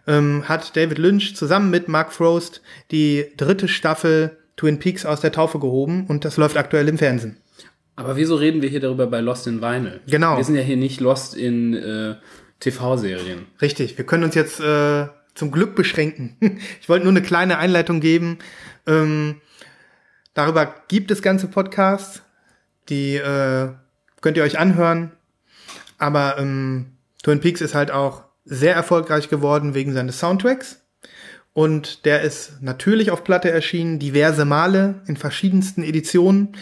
ähm, 0.07 0.45
hat 0.49 0.77
David 0.77 0.99
Lynch 0.99 1.37
zusammen 1.37 1.71
mit 1.71 1.89
Mark 1.89 2.13
Frost 2.13 2.63
die 2.91 3.27
dritte 3.37 3.69
Staffel 3.69 4.39
Twin 4.57 4.79
Peaks 4.79 5.07
aus 5.07 5.21
der 5.21 5.33
Taufe 5.33 5.59
gehoben 5.59 6.07
und 6.07 6.25
das 6.25 6.37
läuft 6.37 6.57
aktuell 6.57 6.89
im 6.89 6.99
Fernsehen. 6.99 7.37
Aber 8.01 8.17
wieso 8.17 8.37
reden 8.37 8.63
wir 8.63 8.71
hier 8.71 8.81
darüber 8.81 9.07
bei 9.07 9.21
Lost 9.21 9.47
in 9.47 9.61
Vinyl? 9.61 10.01
Genau. 10.07 10.39
Wir 10.39 10.45
sind 10.45 10.55
ja 10.55 10.63
hier 10.63 10.79
nicht 10.79 11.01
Lost 11.01 11.35
in 11.35 11.75
äh, 11.75 12.15
TV-Serien. 12.59 13.45
Richtig, 13.61 13.99
wir 13.99 14.07
können 14.07 14.25
uns 14.25 14.35
jetzt 14.35 14.59
äh, 14.59 15.07
zum 15.35 15.51
Glück 15.51 15.75
beschränken. 15.75 16.35
ich 16.81 16.89
wollte 16.89 17.05
nur 17.05 17.13
eine 17.13 17.21
kleine 17.21 17.59
Einleitung 17.59 18.01
geben. 18.01 18.39
Ähm, 18.87 19.43
darüber 20.33 20.75
gibt 20.89 21.11
es 21.11 21.21
ganze 21.21 21.49
Podcasts, 21.49 22.23
die 22.89 23.17
äh, 23.17 23.69
könnt 24.23 24.39
ihr 24.39 24.45
euch 24.45 24.59
anhören. 24.59 25.13
Aber 25.99 26.39
ähm, 26.39 26.93
Twin 27.23 27.41
Peaks 27.41 27.61
ist 27.61 27.75
halt 27.75 27.91
auch 27.91 28.25
sehr 28.47 28.75
erfolgreich 28.75 29.29
geworden 29.29 29.75
wegen 29.75 29.93
seines 29.93 30.19
Soundtracks. 30.19 30.81
Und 31.53 32.07
der 32.07 32.23
ist 32.23 32.63
natürlich 32.63 33.11
auf 33.11 33.25
Platte 33.25 33.51
erschienen, 33.51 33.99
diverse 33.99 34.47
Male 34.47 35.03
in 35.07 35.19
verschiedensten 35.19 35.83
Editionen. 35.83 36.57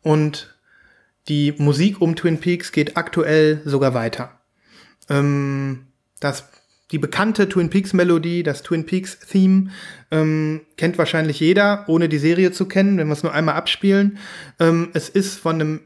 Und 0.00 0.57
die 1.28 1.54
Musik 1.58 2.00
um 2.00 2.16
Twin 2.16 2.38
Peaks 2.38 2.72
geht 2.72 2.96
aktuell 2.96 3.60
sogar 3.64 3.94
weiter. 3.94 4.40
Ähm, 5.08 5.86
das, 6.20 6.48
die 6.90 6.98
bekannte 6.98 7.48
Twin 7.48 7.70
Peaks 7.70 7.92
Melodie, 7.92 8.42
das 8.42 8.62
Twin 8.62 8.86
Peaks 8.86 9.18
Theme, 9.20 9.70
ähm, 10.10 10.62
kennt 10.76 10.98
wahrscheinlich 10.98 11.40
jeder, 11.40 11.84
ohne 11.88 12.08
die 12.08 12.18
Serie 12.18 12.52
zu 12.52 12.66
kennen, 12.66 12.98
wenn 12.98 13.08
wir 13.08 13.12
es 13.12 13.22
nur 13.22 13.32
einmal 13.32 13.56
abspielen. 13.56 14.18
Ähm, 14.58 14.90
es 14.94 15.08
ist 15.08 15.38
von 15.38 15.56
einem 15.56 15.80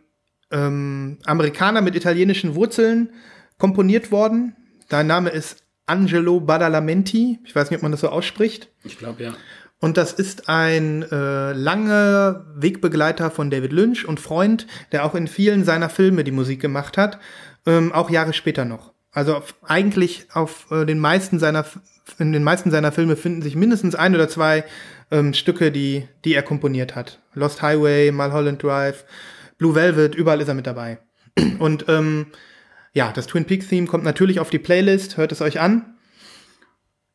ähm, 0.51 1.19
Amerikaner 1.25 1.81
mit 1.81 1.97
italienischen 1.97 2.55
Wurzeln 2.55 3.11
komponiert 3.59 4.13
worden. 4.13 4.57
Sein 4.89 5.07
Name 5.07 5.31
ist 5.31 5.65
Angelo 5.87 6.41
Badalamenti. 6.41 7.41
Ich 7.45 7.55
weiß 7.55 7.71
nicht, 7.71 7.79
ob 7.79 7.83
man 7.83 7.93
das 7.93 8.01
so 8.01 8.09
ausspricht. 8.09 8.69
Ich 8.85 8.99
glaube, 8.99 9.25
ja. 9.25 9.35
Und 9.83 9.97
das 9.97 10.13
ist 10.13 10.49
ein 10.49 11.03
äh, 11.11 11.53
langer 11.55 12.47
Wegbegleiter 12.55 13.33
von 13.33 13.51
David 13.51 13.73
Lynch 13.73 14.07
und 14.07 14.21
Freund, 14.21 14.69
der 14.93 15.05
auch 15.05 15.17
in 15.17 15.27
vielen 15.27 15.65
seiner 15.65 15.89
Filme 15.91 16.23
die 16.23 16.31
Musik 16.31 16.61
gemacht 16.61 16.97
hat, 16.97 17.19
ähm, 17.67 17.93
auch 17.93 18.09
Jahre 18.09 18.33
später 18.33 18.65
noch. 18.65 18.93
Also 19.11 19.35
auf, 19.35 19.57
eigentlich 19.63 20.29
auf 20.35 20.71
äh, 20.71 20.87
den 20.87 21.01
meisten 21.01 21.41
seiner 21.41 21.67
in 22.21 22.33
den 22.33 22.45
meisten 22.45 22.71
seiner 22.71 22.93
Filme 22.93 23.17
finden 23.17 23.43
sich 23.43 23.57
mindestens 23.57 23.97
ein 23.97 24.15
oder 24.15 24.29
zwei 24.29 24.63
ähm, 25.11 25.35
Stücke, 25.35 25.73
die 25.73 26.07
die 26.25 26.35
er 26.35 26.45
komponiert 26.45 26.95
hat. 26.95 27.19
Lost 27.35 27.61
Highway, 27.61 28.13
Mulholland 28.13 28.63
Drive, 28.63 29.05
Blue 29.59 29.75
Velvet, 29.75 30.15
überall 30.15 30.41
ist 30.41 30.49
er 30.49 30.55
mit 30.55 30.69
dabei. 30.69 30.99
Und 31.59 31.87
ähm, 31.89 32.27
ja, 32.93 33.11
das 33.13 33.27
Twin 33.27 33.47
Peaks 33.47 33.67
Theme 33.67 33.89
kommt 33.89 34.05
natürlich 34.05 34.39
auf 34.39 34.51
die 34.51 34.61
Playlist, 34.61 35.17
hört 35.17 35.33
es 35.33 35.41
euch 35.41 35.59
an. 35.59 35.97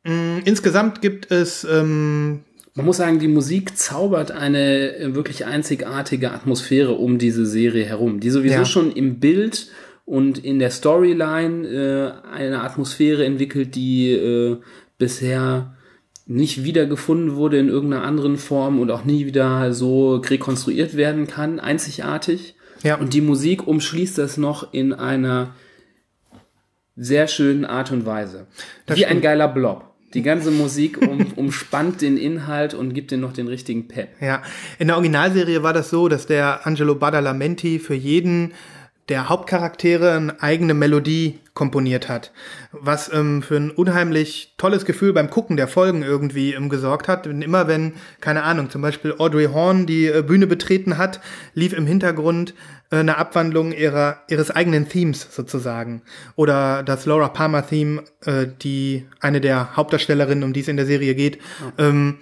Mm, 0.03 0.39
insgesamt 0.43 1.01
gibt 1.01 1.31
es 1.31 1.63
ähm, 1.63 2.43
man 2.77 2.85
muss 2.85 2.97
sagen, 2.97 3.17
die 3.17 3.27
Musik 3.27 3.75
zaubert 3.75 4.31
eine 4.31 4.95
äh, 4.95 5.15
wirklich 5.15 5.47
einzigartige 5.47 6.31
Atmosphäre 6.31 6.93
um 6.93 7.17
diese 7.17 7.47
Serie 7.47 7.85
herum, 7.85 8.19
die 8.19 8.29
sowieso 8.29 8.59
ja. 8.59 8.65
schon 8.65 8.91
im 8.91 9.19
Bild 9.19 9.69
und 10.05 10.37
in 10.37 10.59
der 10.59 10.69
Storyline 10.69 11.67
äh, 11.67 12.29
eine 12.29 12.61
Atmosphäre 12.61 13.25
entwickelt, 13.25 13.73
die 13.73 14.11
äh, 14.11 14.57
bisher 14.99 15.75
nicht 16.27 16.65
wiedergefunden 16.65 17.35
wurde 17.35 17.57
in 17.57 17.67
irgendeiner 17.67 18.03
anderen 18.03 18.37
Form 18.37 18.79
und 18.79 18.91
auch 18.91 19.05
nie 19.05 19.25
wieder 19.25 19.73
so 19.73 20.17
rekonstruiert 20.17 20.95
werden 20.95 21.25
kann, 21.25 21.59
einzigartig. 21.59 22.53
Ja. 22.83 22.97
Und 22.97 23.15
die 23.15 23.21
Musik 23.21 23.65
umschließt 23.65 24.19
das 24.19 24.37
noch 24.37 24.71
in 24.71 24.93
einer 24.93 25.55
sehr 26.95 27.27
schönen 27.27 27.65
Art 27.65 27.91
und 27.91 28.05
Weise. 28.05 28.45
Wie 28.85 29.07
ein 29.07 29.21
geiler 29.21 29.47
Blob. 29.47 29.96
Die 30.17 30.23
ganze 30.23 30.49
Musik 30.49 30.99
um, 30.99 31.27
umspannt 31.35 32.01
den 32.01 32.17
Inhalt 32.17 32.73
und 32.73 32.95
gibt 32.95 33.11
den 33.11 33.19
noch 33.19 33.33
den 33.33 33.47
richtigen 33.47 33.87
Pep. 33.87 34.09
Ja, 34.19 34.41
in 34.79 34.87
der 34.87 34.95
Originalserie 34.95 35.61
war 35.61 35.73
das 35.73 35.91
so, 35.91 36.07
dass 36.07 36.25
der 36.25 36.65
Angelo 36.65 36.95
Badalamenti 36.95 37.77
für 37.77 37.93
jeden 37.93 38.53
der 39.09 39.29
Hauptcharaktere 39.29 40.13
eine 40.13 40.41
eigene 40.41 40.73
Melodie 40.73 41.37
komponiert 41.53 42.09
hat, 42.09 42.31
was 42.81 43.11
ähm, 43.13 43.41
für 43.41 43.57
ein 43.57 43.71
unheimlich 43.71 44.53
tolles 44.57 44.85
Gefühl 44.85 45.13
beim 45.13 45.29
Gucken 45.29 45.57
der 45.57 45.67
Folgen 45.67 46.03
irgendwie 46.03 46.53
ähm, 46.53 46.69
gesorgt 46.69 47.07
hat. 47.07 47.27
Und 47.27 47.41
immer 47.41 47.67
wenn, 47.67 47.93
keine 48.21 48.43
Ahnung, 48.43 48.69
zum 48.69 48.81
Beispiel 48.81 49.15
Audrey 49.17 49.45
Horn 49.45 49.85
die 49.85 50.07
äh, 50.07 50.21
Bühne 50.21 50.47
betreten 50.47 50.97
hat, 50.97 51.19
lief 51.53 51.73
im 51.73 51.85
Hintergrund 51.85 52.53
äh, 52.89 52.97
eine 52.97 53.17
Abwandlung 53.17 53.71
ihrer, 53.71 54.21
ihres 54.29 54.51
eigenen 54.51 54.87
Themes 54.89 55.27
sozusagen. 55.31 56.01
Oder 56.35 56.83
das 56.83 57.05
Laura 57.05 57.29
Palmer 57.29 57.67
Theme, 57.67 58.03
äh, 58.25 58.47
die 58.61 59.05
eine 59.19 59.41
der 59.41 59.75
Hauptdarstellerinnen, 59.75 60.43
um 60.43 60.53
die 60.53 60.61
es 60.61 60.67
in 60.67 60.77
der 60.77 60.85
Serie 60.85 61.15
geht, 61.15 61.37
ja. 61.77 61.87
ähm, 61.87 62.19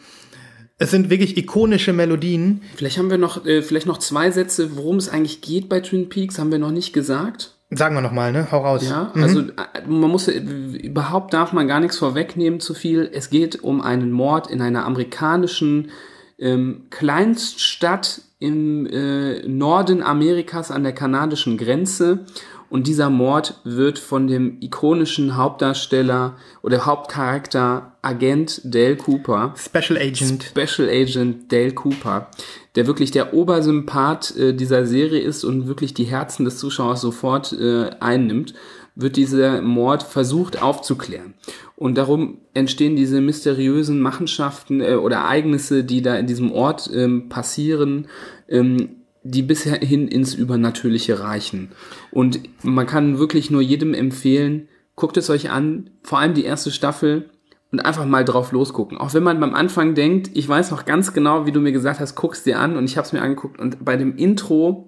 es 0.78 0.92
sind 0.92 1.10
wirklich 1.10 1.38
ikonische 1.38 1.94
Melodien. 1.94 2.62
Vielleicht 2.76 2.98
haben 2.98 3.10
wir 3.10 3.18
noch, 3.18 3.46
äh, 3.46 3.62
vielleicht 3.62 3.88
noch 3.88 3.98
zwei 4.00 4.30
Sätze, 4.32 4.76
worum 4.76 4.98
es 4.98 5.08
eigentlich 5.08 5.42
geht 5.42 5.70
bei 5.70 5.80
Twin 5.80 6.10
Peaks, 6.10 6.38
haben 6.38 6.52
wir 6.52 6.60
noch 6.60 6.72
nicht 6.72 6.92
gesagt. 6.92 7.55
Sagen 7.76 7.96
wir 7.96 8.02
noch 8.02 8.12
mal, 8.12 8.32
ne? 8.32 8.48
Hau 8.52 8.60
raus. 8.60 8.88
Ja, 8.88 9.12
mhm. 9.14 9.24
also 9.24 9.40
äh, 9.42 9.88
man 9.88 10.10
muss 10.10 10.28
überhaupt 10.28 11.34
darf 11.34 11.54
man 11.54 11.68
gar 11.68 11.80
nichts 11.80 11.98
vorwegnehmen 11.98 12.60
zu 12.60 12.74
viel. 12.74 13.10
Es 13.12 13.30
geht 13.30 13.64
um 13.64 13.82
einen 13.82 14.12
Mord 14.12 14.48
in 14.48 14.62
einer 14.62 14.86
amerikanischen 14.86 15.92
ähm, 16.40 16.86
Kleinststadt 16.90 18.22
im 18.40 18.86
äh, 18.86 19.48
Norden 19.48 20.04
Amerikas 20.04 20.72
an 20.72 20.84
der 20.84 20.94
kanadischen 20.94 21.58
Grenze 21.58 22.26
und 22.70 22.88
dieser 22.88 23.10
Mord 23.10 23.60
wird 23.64 24.00
von 24.00 24.28
dem 24.28 24.58
ikonischen 24.62 25.38
Hauptdarsteller 25.38 26.36
oder 26.62 26.86
Hauptcharakter 26.86 27.94
Agent 28.02 28.62
Dale 28.64 28.98
Cooper. 28.98 29.54
Special 29.58 29.98
Agent. 29.98 30.44
Special 30.44 30.90
Agent 30.90 31.52
Dale 31.52 31.72
Cooper, 31.72 32.28
der 32.76 32.88
wirklich 32.88 33.12
der 33.12 33.34
Obersympath 33.34 34.36
äh, 34.36 34.54
dieser 34.54 34.86
Serie 34.86 35.22
ist 35.22 35.44
und 35.44 35.68
wirklich 35.68 35.94
die 35.94 36.06
Herzen 36.06 36.46
des 36.46 36.58
Zuschauers 36.58 37.02
sofort 37.02 37.54
äh, 37.54 37.90
einnimmt, 38.00 38.54
wird 38.96 39.18
dieser 39.18 39.62
Mord 39.62 40.04
versucht 40.04 40.62
aufzuklären. 40.62 41.34
Und 41.76 41.98
darum 41.98 42.38
entstehen 42.54 42.96
diese 42.96 43.20
mysteriösen 43.22 44.00
Machenschaften 44.00 44.82
äh, 44.82 44.96
oder 44.96 45.18
Ereignisse, 45.18 45.84
die 45.84 46.02
da 46.02 46.16
in 46.16 46.28
diesem 46.28 46.52
Ort 46.52 46.90
ähm, 46.94 47.28
passieren. 47.30 48.08
Ähm, 48.48 49.05
die 49.26 49.42
bisher 49.42 49.80
hin 49.80 50.08
ins 50.08 50.36
Übernatürliche 50.36 51.20
reichen. 51.20 51.70
Und 52.12 52.42
man 52.64 52.86
kann 52.86 53.18
wirklich 53.18 53.50
nur 53.50 53.62
jedem 53.62 53.96
empfehlen, 53.96 54.68
guckt 54.96 55.18
es 55.18 55.32
euch 55.32 55.50
an, 55.50 55.90
vor 56.04 56.20
allem 56.20 56.36
die 56.36 56.46
erste 56.46 56.70
Staffel 56.72 57.32
und 57.72 57.80
einfach 57.80 58.06
mal 58.06 58.24
drauf 58.24 58.52
losgucken. 58.52 59.00
Auch 59.00 59.16
wenn 59.16 59.24
man 59.24 59.40
beim 59.40 59.56
Anfang 59.56 59.96
denkt, 59.96 60.30
ich 60.36 60.48
weiß 60.48 60.70
noch 60.70 60.86
ganz 60.86 61.12
genau, 61.12 61.48
wie 61.48 61.52
du 61.52 61.60
mir 61.60 61.72
gesagt 61.72 62.00
hast, 62.00 62.14
guck's 62.14 62.44
dir 62.44 62.60
an 62.60 62.78
und 62.78 62.86
ich 62.86 62.98
habe 62.98 63.08
es 63.08 63.14
mir 63.14 63.24
angeguckt 63.24 63.60
und 63.60 63.84
bei 63.84 63.98
dem 63.98 64.16
Intro 64.16 64.86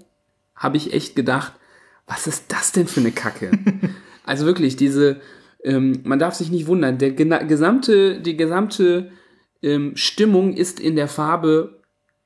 habe 0.56 0.78
ich 0.78 0.94
echt 0.94 1.16
gedacht, 1.16 1.54
was 2.06 2.28
ist 2.28 2.46
das 2.50 2.72
denn 2.72 2.88
für 2.88 3.00
eine 3.00 3.12
Kacke? 3.12 3.50
also 4.24 4.46
wirklich 4.46 4.76
diese, 4.76 5.20
ähm, 5.64 6.02
man 6.04 6.20
darf 6.20 6.36
sich 6.36 6.52
nicht 6.52 6.68
wundern, 6.68 7.00
der 7.00 7.12
gesamte, 7.12 8.22
die 8.22 8.38
gesamte 8.38 9.10
ähm, 9.64 9.94
Stimmung 9.96 10.54
ist 10.54 10.80
in 10.80 10.96
der 10.96 11.08
Farbe 11.08 11.77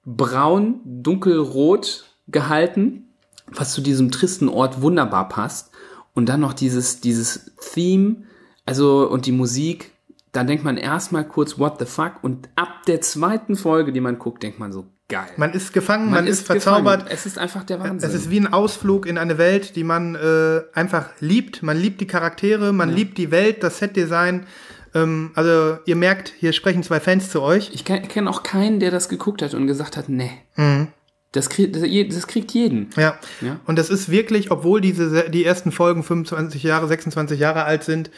braun, 0.06 0.82
dunkelrot 0.86 2.06
gehalten, 2.28 3.10
was 3.48 3.74
zu 3.74 3.82
diesem 3.82 4.12
tristen 4.12 4.50
Ort 4.50 4.82
wunderbar 4.82 5.30
passt. 5.30 5.72
Und 6.14 6.28
dann 6.28 6.42
noch 6.42 6.54
dieses, 6.54 7.02
dieses 7.02 7.52
Theme, 7.74 8.24
also 8.66 9.10
und 9.10 9.26
die 9.26 9.32
Musik, 9.32 9.92
da 10.32 10.44
denkt 10.44 10.64
man 10.64 10.78
erstmal 10.78 11.28
kurz, 11.28 11.58
what 11.58 11.80
the 11.80 11.86
fuck? 11.86 12.16
Und 12.22 12.50
ab 12.56 12.86
der 12.88 13.02
zweiten 13.02 13.56
Folge, 13.56 13.92
die 13.92 14.02
man 14.02 14.20
guckt, 14.20 14.44
denkt 14.44 14.60
man 14.60 14.72
so, 14.72 14.88
geil. 15.12 15.30
Man 15.38 15.52
ist 15.54 15.74
gefangen, 15.74 16.06
man, 16.06 16.14
man 16.16 16.28
ist, 16.28 16.40
ist, 16.40 16.48
verzaubert. 16.48 17.02
Gefangen. 17.02 17.14
Es 17.14 17.26
ist 17.26 17.38
einfach 17.38 17.64
der 17.64 17.80
Wahnsinn. 17.80 18.10
Es 18.10 18.16
ist 18.16 18.30
wie 18.30 18.40
ein 18.40 18.52
Ausflug 18.52 19.06
in 19.06 19.18
eine 19.18 19.38
Welt, 19.38 19.76
die 19.76 19.84
man 19.84 20.16
äh, 20.16 20.62
einfach 20.74 21.10
liebt. 21.20 21.64
Man 21.64 21.78
liebt 21.78 22.02
die 22.02 22.08
Charaktere, 22.08 22.74
man 22.74 22.90
ja. 22.90 22.96
liebt 22.96 23.18
die 23.18 23.30
Welt, 23.30 23.62
das 23.62 23.80
Setdesign. 23.80 24.46
Ähm, 24.94 25.32
also 25.36 25.78
ihr 25.86 25.96
merkt, 25.96 26.34
hier 26.40 26.54
sprechen 26.54 26.84
zwei 26.84 27.00
Fans 27.00 27.30
zu 27.30 27.42
euch. 27.42 27.72
Ich 27.74 27.86
kenne 27.86 28.30
auch 28.30 28.44
keinen, 28.44 28.80
der 28.80 28.92
das 28.92 29.10
geguckt 29.10 29.42
hat 29.42 29.54
und 29.54 29.68
gesagt 29.68 29.98
hat, 29.98 30.10
nee. 30.10 30.32
Mhm. 30.56 30.88
Das, 31.32 31.50
krieg, 31.50 31.72
das, 31.72 31.84
das, 31.84 32.28
kriegt 32.28 32.52
jeden. 32.52 32.90
Ja. 32.98 33.18
ja. 33.40 33.60
Und 33.66 33.78
das 33.78 33.90
ist 33.90 34.10
wirklich, 34.10 34.52
obwohl 34.52 34.82
diese 34.82 35.30
die 35.30 35.46
ersten 35.46 35.72
Folgen 35.72 36.04
25 36.04 36.62
Jahre, 36.64 36.88
26 36.88 37.40
Jahre 37.40 37.64
alt 37.64 37.84
sind, 37.84 38.12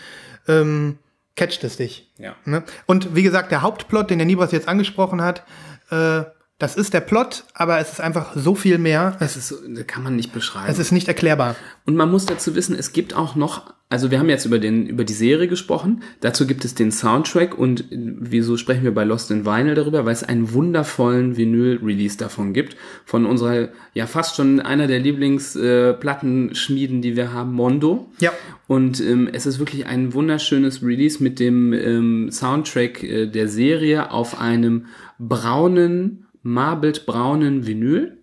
ähm, 0.48 0.98
catcht 1.36 1.64
es 1.64 1.78
dich. 1.78 2.12
Ja. 2.18 2.36
Ne? 2.45 2.64
Und 2.88 3.16
wie 3.16 3.24
gesagt, 3.24 3.52
der 3.52 3.62
Hauptplot, 3.62 4.10
den 4.10 4.18
der 4.18 4.26
Nibras 4.26 4.52
jetzt 4.52 4.68
angesprochen 4.68 5.22
hat, 5.22 5.44
äh, 5.91 6.24
das 6.64 6.77
ist 6.77 6.94
der 6.94 7.02
Plot, 7.02 7.44
aber 7.53 7.77
es 7.80 7.91
ist 7.91 7.99
einfach 7.99 8.38
so 8.38 8.56
viel 8.56 8.77
mehr. 8.77 9.18
Es 9.19 9.35
ist, 9.35 9.53
das 9.68 9.85
kann 9.85 10.02
man 10.02 10.15
nicht 10.15 10.31
beschreiben. 10.31 10.72
Es 10.72 10.80
ist 10.80 10.94
nicht 10.94 11.10
erklärbar. 11.10 11.57
Und 11.85 11.98
man 11.98 12.10
muss 12.10 12.26
dazu 12.26 12.56
wissen, 12.56 12.73
es 12.73 12.94
gibt 12.94 13.14
auch 13.14 13.35
noch, 13.35 13.73
also 13.90 14.11
wir 14.11 14.19
haben 14.19 14.30
jetzt 14.30 14.45
über 14.45 14.60
den, 14.60 14.88
über 14.88 15.03
die 15.03 15.11
Serie 15.11 15.49
gesprochen. 15.49 16.03
Dazu 16.22 16.48
gibt 16.48 16.64
es 16.64 16.73
den 16.73 16.94
Soundtrack 16.94 17.60
und 17.60 17.84
wieso 17.91 18.56
sprechen 18.56 18.85
wir 18.85 18.94
bei 18.94 19.03
Lost 19.03 19.30
in 19.30 19.45
Vinyl 19.45 19.76
darüber? 19.76 20.06
Weil 20.06 20.14
es 20.14 20.23
einen 20.23 20.53
wundervollen 20.53 21.35
Vinyl-Release 21.35 22.18
davon 22.18 22.53
gibt. 22.53 22.77
Von 23.03 23.26
unserer, 23.26 23.68
ja 23.94 24.07
fast 24.07 24.38
schon 24.38 24.61
einer 24.61 24.88
der 24.88 25.02
Lieblingsplattenschmieden, 25.02 26.99
äh, 26.99 27.02
die 27.02 27.18
wir 27.18 27.34
haben, 27.34 27.52
Mondo. 27.52 28.10
Ja. 28.19 28.31
Und 28.68 29.02
ähm, 29.02 29.27
es 29.34 29.45
ist 29.45 29.60
wirklich 29.60 29.85
ein 29.85 30.14
wunderschönes 30.14 30.81
Release 30.81 31.22
mit 31.22 31.41
dem 31.41 31.73
ähm, 31.73 32.31
Soundtrack 32.31 33.03
äh, 33.03 33.26
der 33.27 33.49
Serie 33.49 34.11
auf 34.11 34.40
einem 34.40 34.85
braunen 35.19 36.23
marbelt-braunen 36.44 37.65
Vinyl. 37.65 38.18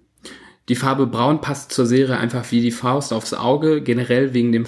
Die 0.69 0.77
Farbe 0.77 1.07
braun 1.07 1.41
passt 1.41 1.73
zur 1.73 1.87
Serie 1.87 2.19
einfach 2.19 2.51
wie 2.53 2.61
die 2.61 2.71
Faust 2.71 3.13
aufs 3.13 3.35
Auge, 3.35 3.83
generell 3.83 4.35
wegen 4.35 4.53
dem 4.53 4.67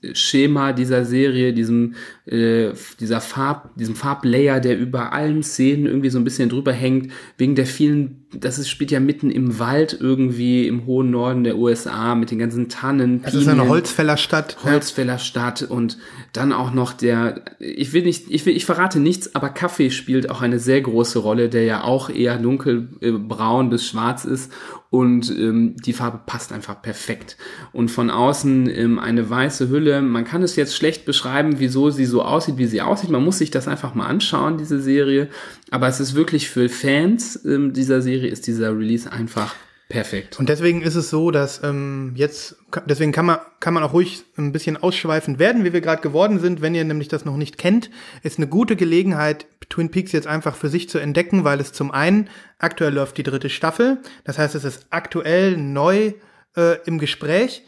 Farbschema 0.00 0.72
dieser 0.72 1.04
Serie, 1.04 1.52
diesem, 1.52 1.94
äh, 2.26 2.70
dieser 3.00 3.20
Farb, 3.20 3.76
diesem 3.76 3.94
Farblayer, 3.94 4.60
der 4.60 4.78
über 4.78 5.12
allen 5.12 5.42
Szenen 5.42 5.86
irgendwie 5.86 6.10
so 6.10 6.18
ein 6.18 6.24
bisschen 6.24 6.48
drüber 6.48 6.72
hängt, 6.72 7.12
wegen 7.38 7.54
der 7.54 7.66
vielen, 7.66 8.26
das 8.32 8.58
ist, 8.58 8.68
spielt 8.68 8.90
ja 8.90 9.00
mitten 9.00 9.30
im 9.30 9.58
Wald 9.58 9.96
irgendwie 9.98 10.66
im 10.66 10.86
hohen 10.86 11.10
Norden 11.10 11.44
der 11.44 11.58
USA 11.58 12.14
mit 12.14 12.30
den 12.30 12.38
ganzen 12.38 12.68
Tannen. 12.68 13.22
Das 13.22 13.34
ist 13.34 13.48
eine 13.48 13.68
Holzfällerstadt. 13.68 14.58
Holzfällerstadt 14.64 15.62
und 15.62 15.98
dann 16.32 16.52
auch 16.52 16.72
noch 16.72 16.92
der, 16.92 17.42
ich 17.58 17.92
will 17.92 18.02
nicht, 18.02 18.30
ich 18.30 18.46
will, 18.46 18.56
ich 18.56 18.64
verrate 18.64 19.00
nichts, 19.00 19.34
aber 19.34 19.50
Kaffee 19.50 19.90
spielt 19.90 20.30
auch 20.30 20.40
eine 20.40 20.58
sehr 20.58 20.80
große 20.80 21.18
Rolle, 21.18 21.48
der 21.48 21.64
ja 21.64 21.84
auch 21.84 22.08
eher 22.08 22.38
dunkelbraun 22.38 23.66
äh, 23.66 23.70
bis 23.70 23.86
schwarz 23.86 24.24
ist 24.24 24.50
und 24.92 25.30
ähm, 25.30 25.74
die 25.78 25.94
Farbe 25.94 26.20
passt 26.26 26.52
einfach 26.52 26.82
perfekt. 26.82 27.38
Und 27.72 27.90
von 27.90 28.10
außen 28.10 28.68
ähm, 28.68 28.98
eine 28.98 29.30
weiße 29.30 29.70
Hülle. 29.70 29.81
Man 29.82 30.24
kann 30.24 30.42
es 30.42 30.56
jetzt 30.56 30.76
schlecht 30.76 31.04
beschreiben, 31.04 31.58
wieso 31.58 31.90
sie 31.90 32.06
so 32.06 32.22
aussieht, 32.22 32.58
wie 32.58 32.66
sie 32.66 32.82
aussieht. 32.82 33.10
Man 33.10 33.24
muss 33.24 33.38
sich 33.38 33.50
das 33.50 33.68
einfach 33.68 33.94
mal 33.94 34.06
anschauen, 34.06 34.58
diese 34.58 34.80
Serie. 34.80 35.28
Aber 35.70 35.88
es 35.88 36.00
ist 36.00 36.14
wirklich 36.14 36.48
für 36.48 36.68
Fans 36.68 37.44
ähm, 37.44 37.72
dieser 37.72 38.02
Serie 38.02 38.30
ist 38.30 38.46
dieser 38.46 38.76
Release 38.76 39.10
einfach 39.10 39.54
Perfekt. 39.92 40.38
Und 40.38 40.48
deswegen 40.48 40.80
ist 40.80 40.94
es 40.94 41.10
so, 41.10 41.30
dass 41.30 41.62
ähm, 41.62 42.12
jetzt, 42.14 42.56
deswegen 42.86 43.12
kann 43.12 43.26
man, 43.26 43.40
kann 43.60 43.74
man 43.74 43.82
auch 43.82 43.92
ruhig 43.92 44.24
ein 44.38 44.50
bisschen 44.50 44.78
ausschweifend 44.78 45.38
werden, 45.38 45.64
wie 45.64 45.74
wir 45.74 45.82
gerade 45.82 46.00
geworden 46.00 46.40
sind. 46.40 46.62
Wenn 46.62 46.74
ihr 46.74 46.84
nämlich 46.84 47.08
das 47.08 47.26
noch 47.26 47.36
nicht 47.36 47.58
kennt, 47.58 47.90
ist 48.22 48.38
eine 48.38 48.46
gute 48.46 48.74
Gelegenheit, 48.74 49.44
Twin 49.68 49.90
Peaks 49.90 50.12
jetzt 50.12 50.26
einfach 50.26 50.56
für 50.56 50.70
sich 50.70 50.88
zu 50.88 50.98
entdecken, 50.98 51.44
weil 51.44 51.60
es 51.60 51.74
zum 51.74 51.90
einen 51.90 52.30
aktuell 52.58 52.94
läuft 52.94 53.18
die 53.18 53.22
dritte 53.22 53.50
Staffel. 53.50 53.98
Das 54.24 54.38
heißt, 54.38 54.54
es 54.54 54.64
ist 54.64 54.86
aktuell 54.88 55.58
neu 55.58 56.14
äh, 56.56 56.78
im 56.86 56.98
Gespräch. 56.98 57.62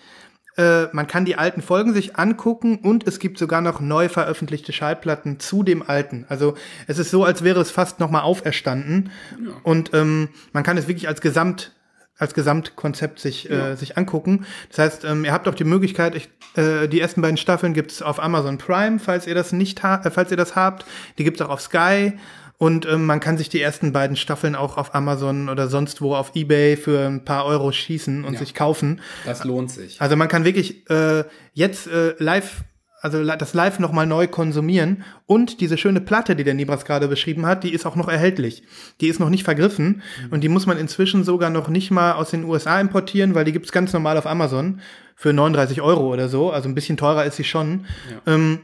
Äh, 0.56 0.84
man 0.92 1.06
kann 1.06 1.24
die 1.24 1.36
alten 1.36 1.62
Folgen 1.62 1.92
sich 1.92 2.16
angucken 2.16 2.76
und 2.76 3.06
es 3.06 3.18
gibt 3.18 3.38
sogar 3.38 3.60
noch 3.60 3.80
neu 3.80 4.08
veröffentlichte 4.08 4.72
Schallplatten 4.72 5.40
zu 5.40 5.62
dem 5.62 5.82
alten. 5.82 6.26
Also 6.28 6.54
es 6.86 6.98
ist 6.98 7.10
so, 7.10 7.24
als 7.24 7.42
wäre 7.42 7.60
es 7.60 7.70
fast 7.70 8.00
nochmal 8.00 8.22
auferstanden. 8.22 9.10
Ja. 9.44 9.52
Und 9.62 9.92
ähm, 9.94 10.28
man 10.52 10.62
kann 10.62 10.76
es 10.76 10.86
wirklich 10.86 11.08
als 11.08 11.20
Gesamt 11.20 11.72
als 12.16 12.34
Gesamtkonzept 12.34 13.18
sich, 13.18 13.50
äh, 13.50 13.54
ja. 13.56 13.68
äh, 13.70 13.76
sich 13.76 13.98
angucken. 13.98 14.46
Das 14.68 14.78
heißt, 14.78 15.04
ähm, 15.04 15.24
ihr 15.24 15.32
habt 15.32 15.48
auch 15.48 15.54
die 15.54 15.64
Möglichkeit, 15.64 16.14
ich, 16.14 16.30
äh, 16.56 16.86
die 16.86 17.00
ersten 17.00 17.20
beiden 17.22 17.36
Staffeln 17.36 17.74
gibt's 17.74 18.02
auf 18.02 18.22
Amazon 18.22 18.56
Prime, 18.58 19.00
falls 19.00 19.26
ihr 19.26 19.34
das 19.34 19.52
nicht 19.52 19.82
habt, 19.82 20.06
äh, 20.06 20.10
falls 20.10 20.30
ihr 20.30 20.36
das 20.36 20.54
habt. 20.54 20.86
Die 21.18 21.24
gibt's 21.24 21.40
auch 21.40 21.48
auf 21.48 21.60
Sky. 21.60 22.12
Und 22.56 22.86
ähm, 22.86 23.04
man 23.06 23.20
kann 23.20 23.36
sich 23.36 23.48
die 23.48 23.60
ersten 23.60 23.92
beiden 23.92 24.16
Staffeln 24.16 24.54
auch 24.54 24.76
auf 24.76 24.94
Amazon 24.94 25.48
oder 25.48 25.68
sonst 25.68 26.00
wo 26.00 26.14
auf 26.14 26.32
Ebay 26.34 26.76
für 26.76 27.06
ein 27.06 27.24
paar 27.24 27.46
Euro 27.46 27.72
schießen 27.72 28.24
und 28.24 28.34
ja. 28.34 28.38
sich 28.38 28.54
kaufen. 28.54 29.00
Das 29.24 29.44
lohnt 29.44 29.70
sich. 29.70 30.00
Also 30.00 30.16
man 30.16 30.28
kann 30.28 30.44
wirklich 30.44 30.88
äh, 30.88 31.24
jetzt 31.52 31.86
äh, 31.88 32.14
live 32.18 32.64
also 33.04 33.22
das 33.22 33.52
Live 33.52 33.80
nochmal 33.80 34.06
neu 34.06 34.26
konsumieren. 34.26 35.04
Und 35.26 35.60
diese 35.60 35.76
schöne 35.76 36.00
Platte, 36.00 36.34
die 36.36 36.42
der 36.42 36.54
Nibras 36.54 36.86
gerade 36.86 37.06
beschrieben 37.06 37.44
hat, 37.44 37.62
die 37.62 37.74
ist 37.74 37.84
auch 37.84 37.96
noch 37.96 38.08
erhältlich. 38.08 38.62
Die 39.02 39.08
ist 39.08 39.20
noch 39.20 39.28
nicht 39.28 39.44
vergriffen 39.44 40.00
mhm. 40.22 40.32
und 40.32 40.40
die 40.40 40.48
muss 40.48 40.64
man 40.64 40.78
inzwischen 40.78 41.22
sogar 41.22 41.50
noch 41.50 41.68
nicht 41.68 41.90
mal 41.90 42.12
aus 42.12 42.30
den 42.30 42.44
USA 42.44 42.80
importieren, 42.80 43.34
weil 43.34 43.44
die 43.44 43.52
gibt's 43.52 43.72
ganz 43.72 43.92
normal 43.92 44.16
auf 44.16 44.24
Amazon 44.24 44.80
für 45.16 45.34
39 45.34 45.82
Euro 45.82 46.10
oder 46.10 46.30
so. 46.30 46.50
Also 46.50 46.66
ein 46.66 46.74
bisschen 46.74 46.96
teurer 46.96 47.26
ist 47.26 47.36
sie 47.36 47.44
schon. 47.44 47.84
Ja. 48.10 48.32
Ähm, 48.32 48.60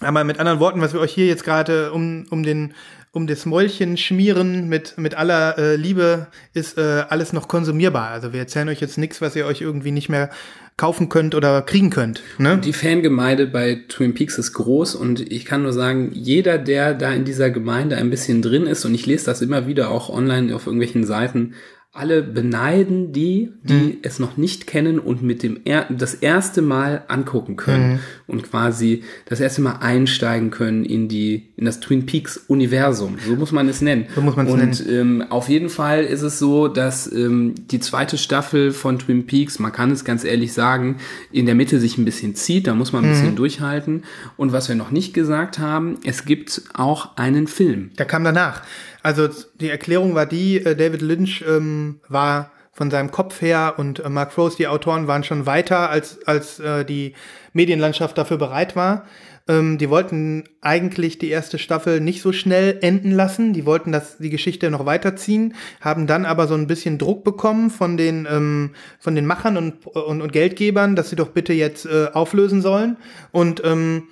aber 0.00 0.24
mit 0.24 0.38
anderen 0.38 0.58
Worten, 0.58 0.80
was 0.80 0.94
wir 0.94 1.00
euch 1.00 1.12
hier 1.12 1.26
jetzt 1.26 1.44
gerade 1.44 1.92
um, 1.92 2.24
um 2.30 2.42
den 2.42 2.72
um 3.16 3.26
das 3.26 3.46
Mäulchen 3.46 3.96
schmieren 3.96 4.68
mit, 4.68 4.98
mit 4.98 5.14
aller 5.14 5.56
äh, 5.56 5.76
Liebe 5.76 6.26
ist 6.52 6.76
äh, 6.76 7.04
alles 7.08 7.32
noch 7.32 7.48
konsumierbar. 7.48 8.10
Also 8.10 8.34
wir 8.34 8.40
erzählen 8.40 8.68
euch 8.68 8.82
jetzt 8.82 8.98
nichts, 8.98 9.22
was 9.22 9.34
ihr 9.34 9.46
euch 9.46 9.62
irgendwie 9.62 9.90
nicht 9.90 10.10
mehr 10.10 10.28
kaufen 10.76 11.08
könnt 11.08 11.34
oder 11.34 11.62
kriegen 11.62 11.88
könnt. 11.88 12.22
Ne? 12.36 12.58
Die 12.58 12.74
Fangemeinde 12.74 13.46
bei 13.46 13.84
Twin 13.88 14.12
Peaks 14.12 14.36
ist 14.36 14.52
groß 14.52 14.94
und 14.96 15.32
ich 15.32 15.46
kann 15.46 15.62
nur 15.62 15.72
sagen, 15.72 16.10
jeder, 16.12 16.58
der 16.58 16.92
da 16.92 17.10
in 17.10 17.24
dieser 17.24 17.48
Gemeinde 17.48 17.96
ein 17.96 18.10
bisschen 18.10 18.42
drin 18.42 18.66
ist, 18.66 18.84
und 18.84 18.94
ich 18.94 19.06
lese 19.06 19.24
das 19.24 19.40
immer 19.40 19.66
wieder 19.66 19.90
auch 19.90 20.10
online 20.10 20.54
auf 20.54 20.66
irgendwelchen 20.66 21.06
Seiten, 21.06 21.54
alle 21.96 22.22
beneiden 22.22 23.12
die, 23.12 23.52
die 23.62 23.74
mhm. 23.74 23.96
es 24.02 24.18
noch 24.18 24.36
nicht 24.36 24.66
kennen 24.66 24.98
und 24.98 25.22
mit 25.22 25.42
dem 25.42 25.60
er 25.64 25.86
das 25.90 26.14
erste 26.14 26.62
Mal 26.62 27.04
angucken 27.08 27.56
können 27.56 27.94
mhm. 27.94 27.98
und 28.26 28.42
quasi 28.42 29.02
das 29.26 29.40
erste 29.40 29.62
Mal 29.62 29.76
einsteigen 29.80 30.50
können 30.50 30.84
in 30.84 31.08
die 31.08 31.48
in 31.56 31.64
das 31.64 31.80
Twin 31.80 32.06
Peaks 32.06 32.36
Universum. 32.48 33.16
So 33.26 33.34
muss 33.36 33.52
man 33.52 33.68
es 33.68 33.80
nennen. 33.80 34.06
So 34.14 34.20
muss 34.20 34.36
man 34.36 34.46
es 34.46 34.54
nennen. 34.54 34.68
Und 34.68 34.88
ähm, 34.88 35.24
auf 35.30 35.48
jeden 35.48 35.68
Fall 35.68 36.04
ist 36.04 36.22
es 36.22 36.38
so, 36.38 36.68
dass 36.68 37.10
ähm, 37.10 37.54
die 37.70 37.80
zweite 37.80 38.18
Staffel 38.18 38.72
von 38.72 38.98
Twin 38.98 39.26
Peaks, 39.26 39.58
man 39.58 39.72
kann 39.72 39.90
es 39.90 40.04
ganz 40.04 40.24
ehrlich 40.24 40.52
sagen, 40.52 40.96
in 41.32 41.46
der 41.46 41.54
Mitte 41.54 41.80
sich 41.80 41.98
ein 41.98 42.04
bisschen 42.04 42.34
zieht. 42.34 42.66
Da 42.66 42.74
muss 42.74 42.92
man 42.92 43.04
ein 43.04 43.08
mhm. 43.08 43.14
bisschen 43.14 43.36
durchhalten. 43.36 44.04
Und 44.36 44.52
was 44.52 44.68
wir 44.68 44.76
noch 44.76 44.90
nicht 44.90 45.14
gesagt 45.14 45.58
haben, 45.58 45.98
es 46.04 46.24
gibt 46.24 46.62
auch 46.74 47.16
einen 47.16 47.46
Film. 47.46 47.90
Der 47.98 48.06
kam 48.06 48.24
danach. 48.24 48.62
Also 49.06 49.28
die 49.60 49.70
Erklärung 49.70 50.16
war 50.16 50.26
die, 50.26 50.56
äh, 50.56 50.74
David 50.74 51.00
Lynch 51.00 51.44
ähm, 51.46 52.00
war 52.08 52.50
von 52.72 52.90
seinem 52.90 53.12
Kopf 53.12 53.40
her 53.40 53.74
und 53.76 54.00
äh, 54.00 54.08
Mark 54.08 54.36
Rose, 54.36 54.56
die 54.56 54.66
Autoren, 54.66 55.06
waren 55.06 55.22
schon 55.22 55.46
weiter, 55.46 55.90
als, 55.90 56.26
als 56.26 56.58
äh, 56.58 56.84
die 56.84 57.14
Medienlandschaft 57.52 58.18
dafür 58.18 58.36
bereit 58.36 58.74
war. 58.74 59.04
Ähm, 59.46 59.78
die 59.78 59.90
wollten 59.90 60.42
eigentlich 60.60 61.18
die 61.18 61.30
erste 61.30 61.60
Staffel 61.60 62.00
nicht 62.00 62.20
so 62.20 62.32
schnell 62.32 62.78
enden 62.80 63.12
lassen. 63.12 63.52
Die 63.52 63.64
wollten 63.64 63.92
das, 63.92 64.18
die 64.18 64.28
Geschichte 64.28 64.72
noch 64.72 64.86
weiterziehen, 64.86 65.54
haben 65.80 66.08
dann 66.08 66.24
aber 66.24 66.48
so 66.48 66.54
ein 66.54 66.66
bisschen 66.66 66.98
Druck 66.98 67.22
bekommen 67.22 67.70
von 67.70 67.96
den, 67.96 68.26
ähm, 68.28 68.74
von 68.98 69.14
den 69.14 69.24
Machern 69.26 69.56
und, 69.56 69.86
und, 69.86 70.20
und 70.20 70.32
Geldgebern, 70.32 70.96
dass 70.96 71.10
sie 71.10 71.16
doch 71.16 71.28
bitte 71.28 71.52
jetzt 71.52 71.86
äh, 71.86 72.08
auflösen 72.12 72.60
sollen. 72.60 72.96
Und, 73.30 73.62
ähm, 73.64 74.08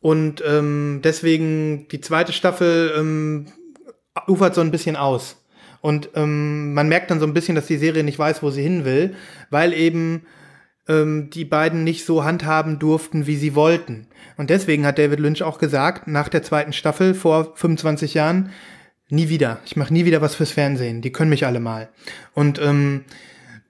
und 0.00 0.42
ähm, 0.46 1.02
deswegen 1.04 1.88
die 1.88 2.00
zweite 2.00 2.32
Staffel 2.32 2.90
ähm, 2.96 3.48
ufert 4.26 4.54
so 4.54 4.60
ein 4.60 4.70
bisschen 4.70 4.96
aus. 4.96 5.36
Und 5.80 6.10
ähm, 6.14 6.72
man 6.72 6.88
merkt 6.88 7.10
dann 7.10 7.20
so 7.20 7.26
ein 7.26 7.34
bisschen, 7.34 7.54
dass 7.54 7.66
die 7.66 7.76
Serie 7.76 8.04
nicht 8.04 8.18
weiß, 8.18 8.42
wo 8.42 8.50
sie 8.50 8.62
hin 8.62 8.84
will, 8.84 9.14
weil 9.50 9.74
eben 9.74 10.26
ähm, 10.88 11.30
die 11.30 11.44
beiden 11.44 11.84
nicht 11.84 12.06
so 12.06 12.24
handhaben 12.24 12.78
durften, 12.78 13.26
wie 13.26 13.36
sie 13.36 13.54
wollten. 13.54 14.06
Und 14.36 14.50
deswegen 14.50 14.86
hat 14.86 14.98
David 14.98 15.20
Lynch 15.20 15.42
auch 15.42 15.58
gesagt, 15.58 16.06
nach 16.06 16.28
der 16.28 16.42
zweiten 16.42 16.72
Staffel 16.72 17.14
vor 17.14 17.54
25 17.56 18.14
Jahren, 18.14 18.50
nie 19.10 19.28
wieder. 19.28 19.60
Ich 19.66 19.76
mache 19.76 19.92
nie 19.92 20.06
wieder 20.06 20.22
was 20.22 20.34
fürs 20.34 20.50
Fernsehen. 20.50 21.02
Die 21.02 21.12
können 21.12 21.30
mich 21.30 21.44
alle 21.46 21.60
mal. 21.60 21.90
Und 22.32 22.58
ähm, 22.60 23.04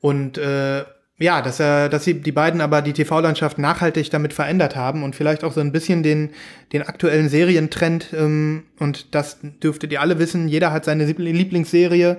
und 0.00 0.38
äh, 0.38 0.84
ja, 1.18 1.42
dass 1.42 1.60
er, 1.60 1.88
dass 1.88 2.04
sie 2.04 2.14
die 2.20 2.32
beiden 2.32 2.60
aber 2.60 2.82
die 2.82 2.92
TV-Landschaft 2.92 3.58
nachhaltig 3.58 4.10
damit 4.10 4.32
verändert 4.32 4.74
haben 4.74 5.04
und 5.04 5.14
vielleicht 5.14 5.44
auch 5.44 5.52
so 5.52 5.60
ein 5.60 5.70
bisschen 5.70 6.02
den 6.02 6.30
den 6.72 6.82
aktuellen 6.82 7.28
Serientrend 7.28 8.12
ähm, 8.12 8.64
und 8.80 9.14
das 9.14 9.38
dürftet 9.62 9.92
ihr 9.92 10.00
alle 10.00 10.18
wissen. 10.18 10.48
Jeder 10.48 10.72
hat 10.72 10.84
seine 10.84 11.04
Lieblingsserie. 11.04 12.16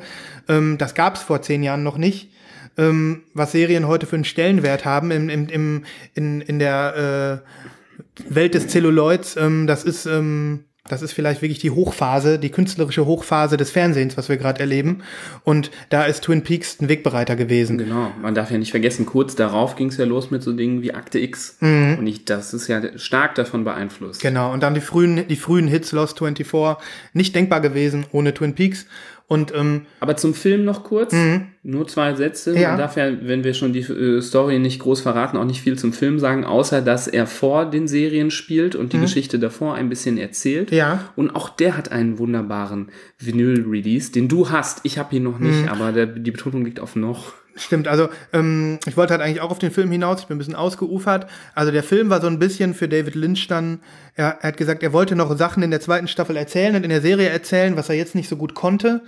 Ähm, 0.47 0.77
das 0.77 0.95
gab's 0.95 1.21
vor 1.21 1.41
zehn 1.41 1.61
Jahren 1.61 1.83
noch 1.83 1.97
nicht. 1.97 2.31
Ähm, 2.77 3.23
was 3.33 3.51
Serien 3.51 3.87
heute 3.87 4.05
für 4.05 4.15
einen 4.15 4.25
Stellenwert 4.25 4.85
haben 4.85 5.11
im, 5.11 5.29
im, 5.29 5.49
im 5.49 5.85
in 6.13 6.39
in 6.41 6.59
der 6.59 7.41
äh, 7.43 8.33
Welt 8.33 8.53
des 8.53 8.67
Zelluloids. 8.67 9.35
Ähm, 9.35 9.67
das 9.67 9.83
ist 9.83 10.05
ähm, 10.05 10.65
das 10.87 11.01
ist 11.01 11.13
vielleicht 11.13 11.41
wirklich 11.41 11.57
die 11.57 11.71
Hochphase, 11.71 12.37
die 12.37 12.51
künstlerische 12.51 13.07
Hochphase 13.07 13.57
des 13.57 13.71
Fernsehens, 13.71 14.17
was 14.17 14.29
wir 14.29 14.37
gerade 14.37 14.59
erleben. 14.59 15.01
Und 15.43 15.71
da 15.89 16.03
ist 16.03 16.23
Twin 16.23 16.43
Peaks 16.43 16.79
ein 16.79 16.89
Wegbereiter 16.89 17.35
gewesen. 17.35 17.79
Genau, 17.79 18.11
man 18.21 18.35
darf 18.35 18.51
ja 18.51 18.59
nicht 18.59 18.69
vergessen, 18.69 19.07
kurz 19.07 19.35
darauf 19.35 19.75
ging 19.75 19.87
es 19.87 19.97
ja 19.97 20.05
los 20.05 20.29
mit 20.29 20.43
so 20.43 20.53
Dingen 20.53 20.83
wie 20.83 20.93
Akte 20.93 21.17
X. 21.17 21.57
Mhm. 21.59 21.95
Und 21.97 22.05
ich, 22.05 22.25
das 22.25 22.53
ist 22.53 22.67
ja 22.67 22.81
stark 22.99 23.33
davon 23.33 23.63
beeinflusst. 23.63 24.21
Genau, 24.21 24.53
und 24.53 24.61
dann 24.61 24.75
die 24.75 24.81
frühen, 24.81 25.27
die 25.27 25.35
frühen 25.35 25.67
Hits 25.67 25.91
Lost 25.91 26.19
24, 26.19 26.77
nicht 27.13 27.33
denkbar 27.33 27.61
gewesen 27.61 28.05
ohne 28.11 28.35
Twin 28.35 28.53
Peaks. 28.53 28.85
Und, 29.27 29.53
ähm, 29.55 29.87
Aber 29.99 30.17
zum 30.17 30.35
Film 30.35 30.65
noch 30.65 30.83
kurz, 30.83 31.11
mhm. 31.11 31.47
nur 31.63 31.87
zwei 31.87 32.13
Sätze. 32.13 32.55
Ja. 32.57 32.69
Man 32.69 32.77
darf 32.77 32.95
ja, 32.95 33.11
wenn 33.21 33.43
wir 33.43 33.55
schon 33.55 33.73
die 33.73 33.79
äh, 33.79 34.21
Story 34.21 34.59
nicht 34.59 34.79
groß 34.79 35.01
verraten, 35.01 35.37
auch 35.37 35.45
nicht 35.45 35.61
viel 35.61 35.79
zum 35.79 35.93
Film 35.93 36.19
sagen, 36.19 36.43
außer 36.45 36.81
dass 36.81 37.07
er 37.07 37.25
vor 37.25 37.65
den 37.65 37.87
Serien 37.87 38.29
spielt 38.29 38.75
und 38.75 38.93
die 38.93 38.97
mhm. 38.97 39.01
Geschichte 39.01 39.39
davor 39.39 39.73
ein 39.73 39.89
bisschen 39.89 40.19
erzählt. 40.19 40.71
Ja. 40.71 41.09
Und 41.15 41.35
auch 41.35 41.49
der 41.49 41.75
hat 41.75 41.91
einen 41.91 42.19
wunderbaren 42.19 42.91
Vinyl-Release, 43.17 44.11
den 44.11 44.27
du 44.27 44.51
hast. 44.51 44.81
Ich 44.83 44.99
habe 44.99 45.15
ihn 45.15 45.23
noch 45.23 45.39
nicht, 45.39 45.63
mhm. 45.63 45.69
aber 45.69 45.91
der, 45.91 46.05
die 46.05 46.31
Betonung 46.31 46.63
liegt 46.63 46.79
auf 46.79 46.95
noch. 46.95 47.33
Stimmt, 47.57 47.87
also 47.87 48.09
ähm, 48.33 48.79
ich 48.85 48.97
wollte 48.97 49.13
halt 49.13 49.21
eigentlich 49.21 49.39
auch 49.39 49.49
auf 49.49 49.59
den 49.59 49.71
Film 49.71 49.89
hinaus, 49.89 50.19
ich 50.19 50.27
bin 50.27 50.35
ein 50.35 50.39
bisschen 50.39 50.55
ausgeufert. 50.55 51.27
Also 51.53 51.71
der 51.71 51.83
Film 51.83 52.09
war 52.09 52.19
so 52.19 52.27
ein 52.27 52.37
bisschen 52.37 52.73
für 52.73 52.89
David 52.89 53.15
Lynch 53.15 53.47
dann, 53.47 53.79
er, 54.13 54.39
er 54.41 54.49
hat 54.49 54.57
gesagt, 54.57 54.83
er 54.83 54.91
wollte 54.91 55.15
noch 55.15 55.37
Sachen 55.37 55.63
in 55.63 55.71
der 55.71 55.79
zweiten 55.79 56.09
Staffel 56.09 56.35
erzählen 56.35 56.75
und 56.75 56.83
in 56.83 56.89
der 56.89 56.99
Serie 56.99 57.29
erzählen, 57.29 57.77
was 57.77 57.87
er 57.87 57.95
jetzt 57.95 58.13
nicht 58.13 58.27
so 58.27 58.35
gut 58.35 58.55
konnte. 58.55 59.03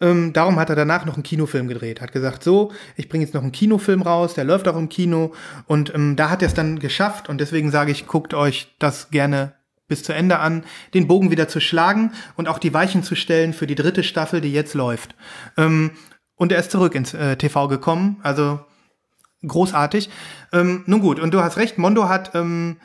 Ähm, 0.00 0.32
darum 0.32 0.58
hat 0.58 0.68
er 0.68 0.74
danach 0.74 1.04
noch 1.04 1.14
einen 1.14 1.22
Kinofilm 1.22 1.68
gedreht. 1.68 2.00
Hat 2.00 2.10
gesagt, 2.10 2.42
so, 2.42 2.72
ich 2.96 3.08
bringe 3.08 3.24
jetzt 3.24 3.34
noch 3.34 3.42
einen 3.42 3.52
Kinofilm 3.52 4.02
raus, 4.02 4.34
der 4.34 4.44
läuft 4.44 4.66
auch 4.66 4.76
im 4.76 4.88
Kino. 4.88 5.32
Und 5.68 5.94
ähm, 5.94 6.16
da 6.16 6.28
hat 6.28 6.42
er 6.42 6.48
es 6.48 6.54
dann 6.54 6.80
geschafft 6.80 7.28
und 7.28 7.40
deswegen 7.40 7.70
sage 7.70 7.92
ich, 7.92 8.08
guckt 8.08 8.34
euch 8.34 8.74
das 8.80 9.10
gerne 9.10 9.52
bis 9.86 10.02
zu 10.02 10.12
Ende 10.12 10.38
an, 10.38 10.64
den 10.94 11.06
Bogen 11.06 11.30
wieder 11.30 11.48
zu 11.48 11.60
schlagen 11.60 12.12
und 12.34 12.48
auch 12.48 12.58
die 12.58 12.74
Weichen 12.74 13.04
zu 13.04 13.14
stellen 13.14 13.52
für 13.52 13.66
die 13.66 13.74
dritte 13.74 14.02
Staffel, 14.02 14.40
die 14.40 14.52
jetzt 14.52 14.74
läuft. 14.74 15.14
Ähm, 15.56 15.92
und 16.42 16.50
er 16.50 16.58
ist 16.58 16.72
zurück 16.72 16.96
ins 16.96 17.14
äh, 17.14 17.36
TV 17.36 17.68
gekommen. 17.68 18.18
Also 18.24 18.58
großartig. 19.46 20.10
Ähm, 20.52 20.82
nun 20.86 21.00
gut, 21.00 21.20
und 21.20 21.32
du 21.32 21.40
hast 21.40 21.56
recht, 21.56 21.78
Mondo 21.78 22.08
hat 22.08 22.34
ähm, 22.34 22.78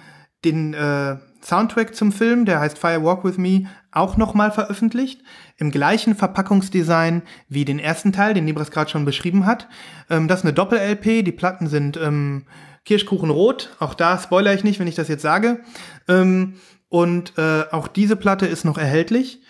den 0.45 0.75
äh, 0.75 1.15
Soundtrack 1.41 1.95
zum 1.95 2.11
Film, 2.11 2.45
der 2.45 2.59
heißt 2.59 2.77
Fire 2.77 3.03
Walk 3.03 3.23
With 3.23 3.39
Me, 3.39 3.63
auch 3.91 4.15
nochmal 4.15 4.51
veröffentlicht. 4.51 5.23
Im 5.57 5.71
gleichen 5.71 6.13
Verpackungsdesign 6.13 7.23
wie 7.49 7.65
den 7.65 7.79
ersten 7.79 8.13
Teil, 8.13 8.35
den 8.35 8.45
Libras 8.45 8.69
gerade 8.69 8.91
schon 8.91 9.05
beschrieben 9.05 9.47
hat. 9.47 9.67
Ähm, 10.07 10.27
das 10.27 10.41
ist 10.41 10.45
eine 10.45 10.53
Doppel-LP, 10.53 11.25
die 11.25 11.31
Platten 11.31 11.65
sind 11.65 11.97
ähm, 11.97 12.45
Kirschkuchenrot. 12.85 13.75
Auch 13.79 13.95
da 13.95 14.19
spoiler 14.19 14.53
ich 14.53 14.63
nicht, 14.63 14.79
wenn 14.79 14.87
ich 14.87 14.93
das 14.93 15.07
jetzt 15.07 15.23
sage. 15.23 15.61
Ähm, 16.07 16.57
und 16.89 17.33
äh, 17.39 17.63
auch 17.71 17.87
diese 17.87 18.17
Platte 18.17 18.45
ist 18.45 18.65
noch 18.65 18.77
erhältlich. 18.77 19.41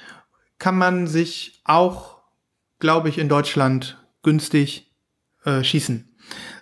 Kann 0.59 0.77
man 0.77 1.07
sich 1.07 1.61
auch 1.65 2.16
glaube 2.79 3.09
ich, 3.09 3.17
in 3.17 3.29
Deutschland 3.29 3.97
günstig 4.23 4.93
äh, 5.45 5.63
schießen. 5.63 6.15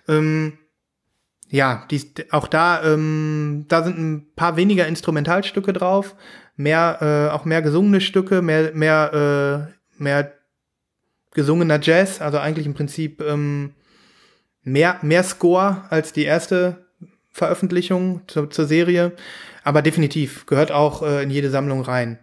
Ähm, 0.07 0.57
ja, 1.49 1.85
die, 1.89 2.11
auch 2.31 2.47
da, 2.47 2.83
ähm, 2.83 3.65
da 3.67 3.83
sind 3.83 3.97
ein 3.97 4.27
paar 4.35 4.57
weniger 4.57 4.87
Instrumentalstücke 4.87 5.73
drauf, 5.73 6.15
mehr, 6.55 6.97
äh, 7.01 7.33
auch 7.33 7.45
mehr 7.45 7.61
gesungene 7.61 8.01
Stücke, 8.01 8.41
mehr, 8.41 8.71
mehr, 8.73 9.69
äh, 9.99 10.01
mehr 10.01 10.33
gesungener 11.33 11.79
Jazz, 11.81 12.21
also 12.21 12.39
eigentlich 12.39 12.65
im 12.65 12.73
Prinzip 12.73 13.21
ähm, 13.21 13.73
mehr, 14.63 14.99
mehr 15.01 15.23
Score 15.23 15.83
als 15.89 16.13
die 16.13 16.23
erste 16.23 16.85
Veröffentlichung 17.29 18.21
zur, 18.27 18.49
zur 18.49 18.65
Serie, 18.65 19.11
aber 19.63 19.81
definitiv 19.81 20.45
gehört 20.45 20.71
auch 20.71 21.03
äh, 21.03 21.23
in 21.23 21.29
jede 21.29 21.49
Sammlung 21.49 21.81
rein. 21.81 22.19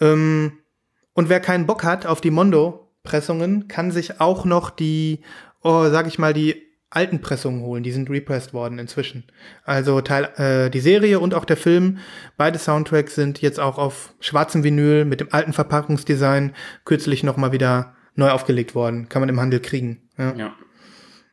Ähm, 0.00 0.58
und 1.12 1.28
wer 1.28 1.40
keinen 1.40 1.66
Bock 1.66 1.84
hat 1.84 2.06
auf 2.06 2.20
die 2.20 2.30
Mondo, 2.30 2.87
Pressungen, 3.08 3.68
kann 3.68 3.90
sich 3.90 4.20
auch 4.20 4.44
noch 4.44 4.68
die, 4.68 5.20
oh, 5.62 5.88
sag 5.88 6.06
ich 6.06 6.18
mal, 6.18 6.34
die 6.34 6.68
alten 6.90 7.20
Pressungen 7.20 7.62
holen. 7.62 7.82
Die 7.82 7.90
sind 7.90 8.10
repressed 8.10 8.52
worden 8.52 8.78
inzwischen. 8.78 9.24
Also 9.64 10.00
Teil, 10.00 10.24
äh, 10.36 10.70
die 10.70 10.80
Serie 10.80 11.20
und 11.20 11.34
auch 11.34 11.44
der 11.44 11.56
Film, 11.56 11.98
beide 12.36 12.58
Soundtracks 12.58 13.14
sind 13.14 13.40
jetzt 13.40 13.60
auch 13.60 13.78
auf 13.78 14.14
schwarzem 14.20 14.62
Vinyl 14.62 15.04
mit 15.04 15.20
dem 15.20 15.28
alten 15.32 15.52
Verpackungsdesign 15.52 16.54
kürzlich 16.84 17.22
nochmal 17.22 17.52
wieder 17.52 17.94
neu 18.14 18.30
aufgelegt 18.30 18.74
worden. 18.74 19.08
Kann 19.08 19.20
man 19.20 19.28
im 19.28 19.40
Handel 19.40 19.60
kriegen. 19.60 20.02
Ja. 20.18 20.34
ja. 20.36 20.54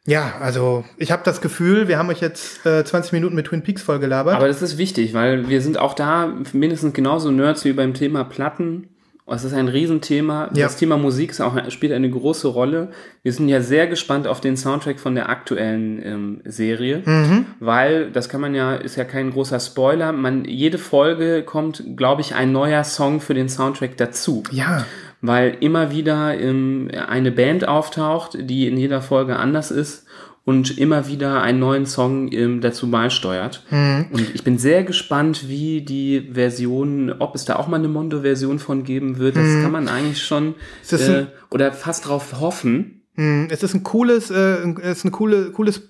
Ja, 0.07 0.35
also 0.39 0.85
ich 0.97 1.11
habe 1.11 1.23
das 1.25 1.41
Gefühl, 1.41 1.87
wir 1.87 1.97
haben 1.97 2.09
euch 2.09 2.21
jetzt 2.21 2.63
äh, 2.63 2.85
20 2.85 3.11
Minuten 3.13 3.33
mit 3.33 3.47
Twin 3.47 3.63
Peaks 3.63 3.81
vollgelabert. 3.81 4.35
Aber 4.35 4.47
das 4.47 4.61
ist 4.61 4.77
wichtig, 4.77 5.15
weil 5.15 5.49
wir 5.49 5.61
sind 5.61 5.79
auch 5.79 5.95
da 5.95 6.31
mindestens 6.53 6.93
genauso 6.93 7.31
Nerds 7.31 7.65
wie 7.65 7.73
beim 7.73 7.95
Thema 7.95 8.23
Platten 8.23 8.94
es 9.33 9.43
ist 9.43 9.53
ein 9.53 9.67
Riesenthema. 9.67 10.51
Ja. 10.53 10.65
Das 10.65 10.77
Thema 10.77 10.97
Musik 10.97 11.31
ist 11.31 11.41
auch, 11.41 11.57
spielt 11.71 11.93
eine 11.93 12.09
große 12.09 12.47
Rolle. 12.47 12.89
Wir 13.23 13.33
sind 13.33 13.49
ja 13.49 13.61
sehr 13.61 13.87
gespannt 13.87 14.27
auf 14.27 14.39
den 14.39 14.55
Soundtrack 14.55 14.99
von 14.99 15.15
der 15.15 15.29
aktuellen 15.29 16.05
ähm, 16.05 16.41
Serie, 16.45 17.01
mhm. 17.03 17.47
weil 17.59 18.11
das 18.11 18.29
kann 18.29 18.41
man 18.41 18.53
ja, 18.53 18.75
ist 18.75 18.97
ja 18.97 19.03
kein 19.03 19.31
großer 19.31 19.59
Spoiler. 19.59 20.11
Man, 20.11 20.45
jede 20.45 20.77
Folge 20.77 21.41
kommt, 21.41 21.83
glaube 21.95 22.21
ich, 22.21 22.35
ein 22.35 22.51
neuer 22.51 22.83
Song 22.83 23.19
für 23.19 23.33
den 23.33 23.49
Soundtrack 23.49 23.97
dazu. 23.97 24.43
Ja. 24.51 24.85
Weil 25.21 25.57
immer 25.59 25.91
wieder 25.91 26.39
ähm, 26.39 26.91
eine 27.07 27.31
Band 27.31 27.67
auftaucht, 27.67 28.37
die 28.39 28.67
in 28.67 28.77
jeder 28.77 29.01
Folge 29.01 29.37
anders 29.37 29.71
ist 29.71 30.05
und 30.45 30.77
immer 30.77 31.07
wieder 31.07 31.41
einen 31.41 31.59
neuen 31.59 31.85
Song 31.87 32.31
ähm, 32.31 32.61
dazu 32.61 32.89
beisteuert. 32.89 33.63
Mhm. 33.71 34.05
Und 34.11 34.35
ich 34.35 34.43
bin 34.43 34.57
sehr 34.59 34.83
gespannt, 34.83 35.49
wie 35.49 35.81
die 35.81 36.29
Version, 36.31 37.13
ob 37.17 37.33
es 37.35 37.45
da 37.45 37.55
auch 37.55 37.67
mal 37.67 37.77
eine 37.77 37.87
Mondo-Version 37.87 38.59
von 38.59 38.83
geben 38.83 39.17
wird. 39.17 39.35
Das 39.35 39.61
kann 39.61 39.71
man 39.71 39.87
eigentlich 39.89 40.23
schon 40.23 40.53
äh, 40.91 41.25
oder 41.49 41.73
fast 41.73 42.07
drauf 42.07 42.39
hoffen. 42.39 43.01
Hm, 43.15 43.47
Es 43.49 43.63
ist 43.63 43.73
ein 43.73 43.83
cooles, 43.83 44.29
äh, 44.29 44.69
es 44.81 44.99
ist 44.99 45.05
ein 45.05 45.11
coole, 45.11 45.51
cooles 45.51 45.89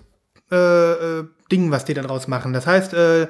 äh, 0.50 0.92
äh, 1.18 1.24
Ding, 1.52 1.70
was 1.70 1.84
die 1.84 1.94
da 1.94 2.02
draus 2.02 2.26
machen. 2.26 2.52
Das 2.54 2.66
heißt, 2.66 2.94
äh, 2.94 3.26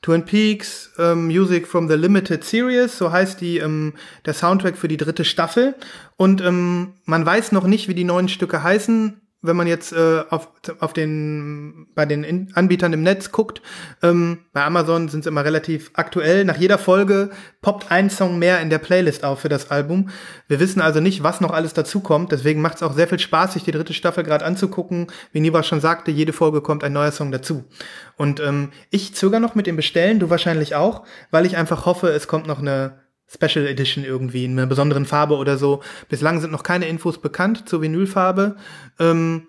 Twin 0.00 0.24
Peaks 0.24 0.92
ähm, 0.98 1.26
Music 1.26 1.66
from 1.66 1.88
the 1.88 1.94
Limited 1.94 2.44
Series, 2.44 2.96
so 2.96 3.10
heißt 3.10 3.40
die 3.40 3.58
ähm, 3.58 3.94
der 4.26 4.34
Soundtrack 4.34 4.76
für 4.76 4.86
die 4.86 4.96
dritte 4.96 5.24
Staffel. 5.24 5.74
Und 6.16 6.40
ähm, 6.40 6.92
man 7.04 7.26
weiß 7.26 7.50
noch 7.50 7.66
nicht, 7.66 7.88
wie 7.88 7.94
die 7.94 8.04
neuen 8.04 8.28
Stücke 8.28 8.62
heißen. 8.62 9.20
Wenn 9.40 9.56
man 9.56 9.68
jetzt 9.68 9.92
äh, 9.92 10.24
auf, 10.30 10.48
auf 10.80 10.92
den 10.92 11.86
bei 11.94 12.06
den 12.06 12.24
In 12.24 12.50
Anbietern 12.54 12.92
im 12.92 13.04
Netz 13.04 13.30
guckt, 13.30 13.62
ähm, 14.02 14.38
bei 14.52 14.64
Amazon 14.64 15.08
sind 15.08 15.20
es 15.20 15.26
immer 15.26 15.44
relativ 15.44 15.92
aktuell. 15.94 16.44
Nach 16.44 16.56
jeder 16.56 16.76
Folge 16.76 17.30
poppt 17.62 17.92
ein 17.92 18.10
Song 18.10 18.40
mehr 18.40 18.60
in 18.60 18.68
der 18.68 18.78
Playlist 18.78 19.24
auf 19.24 19.40
für 19.40 19.48
das 19.48 19.70
Album. 19.70 20.10
Wir 20.48 20.58
wissen 20.58 20.80
also 20.80 20.98
nicht, 20.98 21.22
was 21.22 21.40
noch 21.40 21.52
alles 21.52 21.72
dazukommt. 21.72 22.32
Deswegen 22.32 22.60
macht 22.60 22.76
es 22.76 22.82
auch 22.82 22.94
sehr 22.94 23.06
viel 23.06 23.20
Spaß, 23.20 23.52
sich 23.52 23.62
die 23.62 23.70
dritte 23.70 23.94
Staffel 23.94 24.24
gerade 24.24 24.44
anzugucken. 24.44 25.06
Wie 25.30 25.40
Niva 25.40 25.62
schon 25.62 25.80
sagte, 25.80 26.10
jede 26.10 26.32
Folge 26.32 26.60
kommt 26.60 26.82
ein 26.82 26.92
neuer 26.92 27.12
Song 27.12 27.30
dazu. 27.30 27.64
Und 28.16 28.40
ähm, 28.40 28.72
ich 28.90 29.14
zögere 29.14 29.40
noch 29.40 29.54
mit 29.54 29.68
dem 29.68 29.76
Bestellen, 29.76 30.18
du 30.18 30.30
wahrscheinlich 30.30 30.74
auch, 30.74 31.04
weil 31.30 31.46
ich 31.46 31.56
einfach 31.56 31.86
hoffe, 31.86 32.08
es 32.08 32.26
kommt 32.26 32.48
noch 32.48 32.58
eine 32.58 33.07
Special 33.28 33.66
Edition 33.66 34.04
irgendwie 34.04 34.44
in 34.44 34.52
einer 34.52 34.66
besonderen 34.66 35.04
Farbe 35.04 35.36
oder 35.36 35.58
so. 35.58 35.82
Bislang 36.08 36.40
sind 36.40 36.50
noch 36.50 36.62
keine 36.62 36.88
Infos 36.88 37.20
bekannt 37.20 37.68
zur 37.68 37.82
Vinylfarbe. 37.82 38.56
Ähm, 38.98 39.48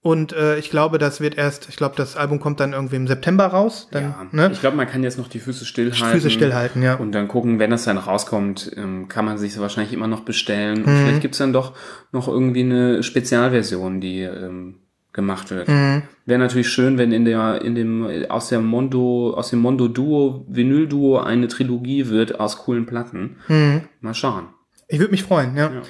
und 0.00 0.32
äh, 0.32 0.56
ich 0.58 0.70
glaube, 0.70 0.98
das 0.98 1.20
wird 1.20 1.36
erst, 1.36 1.68
ich 1.68 1.76
glaube, 1.76 1.96
das 1.96 2.16
Album 2.16 2.38
kommt 2.38 2.60
dann 2.60 2.72
irgendwie 2.72 2.96
im 2.96 3.08
September 3.08 3.46
raus. 3.46 3.88
Dann, 3.90 4.14
ne? 4.30 4.50
Ich 4.52 4.60
glaube, 4.60 4.76
man 4.76 4.86
kann 4.86 5.02
jetzt 5.02 5.18
noch 5.18 5.26
die 5.26 5.40
Füße 5.40 5.64
stillhalten. 5.64 6.20
Füße 6.20 6.30
stillhalten, 6.30 6.82
ja. 6.82 6.94
Und 6.94 7.12
dann 7.12 7.26
gucken, 7.26 7.58
wenn 7.58 7.70
das 7.70 7.84
dann 7.84 7.98
rauskommt, 7.98 8.70
ähm, 8.76 9.08
kann 9.08 9.24
man 9.24 9.38
sich 9.38 9.58
wahrscheinlich 9.58 9.92
immer 9.92 10.06
noch 10.06 10.20
bestellen. 10.20 10.82
Mhm. 10.82 10.84
Und 10.84 10.96
vielleicht 10.98 11.20
gibt's 11.20 11.38
dann 11.38 11.52
doch 11.52 11.74
noch 12.12 12.28
irgendwie 12.28 12.60
eine 12.60 13.02
Spezialversion, 13.02 14.00
die 14.00 14.20
ähm, 14.20 14.76
gemacht 15.18 15.50
wird. 15.50 15.66
Mhm. 15.66 16.04
Wäre 16.26 16.38
natürlich 16.38 16.68
schön, 16.68 16.96
wenn 16.96 17.10
in 17.10 17.24
der, 17.24 17.60
in 17.62 17.74
dem, 17.74 18.06
aus 18.28 18.50
der 18.50 18.60
Mondo, 18.60 19.34
aus 19.34 19.50
dem 19.50 19.58
Mondo 19.58 19.88
Duo, 19.88 20.46
Vinyl 20.48 20.86
Duo 20.86 21.18
eine 21.18 21.48
Trilogie 21.48 22.08
wird 22.08 22.38
aus 22.38 22.58
coolen 22.58 22.86
Platten. 22.86 23.38
Mhm. 23.48 23.82
Mal 24.00 24.14
schauen. 24.14 24.46
Ich 24.86 25.00
würde 25.00 25.10
mich 25.10 25.24
freuen, 25.24 25.56
ja. 25.56 25.72
Ja. 25.72 25.82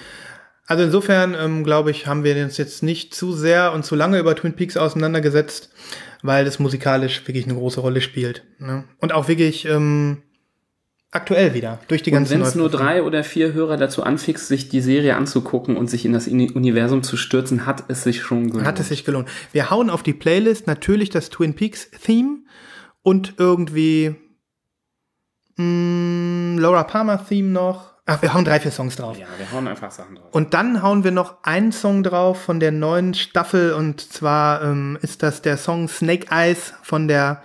Also 0.66 0.84
insofern, 0.84 1.36
ähm, 1.38 1.62
glaube 1.62 1.90
ich, 1.90 2.06
haben 2.06 2.24
wir 2.24 2.42
uns 2.42 2.56
jetzt 2.56 2.82
nicht 2.82 3.14
zu 3.14 3.32
sehr 3.32 3.74
und 3.74 3.84
zu 3.84 3.94
lange 3.94 4.18
über 4.18 4.34
Twin 4.34 4.55
Peaks 4.55 4.78
auseinandergesetzt, 4.78 5.74
weil 6.22 6.46
das 6.46 6.59
musikalisch 6.59 7.28
wirklich 7.28 7.44
eine 7.44 7.55
große 7.55 7.80
Rolle 7.80 8.00
spielt. 8.00 8.44
Ne? 8.59 8.84
Und 8.98 9.12
auch 9.12 9.28
wirklich 9.28 9.66
ähm, 9.66 10.22
aktuell 11.10 11.55
wieder, 11.55 11.78
durch 11.89 12.02
die 12.02 12.10
Und 12.10 12.18
ganzen 12.18 12.35
wenn 12.35 12.43
es 12.43 12.55
nur 12.55 12.68
drei 12.68 13.02
oder 13.02 13.24
vier 13.24 13.52
Hörer 13.52 13.76
dazu 13.76 14.02
anfixt, 14.02 14.48
sich 14.48 14.68
die 14.68 14.80
Serie 14.80 15.16
anzugucken 15.16 15.76
und 15.76 15.89
sich 15.89 16.05
in 16.05 16.12
das 16.12 16.28
Uni- 16.28 16.51
Universum 16.52 17.02
zu 17.02 17.16
stürzen, 17.16 17.64
hat 17.66 17.85
es 17.89 18.02
sich 18.02 18.22
schon 18.22 18.51
gelohnt. 18.51 18.66
Hat 18.66 18.78
es 18.80 18.89
sich 18.89 19.05
gelohnt. 19.05 19.28
Wir 19.52 19.70
hauen 19.70 19.89
auf 19.90 20.02
die 20.02 20.12
Playlist 20.12 20.66
natürlich 20.66 21.10
das 21.10 21.30
Twin 21.30 21.55
Peaks 21.55 21.90
Theme 21.90 22.44
und 23.02 23.35
irgendwie 23.39 24.16
mh, 25.56 26.60
Laura 26.60 26.85
Palmer 26.85 27.24
Theme 27.26 27.48
noch. 27.48 27.94
Ach, 28.10 28.22
wir 28.22 28.32
hauen 28.32 28.44
drei, 28.44 28.59
vier 28.59 28.70
Songs 28.70 28.97
drauf. 28.97 29.18
Ja, 29.18 29.26
wir 29.36 29.52
hauen 29.52 29.68
einfach 29.68 29.90
Sachen 29.90 30.14
drauf. 30.14 30.28
Und 30.32 30.55
dann 30.55 30.82
hauen 30.82 31.05
wir 31.05 31.10
noch 31.10 31.43
einen 31.43 31.72
Song 31.72 32.02
drauf 32.02 32.40
von 32.40 32.59
der 32.59 32.72
neuen 32.72 33.12
Staffel 33.12 33.74
und 33.74 34.01
zwar 34.01 34.62
ähm, 34.62 34.98
ist 35.02 35.22
das 35.22 35.43
der 35.43 35.59
Song 35.59 35.89
Snake 35.89 36.26
Eyes 36.30 36.72
von 36.82 37.06
der 37.06 37.43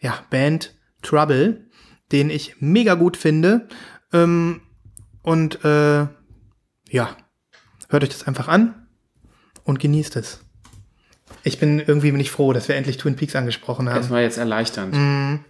ja, 0.00 0.18
Band 0.30 0.74
Trouble, 1.02 1.65
den 2.12 2.30
ich 2.30 2.56
mega 2.60 2.94
gut 2.94 3.16
finde. 3.16 3.68
Ähm, 4.12 4.60
und 5.22 5.64
äh, 5.64 6.06
ja, 6.88 7.16
hört 7.88 8.02
euch 8.02 8.10
das 8.10 8.26
einfach 8.26 8.48
an 8.48 8.86
und 9.64 9.80
genießt 9.80 10.16
es. 10.16 10.40
Ich 11.42 11.58
bin 11.58 11.80
irgendwie 11.80 12.12
bin 12.12 12.20
ich 12.20 12.30
froh, 12.30 12.52
dass 12.52 12.68
wir 12.68 12.76
endlich 12.76 12.96
Twin 12.96 13.16
Peaks 13.16 13.34
angesprochen 13.34 13.88
haben. 13.88 13.96
Das 13.96 14.10
war 14.10 14.20
jetzt 14.20 14.38
erleichternd. 14.38 14.94
Mhm. 14.94 15.44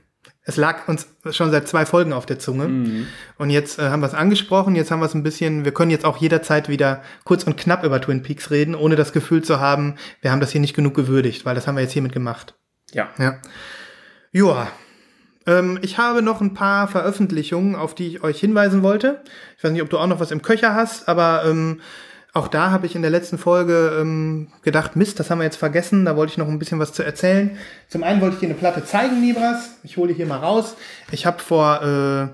Es 0.49 0.57
lag 0.57 0.87
uns 0.87 1.09
schon 1.31 1.51
seit 1.51 1.67
zwei 1.67 1.85
Folgen 1.85 2.13
auf 2.13 2.25
der 2.25 2.39
Zunge. 2.39 3.07
Und 3.37 3.51
jetzt 3.51 3.81
äh, 3.81 3.89
haben 3.89 4.01
wir 4.01 4.07
es 4.07 4.15
angesprochen, 4.15 4.77
jetzt 4.77 4.93
haben 4.93 5.01
wir 5.01 5.07
es 5.07 5.15
ein 5.15 5.25
bisschen, 5.25 5.65
wir 5.65 5.73
können 5.73 5.91
jetzt 5.91 6.05
auch 6.05 6.19
jederzeit 6.19 6.69
wieder 6.69 7.03
kurz 7.25 7.43
und 7.45 7.57
knapp 7.57 7.83
über 7.83 8.01
Twin 8.01 8.23
Peaks 8.23 8.53
reden, 8.53 8.77
ohne 8.77 8.95
das 8.95 9.13
Gefühl 9.13 9.43
zu 9.43 9.59
haben, 9.59 9.97
wir 10.21 10.31
haben 10.31 10.41
das 10.41 10.53
hier 10.53 10.61
nicht 10.61 10.75
genug 10.75 10.95
gewürdigt, 10.95 11.45
weil 11.45 11.57
das 11.57 11.67
haben 11.67 11.75
wir 11.75 11.83
jetzt 11.83 11.93
hiermit 11.93 12.13
gemacht. 12.13 12.55
Ja. 12.93 13.09
Ja. 13.19 13.41
Joa. 14.31 14.69
Ähm, 15.47 15.79
ich 15.83 15.99
habe 15.99 16.23
noch 16.23 16.41
ein 16.41 16.55
paar 16.55 16.89
Veröffentlichungen, 16.89 17.77
auf 17.77 17.95
die 17.95 18.09
ich 18.09 18.23
euch 18.23 18.41
hinweisen 18.41 18.83
wollte. 18.83 19.23
Ich 19.57 19.65
weiß 19.65 19.73
nicht, 19.73 19.83
ob 19.83 19.91
du 19.91 19.99
auch 19.99 20.07
noch 20.07 20.21
was 20.21 20.31
im 20.31 20.43
Köcher 20.43 20.75
hast, 20.75 21.09
aber 21.09 21.45
ähm, 21.47 21.81
auch 22.37 22.49
da 22.49 22.71
habe 22.71 22.85
ich 22.85 22.95
in 22.95 23.01
der 23.01 23.11
letzten 23.11 23.39
Folge 23.39 23.97
ähm, 23.99 24.49
gedacht, 24.63 24.95
Mist, 24.95 25.19
das 25.19 25.31
haben 25.31 25.39
wir 25.39 25.45
jetzt 25.45 25.57
vergessen, 25.57 26.05
da 26.05 26.17
wollte 26.17 26.33
ich 26.33 26.39
noch 26.39 26.49
ein 26.49 26.59
bisschen 26.59 26.79
was 26.79 26.93
zu 26.93 27.03
erzählen. 27.03 27.57
Zum 27.89 28.03
einen 28.03 28.21
wollte 28.21 28.35
ich 28.35 28.41
dir 28.41 28.47
eine 28.47 28.55
Platte 28.55 28.85
zeigen, 28.85 29.23
Libras. 29.23 29.77
Ich 29.85 29.97
hole 29.97 30.09
die 30.09 30.15
hier 30.15 30.27
mal 30.27 30.41
raus. 30.41 30.77
Ich 31.13 31.25
habe 31.25 31.39
vor 31.39 31.83
äh, 31.83 32.29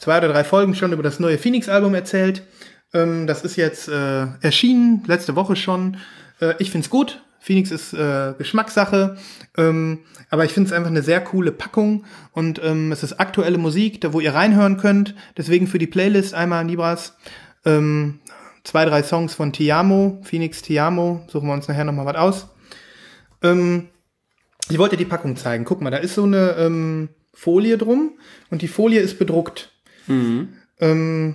zwei 0.00 0.18
oder 0.18 0.28
drei 0.28 0.44
Folgen 0.44 0.76
schon 0.76 0.92
über 0.92 1.02
das 1.02 1.18
neue 1.18 1.38
Phoenix-Album 1.38 1.94
erzählt. 1.94 2.44
Ähm, 2.92 3.26
das 3.26 3.42
ist 3.42 3.56
jetzt 3.56 3.88
äh, 3.88 4.26
erschienen, 4.40 5.02
letzte 5.06 5.34
Woche 5.34 5.56
schon. 5.56 5.96
Äh, 6.40 6.54
ich 6.58 6.70
find's 6.70 6.88
gut. 6.88 7.20
Phoenix 7.44 7.70
ist 7.70 7.92
äh, 7.92 8.32
Geschmackssache. 8.38 9.18
Ähm, 9.58 9.98
aber 10.30 10.46
ich 10.46 10.52
finde 10.52 10.68
es 10.68 10.72
einfach 10.72 10.88
eine 10.90 11.02
sehr 11.02 11.20
coole 11.20 11.52
Packung 11.52 12.04
und 12.32 12.58
ähm, 12.64 12.90
es 12.90 13.02
ist 13.02 13.20
aktuelle 13.20 13.58
Musik, 13.58 14.00
da 14.00 14.14
wo 14.14 14.20
ihr 14.20 14.32
reinhören 14.32 14.78
könnt. 14.78 15.14
Deswegen 15.36 15.66
für 15.66 15.76
die 15.78 15.86
Playlist 15.86 16.32
einmal 16.32 16.64
Nibras. 16.64 17.18
Ähm, 17.66 18.20
zwei, 18.64 18.86
drei 18.86 19.02
Songs 19.02 19.34
von 19.34 19.52
Tiamo, 19.52 20.22
Phoenix 20.24 20.62
Tiamo. 20.62 21.22
Suchen 21.28 21.46
wir 21.48 21.52
uns 21.52 21.68
nachher 21.68 21.84
nochmal 21.84 22.06
was 22.06 22.16
aus. 22.16 22.46
Ähm, 23.42 23.88
ich 24.70 24.78
wollte 24.78 24.96
die 24.96 25.04
Packung 25.04 25.36
zeigen. 25.36 25.66
Guck 25.66 25.82
mal, 25.82 25.90
da 25.90 25.98
ist 25.98 26.14
so 26.14 26.24
eine 26.24 26.52
ähm, 26.58 27.10
Folie 27.34 27.76
drum 27.76 28.12
und 28.50 28.62
die 28.62 28.68
Folie 28.68 29.00
ist 29.00 29.18
bedruckt. 29.18 29.70
Ähm, 30.80 31.34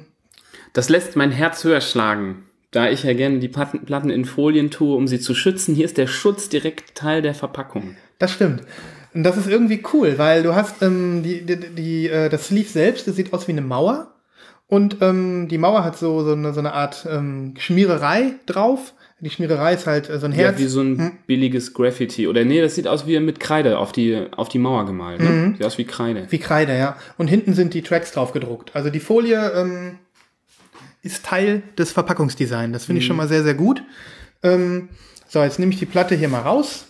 Das 0.73 0.89
lässt 0.89 1.15
mein 1.15 1.31
Herz 1.31 1.63
höher 1.63 1.81
schlagen, 1.81 2.45
da 2.71 2.89
ich 2.89 3.03
ja 3.03 3.13
gerne 3.13 3.39
die 3.39 3.47
Platten 3.47 4.09
in 4.09 4.25
Folien 4.25 4.69
tue, 4.69 4.95
um 4.95 5.07
sie 5.07 5.19
zu 5.19 5.33
schützen. 5.33 5.73
Hier 5.75 5.85
ist 5.85 5.97
der 5.97 6.07
Schutz 6.07 6.49
direkt 6.49 6.95
Teil 6.95 7.21
der 7.21 7.33
Verpackung. 7.33 7.95
Das 8.19 8.31
stimmt. 8.31 8.61
Und 9.13 9.23
das 9.23 9.37
ist 9.37 9.47
irgendwie 9.47 9.81
cool, 9.93 10.17
weil 10.17 10.43
du 10.43 10.53
hast 10.53 10.81
ähm, 10.83 11.23
die, 11.23 11.41
die, 11.45 11.57
die, 11.57 12.07
äh, 12.09 12.29
das 12.29 12.47
Sleeve 12.47 12.69
selbst, 12.69 13.07
das 13.07 13.15
sieht 13.15 13.33
aus 13.33 13.47
wie 13.47 13.53
eine 13.53 13.61
Mauer. 13.61 14.13
Und 14.67 14.97
ähm, 15.01 15.47
die 15.49 15.57
Mauer 15.57 15.83
hat 15.83 15.97
so, 15.97 16.23
so, 16.23 16.33
eine, 16.33 16.53
so 16.53 16.59
eine 16.59 16.73
Art 16.73 17.07
ähm, 17.09 17.55
Schmiererei 17.57 18.33
drauf. 18.45 18.93
Die 19.19 19.31
Schmiererei 19.31 19.73
ist 19.73 19.87
halt 19.87 20.11
äh, 20.11 20.19
so 20.19 20.27
ein 20.27 20.31
Ja, 20.31 20.37
Herz. 20.37 20.59
wie 20.59 20.67
so 20.67 20.81
ein 20.81 21.17
billiges 21.25 21.73
Graffiti. 21.73 22.27
Oder 22.27 22.45
nee, 22.45 22.61
das 22.61 22.75
sieht 22.75 22.87
aus 22.87 23.07
wie 23.07 23.19
mit 23.19 23.39
Kreide 23.39 23.79
auf 23.79 23.91
die, 23.91 24.27
auf 24.37 24.47
die 24.47 24.59
Mauer 24.59 24.85
gemalt. 24.85 25.21
Ne? 25.21 25.55
Sieht 25.57 25.65
aus 25.65 25.79
wie 25.79 25.85
Kreide. 25.85 26.27
Wie 26.29 26.37
Kreide, 26.37 26.77
ja. 26.77 26.97
Und 27.17 27.29
hinten 27.29 27.55
sind 27.55 27.73
die 27.73 27.81
Tracks 27.81 28.11
drauf 28.11 28.31
gedruckt. 28.31 28.75
Also 28.75 28.91
die 28.91 28.99
Folie 28.99 29.51
ähm, 29.55 29.97
ist 31.01 31.25
Teil 31.25 31.63
des 31.77 31.91
Verpackungsdesigns. 31.91 32.73
Das 32.73 32.85
finde 32.85 33.01
ich 33.01 33.07
schon 33.07 33.15
mal 33.15 33.27
sehr, 33.27 33.43
sehr 33.43 33.53
gut. 33.55 33.81
Ähm, 34.43 34.89
so, 35.27 35.41
jetzt 35.43 35.59
nehme 35.59 35.71
ich 35.71 35.79
die 35.79 35.85
Platte 35.85 36.15
hier 36.15 36.29
mal 36.29 36.41
raus. 36.41 36.87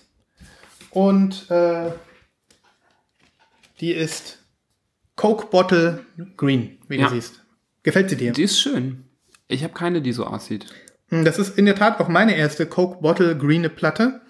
Und 0.91 1.49
äh, 1.51 1.91
die 3.79 3.91
ist 3.91 4.39
Coke 5.15 5.47
Bottle 5.47 6.05
Green, 6.37 6.77
wie 6.87 6.97
Ja. 6.97 7.07
du 7.07 7.13
siehst. 7.15 7.43
Gefällt 7.83 8.09
sie 8.09 8.15
dir? 8.17 8.31
Die 8.33 8.43
ist 8.43 8.59
schön. 8.59 9.05
Ich 9.47 9.63
habe 9.63 9.73
keine, 9.73 10.01
die 10.01 10.13
so 10.13 10.25
aussieht. 10.25 10.65
Hm, 11.09 11.25
Das 11.25 11.39
ist 11.39 11.57
in 11.57 11.65
der 11.65 11.75
Tat 11.75 11.99
auch 11.99 12.07
meine 12.07 12.35
erste 12.35 12.65
Coke 12.65 13.01
Bottle 13.01 13.37
Green 13.37 13.69
Platte. 13.75 14.21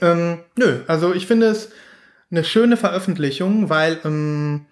Ähm, 0.00 0.40
nö, 0.56 0.82
also 0.86 1.14
ich 1.14 1.26
finde 1.26 1.46
es 1.46 1.70
eine 2.30 2.44
schöne 2.44 2.76
Veröffentlichung, 2.76 3.70
weil 3.70 3.98
ähm, 4.04 4.66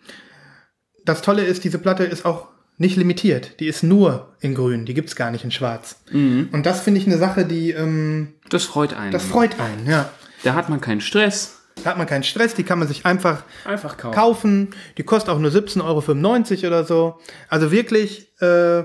das 1.04 1.22
Tolle 1.22 1.44
ist, 1.44 1.64
diese 1.64 1.78
Platte 1.78 2.04
ist 2.04 2.24
auch 2.26 2.48
nicht 2.78 2.96
limitiert. 2.96 3.58
Die 3.60 3.66
ist 3.66 3.82
nur 3.82 4.34
in 4.40 4.54
Grün, 4.54 4.84
die 4.84 4.94
gibt's 4.94 5.16
gar 5.16 5.30
nicht 5.30 5.44
in 5.44 5.50
Schwarz. 5.50 6.00
Und 6.12 6.62
das 6.64 6.80
finde 6.80 7.00
ich 7.00 7.06
eine 7.06 7.18
Sache, 7.18 7.44
die 7.44 7.70
ähm, 7.70 8.34
Das 8.50 8.64
freut 8.64 8.92
einen. 8.94 9.12
das 9.12 9.24
freut 9.24 9.58
einen. 9.60 9.86
Ja, 9.86 10.10
Da 10.44 10.54
hat 10.54 10.68
man 10.68 10.80
keinen 10.80 11.00
Stress. 11.00 11.62
da 11.82 11.90
hat 11.90 11.98
man 11.98 12.06
keinen 12.06 12.22
Stress, 12.22 12.54
die 12.54 12.64
kann 12.64 12.78
man 12.78 12.86
sich 12.88 13.06
einfach 13.06 13.44
Einfach 13.64 13.96
kaufen. 13.96 14.14
kaufen. 14.14 14.68
Die 14.98 15.02
kostet 15.04 15.30
auch 15.30 15.38
nur 15.38 15.50
17,95 15.50 15.82
Euro 16.64 16.66
oder 16.66 16.84
so. 16.84 17.18
Also 17.48 17.70
wirklich, 17.72 18.28
äh, 18.40 18.78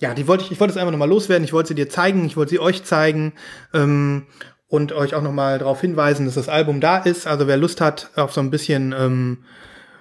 ja, 0.00 0.14
die 0.16 0.26
wollte 0.28 0.44
ich, 0.44 0.52
ich 0.52 0.60
wollte 0.60 0.72
es 0.72 0.76
einfach 0.76 0.92
nochmal 0.92 1.08
loswerden. 1.08 1.44
Ich 1.44 1.52
wollte 1.52 1.68
sie 1.68 1.74
dir 1.74 1.88
zeigen, 1.88 2.24
ich 2.24 2.36
wollte 2.36 2.50
sie 2.50 2.60
euch 2.60 2.84
zeigen 2.84 3.32
ähm, 3.74 4.26
und 4.68 4.92
euch 4.92 5.14
auch 5.14 5.22
nochmal 5.22 5.58
darauf 5.58 5.80
hinweisen, 5.80 6.26
dass 6.26 6.34
das 6.34 6.48
Album 6.48 6.80
da 6.80 6.98
ist. 6.98 7.26
Also 7.26 7.46
wer 7.46 7.56
Lust 7.56 7.80
hat 7.80 8.10
auf 8.16 8.32
so 8.32 8.40
ein 8.40 8.50
bisschen 8.50 8.92
ähm, 8.98 9.44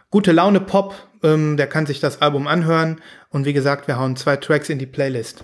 gute 0.10 0.32
Laune 0.32 0.60
Pop, 0.60 0.94
ähm, 1.24 1.58
der 1.58 1.68
kann 1.68 1.86
sich 1.86 2.00
das 2.00 2.22
Album 2.22 2.48
anhören. 2.48 3.02
Und 3.30 3.46
wie 3.46 3.54
gesagt, 3.54 3.88
wir 3.88 3.98
hauen 4.00 4.16
zwei 4.16 4.38
Tracks 4.38 4.70
in 4.70 4.80
die 4.80 4.86
Playlist. 4.86 5.44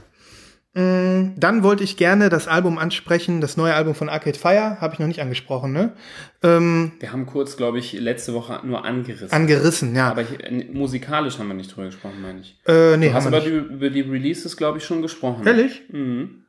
Mm, 0.75 1.35
Dann 1.37 1.61
wollte 1.61 1.83
ich 1.83 1.97
gerne 1.97 2.29
das 2.29 2.47
Album 2.47 2.79
ansprechen, 2.79 3.41
das 3.41 3.57
neue 3.57 3.75
Album 3.75 3.93
von 3.93 4.09
Arcade 4.09 4.39
Fire, 4.39 4.81
habe 4.81 4.93
ich 4.95 4.99
noch 4.99 5.05
nicht 5.05 5.21
angesprochen, 5.21 5.71
ne? 5.71 5.93
Ähm, 6.41 6.93
Wir 6.99 7.11
haben 7.11 7.27
kurz, 7.27 7.57
glaube 7.57 7.77
ich, 7.77 7.93
letzte 7.93 8.33
Woche 8.33 8.59
nur 8.63 8.83
angerissen. 8.83 9.31
angerissen, 9.31 9.95
ja. 9.95 10.09
aber 10.09 10.23
ich, 10.23 10.73
musikalisch 10.73 11.37
haben 11.37 11.47
wir 11.49 11.53
nicht 11.53 11.75
drüber 11.75 11.85
gesprochen, 11.87 12.21
meine 12.23 12.39
ich. 12.41 12.57
äh, 12.65 12.97
nee, 12.97 13.09
Du 13.09 13.13
hast 13.13 13.27
aber 13.27 13.37
nicht. 13.41 13.49
die, 13.49 13.51
über 13.51 13.89
die 13.91 14.01
Releases, 14.01 14.57
glaube 14.57 14.79
ich, 14.79 14.83
schon 14.85 15.03
gesprochen. 15.03 15.45
Ehrlich? 15.45 15.83
Mhm. 15.91 16.42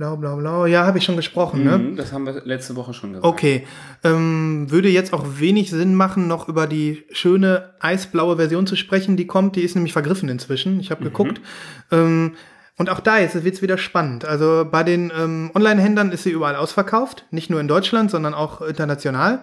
Blau, 0.00 0.16
blau, 0.16 0.36
blau. 0.38 0.64
Ja, 0.64 0.86
habe 0.86 0.96
ich 0.96 1.04
schon 1.04 1.16
gesprochen, 1.16 1.62
ne? 1.62 1.76
Mhm, 1.76 1.96
das 1.96 2.10
haben 2.14 2.24
wir 2.24 2.40
letzte 2.46 2.74
Woche 2.74 2.94
schon 2.94 3.10
gesagt. 3.12 3.26
Okay, 3.26 3.66
ähm, 4.02 4.70
würde 4.70 4.88
jetzt 4.88 5.12
auch 5.12 5.26
wenig 5.36 5.68
Sinn 5.68 5.94
machen, 5.94 6.26
noch 6.26 6.48
über 6.48 6.66
die 6.66 7.04
schöne 7.12 7.74
eisblaue 7.80 8.36
Version 8.36 8.66
zu 8.66 8.76
sprechen, 8.76 9.18
die 9.18 9.26
kommt. 9.26 9.56
Die 9.56 9.60
ist 9.60 9.74
nämlich 9.74 9.92
vergriffen 9.92 10.30
inzwischen. 10.30 10.80
Ich 10.80 10.90
habe 10.90 11.04
geguckt. 11.04 11.42
Ähm, 11.90 12.32
und 12.78 12.88
auch 12.88 13.00
da 13.00 13.18
jetzt 13.18 13.44
wird's 13.44 13.60
wieder 13.60 13.76
spannend. 13.76 14.24
Also 14.24 14.66
bei 14.70 14.84
den 14.84 15.12
ähm, 15.14 15.50
Online-Händlern 15.54 16.12
ist 16.12 16.22
sie 16.22 16.30
überall 16.30 16.56
ausverkauft, 16.56 17.26
nicht 17.30 17.50
nur 17.50 17.60
in 17.60 17.68
Deutschland, 17.68 18.10
sondern 18.10 18.32
auch 18.32 18.62
international. 18.62 19.40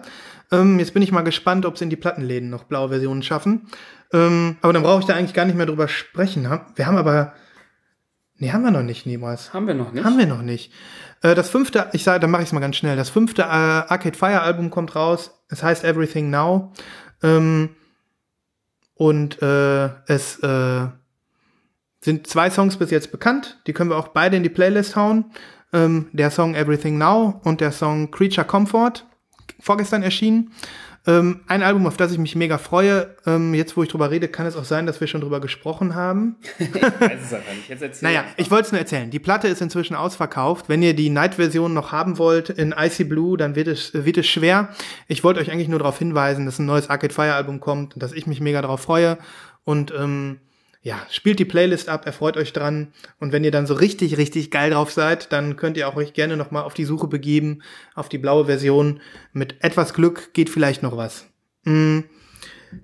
Ähm, 0.50 0.80
jetzt 0.80 0.92
bin 0.92 1.02
ich 1.04 1.12
mal 1.12 1.20
gespannt, 1.22 1.66
ob 1.66 1.78
sie 1.78 1.84
in 1.84 1.90
die 1.90 1.94
Plattenläden 1.94 2.50
noch 2.50 2.64
blaue 2.64 2.88
Versionen 2.88 3.22
schaffen. 3.22 3.68
Ähm, 4.12 4.56
aber 4.60 4.72
dann 4.72 4.82
brauche 4.82 4.98
ich 4.98 5.06
da 5.06 5.14
eigentlich 5.14 5.34
gar 5.34 5.44
nicht 5.44 5.56
mehr 5.56 5.66
drüber 5.66 5.86
sprechen. 5.86 6.50
Ha- 6.50 6.66
Wir 6.74 6.86
haben 6.88 6.96
aber, 6.96 7.32
nee, 8.38 8.52
haben 8.52 8.62
wir 8.62 8.70
noch 8.70 8.82
nicht 8.82 9.06
niemals. 9.06 9.52
Haben 9.52 9.66
wir 9.66 9.74
noch 9.74 9.92
nicht? 9.92 10.04
Haben 10.04 10.18
wir 10.18 10.26
noch 10.26 10.42
nicht. 10.42 10.72
Äh, 11.22 11.34
das 11.34 11.50
fünfte, 11.50 11.88
ich 11.92 12.04
sage, 12.04 12.20
dann 12.20 12.30
mache 12.30 12.42
ich 12.42 12.48
es 12.48 12.52
mal 12.52 12.60
ganz 12.60 12.76
schnell. 12.76 12.96
Das 12.96 13.10
fünfte 13.10 13.42
äh, 13.42 13.44
Arcade 13.44 14.16
Fire 14.16 14.40
Album 14.40 14.70
kommt 14.70 14.94
raus. 14.94 15.30
Es 15.48 15.62
heißt 15.62 15.84
Everything 15.84 16.30
Now. 16.30 16.72
Ähm, 17.22 17.70
und 18.94 19.40
äh, 19.42 19.90
es 20.06 20.40
sind 22.00 22.26
zwei 22.26 22.50
Songs 22.50 22.76
bis 22.76 22.90
jetzt 22.90 23.10
bekannt. 23.12 23.60
Die 23.66 23.72
können 23.72 23.90
wir 23.90 23.96
auch 23.96 24.08
beide 24.08 24.36
in 24.36 24.42
die 24.42 24.48
Playlist 24.48 24.96
hauen. 24.96 25.26
Ähm, 25.72 26.08
der 26.12 26.30
Song 26.30 26.54
Everything 26.54 26.98
Now 26.98 27.40
und 27.44 27.60
der 27.60 27.72
Song 27.72 28.10
Creature 28.10 28.46
Comfort. 28.46 29.04
Vorgestern 29.60 30.02
erschienen. 30.02 30.52
Ähm, 31.08 31.40
ein 31.46 31.62
Album, 31.62 31.86
auf 31.86 31.96
das 31.96 32.12
ich 32.12 32.18
mich 32.18 32.36
mega 32.36 32.58
freue. 32.58 33.16
Ähm, 33.24 33.54
jetzt, 33.54 33.78
wo 33.78 33.82
ich 33.82 33.88
drüber 33.88 34.10
rede, 34.10 34.28
kann 34.28 34.44
es 34.44 34.56
auch 34.56 34.64
sein, 34.64 34.84
dass 34.84 35.00
wir 35.00 35.06
schon 35.06 35.22
drüber 35.22 35.40
gesprochen 35.40 35.94
haben. 35.94 36.36
Ich 36.58 36.74
weiß 36.74 37.20
es 37.24 37.32
aber 37.32 37.54
nicht. 37.54 37.68
Jetzt 37.68 37.82
erzähl 37.82 38.08
Naja, 38.08 38.24
ich 38.36 38.50
wollte 38.50 38.66
es 38.66 38.72
nur 38.72 38.78
erzählen. 38.78 39.10
Die 39.10 39.18
Platte 39.18 39.48
ist 39.48 39.62
inzwischen 39.62 39.96
ausverkauft. 39.96 40.68
Wenn 40.68 40.82
ihr 40.82 40.94
die 40.94 41.08
Night-Version 41.08 41.72
noch 41.72 41.92
haben 41.92 42.18
wollt 42.18 42.50
in 42.50 42.74
Icy 42.76 43.04
Blue, 43.04 43.38
dann 43.38 43.54
wird 43.54 43.68
es, 43.68 43.94
wird 43.94 44.18
es 44.18 44.26
schwer. 44.26 44.68
Ich 45.06 45.24
wollte 45.24 45.40
euch 45.40 45.50
eigentlich 45.50 45.68
nur 45.68 45.78
darauf 45.78 45.98
hinweisen, 45.98 46.44
dass 46.44 46.58
ein 46.58 46.66
neues 46.66 46.90
Arcade 46.90 47.14
Fire 47.14 47.32
Album 47.32 47.60
kommt 47.60 47.94
und 47.94 48.02
dass 48.02 48.12
ich 48.12 48.26
mich 48.26 48.40
mega 48.42 48.60
darauf 48.60 48.82
freue. 48.82 49.16
Und 49.64 49.94
ähm, 49.98 50.40
ja, 50.82 51.00
spielt 51.10 51.38
die 51.38 51.44
Playlist 51.44 51.88
ab, 51.88 52.06
erfreut 52.06 52.36
euch 52.36 52.52
dran. 52.52 52.92
Und 53.18 53.32
wenn 53.32 53.44
ihr 53.44 53.50
dann 53.50 53.66
so 53.66 53.74
richtig, 53.74 54.16
richtig 54.16 54.50
geil 54.50 54.70
drauf 54.70 54.92
seid, 54.92 55.32
dann 55.32 55.56
könnt 55.56 55.76
ihr 55.76 55.88
auch 55.88 55.96
euch 55.96 56.12
gerne 56.12 56.36
noch 56.36 56.50
mal 56.50 56.62
auf 56.62 56.74
die 56.74 56.84
Suche 56.84 57.08
begeben, 57.08 57.62
auf 57.94 58.08
die 58.08 58.18
blaue 58.18 58.46
Version. 58.46 59.00
Mit 59.32 59.56
etwas 59.62 59.92
Glück 59.92 60.32
geht 60.34 60.50
vielleicht 60.50 60.82
noch 60.82 60.96
was. 60.96 61.26
Mm, 61.64 62.00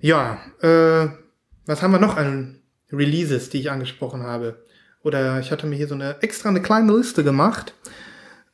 ja, 0.01 0.39
äh, 0.61 1.07
was 1.65 1.81
haben 1.81 1.91
wir 1.91 1.99
noch 1.99 2.17
an 2.17 2.59
Releases, 2.91 3.49
die 3.49 3.59
ich 3.59 3.71
angesprochen 3.71 4.23
habe? 4.23 4.65
Oder 5.03 5.39
ich 5.39 5.51
hatte 5.51 5.67
mir 5.67 5.75
hier 5.75 5.87
so 5.87 5.95
eine 5.95 6.21
extra 6.21 6.49
eine 6.49 6.61
kleine 6.61 6.95
Liste 6.95 7.23
gemacht. 7.23 7.73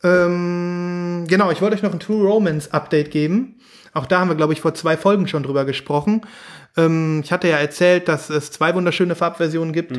Ähm, 0.03 1.25
genau, 1.27 1.51
ich 1.51 1.61
wollte 1.61 1.75
euch 1.75 1.83
noch 1.83 1.93
ein 1.93 1.99
True 1.99 2.27
Romance 2.27 2.71
Update 2.73 3.11
geben. 3.11 3.59
Auch 3.93 4.05
da 4.05 4.19
haben 4.19 4.29
wir, 4.29 4.35
glaube 4.35 4.53
ich, 4.53 4.61
vor 4.61 4.73
zwei 4.73 4.97
Folgen 4.97 5.27
schon 5.27 5.43
drüber 5.43 5.65
gesprochen. 5.65 6.21
Ähm, 6.77 7.21
ich 7.23 7.31
hatte 7.31 7.47
ja 7.47 7.57
erzählt, 7.57 8.07
dass 8.07 8.29
es 8.29 8.51
zwei 8.51 8.73
wunderschöne 8.75 9.15
Farbversionen 9.15 9.73
gibt. 9.73 9.97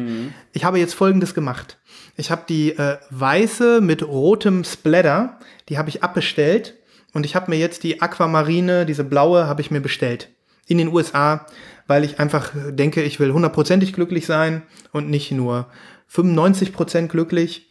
Ich 0.52 0.64
habe 0.64 0.78
jetzt 0.78 0.94
Folgendes 0.94 1.34
gemacht. 1.34 1.78
Ich 2.16 2.30
habe 2.30 2.42
die 2.48 2.76
äh, 2.76 2.98
weiße 3.10 3.80
mit 3.80 4.06
rotem 4.06 4.64
Splatter, 4.64 5.38
die 5.68 5.78
habe 5.78 5.88
ich 5.88 6.02
abbestellt. 6.02 6.74
Und 7.14 7.26
ich 7.26 7.34
habe 7.36 7.50
mir 7.50 7.58
jetzt 7.58 7.82
die 7.82 8.00
Aquamarine, 8.00 8.86
diese 8.86 9.04
blaue, 9.04 9.46
habe 9.46 9.60
ich 9.60 9.70
mir 9.70 9.80
bestellt. 9.80 10.30
In 10.66 10.78
den 10.78 10.88
USA, 10.88 11.46
weil 11.86 12.04
ich 12.04 12.18
einfach 12.20 12.52
denke, 12.70 13.02
ich 13.02 13.20
will 13.20 13.32
hundertprozentig 13.32 13.92
glücklich 13.92 14.24
sein 14.24 14.62
und 14.92 15.10
nicht 15.10 15.30
nur 15.32 15.66
95% 16.10 17.08
glücklich. 17.08 17.68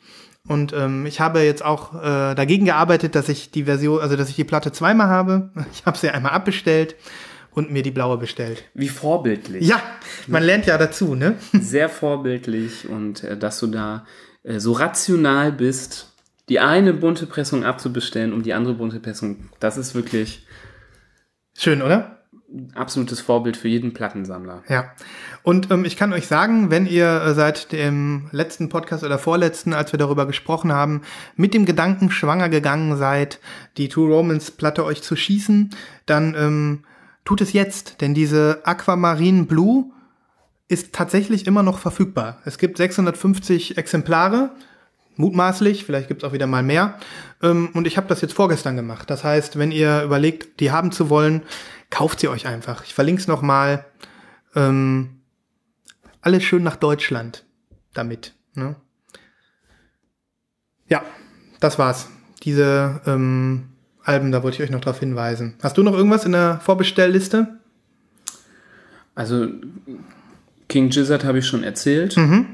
Und 0.47 0.73
ähm, 0.73 1.05
ich 1.05 1.19
habe 1.19 1.41
jetzt 1.41 1.63
auch 1.63 1.95
äh, 1.95 2.35
dagegen 2.35 2.65
gearbeitet, 2.65 3.15
dass 3.15 3.29
ich 3.29 3.51
die 3.51 3.63
Version, 3.63 4.01
also 4.01 4.15
dass 4.15 4.29
ich 4.29 4.35
die 4.35 4.43
Platte 4.43 4.71
zweimal 4.71 5.07
habe. 5.07 5.51
Ich 5.73 5.85
habe 5.85 5.97
sie 5.97 6.09
einmal 6.09 6.33
abbestellt 6.33 6.95
und 7.53 7.71
mir 7.71 7.83
die 7.83 7.91
blaue 7.91 8.17
bestellt. 8.17 8.63
Wie 8.73 8.89
vorbildlich. 8.89 9.67
Ja, 9.67 9.81
man 10.27 10.43
lernt 10.43 10.65
ja 10.65 10.77
dazu, 10.77 11.15
ne? 11.15 11.35
Sehr 11.53 11.89
vorbildlich 11.89 12.87
und 12.87 13.23
äh, 13.23 13.37
dass 13.37 13.59
du 13.59 13.67
da 13.67 14.05
äh, 14.43 14.59
so 14.59 14.71
rational 14.73 15.51
bist, 15.51 16.13
die 16.49 16.59
eine 16.59 16.93
bunte 16.93 17.27
Pressung 17.27 17.63
abzubestellen, 17.63 18.33
um 18.33 18.43
die 18.43 18.53
andere 18.53 18.73
bunte 18.73 18.99
Pressung. 18.99 19.49
Das 19.59 19.77
ist 19.77 19.95
wirklich 19.95 20.45
Schön, 21.57 21.81
oder? 21.81 22.17
absolutes 22.75 23.21
Vorbild 23.21 23.55
für 23.55 23.67
jeden 23.67 23.93
Plattensammler. 23.93 24.63
Ja. 24.67 24.91
Und 25.43 25.71
ähm, 25.71 25.85
ich 25.85 25.95
kann 25.95 26.11
euch 26.11 26.27
sagen, 26.27 26.69
wenn 26.69 26.85
ihr 26.85 27.21
äh, 27.21 27.33
seit 27.33 27.71
dem 27.71 28.27
letzten 28.31 28.67
Podcast 28.67 29.03
oder 29.03 29.17
vorletzten, 29.17 29.73
als 29.73 29.93
wir 29.93 29.97
darüber 29.97 30.25
gesprochen 30.25 30.73
haben, 30.73 31.01
mit 31.35 31.53
dem 31.53 31.65
Gedanken 31.65 32.11
schwanger 32.11 32.49
gegangen 32.49 32.97
seid, 32.97 33.39
die 33.77 33.87
True 33.87 34.13
Romance 34.13 34.51
Platte 34.51 34.83
euch 34.83 35.01
zu 35.01 35.15
schießen, 35.15 35.69
dann 36.05 36.35
ähm, 36.37 36.83
tut 37.25 37.41
es 37.41 37.53
jetzt, 37.53 38.01
denn 38.01 38.13
diese 38.13 38.61
Aquamarine 38.63 39.43
Blue 39.43 39.91
ist 40.67 40.93
tatsächlich 40.93 41.47
immer 41.47 41.63
noch 41.63 41.79
verfügbar. 41.79 42.39
Es 42.45 42.57
gibt 42.57 42.77
650 42.77 43.77
Exemplare, 43.77 44.51
mutmaßlich, 45.17 45.85
vielleicht 45.85 46.07
gibt 46.07 46.23
es 46.23 46.29
auch 46.29 46.33
wieder 46.33 46.47
mal 46.47 46.63
mehr. 46.63 46.97
Ähm, 47.41 47.69
und 47.73 47.87
ich 47.87 47.97
habe 47.97 48.07
das 48.07 48.21
jetzt 48.21 48.33
vorgestern 48.33 48.75
gemacht. 48.75 49.09
Das 49.09 49.23
heißt, 49.23 49.57
wenn 49.57 49.71
ihr 49.71 50.03
überlegt, 50.03 50.59
die 50.59 50.71
haben 50.71 50.91
zu 50.91 51.09
wollen, 51.09 51.43
kauft 51.89 52.21
sie 52.21 52.29
euch 52.29 52.47
einfach. 52.47 52.85
Ich 52.85 52.93
verlinke 52.93 53.21
es 53.21 53.27
nochmal. 53.27 53.85
Ähm, 54.55 55.21
alles 56.21 56.43
schön 56.43 56.63
nach 56.63 56.75
Deutschland 56.75 57.45
damit. 57.93 58.33
Ne? 58.53 58.75
Ja, 60.87 61.03
das 61.59 61.79
war's. 61.79 62.09
Diese 62.43 63.01
ähm, 63.05 63.70
Alben, 64.03 64.31
da 64.31 64.43
wollte 64.43 64.57
ich 64.57 64.63
euch 64.63 64.71
noch 64.71 64.81
darauf 64.81 64.99
hinweisen. 64.99 65.55
Hast 65.61 65.77
du 65.77 65.83
noch 65.83 65.93
irgendwas 65.93 66.25
in 66.25 66.31
der 66.31 66.59
Vorbestellliste? 66.63 67.59
Also 69.15 69.47
King 70.67 70.89
Gizzard 70.89 71.23
habe 71.25 71.39
ich 71.39 71.45
schon 71.45 71.63
erzählt. 71.63 72.17
Mhm. 72.17 72.45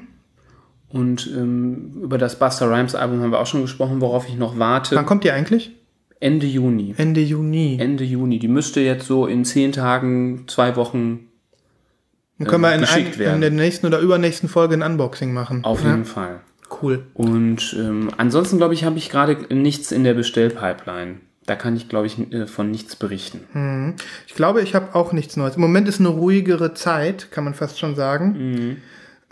Und 0.90 1.28
ähm, 1.28 2.02
über 2.02 2.18
das 2.18 2.40
Buster 2.40 2.70
Rhymes 2.70 2.96
Album 2.96 3.22
haben 3.22 3.32
wir 3.32 3.40
auch 3.40 3.48
schon 3.48 3.62
gesprochen, 3.62 4.02
worauf 4.02 4.28
ich 4.28 4.38
noch 4.38 4.58
warte. 4.58 4.96
Wann 4.96 5.06
kommt 5.06 5.24
die 5.24 5.32
eigentlich? 5.32 5.72
Ende 6.20 6.48
Juni. 6.48 6.96
Ende 6.98 7.22
Juni. 7.22 7.78
Ende 7.80 8.04
Juni. 8.04 8.40
Die 8.40 8.48
müsste 8.48 8.80
jetzt 8.80 9.06
so 9.06 9.28
in 9.28 9.46
zehn 9.46 9.72
Tagen, 9.72 10.46
zwei 10.48 10.76
Wochen 10.76 11.28
Dann 12.40 12.48
können 12.48 12.64
wir 12.64 12.70
in, 12.70 12.76
ein, 12.76 12.82
geschickt 12.82 13.16
in 13.16 13.20
werden. 13.20 13.42
der 13.42 13.52
nächsten 13.52 13.86
oder 13.86 14.00
übernächsten 14.00 14.50
Folge 14.50 14.76
ein 14.76 14.82
Unboxing 14.82 15.34
machen. 15.34 15.64
auf 15.64 15.84
ja, 15.84 15.92
jeden 15.92 16.06
Fall. 16.06 16.40
Cool. 16.82 17.06
Und 17.14 17.76
ähm, 17.80 18.10
ansonsten, 18.18 18.58
glaube 18.58 18.74
ich, 18.74 18.84
habe 18.84 18.98
ich 18.98 19.10
gerade 19.10 19.54
nichts 19.54 19.92
in 19.92 20.04
der 20.04 20.14
Bestellpipeline. 20.14 21.18
Da 21.48 21.56
kann 21.56 21.76
ich, 21.76 21.90
glaube 21.90 22.06
ich, 22.06 22.20
äh, 22.32 22.46
von 22.46 22.70
nichts 22.70 22.96
berichten. 22.96 23.98
Ich 24.28 24.36
glaube, 24.36 24.62
ich 24.62 24.76
habe 24.76 24.94
auch 24.94 25.14
nichts 25.14 25.36
Neues. 25.38 25.56
Im 25.56 25.62
Moment 25.62 25.88
ist 25.88 26.00
eine 26.00 26.10
ruhigere 26.10 26.74
Zeit, 26.76 27.32
kann 27.32 27.44
man 27.46 27.56
fast 27.56 27.80
schon 27.80 27.96
sagen. 27.96 28.36
Mhm. 28.38 28.78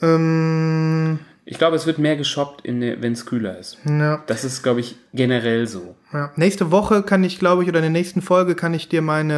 Ähm, 0.02 1.20
Ich 1.48 1.58
glaube, 1.60 1.76
es 1.76 1.86
wird 1.86 2.00
mehr 2.00 2.16
geshoppt, 2.16 2.64
wenn 2.66 3.12
es 3.14 3.26
kühler 3.28 3.60
ist. 3.60 3.78
ja, 3.86 4.24
Das 4.26 4.44
ist, 4.44 4.64
glaube 4.64 4.80
ich, 4.80 4.96
generell 5.14 5.68
so. 5.68 5.96
ja. 6.12 6.32
Nächste 6.38 6.72
Woche 6.72 7.04
kann 7.04 7.24
ich, 7.24 7.38
glaube 7.38 7.62
ich, 7.64 7.70
oder 7.70 7.80
in 7.80 7.84
der 7.84 7.92
nächsten 7.92 8.22
Folge 8.24 8.56
kann 8.56 8.74
ich 8.74 8.90
dir 8.90 9.02
meine 9.04 9.34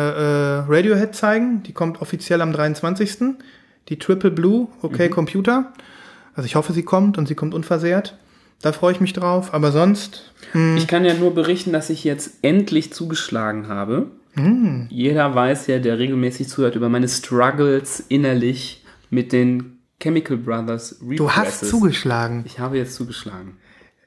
äh, 0.68 0.72
Radiohead 0.72 1.14
zeigen. 1.16 1.64
Die 1.64 1.74
kommt 1.74 2.02
offiziell 2.02 2.42
am 2.42 2.54
23. 2.54 3.36
Die 3.90 4.00
Triple 4.00 4.32
Blue, 4.32 4.68
okay, 4.82 5.10
Computer. 5.10 5.74
Also 6.36 6.46
ich 6.46 6.56
hoffe, 6.56 6.72
sie 6.74 6.84
kommt 6.84 7.18
und 7.18 7.28
sie 7.28 7.36
kommt 7.36 7.54
unversehrt. 7.54 8.16
Da 8.62 8.72
freue 8.72 8.92
ich 8.94 9.00
mich 9.00 9.14
drauf. 9.14 9.54
Aber 9.54 9.72
sonst, 9.72 10.34
Ich 10.76 10.88
kann 10.88 11.06
ja 11.06 11.14
nur 11.14 11.34
berichten, 11.34 11.72
dass 11.74 11.90
ich 11.90 12.04
jetzt 12.04 12.32
endlich 12.42 12.92
zugeschlagen 12.94 13.68
habe. 13.68 14.12
Jeder 14.90 15.34
weiß 15.34 15.66
ja, 15.68 15.80
der 15.80 15.98
regelmäßig 15.98 16.48
zuhört, 16.48 16.76
über 16.76 16.90
meine 16.90 17.08
Struggles 17.08 18.04
innerlich 18.08 18.84
mit 19.10 19.32
den 19.32 19.80
Chemical 20.00 20.38
Brothers 20.38 20.98
Represses. 21.02 21.18
du 21.18 21.32
hast 21.32 21.66
zugeschlagen. 21.68 22.44
Ich 22.46 22.60
habe 22.60 22.78
jetzt 22.78 22.94
zugeschlagen. 22.94 23.58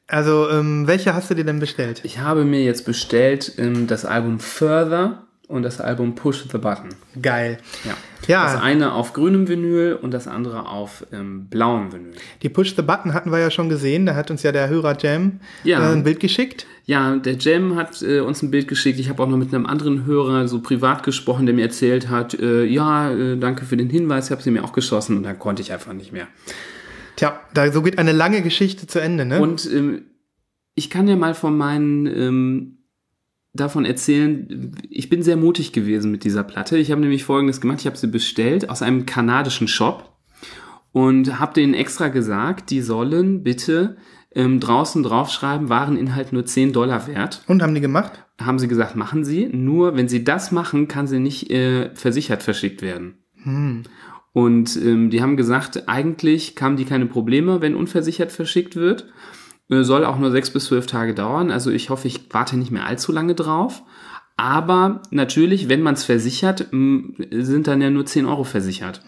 Also, 0.06 0.48
ähm, 0.48 0.86
welche 0.86 1.14
hast 1.14 1.30
du 1.30 1.34
dir 1.34 1.44
denn 1.44 1.58
bestellt? 1.58 2.02
Ich 2.04 2.18
habe 2.20 2.44
mir 2.44 2.62
jetzt 2.62 2.84
bestellt 2.84 3.54
ähm, 3.58 3.86
das 3.88 4.04
Album 4.04 4.38
Further 4.38 5.26
und 5.50 5.62
das 5.62 5.80
Album 5.80 6.14
Push 6.14 6.44
the 6.50 6.58
Button. 6.58 6.90
Geil. 7.20 7.58
Ja. 7.84 7.96
Ja. 8.28 8.44
Das 8.52 8.62
eine 8.62 8.92
auf 8.92 9.12
grünem 9.12 9.48
Vinyl 9.48 9.98
und 10.00 10.12
das 10.12 10.28
andere 10.28 10.66
auf 10.68 11.04
ähm, 11.12 11.48
blauem 11.48 11.92
Vinyl. 11.92 12.12
Die 12.42 12.48
Push 12.48 12.76
the 12.76 12.82
Button 12.82 13.12
hatten 13.14 13.32
wir 13.32 13.38
ja 13.38 13.50
schon 13.50 13.68
gesehen. 13.68 14.06
Da 14.06 14.14
hat 14.14 14.30
uns 14.30 14.42
ja 14.42 14.52
der 14.52 14.68
Hörer 14.68 14.96
Jam 14.98 15.40
Ja. 15.64 15.80
äh, 15.80 15.92
ein 15.92 16.04
Bild 16.04 16.20
geschickt. 16.20 16.66
Ja, 16.86 17.16
der 17.16 17.36
Jam 17.36 17.76
hat 17.76 18.00
äh, 18.02 18.20
uns 18.20 18.42
ein 18.42 18.50
Bild 18.50 18.68
geschickt. 18.68 18.98
Ich 19.00 19.08
habe 19.08 19.22
auch 19.22 19.28
noch 19.28 19.36
mit 19.36 19.52
einem 19.52 19.66
anderen 19.66 20.06
Hörer 20.06 20.46
so 20.48 20.60
privat 20.60 21.02
gesprochen, 21.02 21.46
der 21.46 21.54
mir 21.54 21.62
erzählt 21.62 22.08
hat, 22.08 22.34
äh, 22.34 22.64
ja, 22.64 23.10
äh, 23.10 23.36
danke 23.36 23.64
für 23.64 23.76
den 23.76 23.90
Hinweis, 23.90 24.26
ich 24.26 24.32
habe 24.32 24.42
sie 24.42 24.50
mir 24.50 24.64
auch 24.64 24.72
geschossen 24.72 25.16
und 25.16 25.22
dann 25.24 25.38
konnte 25.38 25.62
ich 25.62 25.72
einfach 25.72 25.92
nicht 25.92 26.12
mehr. 26.12 26.26
Tja, 27.16 27.38
da 27.54 27.70
so 27.72 27.82
geht 27.82 27.98
eine 27.98 28.12
lange 28.12 28.42
Geschichte 28.42 28.86
zu 28.86 29.00
Ende, 29.00 29.24
ne? 29.24 29.40
Und 29.40 29.68
ähm, 29.72 30.02
ich 30.74 30.90
kann 30.90 31.08
ja 31.08 31.16
mal 31.16 31.34
von 31.34 31.56
meinen 31.56 32.06
ähm, 32.06 32.76
davon 33.52 33.84
erzählen, 33.84 34.72
ich 34.88 35.08
bin 35.08 35.22
sehr 35.22 35.36
mutig 35.36 35.72
gewesen 35.72 36.10
mit 36.10 36.24
dieser 36.24 36.44
Platte. 36.44 36.78
Ich 36.78 36.90
habe 36.90 37.00
nämlich 37.00 37.24
folgendes 37.24 37.60
gemacht, 37.60 37.80
ich 37.80 37.86
habe 37.86 37.96
sie 37.96 38.06
bestellt 38.06 38.70
aus 38.70 38.82
einem 38.82 39.06
kanadischen 39.06 39.68
Shop 39.68 40.16
und 40.92 41.38
habe 41.38 41.54
denen 41.54 41.74
extra 41.74 42.08
gesagt, 42.08 42.70
die 42.70 42.80
sollen 42.80 43.42
bitte 43.42 43.96
ähm, 44.34 44.60
draußen 44.60 45.02
draufschreiben, 45.02 45.68
Wareninhalt 45.68 46.32
nur 46.32 46.44
10 46.44 46.72
Dollar 46.72 47.06
wert. 47.06 47.42
Und 47.48 47.62
haben 47.62 47.74
die 47.74 47.80
gemacht? 47.80 48.24
Haben 48.40 48.58
sie 48.58 48.68
gesagt, 48.68 48.96
machen 48.96 49.24
sie. 49.24 49.48
Nur 49.52 49.96
wenn 49.96 50.08
sie 50.08 50.24
das 50.24 50.52
machen, 50.52 50.88
kann 50.88 51.06
sie 51.06 51.18
nicht 51.18 51.50
äh, 51.50 51.94
versichert 51.94 52.42
verschickt 52.42 52.82
werden. 52.82 53.18
Hm. 53.42 53.82
Und 54.32 54.76
ähm, 54.76 55.10
die 55.10 55.22
haben 55.22 55.36
gesagt, 55.36 55.88
eigentlich 55.88 56.54
kamen 56.54 56.76
die 56.76 56.84
keine 56.84 57.06
Probleme, 57.06 57.60
wenn 57.60 57.74
unversichert 57.74 58.30
verschickt 58.30 58.76
wird. 58.76 59.06
Äh, 59.70 59.82
Soll 59.84 60.04
auch 60.04 60.18
nur 60.18 60.30
sechs 60.30 60.50
bis 60.50 60.66
zwölf 60.66 60.86
Tage 60.86 61.14
dauern. 61.14 61.50
Also 61.50 61.70
ich 61.70 61.90
hoffe, 61.90 62.08
ich 62.08 62.20
warte 62.30 62.56
nicht 62.56 62.70
mehr 62.70 62.86
allzu 62.86 63.12
lange 63.12 63.34
drauf. 63.34 63.82
Aber 64.36 65.02
natürlich, 65.10 65.68
wenn 65.68 65.82
man 65.82 65.92
es 65.92 66.04
versichert, 66.04 66.68
sind 66.70 67.66
dann 67.66 67.82
ja 67.82 67.90
nur 67.90 68.06
10 68.06 68.24
Euro 68.24 68.42
versichert. 68.44 69.02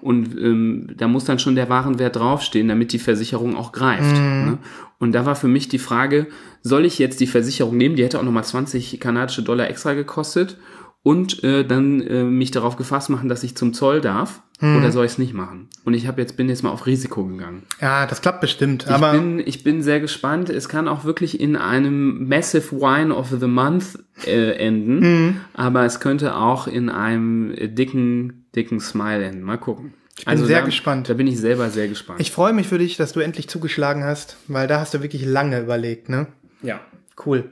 Und 0.00 0.36
ähm, 0.36 0.88
da 0.96 1.06
muss 1.06 1.24
dann 1.24 1.38
schon 1.38 1.54
der 1.54 1.68
Warenwert 1.68 2.16
draufstehen, 2.16 2.66
damit 2.66 2.92
die 2.92 2.98
Versicherung 2.98 3.54
auch 3.54 3.70
greift. 3.70 4.16
Ne? 4.46 4.58
Und 4.98 5.12
da 5.12 5.26
war 5.26 5.36
für 5.36 5.46
mich 5.46 5.68
die 5.68 5.78
Frage, 5.78 6.26
soll 6.62 6.84
ich 6.86 6.98
jetzt 6.98 7.20
die 7.20 7.28
Versicherung 7.28 7.76
nehmen? 7.76 7.94
Die 7.94 8.02
hätte 8.02 8.18
auch 8.18 8.24
nochmal 8.24 8.42
20 8.42 8.98
kanadische 8.98 9.44
Dollar 9.44 9.68
extra 9.70 9.94
gekostet. 9.94 10.58
Und 11.04 11.44
äh, 11.44 11.64
dann 11.64 12.00
äh, 12.00 12.24
mich 12.24 12.50
darauf 12.50 12.74
gefasst 12.74 13.10
machen, 13.10 13.28
dass 13.28 13.44
ich 13.44 13.56
zum 13.56 13.74
Zoll 13.74 14.00
darf. 14.00 14.42
Oder 14.60 14.92
soll 14.92 15.04
ich 15.04 15.12
es 15.12 15.18
nicht 15.18 15.34
machen? 15.34 15.68
Und 15.84 15.92
ich 15.94 16.06
habe 16.06 16.22
jetzt 16.22 16.36
bin 16.38 16.48
jetzt 16.48 16.62
mal 16.62 16.70
auf 16.70 16.86
Risiko 16.86 17.24
gegangen. 17.26 17.64
Ja, 17.80 18.06
das 18.06 18.22
klappt 18.22 18.40
bestimmt. 18.40 18.84
Ich 18.84 18.90
aber 18.90 19.12
bin, 19.12 19.40
ich 19.44 19.62
bin 19.64 19.82
sehr 19.82 20.00
gespannt. 20.00 20.48
Es 20.48 20.68
kann 20.70 20.88
auch 20.88 21.04
wirklich 21.04 21.38
in 21.40 21.56
einem 21.56 22.28
Massive 22.28 22.70
Wine 22.72 23.14
of 23.14 23.28
the 23.38 23.46
Month 23.46 23.98
äh, 24.26 24.52
enden, 24.52 25.00
Mhm. 25.00 25.40
aber 25.52 25.84
es 25.84 26.00
könnte 26.00 26.36
auch 26.36 26.66
in 26.66 26.88
einem 26.88 27.50
äh, 27.52 27.68
dicken, 27.68 28.46
dicken 28.54 28.80
Smile 28.80 29.24
enden. 29.24 29.42
Mal 29.42 29.58
gucken. 29.58 29.92
Ich 30.18 30.24
bin 30.24 30.44
sehr 30.46 30.62
gespannt. 30.62 31.08
Da 31.10 31.14
bin 31.14 31.26
ich 31.26 31.38
selber 31.38 31.68
sehr 31.70 31.88
gespannt. 31.88 32.20
ich 32.20 32.30
freue 32.30 32.52
mich 32.52 32.68
für 32.68 32.78
dich, 32.78 32.96
dass 32.96 33.12
du 33.12 33.20
endlich 33.20 33.48
zugeschlagen 33.48 34.04
hast, 34.04 34.36
weil 34.48 34.66
da 34.68 34.78
hast 34.80 34.94
du 34.94 35.02
wirklich 35.02 35.26
lange 35.26 35.60
überlegt, 35.60 36.08
ne? 36.08 36.28
ja. 36.62 36.80
Cool. 37.26 37.50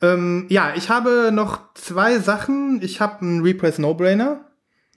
Ähm, 0.00 0.46
ja, 0.48 0.72
ich 0.76 0.88
habe 0.90 1.30
noch 1.32 1.60
zwei 1.74 2.18
Sachen. 2.18 2.80
Ich 2.82 3.00
habe 3.00 3.20
einen 3.20 3.42
Repress 3.42 3.78
No-Brainer 3.78 4.44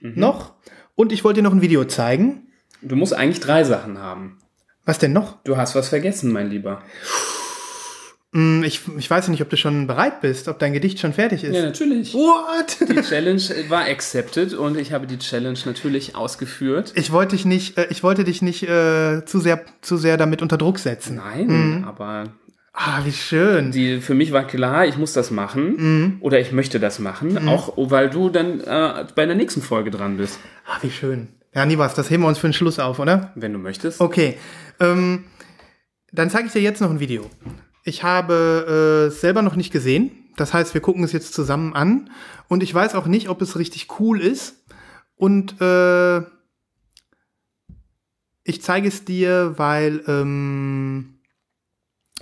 noch 0.00 0.55
und 0.96 1.12
ich 1.12 1.22
wollte 1.22 1.40
dir 1.40 1.44
noch 1.44 1.54
ein 1.54 1.62
Video 1.62 1.84
zeigen. 1.84 2.48
Du 2.82 2.96
musst 2.96 3.14
eigentlich 3.14 3.40
drei 3.40 3.62
Sachen 3.62 3.98
haben. 3.98 4.38
Was 4.84 4.98
denn 4.98 5.12
noch? 5.12 5.42
Du 5.44 5.56
hast 5.56 5.74
was 5.74 5.88
vergessen, 5.88 6.32
mein 6.32 6.50
Lieber. 6.50 6.82
Hm, 8.32 8.64
ich, 8.64 8.80
ich 8.98 9.08
weiß 9.08 9.28
nicht, 9.28 9.40
ob 9.42 9.48
du 9.50 9.56
schon 9.56 9.86
bereit 9.86 10.20
bist, 10.20 10.48
ob 10.48 10.58
dein 10.58 10.72
Gedicht 10.72 10.98
schon 10.98 11.12
fertig 11.12 11.42
ist. 11.44 11.54
Ja, 11.54 11.62
natürlich. 11.62 12.12
What? 12.14 12.88
Die 12.88 13.00
Challenge 13.00 13.42
war 13.68 13.84
accepted 13.84 14.52
und 14.52 14.76
ich 14.76 14.92
habe 14.92 15.06
die 15.06 15.18
Challenge 15.18 15.58
natürlich 15.64 16.14
ausgeführt. 16.16 16.92
Ich 16.96 17.12
wollte 17.12 17.34
dich 17.36 17.44
nicht, 17.44 17.78
äh, 17.78 17.86
ich 17.90 18.02
wollte 18.02 18.24
dich 18.24 18.42
nicht 18.42 18.64
äh, 18.64 19.24
zu 19.24 19.40
sehr, 19.40 19.64
zu 19.80 19.96
sehr 19.96 20.16
damit 20.16 20.42
unter 20.42 20.58
Druck 20.58 20.78
setzen. 20.78 21.16
Nein, 21.16 21.84
aber 21.86 22.24
Ah, 22.78 23.00
wie 23.04 23.12
schön. 23.12 23.70
die, 23.72 24.02
für 24.02 24.12
mich 24.14 24.32
war 24.32 24.46
klar, 24.46 24.84
ich 24.86 24.98
muss 24.98 25.14
das 25.14 25.30
machen 25.30 26.18
oder 26.20 26.38
ich 26.38 26.52
möchte 26.52 26.78
das 26.78 26.98
machen, 26.98 27.48
auch 27.48 27.72
weil 27.76 28.10
du 28.10 28.28
dann 28.28 28.60
äh, 28.60 29.06
bei 29.14 29.24
der 29.24 29.34
nächsten 29.34 29.62
Folge 29.62 29.90
dran 29.90 30.18
bist, 30.18 30.38
Ah, 30.66 30.76
wie 30.82 30.90
schön. 30.90 31.28
Ja, 31.54 31.64
nie 31.64 31.78
was. 31.78 31.94
Das 31.94 32.10
heben 32.10 32.22
wir 32.24 32.28
uns 32.28 32.38
für 32.38 32.48
den 32.48 32.52
Schluss 32.52 32.78
auf, 32.78 32.98
oder? 32.98 33.32
wenn 33.34 33.52
du 33.54 33.58
möchtest. 33.58 34.00
Okay. 34.02 34.36
Ähm, 34.78 35.24
dann 36.12 36.28
zeige 36.28 36.48
ich 36.48 36.52
dir 36.52 36.60
jetzt 36.60 36.82
noch 36.82 36.90
ein 36.90 37.00
Video. 37.00 37.30
Ich 37.82 38.02
habe 38.02 38.66
äh, 38.68 39.06
es 39.06 39.22
selber 39.22 39.40
noch 39.40 39.56
nicht 39.56 39.72
gesehen. 39.72 40.10
Das 40.36 40.52
heißt, 40.52 40.74
wir 40.74 40.82
gucken 40.82 41.02
es 41.02 41.12
jetzt 41.12 41.32
zusammen 41.32 41.72
an. 41.74 42.10
Und 42.48 42.62
ich 42.62 42.74
weiß 42.74 42.94
auch 42.94 43.06
nicht, 43.06 43.30
ob 43.30 43.40
es 43.40 43.58
richtig 43.58 43.88
cool 44.00 44.20
ist. 44.20 44.66
Und 45.14 45.58
äh, 45.62 46.18
ich 48.44 48.60
zeige 48.60 48.88
es 48.88 49.04
dir, 49.06 49.54
weil, 49.56 50.02
ähm, 50.08 51.15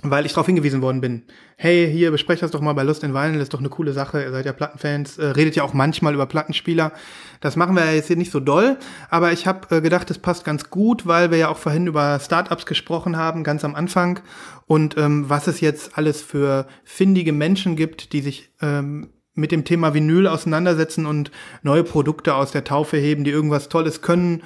weil 0.01 0.25
ich 0.25 0.33
darauf 0.33 0.45
hingewiesen 0.45 0.81
worden 0.81 1.01
bin. 1.01 1.23
Hey, 1.57 1.89
hier, 1.91 2.11
besprecht 2.11 2.43
das 2.43 2.51
doch 2.51 2.61
mal 2.61 2.73
bei 2.73 2.83
Lust 2.83 3.03
in 3.03 3.13
Vinyl, 3.13 3.41
ist 3.41 3.53
doch 3.53 3.59
eine 3.59 3.69
coole 3.69 3.93
Sache. 3.93 4.21
Ihr 4.21 4.31
seid 4.31 4.45
ja 4.45 4.53
Plattenfans, 4.53 5.17
äh, 5.17 5.27
redet 5.27 5.55
ja 5.55 5.63
auch 5.63 5.73
manchmal 5.73 6.13
über 6.13 6.25
Plattenspieler. 6.25 6.91
Das 7.39 7.55
machen 7.55 7.75
wir 7.75 7.85
ja 7.85 7.91
jetzt 7.93 8.07
hier 8.07 8.17
nicht 8.17 8.31
so 8.31 8.39
doll, 8.39 8.77
aber 9.09 9.31
ich 9.31 9.47
habe 9.47 9.75
äh, 9.75 9.81
gedacht, 9.81 10.11
es 10.11 10.19
passt 10.19 10.43
ganz 10.43 10.69
gut, 10.69 11.07
weil 11.07 11.31
wir 11.31 11.37
ja 11.37 11.49
auch 11.49 11.57
vorhin 11.57 11.87
über 11.87 12.19
Startups 12.19 12.65
gesprochen 12.65 13.17
haben, 13.17 13.43
ganz 13.43 13.63
am 13.63 13.73
Anfang. 13.73 14.19
Und 14.67 14.97
ähm, 14.97 15.29
was 15.29 15.47
es 15.47 15.61
jetzt 15.61 15.97
alles 15.97 16.21
für 16.21 16.67
findige 16.83 17.33
Menschen 17.33 17.75
gibt, 17.75 18.13
die 18.13 18.21
sich 18.21 18.51
ähm, 18.61 19.09
mit 19.33 19.51
dem 19.51 19.65
Thema 19.65 19.93
Vinyl 19.93 20.27
auseinandersetzen 20.27 21.05
und 21.05 21.31
neue 21.61 21.83
Produkte 21.83 22.35
aus 22.35 22.51
der 22.51 22.63
Taufe 22.63 22.97
heben, 22.97 23.23
die 23.23 23.31
irgendwas 23.31 23.69
Tolles 23.69 24.01
können. 24.01 24.43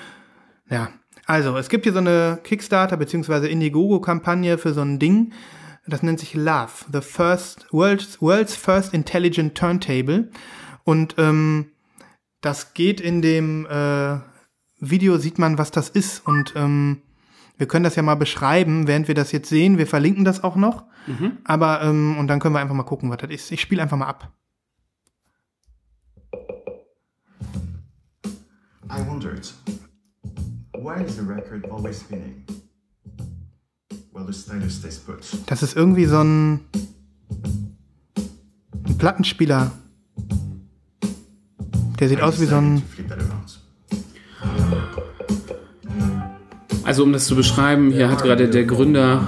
Ja, 0.69 0.89
also 1.29 1.55
es 1.57 1.69
gibt 1.69 1.85
hier 1.85 1.93
so 1.93 1.99
eine 1.99 2.39
Kickstarter 2.43 2.97
bzw. 2.97 3.47
Indiegogo-Kampagne 3.47 4.57
für 4.57 4.73
so 4.73 4.81
ein 4.81 4.97
Ding. 4.97 5.31
Das 5.85 6.01
nennt 6.01 6.19
sich 6.19 6.33
Love, 6.33 6.85
the 6.91 7.01
first 7.01 7.71
world's, 7.71 8.19
world's 8.19 8.55
first 8.55 8.95
intelligent 8.95 9.55
turntable. 9.55 10.31
Und 10.83 11.15
ähm, 11.19 11.67
das 12.41 12.73
geht 12.73 12.99
in 12.99 13.21
dem 13.21 13.67
äh, 13.67 14.17
Video 14.79 15.19
sieht 15.19 15.37
man, 15.37 15.59
was 15.59 15.69
das 15.69 15.89
ist. 15.89 16.25
Und 16.25 16.53
ähm, 16.55 17.03
wir 17.59 17.67
können 17.67 17.83
das 17.83 17.95
ja 17.95 18.01
mal 18.01 18.15
beschreiben, 18.15 18.87
während 18.87 19.07
wir 19.07 19.13
das 19.13 19.31
jetzt 19.31 19.49
sehen. 19.49 19.77
Wir 19.77 19.85
verlinken 19.85 20.25
das 20.25 20.43
auch 20.43 20.55
noch. 20.55 20.85
Aber 21.43 21.83
ähm, 21.83 22.17
und 22.17 22.27
dann 22.27 22.39
können 22.39 22.55
wir 22.55 22.59
einfach 22.59 22.73
mal 22.73 22.81
gucken, 22.81 23.11
was 23.11 23.17
das 23.17 23.29
ist. 23.29 23.51
Ich 23.51 23.61
spiele 23.61 23.83
einfach 23.83 23.97
mal 23.97 24.07
ab. 24.07 24.33
I 28.91 29.05
wondered, 29.07 29.53
Das 35.45 35.63
ist 35.63 35.75
irgendwie 35.75 36.05
so 36.05 36.21
ein, 36.21 36.59
ein 38.85 38.97
Plattenspieler. 38.97 39.71
Der 41.99 42.09
sieht 42.09 42.21
aus 42.21 42.39
wie 42.39 42.45
so 42.45 42.55
ein. 42.55 42.81
Also 46.83 47.03
um 47.03 47.13
das 47.13 47.25
zu 47.25 47.35
beschreiben, 47.35 47.91
hier 47.91 48.09
hat 48.09 48.23
gerade 48.23 48.49
der 48.49 48.65
Gründer 48.65 49.27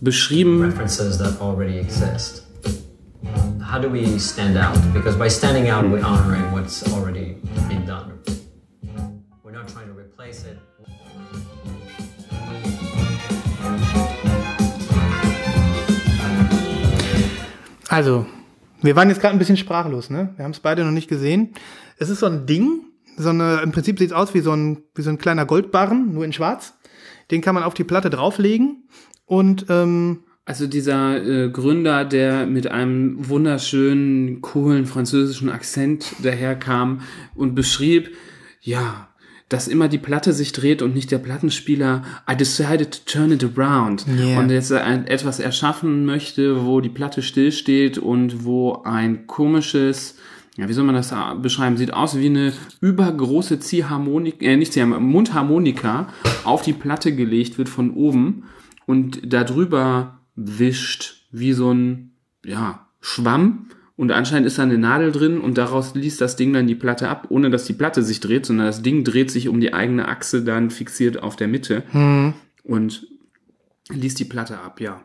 beschrieben, 0.00 0.62
references 0.62 1.18
that 1.18 1.40
already 1.40 1.78
exist. 1.78 2.42
How 3.60 3.80
do 3.80 3.92
we 3.92 4.18
stand 4.20 4.56
out? 4.56 4.78
Because 4.92 5.16
by 5.18 5.28
standing 5.28 5.68
out, 5.68 5.84
we're 5.84 6.02
honoring 6.02 6.52
what's 6.52 6.84
already 6.92 7.36
been 7.68 7.84
done. 7.86 8.12
Also, 17.94 18.26
wir 18.82 18.96
waren 18.96 19.08
jetzt 19.08 19.20
gerade 19.20 19.36
ein 19.36 19.38
bisschen 19.38 19.56
sprachlos, 19.56 20.10
ne? 20.10 20.34
Wir 20.34 20.44
haben 20.44 20.50
es 20.50 20.58
beide 20.58 20.84
noch 20.84 20.90
nicht 20.90 21.06
gesehen. 21.06 21.50
Es 21.96 22.08
ist 22.08 22.18
so 22.18 22.26
ein 22.26 22.44
Ding, 22.44 22.80
so 23.16 23.28
eine, 23.28 23.60
im 23.62 23.70
Prinzip 23.70 24.00
sieht 24.00 24.08
es 24.08 24.12
aus 24.12 24.34
wie 24.34 24.40
so 24.40 24.50
ein, 24.50 24.82
wie 24.96 25.02
so 25.02 25.10
ein 25.10 25.18
kleiner 25.18 25.46
Goldbarren, 25.46 26.12
nur 26.12 26.24
in 26.24 26.32
schwarz. 26.32 26.74
Den 27.30 27.40
kann 27.40 27.54
man 27.54 27.62
auf 27.62 27.74
die 27.74 27.84
Platte 27.84 28.10
drauflegen 28.10 28.88
und 29.26 29.66
ähm, 29.68 30.24
also 30.44 30.66
dieser 30.66 31.24
äh, 31.24 31.50
Gründer, 31.50 32.04
der 32.04 32.46
mit 32.46 32.66
einem 32.66 33.28
wunderschönen, 33.28 34.40
coolen 34.40 34.86
französischen 34.86 35.48
Akzent 35.48 36.16
daherkam 36.20 37.02
und 37.36 37.54
beschrieb, 37.54 38.10
ja, 38.60 39.13
dass 39.54 39.68
immer 39.68 39.86
die 39.86 39.98
Platte 39.98 40.32
sich 40.32 40.50
dreht 40.50 40.82
und 40.82 40.96
nicht 40.96 41.12
der 41.12 41.18
Plattenspieler. 41.18 42.02
I 42.28 42.36
decided 42.36 42.90
to 42.90 42.98
turn 43.06 43.30
it 43.30 43.44
around. 43.44 44.04
Yeah. 44.08 44.40
Und 44.40 44.50
jetzt 44.50 44.72
ein, 44.72 45.06
etwas 45.06 45.38
erschaffen 45.38 46.04
möchte, 46.04 46.66
wo 46.66 46.80
die 46.80 46.88
Platte 46.88 47.22
stillsteht 47.22 47.96
und 47.96 48.44
wo 48.44 48.82
ein 48.82 49.28
komisches, 49.28 50.16
ja, 50.56 50.68
wie 50.68 50.72
soll 50.72 50.82
man 50.82 50.96
das 50.96 51.12
äh, 51.12 51.36
beschreiben? 51.40 51.76
Sieht 51.76 51.94
aus 51.94 52.18
wie 52.18 52.26
eine 52.26 52.52
übergroße 52.80 53.60
Ziehharmonika, 53.60 54.44
äh, 54.44 54.56
nicht 54.56 54.72
Ziehharmonika, 54.72 55.04
Mundharmonika 55.04 56.08
auf 56.42 56.62
die 56.62 56.72
Platte 56.72 57.14
gelegt 57.14 57.56
wird 57.56 57.68
von 57.68 57.92
oben 57.92 58.42
und 58.86 59.20
darüber 59.32 60.18
wischt 60.34 61.28
wie 61.30 61.52
so 61.52 61.72
ein, 61.72 62.10
ja, 62.44 62.88
Schwamm. 63.00 63.66
Und 63.96 64.10
anscheinend 64.10 64.46
ist 64.46 64.58
da 64.58 64.64
eine 64.64 64.76
Nadel 64.76 65.12
drin 65.12 65.40
und 65.40 65.56
daraus 65.56 65.94
liest 65.94 66.20
das 66.20 66.34
Ding 66.34 66.52
dann 66.52 66.66
die 66.66 66.74
Platte 66.74 67.08
ab, 67.08 67.26
ohne 67.28 67.50
dass 67.50 67.64
die 67.64 67.74
Platte 67.74 68.02
sich 68.02 68.18
dreht, 68.18 68.44
sondern 68.44 68.66
das 68.66 68.82
Ding 68.82 69.04
dreht 69.04 69.30
sich 69.30 69.48
um 69.48 69.60
die 69.60 69.72
eigene 69.72 70.08
Achse 70.08 70.42
dann 70.42 70.70
fixiert 70.70 71.22
auf 71.22 71.36
der 71.36 71.46
Mitte 71.46 71.84
und 72.64 73.06
liest 73.90 74.18
die 74.18 74.24
Platte 74.24 74.58
ab, 74.58 74.80
ja. 74.80 75.00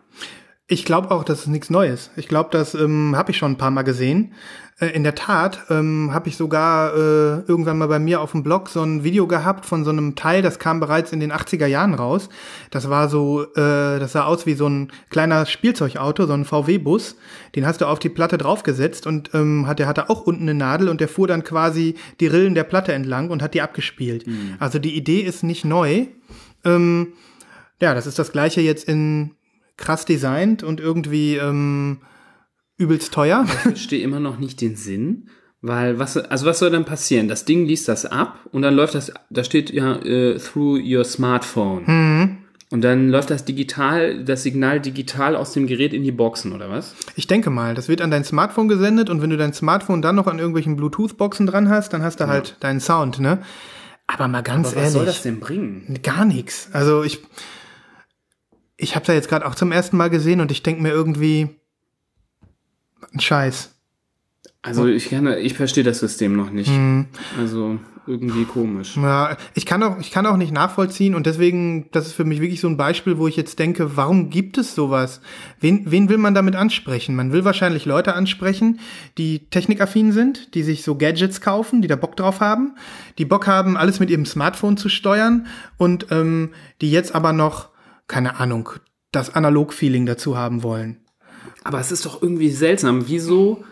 Ich 0.72 0.86
glaube 0.86 1.10
auch, 1.10 1.24
das 1.24 1.40
ist 1.40 1.48
nichts 1.48 1.72
Neues. 1.72 2.12
Ich 2.16 2.28
glaube, 2.28 2.50
das 2.52 2.76
ähm, 2.76 3.16
habe 3.16 3.32
ich 3.32 3.38
schon 3.38 3.54
ein 3.54 3.58
paar 3.58 3.72
Mal 3.72 3.82
gesehen. 3.82 4.34
Äh, 4.80 4.90
in 4.90 5.04
der 5.04 5.16
Tat 5.16 5.66
ähm, 5.72 6.12
habe 6.14 6.30
ich 6.30 6.38
sogar 6.38 6.94
äh, 6.94 7.40
irgendwann 7.48 7.80
mal 7.80 7.88
bei 7.88 7.98
mir 7.98 8.22
auf 8.22 8.34
dem 8.34 8.44
Blog 8.44 8.70
so 8.70 8.84
ein 8.84 9.04
Video 9.04 9.26
gehabt 9.26 9.66
von 9.66 9.84
so 9.84 9.90
einem 9.90 10.16
Teil, 10.16 10.44
das 10.44 10.60
kam 10.60 10.80
bereits 10.80 11.12
in 11.12 11.22
den 11.22 11.34
80er 11.34 11.66
Jahren 11.66 11.96
raus. 11.96 12.30
Das 12.70 12.88
war 12.88 13.10
so, 13.10 13.46
äh, 13.56 13.98
das 14.00 14.12
sah 14.12 14.26
aus 14.26 14.46
wie 14.46 14.54
so 14.54 14.70
ein 14.70 14.92
kleiner 15.10 15.48
Spielzeugauto, 15.48 16.28
so 16.28 16.34
ein 16.34 16.46
VW-Bus. 16.46 17.16
Den 17.56 17.66
hast 17.66 17.82
du 17.82 17.88
auf 17.88 17.98
die 17.98 18.10
Platte 18.10 18.38
draufgesetzt 18.38 19.08
und 19.08 19.34
ähm, 19.34 19.66
hat, 19.66 19.80
der 19.80 19.88
hatte 19.88 20.08
auch 20.12 20.22
unten 20.22 20.44
eine 20.44 20.54
Nadel 20.54 20.88
und 20.88 21.02
der 21.02 21.08
fuhr 21.08 21.28
dann 21.28 21.44
quasi 21.44 21.96
die 22.20 22.28
Rillen 22.28 22.54
der 22.54 22.64
Platte 22.64 22.94
entlang 22.94 23.32
und 23.32 23.42
hat 23.42 23.56
die 23.56 23.64
abgespielt. 23.64 24.24
Also 24.60 24.78
die 24.78 24.96
Idee 24.96 25.22
ist 25.22 25.42
nicht 25.42 25.66
neu. 25.66 26.06
Ähm, 26.64 27.14
ja, 27.82 27.96
das 27.96 28.06
ist 28.06 28.20
das 28.20 28.32
gleiche 28.32 28.62
jetzt 28.62 28.88
in 28.88 29.32
krass 29.80 30.06
designt 30.06 30.62
und 30.64 30.80
irgendwie 30.80 31.38
ähm, 31.38 32.00
übelst 32.78 33.14
teuer. 33.14 33.44
Ich 33.46 33.52
verstehe 33.52 34.04
immer 34.04 34.20
noch 34.20 34.38
nicht 34.38 34.62
den 34.62 34.76
Sinn, 34.76 35.30
weil 35.62 36.00
was, 36.00 36.16
also 36.18 36.46
was 36.46 36.60
soll 36.60 36.70
dann 36.72 36.86
passieren? 36.86 37.28
Das 37.28 37.46
Ding 37.46 37.66
liest 37.66 37.88
das 37.88 38.06
ab 38.06 38.40
und 38.52 38.62
dann 38.62 38.76
läuft 38.76 38.96
das, 38.96 39.12
da 39.30 39.44
steht 39.44 39.72
ja 39.72 39.96
äh, 39.98 40.38
through 40.38 40.80
your 40.80 41.04
smartphone. 41.04 42.38
Und 42.72 42.84
dann 42.84 43.10
läuft 43.10 43.32
das 43.32 43.46
digital, 43.46 44.24
das 44.24 44.44
Signal 44.44 44.80
digital 44.80 45.36
aus 45.36 45.54
dem 45.54 45.66
Gerät 45.66 45.92
in 45.92 46.04
die 46.04 46.12
Boxen 46.12 46.54
oder 46.54 46.70
was? 46.70 46.94
Ich 47.16 47.26
denke 47.26 47.50
mal, 47.50 47.74
das 47.74 47.88
wird 47.90 48.00
an 48.02 48.12
dein 48.12 48.24
Smartphone 48.24 48.68
gesendet 48.68 49.10
und 49.10 49.24
wenn 49.24 49.32
du 49.32 49.38
dein 49.38 49.54
Smartphone 49.54 50.04
dann 50.04 50.16
noch 50.16 50.28
an 50.28 50.38
irgendwelchen 50.38 50.76
Bluetooth-Boxen 50.76 51.48
dran 51.48 51.70
hast, 51.70 51.94
dann 51.94 52.04
hast 52.04 52.20
du 52.20 52.28
halt 52.28 52.58
deinen 52.60 52.80
Sound, 52.80 53.20
ne? 53.20 53.40
Aber 54.06 54.28
mal 54.28 54.44
ganz 54.44 54.68
Aber 54.68 54.76
was 54.78 54.82
ehrlich, 54.82 54.94
soll 54.94 55.06
das 55.06 55.22
denn 55.24 55.40
bringen? 55.40 56.00
gar 56.04 56.26
nichts. 56.26 56.70
Also 56.72 57.04
ich, 57.04 57.20
ich 58.80 58.96
habe 58.96 59.06
da 59.06 59.14
jetzt 59.14 59.30
gerade 59.30 59.46
auch 59.46 59.56
zum 59.56 59.72
ersten 59.72 59.98
Mal 59.98 60.10
gesehen 60.10 60.40
und 60.40 60.52
ich 60.52 60.64
denke 60.64 60.82
mir 60.82 60.90
irgendwie, 60.90 61.50
ein 63.14 63.20
Scheiß. 63.20 63.76
Also 64.62 64.88
ich 64.88 65.10
kann, 65.10 65.28
ich 65.28 65.54
verstehe 65.54 65.84
das 65.84 66.00
System 66.00 66.36
noch 66.36 66.52
nicht. 66.52 66.72
Also 67.38 67.80
irgendwie 68.08 68.46
komisch. 68.46 68.98
Ja, 68.98 69.38
ich 69.54 69.66
kann 69.66 69.84
auch, 69.84 70.00
ich 70.00 70.12
kann 70.12 70.26
auch 70.26 70.36
nicht 70.36 70.52
nachvollziehen 70.52 71.14
und 71.14 71.26
deswegen, 71.26 71.90
das 71.92 72.08
ist 72.08 72.14
für 72.14 72.26
mich 72.26 72.42
wirklich 72.42 72.60
so 72.60 72.68
ein 72.68 72.76
Beispiel, 72.76 73.18
wo 73.18 73.28
ich 73.28 73.36
jetzt 73.36 73.60
denke, 73.60 73.96
warum 73.96 74.30
gibt 74.30 74.58
es 74.58 74.76
sowas? 74.76 75.22
Wen, 75.60 75.92
wen 75.92 76.10
will 76.10 76.18
man 76.18 76.34
damit 76.34 76.56
ansprechen? 76.56 77.16
Man 77.16 77.32
will 77.32 77.46
wahrscheinlich 77.46 77.86
Leute 77.86 78.16
ansprechen, 78.16 78.80
die 79.18 79.50
technikaffin 79.50 80.12
sind, 80.12 80.56
die 80.56 80.64
sich 80.64 80.84
so 80.84 80.96
Gadgets 80.96 81.40
kaufen, 81.40 81.82
die 81.82 81.88
da 81.88 81.96
Bock 81.96 82.18
drauf 82.18 82.42
haben, 82.42 82.76
die 83.18 83.26
Bock 83.26 83.48
haben, 83.48 83.78
alles 83.78 84.00
mit 84.00 84.10
ihrem 84.10 84.26
Smartphone 84.26 84.78
zu 84.78 84.90
steuern 84.90 85.48
und 85.78 86.08
ähm, 86.12 86.50
die 86.82 86.92
jetzt 86.92 87.14
aber 87.14 87.32
noch, 87.32 87.70
keine 88.10 88.42
Ahnung, 88.42 88.72
das 89.14 89.34
Analog-Feeling 89.34 90.06
dazu 90.06 90.36
haben 90.36 90.64
wollen. 90.64 90.98
Aber 91.64 91.80
es 91.80 91.94
ist 91.94 92.06
doch 92.06 92.22
irgendwie 92.22 92.50
seltsam. 92.50 93.08
Wieso? 93.08 93.64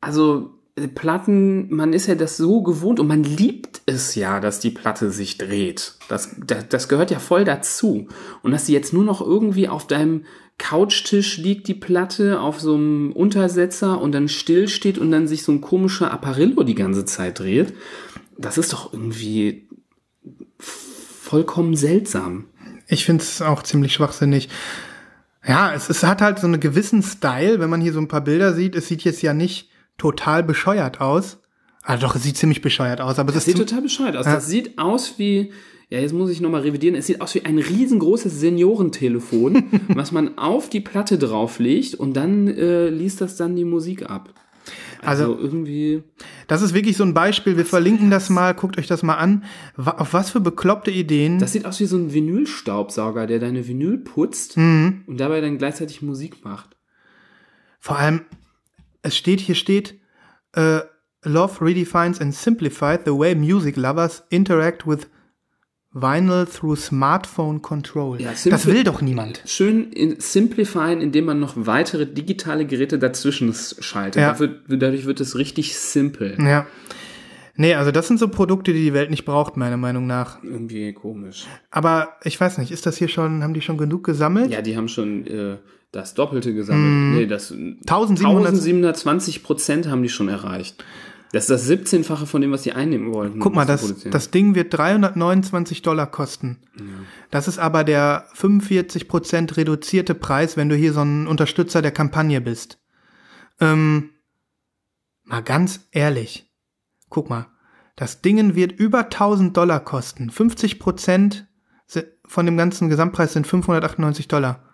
Also 0.00 0.58
äh, 0.76 0.88
Platten, 0.88 1.72
man 1.72 1.92
ist 1.92 2.08
ja 2.08 2.14
das 2.14 2.36
so 2.36 2.62
gewohnt 2.62 2.98
und 2.98 3.06
man 3.06 3.22
liebt 3.22 3.82
es 3.86 4.14
ja, 4.14 4.40
dass 4.40 4.58
die 4.58 4.70
Platte 4.70 5.10
sich 5.10 5.38
dreht. 5.38 5.94
Das, 6.08 6.34
das, 6.44 6.68
das 6.68 6.88
gehört 6.88 7.10
ja 7.10 7.18
voll 7.18 7.44
dazu. 7.44 8.08
Und 8.42 8.50
dass 8.50 8.66
sie 8.66 8.72
jetzt 8.72 8.92
nur 8.92 9.04
noch 9.04 9.20
irgendwie 9.20 9.68
auf 9.68 9.86
deinem 9.86 10.24
Couchtisch 10.58 11.38
liegt, 11.38 11.68
die 11.68 11.74
Platte, 11.74 12.40
auf 12.40 12.60
so 12.60 12.74
einem 12.74 13.12
Untersetzer 13.12 14.00
und 14.00 14.12
dann 14.12 14.28
still 14.28 14.68
steht 14.68 14.98
und 14.98 15.10
dann 15.10 15.26
sich 15.26 15.42
so 15.42 15.52
ein 15.52 15.60
komischer 15.60 16.12
Apparillo 16.12 16.62
die 16.62 16.74
ganze 16.74 17.04
Zeit 17.04 17.40
dreht, 17.40 17.74
das 18.38 18.58
ist 18.58 18.72
doch 18.72 18.92
irgendwie 18.92 19.68
vollkommen 20.58 21.74
seltsam. 21.74 22.44
Ich 22.92 23.06
finde 23.06 23.22
es 23.22 23.40
auch 23.40 23.62
ziemlich 23.62 23.94
schwachsinnig. 23.94 24.50
Ja, 25.46 25.72
es, 25.72 25.88
es 25.88 26.02
hat 26.02 26.20
halt 26.20 26.38
so 26.38 26.46
einen 26.46 26.60
gewissen 26.60 27.02
Style, 27.02 27.58
wenn 27.58 27.70
man 27.70 27.80
hier 27.80 27.94
so 27.94 27.98
ein 27.98 28.06
paar 28.06 28.20
Bilder 28.20 28.52
sieht. 28.52 28.76
Es 28.76 28.86
sieht 28.86 29.02
jetzt 29.02 29.22
ja 29.22 29.32
nicht 29.32 29.70
total 29.96 30.42
bescheuert 30.42 31.00
aus. 31.00 31.38
Ah, 31.84 31.96
doch, 31.96 32.14
es 32.14 32.22
sieht 32.22 32.36
ziemlich 32.36 32.60
bescheuert 32.60 33.00
aus, 33.00 33.18
aber 33.18 33.30
es 33.30 33.36
Das 33.36 33.44
sieht 33.46 33.56
total 33.56 33.80
bescheuert 33.80 34.16
aus. 34.16 34.26
Das 34.26 34.46
sieht 34.46 34.78
aus 34.78 35.14
wie, 35.16 35.52
ja, 35.88 36.00
jetzt 36.00 36.12
muss 36.12 36.30
ich 36.30 36.42
nochmal 36.42 36.60
revidieren, 36.60 36.94
es 36.94 37.06
sieht 37.06 37.22
aus 37.22 37.34
wie 37.34 37.46
ein 37.46 37.58
riesengroßes 37.58 38.38
Seniorentelefon, 38.38 39.64
was 39.88 40.12
man 40.12 40.36
auf 40.36 40.68
die 40.68 40.80
Platte 40.80 41.16
drauflegt 41.16 41.94
und 41.94 42.12
dann 42.12 42.46
äh, 42.46 42.90
liest 42.90 43.22
das 43.22 43.36
dann 43.36 43.56
die 43.56 43.64
Musik 43.64 44.10
ab. 44.10 44.34
Also, 45.04 45.24
Also- 45.32 45.38
irgendwie, 45.42 46.02
Das 46.48 46.62
ist 46.62 46.74
wirklich 46.74 46.96
so 46.96 47.04
ein 47.04 47.12
Beispiel. 47.14 47.56
Wir 47.56 47.66
verlinken 47.66 48.10
das 48.10 48.30
mal, 48.30 48.52
guckt 48.54 48.78
euch 48.78 48.86
das 48.86 49.02
mal 49.02 49.16
an. 49.16 49.44
Auf 49.76 50.12
was 50.14 50.30
für 50.30 50.40
bekloppte 50.40 50.90
Ideen. 50.90 51.38
das 51.38 51.52
sieht 51.52 51.66
aus 51.66 51.80
wie 51.80 51.86
so 51.86 51.96
ein 51.96 52.12
Vinylstaubsauger, 52.12 53.26
der 53.26 53.38
deine 53.40 53.66
Vinyl 53.66 53.98
putzt 53.98 54.56
Mhm. 54.56 55.02
und 55.06 55.18
dabei 55.18 55.40
dann 55.40 55.58
gleichzeitig 55.58 56.02
Musik 56.02 56.44
macht. 56.44 56.76
Vor 57.80 57.98
allem, 57.98 58.20
es 59.02 59.16
steht, 59.16 59.40
hier 59.40 59.54
steht, 59.56 59.98
äh, 60.54 60.80
Love 61.24 61.64
redefines 61.64 62.20
and 62.20 62.34
simplifies 62.34 62.98
the 63.04 63.12
way 63.12 63.34
music 63.36 63.76
lovers 63.76 64.24
interact 64.30 64.86
with 64.88 65.06
vinyl 65.94 66.46
through 66.46 66.76
smartphone 66.76 67.60
control. 67.60 68.20
Ja, 68.20 68.30
das 68.30 68.66
will 68.66 68.84
doch 68.84 69.02
niemand. 69.02 69.42
Schön 69.44 69.92
in 69.92 70.20
simplifyen, 70.20 71.00
indem 71.00 71.26
man 71.26 71.40
noch 71.40 71.54
weitere 71.56 72.06
digitale 72.06 72.66
Geräte 72.66 72.98
dazwischen 72.98 73.54
schaltet. 73.54 74.22
Ja. 74.22 74.36
Dadurch, 74.68 75.06
wird 75.06 75.20
es 75.20 75.36
richtig 75.36 75.76
simpel. 75.78 76.36
Ja. 76.40 76.66
Nee, 77.54 77.74
also 77.74 77.90
das 77.90 78.08
sind 78.08 78.18
so 78.18 78.28
Produkte, 78.28 78.72
die 78.72 78.82
die 78.82 78.94
Welt 78.94 79.10
nicht 79.10 79.26
braucht, 79.26 79.58
meiner 79.58 79.76
Meinung 79.76 80.06
nach. 80.06 80.42
Irgendwie 80.42 80.92
komisch. 80.94 81.46
Aber 81.70 82.16
ich 82.24 82.40
weiß 82.40 82.56
nicht, 82.58 82.70
ist 82.70 82.86
das 82.86 82.96
hier 82.96 83.08
schon, 83.08 83.42
haben 83.42 83.52
die 83.52 83.60
schon 83.60 83.76
genug 83.76 84.04
gesammelt? 84.04 84.50
Ja, 84.50 84.62
die 84.62 84.76
haben 84.76 84.88
schon 84.88 85.26
äh, 85.26 85.58
das 85.90 86.14
Doppelte 86.14 86.54
gesammelt. 86.54 87.18
Nee, 87.18 87.26
das 87.26 87.50
1700 87.52 88.48
1720 88.48 89.42
Prozent 89.42 89.88
haben 89.88 90.02
die 90.02 90.08
schon 90.08 90.28
erreicht. 90.28 90.82
Das 91.32 91.48
ist 91.48 91.50
das 91.50 91.66
17-fache 91.68 92.26
von 92.26 92.42
dem, 92.42 92.52
was 92.52 92.62
die 92.62 92.72
einnehmen 92.74 93.12
wollten. 93.12 93.38
Guck 93.40 93.54
mal, 93.54 93.64
das, 93.64 93.80
das 94.10 94.30
Ding 94.30 94.54
wird 94.54 94.74
329 94.74 95.80
Dollar 95.82 96.06
kosten. 96.10 96.58
Das 97.30 97.48
ist 97.48 97.58
aber 97.58 97.84
der 97.84 98.26
45% 98.36 99.56
reduzierte 99.56 100.14
Preis, 100.14 100.56
wenn 100.58 100.68
du 100.68 100.76
hier 100.76 100.92
so 100.92 101.00
ein 101.00 101.26
Unterstützer 101.26 101.80
der 101.80 101.90
Kampagne 101.92 102.40
bist. 102.42 102.78
Ähm, 103.60 104.10
mal 105.24 105.42
ganz 105.42 105.88
ehrlich. 105.90 106.50
Guck 107.08 107.30
mal. 107.30 107.46
Das 107.96 108.20
Ding 108.20 108.54
wird 108.54 108.72
über 108.72 109.04
1000 109.04 109.56
Dollar 109.56 109.80
kosten. 109.80 110.30
50% 110.30 111.44
si- 111.86 112.02
von 112.26 112.44
dem 112.46 112.56
ganzen 112.58 112.88
Gesamtpreis 112.90 113.32
sind 113.32 113.46
598 113.46 114.28
Dollar. 114.28 114.64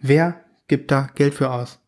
Wer 0.00 0.44
gibt 0.68 0.90
da 0.90 1.08
Geld 1.14 1.34
für 1.34 1.50
aus? 1.50 1.80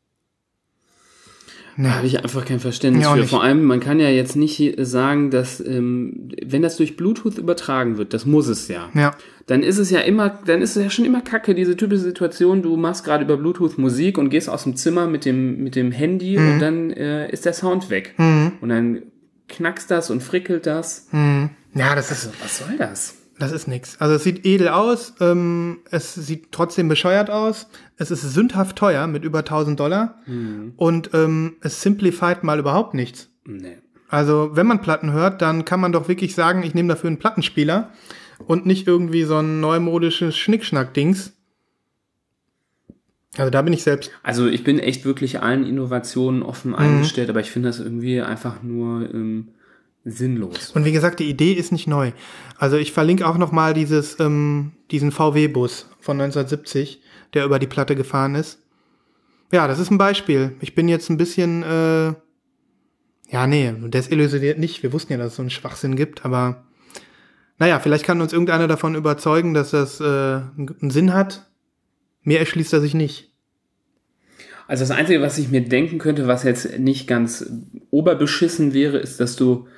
Da 1.78 1.90
habe 1.97 2.07
ich 2.07 2.23
einfach 2.23 2.44
kein 2.44 2.59
Verständnis 2.61 3.05
Ja, 3.05 3.12
für. 3.12 3.20
nicht. 3.20 3.31
Vor 3.31 3.43
allem, 3.43 3.65
man 3.65 3.81
kann 3.81 4.01
ja 4.01 4.09
jetzt 4.09 4.35
nicht 4.36 4.74
sagen, 4.78 5.31
dass, 5.31 5.61
ähm, 5.61 6.31
wenn 6.44 6.62
das 6.62 6.77
durch 6.77 6.97
Bluetooth 6.97 7.36
übertragen 7.39 7.98
wird, 7.98 8.15
das 8.15 8.24
muss 8.24 8.48
es 8.48 8.69
ja. 8.69 8.89
Ja. 8.94 9.15
Dann 9.47 9.62
ist 9.62 9.78
es 9.78 9.90
ja 9.90 10.01
immer, 10.01 10.31
dann 10.47 10.62
ist 10.62 10.77
es 10.77 10.82
ja 10.82 10.90
schon 10.90 11.05
immer 11.05 11.20
kacke, 11.20 11.55
diese 11.55 11.77
typische 11.77 12.01
Situation, 12.03 12.62
du 12.62 12.77
machst 12.77 13.05
gerade 13.05 13.24
über 13.24 13.36
Bluetooth 13.36 13.78
Musik 13.78 14.16
und 14.19 14.31
gehst 14.31 14.48
aus 14.48 14.62
dem 14.65 14.74
Zimmer 14.77 15.07
mit 15.07 15.24
dem, 15.24 15.62
mit 15.62 15.77
dem 15.77 15.93
Handy 15.93 16.39
Mhm. 16.39 16.53
und 16.53 16.59
dann 16.61 16.90
äh, 16.93 17.31
ist 17.31 17.44
der 17.44 17.53
Sound 17.53 17.90
weg. 17.90 18.15
Und 18.19 18.69
dann 18.69 19.03
knackst 19.48 19.90
das 19.90 20.11
und 20.11 20.23
frickelt 20.23 20.66
das. 20.66 21.09
Ja, 21.12 21.94
das 21.94 22.11
ist, 22.11 22.31
Was 22.43 22.59
soll 22.59 22.77
das? 22.78 23.15
Das 23.39 23.53
ist 23.53 23.69
nix. 23.69 24.01
Also 24.01 24.15
es 24.15 24.25
sieht 24.25 24.47
edel 24.47 24.69
aus, 24.69 25.15
ähm, 25.21 25.81
es 25.91 26.15
sieht 26.15 26.53
trotzdem 26.53 26.89
bescheuert 26.89 27.29
aus, 27.29 27.69
es 27.99 28.11
ist 28.11 28.23
sündhaft 28.23 28.77
teuer 28.77 29.07
mit 29.07 29.25
über 29.25 29.41
1000 29.41 29.79
Dollar 29.79 30.19
und 30.77 31.11
ähm, 31.13 31.57
es 31.61 31.83
simplified 31.83 32.45
mal 32.45 32.59
überhaupt 32.59 32.95
nichts. 32.95 33.29
Nee. 33.45 33.77
Also 34.09 34.51
wenn 34.55 34.67
man 34.67 34.81
Platten 34.81 35.13
hört, 35.13 35.43
dann 35.43 35.65
kann 35.67 35.81
man 35.81 35.93
doch 35.93 36.09
wirklich 36.09 36.35
sagen, 36.35 36.63
ich 36.63 36.73
nehme 36.75 36.89
dafür 36.89 37.09
einen 37.09 37.19
Plattenspieler 37.19 37.91
und 38.47 38.65
nicht 38.65 38.87
irgendwie 38.87 39.25
so 39.25 39.37
ein 39.39 39.61
neumodisches 39.61 40.37
Schnickschnack-Dings. 40.37 41.33
Also 43.37 43.51
da 43.51 43.61
bin 43.63 43.73
ich 43.75 43.83
selbst. 43.83 44.11
Also 44.23 44.47
ich 44.47 44.65
bin 44.65 44.79
echt 44.79 45.05
wirklich 45.05 45.43
allen 45.43 45.67
Innovationen 45.67 46.43
offen 46.43 46.71
Mhm. 46.71 46.77
eingestellt, 46.79 47.29
aber 47.29 47.41
ich 47.41 47.51
finde 47.51 47.69
das 47.69 47.81
irgendwie 47.81 48.23
einfach 48.23 48.63
nur 48.63 49.13
ähm, 49.13 49.49
sinnlos. 50.07 50.70
Und 50.70 50.85
wie 50.85 50.93
gesagt, 50.93 51.19
die 51.19 51.28
Idee 51.28 51.53
ist 51.53 51.73
nicht 51.73 51.89
neu. 51.89 52.12
Also 52.57 52.77
ich 52.77 52.93
verlinke 52.93 53.27
auch 53.27 53.37
noch 53.37 53.53
mal 53.53 53.74
dieses, 53.74 54.19
ähm, 54.20 54.73
diesen 54.91 55.11
VW-Bus 55.11 55.91
von 56.01 56.20
1970, 56.20 57.03
der 57.35 57.45
über 57.45 57.59
die 57.59 57.66
Platte 57.66 57.97
gefahren 57.97 58.37
ist. 58.37 58.61
Ja, 59.53 59.66
das 59.66 59.81
ist 59.81 59.91
ein 59.91 59.99
Beispiel. 59.99 60.55
Ich 60.61 60.74
bin 60.74 60.89
jetzt 60.89 61.11
ein 61.11 61.16
bisschen, 61.16 61.62
äh, 61.65 62.15
ja, 63.28 63.47
nee, 63.47 63.73
desillusioniert 63.89 64.59
nicht. 64.59 64.83
Wir 64.83 64.93
wussten 64.93 65.12
ja, 65.12 65.19
dass 65.19 65.33
es 65.33 65.37
so 65.37 65.43
einen 65.43 65.51
Schwachsinn 65.51 65.97
gibt, 65.97 66.24
aber 66.24 66.65
naja, 67.59 67.81
vielleicht 67.81 68.05
kann 68.05 68.20
uns 68.20 68.33
irgendeiner 68.33 68.69
davon 68.69 68.95
überzeugen, 68.95 69.55
dass 69.55 69.70
das 69.70 70.01
äh, 70.01 70.05
einen 70.05 70.91
Sinn 70.91 71.12
hat. 71.12 71.51
Mir 72.23 72.39
erschließt 72.39 72.73
er 72.73 72.81
sich 72.81 72.95
nicht. 72.95 73.33
Also 74.69 74.83
das 74.83 74.91
Einzige, 74.91 75.20
was 75.20 75.39
ich 75.39 75.49
mir 75.49 75.62
denken 75.62 75.99
könnte, 75.99 76.27
was 76.27 76.43
jetzt 76.43 76.78
nicht 76.78 77.07
ganz 77.07 77.49
oberbeschissen 77.91 78.74
wäre, 78.74 78.99
ist, 78.99 79.20
dass 79.20 79.37
du, 79.37 79.69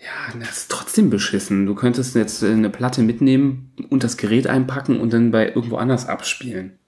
ja, 0.00 0.38
das 0.38 0.58
ist 0.58 0.70
trotzdem 0.70 1.10
beschissen. 1.10 1.66
Du 1.66 1.74
könntest 1.74 2.14
jetzt 2.14 2.42
äh, 2.42 2.50
eine 2.50 2.70
Platte 2.70 3.02
mitnehmen 3.02 3.72
und 3.90 4.04
das 4.04 4.16
Gerät 4.16 4.46
einpacken 4.46 5.00
und 5.00 5.12
dann 5.12 5.30
bei 5.30 5.48
irgendwo 5.48 5.76
anders 5.76 6.06
abspielen. 6.06 6.78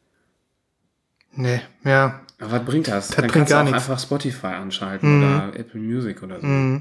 Nee, 1.33 1.61
ja. 1.85 2.20
Aber 2.39 2.53
was 2.53 2.65
bringt 2.65 2.89
das? 2.89 3.09
Das 3.09 3.16
Dann 3.16 3.23
bringt 3.24 3.33
kannst 3.33 3.51
du 3.51 3.55
gar 3.55 3.62
auch 3.62 3.66
nichts. 3.66 3.89
einfach 3.89 4.03
Spotify 4.03 4.47
anschalten 4.49 5.19
oder 5.19 5.59
Apple 5.59 5.81
Music 5.81 6.23
oder 6.23 6.41
so. 6.41 6.81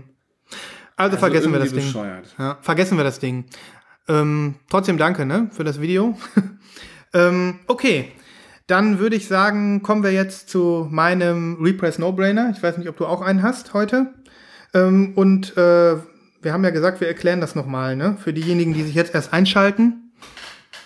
Also, 0.97 1.17
vergessen 1.17 1.51
wir 1.51 1.59
das 1.59 1.69
Ding. 1.69 1.83
bescheuert. 1.83 2.35
Ja, 2.37 2.57
vergessen 2.61 2.97
wir 2.97 3.03
das 3.03 3.19
Ding. 3.19 3.45
Ähm, 4.07 4.55
trotzdem 4.69 4.97
danke, 4.97 5.25
ne, 5.25 5.49
für 5.51 5.63
das 5.63 5.81
Video. 5.81 6.17
ähm, 7.13 7.59
okay. 7.67 8.11
Dann 8.67 8.97
würde 8.97 9.15
ich 9.15 9.27
sagen, 9.27 9.83
kommen 9.83 10.03
wir 10.03 10.11
jetzt 10.11 10.49
zu 10.49 10.87
meinem 10.89 11.57
Repress 11.61 11.99
No-Brainer. 11.99 12.51
Ich 12.55 12.63
weiß 12.63 12.77
nicht, 12.77 12.89
ob 12.89 12.97
du 12.97 13.05
auch 13.05 13.21
einen 13.21 13.43
hast 13.43 13.73
heute. 13.73 14.13
Ähm, 14.73 15.13
und 15.15 15.55
äh, 15.55 15.97
wir 16.45 16.53
haben 16.53 16.63
ja 16.63 16.69
gesagt, 16.69 17.01
wir 17.01 17.07
erklären 17.07 17.41
das 17.41 17.55
nochmal, 17.55 17.95
ne? 17.95 18.17
Für 18.23 18.31
diejenigen, 18.31 18.73
die 18.73 18.83
sich 18.83 18.93
jetzt 18.93 19.15
erst 19.15 19.33
einschalten. 19.33 20.13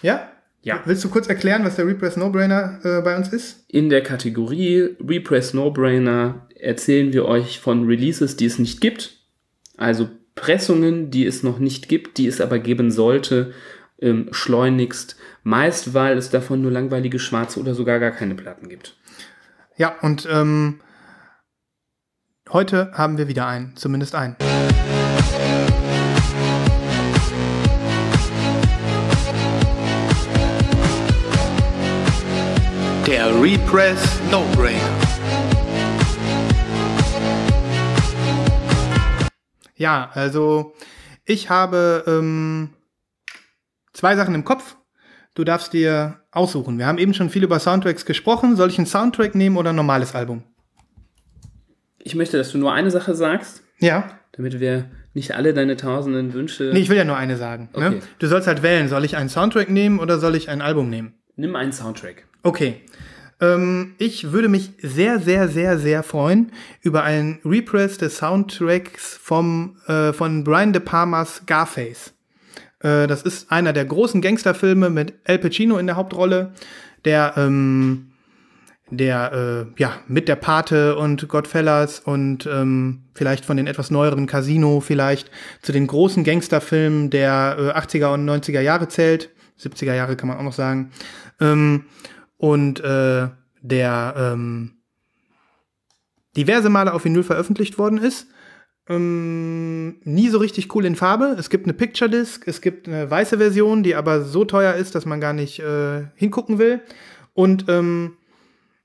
Ja? 0.02 0.32
Ja. 0.62 0.82
Willst 0.86 1.04
du 1.04 1.10
kurz 1.10 1.28
erklären, 1.28 1.66
was 1.66 1.76
der 1.76 1.86
Repress 1.86 2.18
No-Brainer 2.18 2.80
äh, 2.84 3.02
bei 3.02 3.16
uns 3.16 3.28
ist? 3.30 3.66
In 3.68 3.90
der 3.90 4.02
Kategorie 4.02 4.96
Repress 5.06 5.54
No-Brainer 5.54 6.48
erzählen 6.56 7.14
wir 7.14 7.26
euch 7.26 7.60
von 7.60 7.86
Releases, 7.86 8.38
die 8.38 8.46
es 8.46 8.58
nicht 8.58 8.80
gibt. 8.80 9.18
Also 9.78 10.10
Pressungen, 10.36 11.12
die 11.12 11.26
es 11.26 11.44
noch 11.44 11.60
nicht 11.60 11.90
gibt, 11.90 12.18
die 12.18 12.28
es 12.28 12.40
aber 12.40 12.60
geben 12.60 12.90
sollte, 12.90 13.54
ähm, 14.02 14.30
schleunigst. 14.32 15.18
Meist, 15.44 15.94
weil 15.94 16.18
es 16.18 16.30
davon 16.30 16.62
nur 16.62 16.72
langweilige 16.72 17.20
schwarze 17.20 17.60
oder 17.60 17.74
sogar 17.74 18.00
gar 18.00 18.12
keine 18.12 18.36
Platten 18.36 18.70
gibt. 18.70 18.98
Ja, 19.76 19.96
und 20.02 20.28
ähm, 20.32 20.80
heute 22.50 22.92
haben 22.94 23.18
wir 23.18 23.28
wieder 23.28 23.48
einen, 23.48 23.76
zumindest 23.76 24.16
einen. 24.16 24.36
Repress 33.42 34.20
No-Brainer. 34.30 34.80
Ja, 39.78 40.10
also 40.14 40.74
ich 41.26 41.50
habe 41.50 42.04
ähm, 42.06 42.72
zwei 43.94 44.16
Sachen 44.18 44.36
im 44.36 44.44
Kopf. 44.44 44.76
Du 45.36 45.46
darfst 45.46 45.72
dir 45.72 46.20
aussuchen. 46.32 46.78
Wir 46.78 46.86
haben 46.88 46.98
eben 46.98 47.14
schon 47.14 47.30
viel 47.30 47.44
über 47.44 47.60
Soundtracks 47.60 48.06
gesprochen. 48.06 48.58
Soll 48.58 48.70
ich 48.70 48.78
einen 48.78 48.88
Soundtrack 48.88 49.36
nehmen 49.36 49.56
oder 49.56 49.70
ein 49.70 49.76
normales 49.78 50.16
Album? 50.16 50.44
Ich 52.00 52.16
möchte, 52.16 52.38
dass 52.38 52.52
du 52.52 52.58
nur 52.58 52.74
eine 52.74 52.92
Sache 52.92 53.16
sagst, 53.16 53.64
Ja. 53.80 54.20
damit 54.34 54.60
wir 54.60 54.92
nicht 55.14 55.34
alle 55.36 55.54
deine 55.54 55.78
tausenden 55.78 56.34
Wünsche. 56.34 56.72
Nee, 56.74 56.80
ich 56.80 56.90
will 56.90 56.98
ja 56.98 57.06
nur 57.06 57.16
eine 57.18 57.38
sagen. 57.38 57.70
Ne? 57.76 57.88
Okay. 57.88 58.00
Du 58.20 58.28
sollst 58.28 58.48
halt 58.48 58.64
wählen. 58.64 58.90
Soll 58.90 59.06
ich 59.06 59.16
einen 59.16 59.30
Soundtrack 59.30 59.70
nehmen 59.70 60.00
oder 60.00 60.20
soll 60.20 60.36
ich 60.36 60.50
ein 60.50 60.62
Album 60.62 60.90
nehmen? 60.90 61.14
Nimm 61.38 61.56
einen 61.56 61.72
Soundtrack. 61.72 62.26
Okay. 62.44 62.82
Ähm, 63.42 63.96
ich 63.98 64.32
würde 64.32 64.50
mich 64.50 64.72
sehr, 64.82 65.20
sehr, 65.20 65.48
sehr, 65.48 65.80
sehr 65.80 66.04
freuen 66.04 66.52
über 66.82 67.04
einen 67.04 67.40
Repress 67.46 67.98
des 67.98 68.18
Soundtracks 68.18 69.18
vom, 69.22 69.78
äh, 69.88 70.14
von 70.14 70.44
Brian 70.44 70.74
De 70.74 70.82
Palmas 70.82 71.38
Scarface. 71.38 72.14
Äh, 72.80 73.08
das 73.08 73.22
ist 73.22 73.52
einer 73.52 73.74
der 73.74 73.86
großen 73.86 74.22
Gangsterfilme 74.22 74.90
mit 74.90 75.14
Al 75.26 75.40
Pacino 75.40 75.78
in 75.78 75.88
der 75.88 75.96
Hauptrolle, 75.96 76.54
der, 77.06 77.34
ähm, 77.38 78.12
der, 78.90 79.68
äh, 79.78 79.82
ja, 79.82 79.94
mit 80.08 80.28
der 80.28 80.36
Pate 80.36 80.98
und 80.98 81.28
Godfellas 81.28 82.00
und 82.00 82.48
ähm, 82.52 83.04
vielleicht 83.14 83.46
von 83.46 83.56
den 83.56 83.68
etwas 83.68 83.92
neueren 83.92 84.26
Casino 84.26 84.80
vielleicht 84.80 85.30
zu 85.62 85.72
den 85.72 85.88
großen 85.88 86.24
Gangsterfilmen 86.24 87.10
der 87.10 87.74
äh, 87.76 87.80
80er 87.80 88.14
und 88.14 88.28
90er 88.28 88.62
Jahre 88.62 88.88
zählt. 88.88 89.30
70er 89.62 89.94
Jahre 89.94 90.16
kann 90.16 90.30
man 90.30 90.38
auch 90.38 90.44
noch 90.44 90.54
sagen. 90.54 90.92
Ähm, 91.40 91.86
und 92.40 92.80
äh, 92.80 93.28
der 93.62 94.14
ähm, 94.18 94.72
diverse 96.36 96.70
Male 96.70 96.94
auf 96.94 97.06
Vinyl 97.06 97.24
veröffentlicht 97.24 97.78
worden 97.78 98.00
ist. 98.00 98.28
Ähm, 98.88 100.00
nie 100.04 100.30
so 100.30 100.40
richtig 100.40 100.74
cool 100.74 100.86
in 100.86 100.96
Farbe. 100.96 101.36
Es 101.38 101.50
gibt 101.50 101.66
eine 101.66 101.74
Picture 101.74 102.10
Disc, 102.10 102.48
es 102.48 102.62
gibt 102.62 102.88
eine 102.88 103.12
weiße 103.12 103.38
Version, 103.38 103.84
die 103.84 103.94
aber 103.94 104.24
so 104.24 104.46
teuer 104.46 104.74
ist, 104.74 104.96
dass 104.96 105.06
man 105.06 105.20
gar 105.20 105.34
nicht 105.34 105.60
äh, 105.60 106.06
hingucken 106.16 106.58
will. 106.58 106.82
Und 107.34 107.66
ähm, 107.68 108.18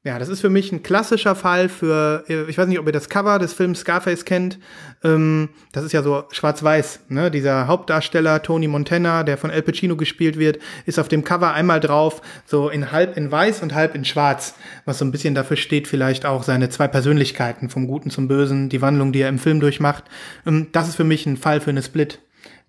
ja, 0.06 0.18
das 0.18 0.28
ist 0.28 0.43
für 0.43 0.51
mich 0.51 0.70
ein 0.70 0.82
klassischer 0.82 1.35
Fall 1.35 1.70
für, 1.70 2.24
ich 2.28 2.59
weiß 2.59 2.68
nicht, 2.68 2.78
ob 2.78 2.86
ihr 2.86 2.93
das 2.93 3.09
Cover 3.09 3.39
des 3.39 3.55
Films 3.55 3.81
Scarface 3.81 4.26
kennt. 4.26 4.59
Ähm, 5.02 5.48
das 5.72 5.82
ist 5.82 5.93
ja 5.93 6.02
so 6.02 6.24
schwarz-weiß. 6.31 7.05
Ne? 7.09 7.31
Dieser 7.31 7.68
Hauptdarsteller 7.68 8.43
Tony 8.43 8.68
Montana, 8.68 9.22
der 9.22 9.39
von 9.39 9.51
Al 9.51 9.62
Pacino 9.62 9.97
gespielt 9.97 10.39
wird, 10.39 10.59
ist 10.85 10.98
auf 10.98 11.09
dem 11.09 11.24
Cover 11.24 11.55
einmal 11.55 11.81
drauf, 11.81 12.20
so 12.44 12.68
in 12.68 12.93
halb 12.93 13.16
in 13.16 13.32
weiß 13.32 13.62
und 13.62 13.74
halb 13.74 13.94
in 13.94 14.05
schwarz. 14.05 14.56
Was 14.85 14.98
so 14.98 15.06
ein 15.06 15.10
bisschen 15.10 15.35
dafür 15.35 15.56
steht, 15.56 15.89
vielleicht 15.89 16.26
auch 16.26 16.43
seine 16.43 16.68
zwei 16.68 16.86
Persönlichkeiten, 16.86 17.70
vom 17.70 17.86
Guten 17.86 18.10
zum 18.10 18.28
Bösen, 18.28 18.68
die 18.68 18.82
Wandlung, 18.82 19.10
die 19.10 19.22
er 19.22 19.31
im 19.31 19.39
Film 19.39 19.59
durchmacht. 19.59 20.05
Ähm, 20.47 20.66
das 20.72 20.86
ist 20.86 20.97
für 20.97 21.05
mich 21.05 21.24
ein 21.24 21.39
Fall 21.39 21.62
für 21.62 21.70
eine 21.70 21.82
Split. 21.82 22.18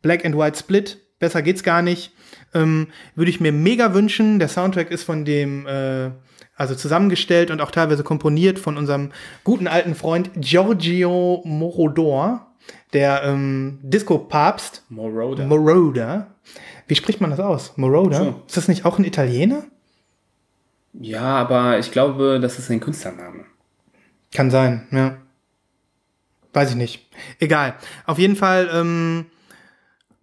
Black 0.01 0.23
and 0.23 0.37
White 0.37 0.57
Split, 0.57 0.99
besser 1.19 1.41
geht's 1.41 1.63
gar 1.63 1.81
nicht. 1.81 2.13
Ähm, 2.53 2.87
Würde 3.13 3.29
ich 3.29 3.41
mir 3.41 3.51
mega 3.51 3.93
wünschen. 3.93 4.39
Der 4.39 4.47
Soundtrack 4.47 4.89
ist 4.89 5.03
von 5.03 5.25
dem, 5.25 5.67
äh, 5.67 6.11
also 6.55 6.75
zusammengestellt 6.75 7.51
und 7.51 7.61
auch 7.61 7.71
teilweise 7.71 8.03
komponiert 8.03 8.59
von 8.59 8.77
unserem 8.77 9.11
guten 9.43 9.67
alten 9.67 9.95
Freund 9.95 10.31
Giorgio 10.35 11.41
Moroder, 11.45 12.47
der 12.93 13.23
ähm, 13.23 13.79
Disco-Papst. 13.81 14.83
Moroder. 14.89 15.45
Moroder. 15.45 16.27
Wie 16.87 16.95
spricht 16.95 17.21
man 17.21 17.31
das 17.31 17.39
aus? 17.39 17.77
Moroder? 17.77 18.17
So. 18.17 18.41
Ist 18.47 18.57
das 18.57 18.67
nicht 18.67 18.85
auch 18.85 18.97
ein 18.99 19.05
Italiener? 19.05 19.63
ja, 20.99 21.23
aber 21.23 21.79
ich 21.79 21.91
glaube, 21.91 22.39
das 22.41 22.57
ist 22.57 22.69
ein 22.71 22.79
Künstlername. 22.79 23.45
Kann 24.33 24.49
sein, 24.49 24.87
ja. 24.91 25.17
Weiß 26.53 26.69
ich 26.69 26.75
nicht. 26.77 27.09
Egal. 27.39 27.75
Auf 28.05 28.17
jeden 28.17 28.37
Fall, 28.37 28.69
ähm, 28.71 29.25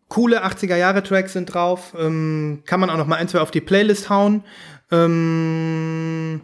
coole 0.09 0.45
80er-Jahre-Tracks 0.45 1.35
sind 1.35 1.47
drauf. 1.47 1.95
Ähm, 1.99 2.63
kann 2.65 2.81
man 2.81 2.89
auch 2.89 2.97
noch 2.97 3.07
mal 3.07 3.17
ein, 3.17 3.29
zwei 3.29 3.41
auf 3.41 3.51
die 3.51 3.61
Playlist 3.61 4.09
hauen. 4.09 4.45
Ähm, 4.93 6.43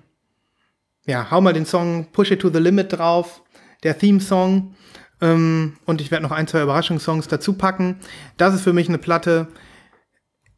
ja, 1.06 1.30
hau 1.30 1.40
mal 1.40 1.52
den 1.52 1.66
Song 1.66 2.08
Push 2.12 2.32
It 2.32 2.40
to 2.40 2.50
the 2.50 2.58
Limit 2.58 2.92
drauf. 2.94 3.42
Der 3.84 3.96
Theme-Song. 3.96 4.74
Ähm, 5.20 5.76
und 5.84 6.00
ich 6.00 6.10
werde 6.10 6.24
noch 6.24 6.32
ein, 6.32 6.48
zwei 6.48 6.62
Überraschungssongs 6.62 7.28
dazu 7.28 7.52
packen. 7.52 8.00
Das 8.36 8.54
ist 8.54 8.62
für 8.62 8.72
mich 8.72 8.88
eine 8.88 8.98
Platte. 8.98 9.48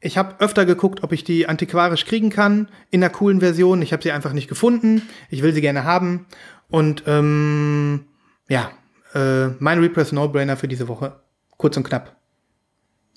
Ich 0.00 0.16
habe 0.16 0.40
öfter 0.40 0.64
geguckt, 0.64 1.02
ob 1.02 1.12
ich 1.12 1.24
die 1.24 1.46
antiquarisch 1.46 2.06
kriegen 2.06 2.30
kann 2.30 2.68
in 2.90 3.02
einer 3.02 3.12
coolen 3.12 3.40
Version. 3.40 3.82
Ich 3.82 3.92
habe 3.92 4.02
sie 4.02 4.12
einfach 4.12 4.32
nicht 4.32 4.48
gefunden. 4.48 5.02
Ich 5.28 5.42
will 5.42 5.52
sie 5.52 5.60
gerne 5.60 5.84
haben. 5.84 6.26
Und 6.68 7.02
ähm, 7.06 8.06
ja, 8.48 8.70
äh, 9.14 9.48
mein 9.58 9.80
Repress 9.80 10.12
No-Brainer 10.12 10.56
für 10.56 10.68
diese 10.68 10.88
Woche. 10.88 11.20
Kurz 11.58 11.76
und 11.76 11.84
knapp. 11.84 12.16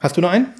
Hast 0.02 0.18
du 0.18 0.22
noch 0.22 0.32
einen? 0.32 0.54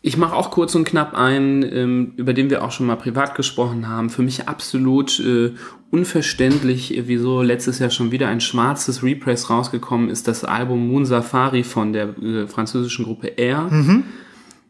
Ich 0.00 0.16
mache 0.16 0.36
auch 0.36 0.52
kurz 0.52 0.74
und 0.76 0.84
knapp 0.84 1.14
einen, 1.14 1.62
ähm, 1.64 2.12
über 2.16 2.32
den 2.32 2.50
wir 2.50 2.62
auch 2.64 2.70
schon 2.70 2.86
mal 2.86 2.96
privat 2.96 3.34
gesprochen 3.34 3.88
haben. 3.88 4.10
Für 4.10 4.22
mich 4.22 4.46
absolut 4.46 5.18
äh, 5.18 5.52
unverständlich, 5.90 7.02
wieso 7.06 7.42
letztes 7.42 7.80
Jahr 7.80 7.90
schon 7.90 8.12
wieder 8.12 8.28
ein 8.28 8.40
schwarzes 8.40 9.02
Repress 9.02 9.50
rausgekommen 9.50 10.08
ist, 10.08 10.28
das 10.28 10.44
Album 10.44 10.86
Moon 10.86 11.04
Safari 11.04 11.64
von 11.64 11.92
der 11.92 12.16
äh, 12.18 12.46
französischen 12.46 13.06
Gruppe 13.06 13.28
Air. 13.36 13.68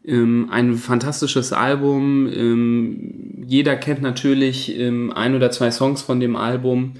Ähm, 0.05 0.47
ein 0.49 0.75
fantastisches 0.75 1.53
Album. 1.53 2.27
Ähm, 2.27 3.43
jeder 3.45 3.75
kennt 3.75 4.01
natürlich 4.01 4.75
ähm, 4.79 5.11
ein 5.13 5.35
oder 5.35 5.51
zwei 5.51 5.69
Songs 5.69 6.01
von 6.01 6.19
dem 6.19 6.35
Album. 6.35 6.93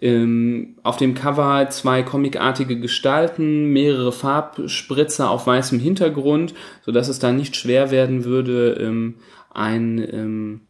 Ähm, 0.00 0.76
auf 0.82 0.96
dem 0.96 1.14
Cover 1.14 1.68
zwei 1.70 2.02
comicartige 2.02 2.78
Gestalten, 2.80 3.66
mehrere 3.66 4.12
Farbspritzer 4.12 5.30
auf 5.30 5.46
weißem 5.46 5.78
Hintergrund, 5.78 6.54
so 6.82 6.92
dass 6.92 7.08
es 7.08 7.18
da 7.18 7.32
nicht 7.32 7.54
schwer 7.56 7.90
werden 7.90 8.24
würde, 8.24 8.78
ähm, 8.80 9.16
ein 9.50 9.98
ähm, 9.98 10.60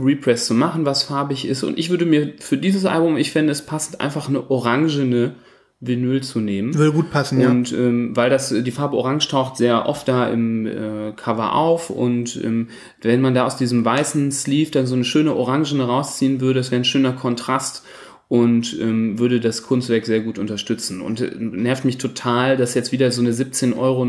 Repress 0.00 0.46
zu 0.46 0.54
machen, 0.54 0.84
was 0.84 1.04
farbig 1.04 1.46
ist. 1.46 1.62
Und 1.62 1.78
ich 1.78 1.90
würde 1.90 2.06
mir 2.06 2.34
für 2.40 2.56
dieses 2.56 2.84
Album, 2.84 3.16
ich 3.16 3.30
fände 3.30 3.52
es 3.52 3.64
passend, 3.64 4.00
einfach 4.00 4.28
eine 4.28 4.50
orangene 4.50 5.36
Vinyl 5.80 6.22
zu 6.22 6.40
nehmen. 6.40 6.74
Würde 6.74 6.92
gut 6.92 7.10
passen, 7.10 7.40
ja. 7.40 7.50
Und 7.50 7.72
ähm, 7.72 8.16
weil 8.16 8.30
das 8.30 8.48
die 8.48 8.70
Farbe 8.70 8.96
Orange 8.96 9.28
taucht 9.28 9.58
sehr 9.58 9.86
oft 9.86 10.08
da 10.08 10.26
im 10.28 10.66
äh, 10.66 11.12
Cover 11.14 11.54
auf 11.54 11.90
und 11.90 12.42
ähm, 12.42 12.68
wenn 13.02 13.20
man 13.20 13.34
da 13.34 13.44
aus 13.44 13.58
diesem 13.58 13.84
weißen 13.84 14.32
Sleeve 14.32 14.70
dann 14.70 14.86
so 14.86 14.94
eine 14.94 15.04
schöne 15.04 15.34
Orangene 15.34 15.84
rausziehen 15.84 16.40
würde, 16.40 16.60
das 16.60 16.70
wäre 16.70 16.80
ein 16.80 16.86
schöner 16.86 17.12
Kontrast 17.12 17.84
und 18.28 18.76
ähm, 18.80 19.18
würde 19.18 19.38
das 19.40 19.62
Kunstwerk 19.62 20.04
sehr 20.06 20.20
gut 20.20 20.38
unterstützen. 20.38 21.00
Und 21.00 21.20
äh, 21.20 21.30
nervt 21.38 21.84
mich 21.84 21.98
total, 21.98 22.56
dass 22.56 22.74
jetzt 22.74 22.92
wieder 22.92 23.10
so 23.12 23.20
eine 23.22 23.30
17,99 23.32 23.76
Euro 23.78 24.04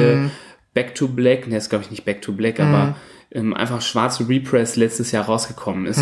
äh, 0.00 0.28
Back 0.74 0.94
to 0.94 1.08
Black, 1.08 1.46
ne, 1.48 1.56
ist 1.56 1.68
glaube 1.70 1.84
ich 1.84 1.90
nicht 1.90 2.04
Back 2.04 2.22
to 2.22 2.32
Black, 2.32 2.58
aber 2.60 2.96
ähm, 3.30 3.54
einfach 3.54 3.80
schwarze 3.82 4.28
Repress 4.28 4.76
letztes 4.76 5.12
Jahr 5.12 5.24
rausgekommen 5.26 5.86
ist. 5.86 5.98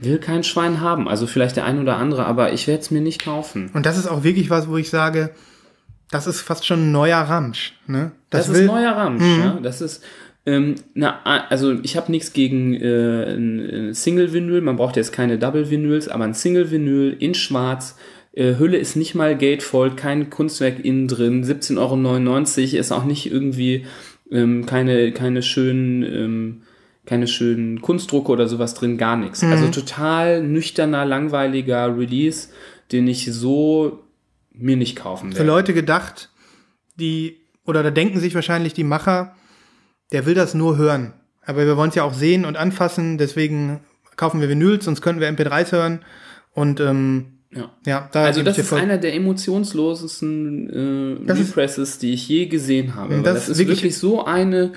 Will 0.00 0.18
kein 0.18 0.44
Schwein 0.44 0.80
haben. 0.80 1.08
Also 1.08 1.26
vielleicht 1.26 1.56
der 1.56 1.64
ein 1.64 1.80
oder 1.80 1.96
andere, 1.96 2.24
aber 2.26 2.52
ich 2.52 2.66
werde 2.66 2.80
es 2.82 2.90
mir 2.90 3.00
nicht 3.00 3.24
kaufen. 3.24 3.70
Und 3.74 3.84
das 3.86 3.98
ist 3.98 4.06
auch 4.06 4.24
wirklich 4.24 4.48
was, 4.50 4.68
wo 4.68 4.76
ich 4.76 4.90
sage, 4.90 5.30
das 6.10 6.26
ist 6.26 6.40
fast 6.40 6.66
schon 6.66 6.88
ein 6.88 6.92
neuer 6.92 7.18
Ramsch. 7.18 7.74
Ne? 7.86 8.12
Das, 8.30 8.48
will- 8.52 8.62
ist 8.62 8.66
neuer 8.66 8.92
Ramsch, 8.92 9.22
ja. 9.22 9.58
Das 9.62 9.80
ist, 9.80 10.02
Ähm, 10.44 10.74
na, 10.94 11.20
also 11.22 11.72
ich 11.82 11.96
habe 11.96 12.10
nichts 12.10 12.32
gegen 12.32 12.74
äh, 12.74 13.34
ein, 13.34 13.94
Single-Vinyl, 13.94 14.60
man 14.60 14.76
braucht 14.76 14.96
jetzt 14.96 15.12
keine 15.12 15.38
Double-Vinyls, 15.38 16.08
aber 16.08 16.24
ein 16.24 16.34
Single-Vinyl 16.34 17.16
in 17.18 17.34
schwarz, 17.34 17.96
äh, 18.32 18.56
Hülle 18.58 18.78
ist 18.78 18.96
nicht 18.96 19.14
mal 19.14 19.36
gatefold, 19.36 19.96
kein 19.96 20.30
Kunstwerk 20.30 20.84
innen 20.84 21.06
drin, 21.06 21.44
17,99 21.44 21.78
Euro, 21.78 22.80
ist 22.80 22.92
auch 22.92 23.04
nicht 23.04 23.30
irgendwie 23.30 23.86
ähm, 24.32 24.66
keine, 24.66 25.12
keine 25.12 25.42
schönen, 25.42 26.02
ähm, 26.02 26.62
keine 27.06 27.28
schönen 27.28 27.80
Kunstdrucke 27.80 28.32
oder 28.32 28.48
sowas 28.48 28.74
drin, 28.74 28.98
gar 28.98 29.16
nichts. 29.16 29.44
Also 29.44 29.68
total 29.68 30.42
nüchterner, 30.42 31.04
langweiliger 31.04 31.96
Release, 31.96 32.48
den 32.90 33.06
ich 33.06 33.32
so 33.32 34.04
mir 34.52 34.76
nicht 34.76 34.96
kaufen 34.96 35.32
Für 35.32 35.38
werde. 35.38 35.50
Leute 35.50 35.74
gedacht, 35.74 36.30
die, 36.96 37.40
oder 37.64 37.82
da 37.82 37.90
denken 37.90 38.20
sich 38.20 38.34
wahrscheinlich 38.34 38.72
die 38.72 38.84
Macher, 38.84 39.34
der 40.12 40.26
will 40.26 40.34
das 40.34 40.54
nur 40.54 40.76
hören. 40.76 41.12
Aber 41.44 41.66
wir 41.66 41.76
wollen 41.76 41.88
es 41.88 41.94
ja 41.96 42.04
auch 42.04 42.14
sehen 42.14 42.44
und 42.44 42.56
anfassen, 42.56 43.18
deswegen 43.18 43.80
kaufen 44.16 44.40
wir 44.40 44.48
Vinyls, 44.48 44.84
sonst 44.84 45.00
könnten 45.02 45.20
wir 45.20 45.28
MP3s 45.28 45.72
hören. 45.72 46.00
Und 46.54 46.80
ähm, 46.80 47.26
Ja. 47.50 47.70
ja, 47.86 48.08
da 48.12 48.24
Also 48.24 48.42
das 48.42 48.58
ist 48.58 48.72
einer 48.72 48.98
der 48.98 49.14
emotionslosesten 49.14 51.26
äh, 51.26 51.32
Represses, 51.32 51.98
die 51.98 52.12
ich 52.12 52.28
je 52.28 52.46
gesehen 52.46 52.94
habe. 52.94 53.20
Das 53.22 53.34
das, 53.34 53.48
ist 53.50 53.58
wirklich- 53.58 53.78
wirklich, 53.78 53.98
so 53.98 54.24
eine 54.24 54.72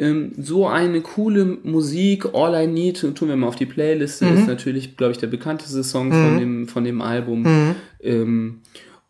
ähm, 0.00 0.30
so 0.38 0.68
eine 0.68 1.00
coole 1.00 1.44
Musik. 1.44 2.26
All 2.32 2.54
I 2.62 2.68
Need 2.68 3.00
tun 3.16 3.28
wir 3.28 3.34
mal 3.34 3.48
auf 3.48 3.56
die 3.56 3.66
Playliste. 3.66 4.26
Mhm. 4.26 4.38
Ist 4.38 4.46
natürlich, 4.46 4.96
glaube 4.96 5.10
ich, 5.12 5.18
der 5.18 5.26
bekannteste 5.26 5.82
Song 5.82 6.12
von 6.12 6.38
dem 6.38 6.68
von 6.68 6.84
dem 6.84 7.02
Album. 7.02 7.42
Mhm. 7.42 7.74
Ähm, 8.00 8.60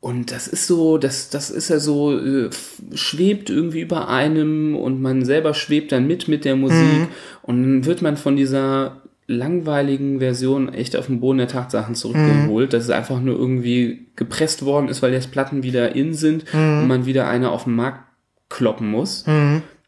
und 0.01 0.31
das 0.31 0.47
ist 0.47 0.67
so, 0.67 0.97
das, 0.99 1.29
das 1.31 1.51
ist 1.51 1.71
ja 1.71 1.79
so, 1.81 2.17
äh, 2.19 2.51
schwebt 2.95 3.51
irgendwie 3.51 3.81
über 3.81 4.09
einem 4.09 4.77
und 4.77 5.01
man 5.01 5.25
selber 5.25 5.55
schwebt 5.55 5.91
dann 5.93 6.07
mit 6.07 6.29
mit 6.29 6.45
der 6.45 6.57
Musik 6.57 6.79
Mhm. 6.79 7.09
und 7.43 7.63
dann 7.63 7.85
wird 7.85 8.03
man 8.03 8.17
von 8.17 8.37
dieser 8.37 9.03
langweiligen 9.27 10.21
Version 10.21 10.73
echt 10.73 10.97
auf 10.97 11.07
den 11.07 11.21
Boden 11.21 11.39
der 11.39 11.49
Tatsachen 11.49 11.95
zurückgeholt, 11.95 12.73
dass 12.73 12.85
es 12.85 12.91
einfach 12.91 13.21
nur 13.21 13.39
irgendwie 13.39 14.07
gepresst 14.17 14.65
worden 14.65 14.89
ist, 14.89 15.03
weil 15.03 15.13
jetzt 15.13 15.33
Platten 15.33 15.63
wieder 15.63 15.95
in 15.95 16.15
sind 16.15 16.45
und 16.55 16.87
man 16.89 17.05
wieder 17.07 17.29
eine 17.29 17.51
auf 17.51 17.65
den 17.65 17.75
Markt 17.75 18.01
kloppen 18.49 18.89
muss, 18.91 19.25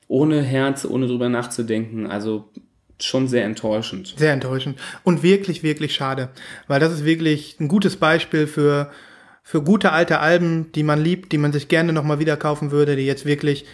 ohne 0.08 0.42
Herz, 0.42 0.84
ohne 0.84 1.06
drüber 1.06 1.28
nachzudenken. 1.30 2.06
Also 2.06 2.50
schon 3.00 3.28
sehr 3.28 3.44
enttäuschend. 3.44 4.12
Sehr 4.18 4.34
enttäuschend. 4.34 4.78
Und 5.04 5.22
wirklich, 5.22 5.62
wirklich 5.62 5.94
schade. 5.94 6.28
Weil 6.68 6.80
das 6.80 6.92
ist 6.92 7.06
wirklich 7.06 7.56
ein 7.60 7.68
gutes 7.68 7.96
Beispiel 7.96 8.46
für, 8.46 8.90
für 9.50 9.62
gute 9.62 9.90
alte 9.90 10.20
Alben, 10.20 10.70
die 10.76 10.84
man 10.84 11.02
liebt, 11.02 11.32
die 11.32 11.38
man 11.38 11.52
sich 11.52 11.66
gerne 11.66 11.92
nochmal 11.92 12.20
wieder 12.20 12.36
kaufen 12.36 12.70
würde, 12.70 12.94
die 12.94 13.04
jetzt 13.04 13.26
wirklich, 13.26 13.66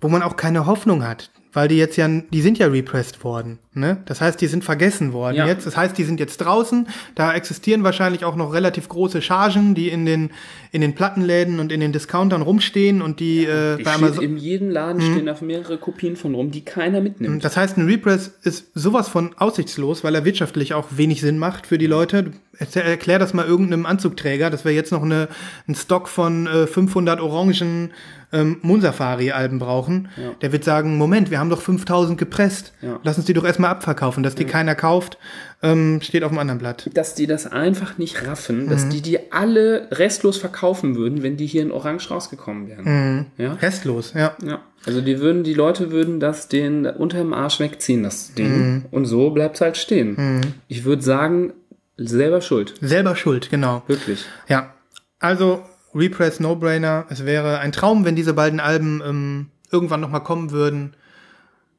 wo 0.00 0.06
man 0.06 0.22
auch 0.22 0.36
keine 0.36 0.64
Hoffnung 0.64 1.02
hat. 1.02 1.32
Weil 1.58 1.66
die 1.66 1.76
jetzt 1.76 1.96
ja, 1.96 2.06
die 2.08 2.40
sind 2.40 2.56
ja 2.58 2.68
repressed 2.68 3.24
worden. 3.24 3.58
Ne? 3.74 3.96
Das 4.06 4.20
heißt, 4.20 4.40
die 4.40 4.46
sind 4.46 4.62
vergessen 4.62 5.12
worden 5.12 5.34
Ja. 5.38 5.46
jetzt. 5.48 5.66
Das 5.66 5.76
heißt, 5.76 5.98
die 5.98 6.04
sind 6.04 6.20
jetzt 6.20 6.36
draußen. 6.36 6.86
Da 7.16 7.34
existieren 7.34 7.82
wahrscheinlich 7.82 8.24
auch 8.24 8.36
noch 8.36 8.52
relativ 8.54 8.88
große 8.88 9.20
Chargen, 9.22 9.74
die 9.74 9.88
in 9.88 10.06
den, 10.06 10.30
in 10.70 10.82
den 10.82 10.94
Plattenläden 10.94 11.58
und 11.58 11.72
in 11.72 11.80
den 11.80 11.90
Discountern 11.90 12.42
rumstehen 12.42 13.02
und 13.02 13.18
die, 13.18 13.44
äh, 13.44 13.76
Die 13.76 13.82
bei 13.82 13.90
steht, 13.90 14.02
Amazon. 14.04 14.22
in 14.24 14.36
jedem 14.36 14.70
Laden 14.70 15.00
stehen 15.02 15.26
da 15.26 15.34
mehrere 15.40 15.78
Kopien 15.78 16.14
von 16.14 16.36
rum, 16.36 16.52
die 16.52 16.60
keiner 16.60 17.00
mitnimmt. 17.00 17.44
Das 17.44 17.56
heißt, 17.56 17.76
ein 17.76 17.86
Repress 17.86 18.28
ist 18.44 18.66
sowas 18.74 19.08
von 19.08 19.34
aussichtslos, 19.36 20.04
weil 20.04 20.14
er 20.14 20.24
wirtschaftlich 20.24 20.74
auch 20.74 20.86
wenig 20.92 21.20
Sinn 21.22 21.38
macht 21.38 21.66
für 21.66 21.78
die 21.78 21.88
Leute. 21.88 22.30
Erklär, 22.56 22.84
erklär 22.84 23.18
das 23.18 23.34
mal 23.34 23.46
irgendeinem 23.46 23.84
Anzugträger, 23.86 24.48
dass 24.50 24.64
wir 24.64 24.72
jetzt 24.72 24.92
noch 24.92 25.02
eine, 25.02 25.26
einen 25.66 25.74
Stock 25.74 26.08
von 26.08 26.46
äh, 26.46 26.68
500 26.68 27.20
orangen 27.20 27.90
ähm, 28.32 28.58
Moon-Safari-Alben 28.62 29.58
brauchen. 29.58 30.08
Der 30.42 30.52
wird 30.52 30.64
sagen, 30.64 30.98
Moment, 30.98 31.30
wir 31.30 31.38
haben 31.38 31.50
doch 31.50 31.62
5000 31.62 32.18
gepresst. 32.18 32.72
Ja. 32.82 33.00
Lass 33.02 33.16
uns 33.16 33.26
die 33.26 33.32
doch 33.32 33.44
erstmal 33.44 33.70
abverkaufen. 33.70 34.22
Dass 34.22 34.34
die 34.34 34.44
keiner 34.44 34.74
kauft, 34.74 35.18
ähm, 35.62 36.00
steht 36.02 36.22
auf 36.24 36.30
dem 36.30 36.38
anderen 36.38 36.58
Blatt. 36.58 36.88
dass 36.94 37.14
die 37.14 37.26
das 37.26 37.46
einfach 37.50 37.98
nicht 37.98 38.26
raffen, 38.26 38.66
Mhm. 38.66 38.70
dass 38.70 38.88
die 38.88 39.00
die 39.02 39.32
alle 39.32 39.88
restlos 39.90 40.36
verkaufen 40.36 40.94
würden, 40.96 41.22
wenn 41.22 41.36
die 41.36 41.46
hier 41.46 41.62
in 41.62 41.72
Orange 41.72 42.10
rausgekommen 42.10 42.68
wären. 42.68 42.84
Mhm. 42.84 43.26
Ja? 43.38 43.54
Restlos, 43.54 44.12
ja. 44.14 44.36
ja. 44.44 44.60
Also 44.86 45.00
die 45.00 45.18
würden, 45.20 45.42
die 45.42 45.54
Leute 45.54 45.90
würden 45.90 46.20
das 46.20 46.48
den 46.48 46.86
unter 46.86 47.18
dem 47.18 47.32
Arsch 47.32 47.58
wegziehen, 47.60 48.02
das 48.04 48.34
Ding. 48.34 48.48
Mhm. 48.74 48.84
Und 48.90 49.06
so 49.06 49.30
bleibt's 49.30 49.60
halt 49.60 49.76
stehen. 49.76 50.40
Ich 50.68 50.84
würde 50.84 51.02
sagen, 51.02 51.52
selber 51.96 52.40
schuld. 52.40 52.74
Selber 52.80 53.16
schuld, 53.16 53.50
genau. 53.50 53.82
Wirklich. 53.88 54.24
Ja, 54.48 54.74
also 55.18 55.62
Repress 55.98 56.40
No-Brainer. 56.40 57.06
Es 57.10 57.24
wäre 57.24 57.58
ein 57.58 57.72
Traum, 57.72 58.04
wenn 58.04 58.16
diese 58.16 58.34
beiden 58.34 58.60
Alben 58.60 59.02
ähm, 59.04 59.50
irgendwann 59.70 60.00
noch 60.00 60.10
mal 60.10 60.20
kommen 60.20 60.50
würden. 60.50 60.94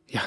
Ja, 0.07 0.21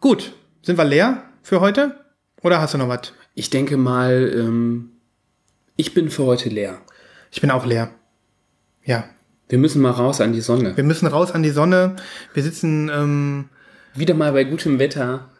gut. 0.00 0.32
Sind 0.62 0.78
wir 0.78 0.84
leer 0.84 1.22
für 1.42 1.60
heute? 1.60 2.00
Oder 2.42 2.60
hast 2.60 2.74
du 2.74 2.78
noch 2.78 2.88
was? 2.88 3.12
Ich 3.34 3.50
denke 3.50 3.76
mal, 3.76 4.32
ähm, 4.34 4.90
ich 5.76 5.92
bin 5.94 6.10
für 6.10 6.24
heute 6.24 6.48
leer. 6.48 6.78
Ich 7.30 7.40
bin 7.40 7.50
auch 7.50 7.66
leer. 7.66 7.90
Ja, 8.84 9.04
Wir 9.48 9.58
müssen 9.58 9.82
mal 9.82 9.90
raus 9.90 10.20
an 10.20 10.32
die 10.32 10.40
Sonne. 10.40 10.76
wir 10.76 10.84
müssen 10.84 11.06
raus 11.06 11.32
an 11.32 11.42
die 11.42 11.50
Sonne. 11.50 11.96
Wir 12.32 12.42
sitzen 12.42 12.90
ähm, 12.92 13.48
Wieder 13.94 14.14
mal 14.14 14.32
bei 14.32 14.44
gutem 14.44 14.78
Wetter 14.78 15.30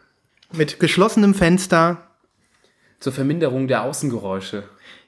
mit 0.51 0.79
geschlossenem 0.79 1.33
Fenster 1.33 2.07
zur 2.99 3.13
Verminderung 3.13 3.67
der 3.67 3.83
Außengeräusche. 3.83 4.63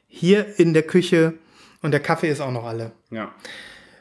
hier 0.08 0.60
in 0.60 0.74
der 0.74 0.84
Küche 0.84 1.34
und 1.82 1.92
der 1.92 2.00
Kaffee 2.00 2.30
ist 2.30 2.42
auch 2.42 2.52
noch 2.52 2.66
alle. 2.66 2.92
Ja. 3.12 3.32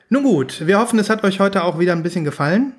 Nun 0.09 0.23
gut, 0.23 0.67
wir 0.67 0.79
hoffen, 0.79 0.99
es 0.99 1.11
hat 1.11 1.25
euch 1.25 1.41
heute 1.41 1.65
auch 1.65 1.79
wieder 1.79 1.93
ein 1.93 2.03
bisschen 2.03 2.25
gefallen. 2.25 2.75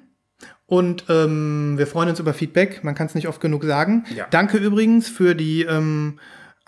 Und 0.65 1.06
ähm, 1.07 1.78
wir 1.78 1.88
freuen 1.88 2.10
uns 2.10 2.19
über 2.19 2.34
Feedback. 2.34 2.84
Man 2.84 2.94
kann 2.94 3.07
es 3.07 3.15
nicht 3.15 3.28
oft 3.28 3.40
genug 3.40 3.64
sagen. 3.64 4.06
Ja. 4.14 4.28
Danke 4.30 4.57
übrigens 4.57 5.07
für 5.07 5.34
die 5.34 5.61
ähm, 5.64 6.19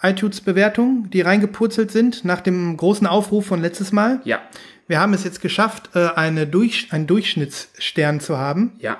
iTunes-Bewertungen, 0.02 1.10
die 1.10 1.22
reingepurzelt 1.22 1.92
sind 1.92 2.24
nach 2.24 2.40
dem 2.40 2.78
großen 2.78 3.06
Aufruf 3.06 3.46
von 3.46 3.62
letztes 3.62 3.92
Mal. 3.92 4.22
Ja. 4.24 4.40
Wir 4.88 5.00
haben 5.00 5.14
es 5.14 5.24
jetzt 5.24 5.42
geschafft, 5.42 5.90
äh, 5.96 6.08
eine 6.16 6.48
Durch 6.48 6.88
einen 6.92 7.08
Durchschnittsstern 7.08 8.22
zu 8.22 8.38
haben. 8.38 8.74
Ja. 8.80 8.98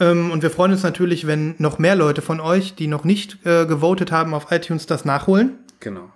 Ähm, 0.00 0.32
und 0.32 0.42
wir 0.42 0.50
freuen 0.50 0.72
uns 0.72 0.82
natürlich, 0.82 1.26
wenn 1.26 1.54
noch 1.58 1.78
mehr 1.78 1.94
Leute 1.94 2.20
von 2.20 2.40
euch, 2.40 2.74
die 2.74 2.88
noch 2.88 3.04
nicht 3.04 3.46
äh, 3.46 3.64
gewotet 3.66 4.10
haben 4.10 4.34
auf 4.34 4.50
iTunes, 4.50 4.86
das 4.86 5.04
nachholen. 5.04 5.58
Genau. 5.78 6.10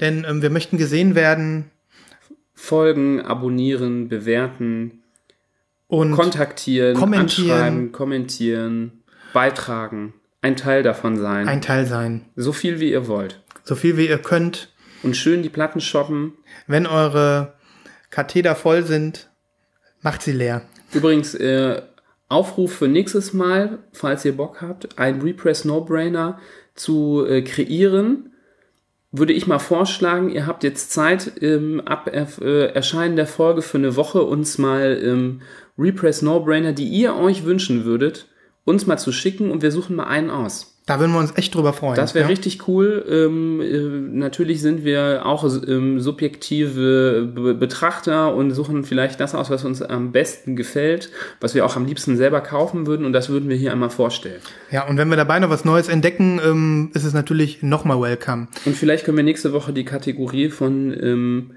Denn 0.00 0.24
ähm, 0.28 0.40
wir 0.40 0.50
möchten 0.50 0.78
gesehen 0.78 1.14
werden 1.14 1.70
Folgen, 2.56 3.20
abonnieren, 3.20 4.08
bewerten, 4.08 5.02
und 5.88 6.12
kontaktieren, 6.12 6.96
kommentieren. 6.96 7.50
anschreiben, 7.50 7.92
kommentieren, 7.92 9.04
beitragen, 9.32 10.14
ein 10.42 10.56
Teil 10.56 10.82
davon 10.82 11.16
sein. 11.16 11.46
ein 11.46 11.60
Teil 11.62 11.86
sein. 11.86 12.24
so 12.34 12.52
viel 12.52 12.80
wie 12.80 12.90
ihr 12.90 13.06
wollt. 13.06 13.40
So 13.62 13.74
viel 13.74 13.96
wie 13.96 14.08
ihr 14.08 14.18
könnt. 14.18 14.72
Und 15.02 15.16
schön 15.16 15.42
die 15.42 15.48
Platten 15.48 15.80
shoppen. 15.80 16.32
Wenn 16.66 16.86
eure 16.86 17.54
Katheter 18.10 18.56
voll 18.56 18.82
sind, 18.82 19.30
macht 20.00 20.22
sie 20.22 20.32
leer. 20.32 20.62
Übrigens, 20.92 21.34
äh, 21.34 21.82
Aufruf 22.28 22.74
für 22.74 22.88
nächstes 22.88 23.32
Mal, 23.32 23.78
falls 23.92 24.24
ihr 24.24 24.36
Bock 24.36 24.60
habt, 24.60 24.98
ein 24.98 25.20
Repress 25.20 25.64
No-Brainer 25.64 26.40
zu 26.74 27.24
äh, 27.28 27.42
kreieren, 27.42 28.32
würde 29.18 29.32
ich 29.32 29.46
mal 29.46 29.58
vorschlagen, 29.58 30.30
ihr 30.30 30.46
habt 30.46 30.64
jetzt 30.64 30.92
Zeit, 30.92 31.32
ähm, 31.40 31.80
ab 31.84 32.10
äh, 32.12 32.66
Erscheinen 32.66 33.16
der 33.16 33.26
Folge 33.26 33.62
für 33.62 33.78
eine 33.78 33.96
Woche 33.96 34.22
uns 34.22 34.58
mal 34.58 35.00
ähm, 35.02 35.42
Repress 35.78 36.22
No-Brainer, 36.22 36.72
die 36.72 36.88
ihr 36.88 37.16
euch 37.16 37.44
wünschen 37.44 37.84
würdet, 37.84 38.28
uns 38.64 38.86
mal 38.86 38.98
zu 38.98 39.12
schicken 39.12 39.50
und 39.50 39.62
wir 39.62 39.70
suchen 39.70 39.96
mal 39.96 40.06
einen 40.06 40.30
aus. 40.30 40.75
Da 40.86 41.00
würden 41.00 41.10
wir 41.10 41.18
uns 41.18 41.36
echt 41.36 41.52
drüber 41.52 41.72
freuen. 41.72 41.96
Das 41.96 42.14
wäre 42.14 42.26
ja? 42.26 42.28
richtig 42.28 42.68
cool. 42.68 43.04
Ähm, 43.10 43.60
äh, 43.60 44.16
natürlich 44.16 44.62
sind 44.62 44.84
wir 44.84 45.26
auch 45.26 45.44
ähm, 45.66 45.98
subjektive 45.98 47.28
Be 47.34 47.54
Betrachter 47.54 48.32
und 48.32 48.52
suchen 48.52 48.84
vielleicht 48.84 49.18
das 49.18 49.34
aus, 49.34 49.50
was 49.50 49.64
uns 49.64 49.82
am 49.82 50.12
besten 50.12 50.54
gefällt, 50.54 51.10
was 51.40 51.56
wir 51.56 51.66
auch 51.66 51.74
am 51.74 51.86
liebsten 51.86 52.16
selber 52.16 52.40
kaufen 52.40 52.86
würden 52.86 53.04
und 53.04 53.12
das 53.12 53.28
würden 53.28 53.48
wir 53.48 53.56
hier 53.56 53.72
einmal 53.72 53.90
vorstellen. 53.90 54.40
Ja, 54.70 54.86
und 54.86 54.96
wenn 54.96 55.08
wir 55.08 55.16
dabei 55.16 55.40
noch 55.40 55.50
was 55.50 55.64
Neues 55.64 55.88
entdecken, 55.88 56.40
ähm, 56.44 56.90
ist 56.94 57.02
es 57.02 57.12
natürlich 57.12 57.64
nochmal 57.64 58.00
welcome. 58.00 58.46
Und 58.64 58.76
vielleicht 58.76 59.04
können 59.04 59.16
wir 59.16 59.24
nächste 59.24 59.52
Woche 59.52 59.72
die 59.72 59.84
Kategorie 59.84 60.50
von 60.50 60.96
ähm, 61.02 61.50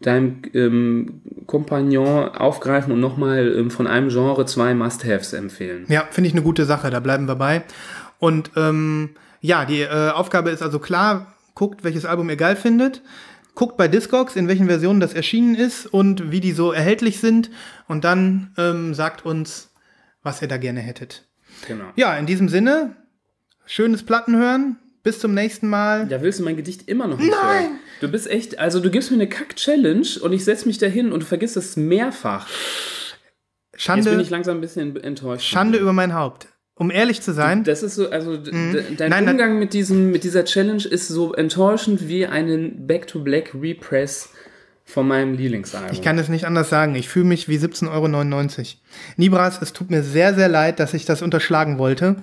deinem 0.00 0.42
ähm, 0.54 1.22
Kompagnon 1.46 2.30
aufgreifen 2.30 2.92
und 2.92 3.00
nochmal 3.00 3.54
ähm, 3.56 3.70
von 3.70 3.86
einem 3.86 4.08
Genre 4.08 4.44
zwei 4.46 4.74
Must-Haves 4.74 5.34
empfehlen. 5.34 5.86
Ja, 5.88 6.06
finde 6.10 6.28
ich 6.28 6.34
eine 6.34 6.42
gute 6.42 6.64
Sache, 6.64 6.90
da 6.90 6.98
bleiben 6.98 7.28
wir 7.28 7.36
bei. 7.36 7.62
Und 8.18 8.50
ähm, 8.56 9.10
ja, 9.40 9.64
die 9.64 9.80
äh, 9.82 10.10
Aufgabe 10.10 10.50
ist 10.50 10.62
also 10.62 10.78
klar, 10.78 11.34
guckt, 11.54 11.84
welches 11.84 12.04
Album 12.04 12.30
ihr 12.30 12.36
geil 12.36 12.56
findet. 12.56 13.02
Guckt 13.54 13.76
bei 13.76 13.88
Discogs, 13.88 14.36
in 14.36 14.48
welchen 14.48 14.66
Versionen 14.66 15.00
das 15.00 15.14
erschienen 15.14 15.54
ist 15.54 15.86
und 15.86 16.30
wie 16.30 16.40
die 16.40 16.52
so 16.52 16.72
erhältlich 16.72 17.20
sind. 17.20 17.50
Und 17.88 18.04
dann 18.04 18.52
ähm, 18.58 18.94
sagt 18.94 19.24
uns, 19.24 19.70
was 20.22 20.42
ihr 20.42 20.48
da 20.48 20.58
gerne 20.58 20.80
hättet. 20.80 21.24
Genau. 21.66 21.84
Ja, 21.96 22.16
in 22.16 22.26
diesem 22.26 22.48
Sinne, 22.48 22.96
schönes 23.64 24.02
Plattenhören. 24.02 24.76
Bis 25.02 25.20
zum 25.20 25.34
nächsten 25.34 25.68
Mal. 25.68 26.10
Ja, 26.10 26.20
willst 26.20 26.40
du 26.40 26.42
mein 26.42 26.56
Gedicht 26.56 26.88
immer 26.88 27.06
noch 27.06 27.18
nicht 27.18 27.30
Nein! 27.30 27.62
hören? 27.62 27.78
Du 28.00 28.08
bist 28.08 28.28
echt, 28.28 28.58
also 28.58 28.80
du 28.80 28.90
gibst 28.90 29.12
mir 29.12 29.18
eine 29.18 29.28
Kack-Challenge 29.28 30.08
und 30.20 30.32
ich 30.32 30.44
setz 30.44 30.66
mich 30.66 30.78
dahin 30.78 31.12
und 31.12 31.20
du 31.20 31.26
vergisst 31.26 31.56
es 31.56 31.76
mehrfach. 31.76 32.48
Jetzt 32.48 33.16
bin 33.72 33.80
Schande, 33.80 34.20
ich 34.20 34.30
langsam 34.30 34.58
ein 34.58 34.60
bisschen 34.60 34.96
enttäuscht. 34.96 35.48
Schande 35.48 35.78
über 35.78 35.92
mein 35.92 36.12
Haupt. 36.12 36.48
Um 36.78 36.90
ehrlich 36.90 37.22
zu 37.22 37.32
sein, 37.32 37.64
Das 37.64 37.82
ist 37.82 37.94
so, 37.94 38.10
also 38.10 38.36
d- 38.36 38.50
dein 38.98 39.08
nein. 39.10 39.28
Umgang 39.28 39.58
mit 39.58 39.72
diesem, 39.72 40.10
mit 40.10 40.24
dieser 40.24 40.44
Challenge 40.44 40.84
ist 40.84 41.08
so 41.08 41.32
enttäuschend 41.32 42.06
wie 42.06 42.26
einen 42.26 42.86
Back 42.86 43.06
to 43.06 43.20
Black 43.20 43.54
Repress 43.58 44.28
von 44.84 45.08
meinem 45.08 45.34
Lieblingsalbum. 45.34 45.90
ich 45.90 46.00
kann 46.02 46.16
es 46.18 46.28
nicht 46.28 46.44
anders 46.44 46.68
sagen. 46.68 46.94
Ich 46.94 47.08
fühle 47.08 47.24
mich 47.24 47.48
wie 47.48 47.56
17,99 47.56 47.88
Euro. 48.58 48.68
Nibras, 49.16 49.60
es 49.62 49.72
tut 49.72 49.90
mir 49.90 50.02
sehr, 50.02 50.34
sehr 50.34 50.48
leid, 50.48 50.78
dass 50.78 50.94
ich 50.94 51.04
das 51.06 51.22
unterschlagen 51.22 51.78
wollte. 51.78 52.16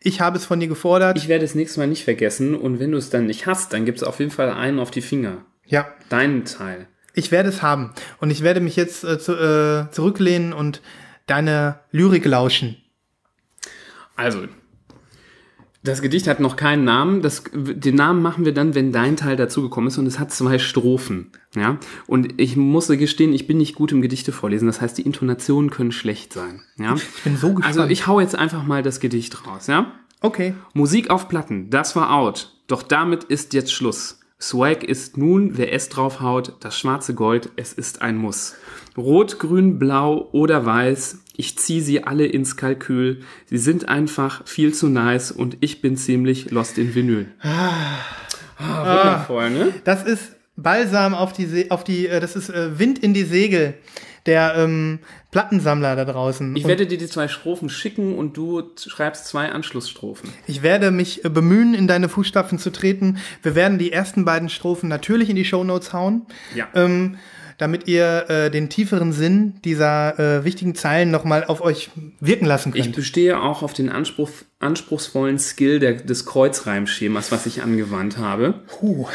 Ich 0.00 0.20
habe 0.20 0.36
es 0.38 0.44
von 0.46 0.58
dir 0.58 0.66
gefordert. 0.68 1.16
Ich 1.18 1.28
werde 1.28 1.44
es 1.44 1.54
nächstes 1.54 1.76
Mal 1.76 1.86
nicht 1.86 2.02
vergessen 2.04 2.54
und 2.56 2.80
wenn 2.80 2.90
du 2.90 2.98
es 2.98 3.10
dann 3.10 3.26
nicht 3.26 3.46
hast, 3.46 3.72
dann 3.72 3.84
gibt 3.84 3.98
es 3.98 4.04
auf 4.04 4.18
jeden 4.18 4.30
Fall 4.32 4.50
einen 4.50 4.78
auf 4.80 4.90
die 4.90 5.02
Finger. 5.02 5.44
ja, 5.66 5.86
Deinen 6.08 6.44
Teil. 6.46 6.88
ich 7.14 7.30
werde 7.30 7.50
es 7.50 7.60
haben. 7.62 7.92
Und 8.20 8.30
ich 8.30 8.42
werde 8.42 8.60
mich 8.60 8.74
jetzt 8.74 9.04
äh, 9.04 9.18
zu, 9.18 9.34
äh, 9.34 9.90
zurücklehnen 9.92 10.52
und 10.54 10.80
deine 11.26 11.80
Lyrik 11.92 12.24
lauschen. 12.24 12.78
Also, 14.18 14.46
das 15.84 16.02
Gedicht 16.02 16.26
hat 16.26 16.40
noch 16.40 16.56
keinen 16.56 16.84
Namen. 16.84 17.22
Das, 17.22 17.44
den 17.54 17.94
Namen 17.94 18.20
machen 18.20 18.44
wir 18.44 18.52
dann, 18.52 18.74
wenn 18.74 18.90
dein 18.90 19.16
Teil 19.16 19.36
dazugekommen 19.36 19.88
ist 19.88 19.96
und 19.96 20.06
es 20.06 20.18
hat 20.18 20.32
zwei 20.32 20.58
Strophen. 20.58 21.30
Ja? 21.54 21.78
Und 22.06 22.40
ich 22.40 22.56
muss 22.56 22.88
gestehen, 22.88 23.32
ich 23.32 23.46
bin 23.46 23.58
nicht 23.58 23.76
gut 23.76 23.92
im 23.92 24.02
Gedichte 24.02 24.32
vorlesen. 24.32 24.66
Das 24.66 24.80
heißt, 24.80 24.98
die 24.98 25.02
Intonationen 25.02 25.70
können 25.70 25.92
schlecht 25.92 26.32
sein. 26.32 26.62
Ja? 26.78 26.94
Ich 26.96 27.22
bin 27.22 27.36
so 27.36 27.54
gespannt. 27.54 27.78
Also 27.78 27.90
ich 27.90 28.08
hau 28.08 28.18
jetzt 28.18 28.34
einfach 28.34 28.64
mal 28.66 28.82
das 28.82 28.98
Gedicht 28.98 29.46
raus, 29.46 29.68
ja? 29.68 29.92
Okay. 30.20 30.54
Musik 30.74 31.10
auf 31.10 31.28
Platten, 31.28 31.70
das 31.70 31.94
war 31.94 32.12
out. 32.12 32.56
Doch 32.66 32.82
damit 32.82 33.24
ist 33.24 33.54
jetzt 33.54 33.72
Schluss. 33.72 34.18
Swag 34.40 34.82
ist 34.82 35.16
nun, 35.16 35.56
wer 35.56 35.72
es 35.72 35.88
draufhaut, 35.88 36.56
das 36.60 36.76
schwarze 36.76 37.14
Gold, 37.14 37.50
es 37.56 37.72
ist 37.72 38.02
ein 38.02 38.16
Muss. 38.16 38.56
Rot, 38.98 39.38
grün, 39.38 39.78
blau 39.78 40.28
oder 40.32 40.66
weiß, 40.66 41.18
ich 41.36 41.56
zieh 41.56 41.80
sie 41.80 42.04
alle 42.04 42.26
ins 42.26 42.56
Kalkül. 42.56 43.20
Sie 43.46 43.58
sind 43.58 43.88
einfach 43.88 44.46
viel 44.46 44.74
zu 44.74 44.88
nice 44.88 45.30
und 45.30 45.56
ich 45.60 45.80
bin 45.80 45.96
ziemlich 45.96 46.50
lost 46.50 46.78
in 46.78 46.94
Vinyl. 46.94 47.26
Ah, 47.40 49.02
wundervoll, 49.02 49.50
ne? 49.50 49.72
Das 49.84 50.02
ist 50.02 50.32
Balsam 50.56 51.14
auf 51.14 51.32
die, 51.32 51.46
Se 51.46 51.66
auf 51.70 51.84
die 51.84 52.08
äh, 52.08 52.18
das 52.18 52.34
ist 52.34 52.50
äh, 52.50 52.78
Wind 52.78 52.98
in 52.98 53.14
die 53.14 53.22
Segel 53.22 53.74
der 54.26 54.56
ähm, 54.56 54.98
Plattensammler 55.30 55.96
da 55.96 56.04
draußen. 56.04 56.54
Ich 56.56 56.66
werde 56.66 56.86
dir 56.86 56.98
die 56.98 57.06
zwei 57.06 57.28
Strophen 57.28 57.70
schicken 57.70 58.18
und 58.18 58.36
du 58.36 58.62
schreibst 58.76 59.26
zwei 59.26 59.50
Anschlussstrophen. 59.50 60.30
ich 60.46 60.62
werde 60.62 60.90
mich 60.90 61.24
äh, 61.24 61.30
bemühen, 61.30 61.72
in 61.72 61.86
deine 61.86 62.08
Fußstapfen 62.08 62.58
zu 62.58 62.70
treten. 62.70 63.18
Wir 63.42 63.54
werden 63.54 63.78
die 63.78 63.92
ersten 63.92 64.24
beiden 64.24 64.48
Strophen 64.48 64.88
natürlich 64.88 65.30
in 65.30 65.36
die 65.36 65.44
Shownotes 65.44 65.92
hauen. 65.92 66.26
Ja. 66.54 66.66
Ähm, 66.74 67.16
damit 67.58 67.88
ihr 67.88 68.30
äh, 68.30 68.50
den 68.50 68.70
tieferen 68.70 69.12
Sinn 69.12 69.60
dieser 69.64 70.18
äh, 70.18 70.44
wichtigen 70.44 70.74
Zeilen 70.76 71.10
nochmal 71.10 71.44
auf 71.44 71.60
euch 71.60 71.90
wirken 72.20 72.46
lassen 72.46 72.72
Ich 72.74 72.84
könnt. 72.84 72.96
bestehe 72.96 73.40
auch 73.40 73.62
auf 73.62 73.72
den 73.74 73.88
Anspruch, 73.90 74.30
anspruchsvollen 74.60 75.38
Skill 75.38 75.80
der, 75.80 75.94
des 75.94 76.24
Kreuzreimschemas, 76.24 77.32
was 77.32 77.46
ich 77.46 77.62
angewandt 77.62 78.16
habe. 78.16 78.54
Puh. 78.68 79.06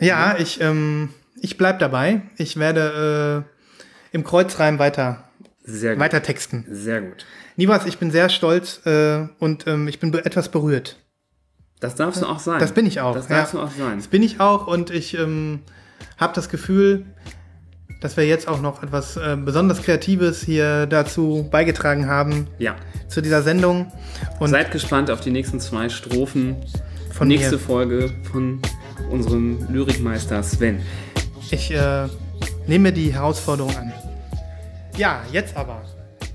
Ja, 0.00 0.36
ich, 0.36 0.60
ähm, 0.60 1.10
ich 1.40 1.56
bleib 1.56 1.78
dabei. 1.78 2.22
Ich 2.36 2.58
werde 2.58 3.46
äh, 3.46 4.14
im 4.14 4.24
Kreuzreim 4.24 4.80
weiter, 4.80 5.28
Sehr 5.62 5.92
gut. 5.94 6.00
weiter 6.00 6.22
texten. 6.22 6.66
Sehr 6.68 7.00
gut. 7.02 7.24
Nivas, 7.56 7.86
ich 7.86 7.98
bin 7.98 8.10
sehr 8.10 8.28
stolz 8.30 8.84
äh, 8.84 9.28
und 9.38 9.66
ähm, 9.68 9.86
ich 9.86 10.00
bin 10.00 10.10
be 10.10 10.24
etwas 10.24 10.50
berührt. 10.50 10.98
Das 11.78 11.94
darfst 11.94 12.22
du 12.22 12.26
auch 12.26 12.38
sein. 12.38 12.58
Das 12.58 12.72
bin 12.72 12.86
ich 12.86 13.00
auch. 13.00 13.14
Das 13.14 13.28
ja. 13.28 13.36
darfst 13.38 13.54
du 13.54 13.60
auch 13.60 13.70
sein. 13.70 13.98
Das 13.98 14.08
bin 14.08 14.22
ich 14.22 14.40
auch 14.40 14.66
und 14.66 14.90
ich 14.90 15.14
ähm, 15.14 15.60
habe 16.16 16.32
das 16.34 16.48
Gefühl, 16.48 17.06
dass 18.02 18.16
wir 18.16 18.26
jetzt 18.26 18.48
auch 18.48 18.60
noch 18.60 18.82
etwas 18.82 19.16
äh, 19.16 19.36
besonders 19.42 19.80
Kreatives 19.82 20.42
hier 20.42 20.86
dazu 20.86 21.48
beigetragen 21.50 22.06
haben 22.06 22.48
Ja. 22.58 22.74
zu 23.08 23.22
dieser 23.22 23.42
Sendung. 23.42 23.90
Und 24.40 24.50
Seid 24.50 24.70
gespannt 24.72 25.10
auf 25.10 25.20
die 25.20 25.30
nächsten 25.30 25.60
zwei 25.60 25.88
Strophen. 25.88 26.56
Von 27.12 27.28
Nächste 27.28 27.52
mir. 27.52 27.58
Folge 27.60 28.10
von 28.32 28.60
unserem 29.10 29.66
Lyrikmeister 29.70 30.42
Sven. 30.42 30.80
ich 31.50 31.70
äh, 31.70 32.08
nehme 32.66 32.92
die 32.92 33.12
Herausforderung 33.12 33.76
an. 33.76 33.92
Ja, 34.96 35.20
jetzt 35.30 35.56
aber. 35.56 35.82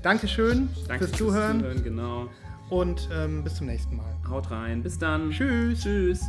Dankeschön 0.02 0.68
Danke 0.86 1.06
fürs 1.06 1.18
Zuhören 1.18 1.58
Zuhören, 1.60 1.82
genau. 1.82 2.28
und 2.70 3.08
ähm, 3.12 3.42
bis 3.44 3.56
zum 3.56 3.66
nächsten 3.66 3.96
Mal. 3.96 4.06
Haut 4.30 4.50
rein. 4.50 4.82
Bis 4.82 4.98
dann. 4.98 5.30
Tschüss. 5.30 5.80
Tschüss. 5.80 6.20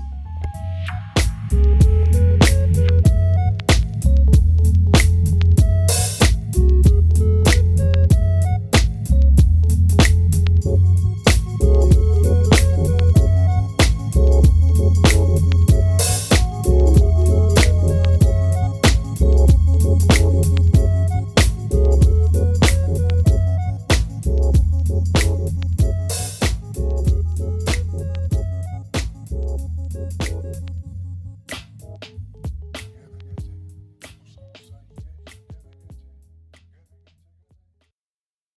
you 6.59 6.98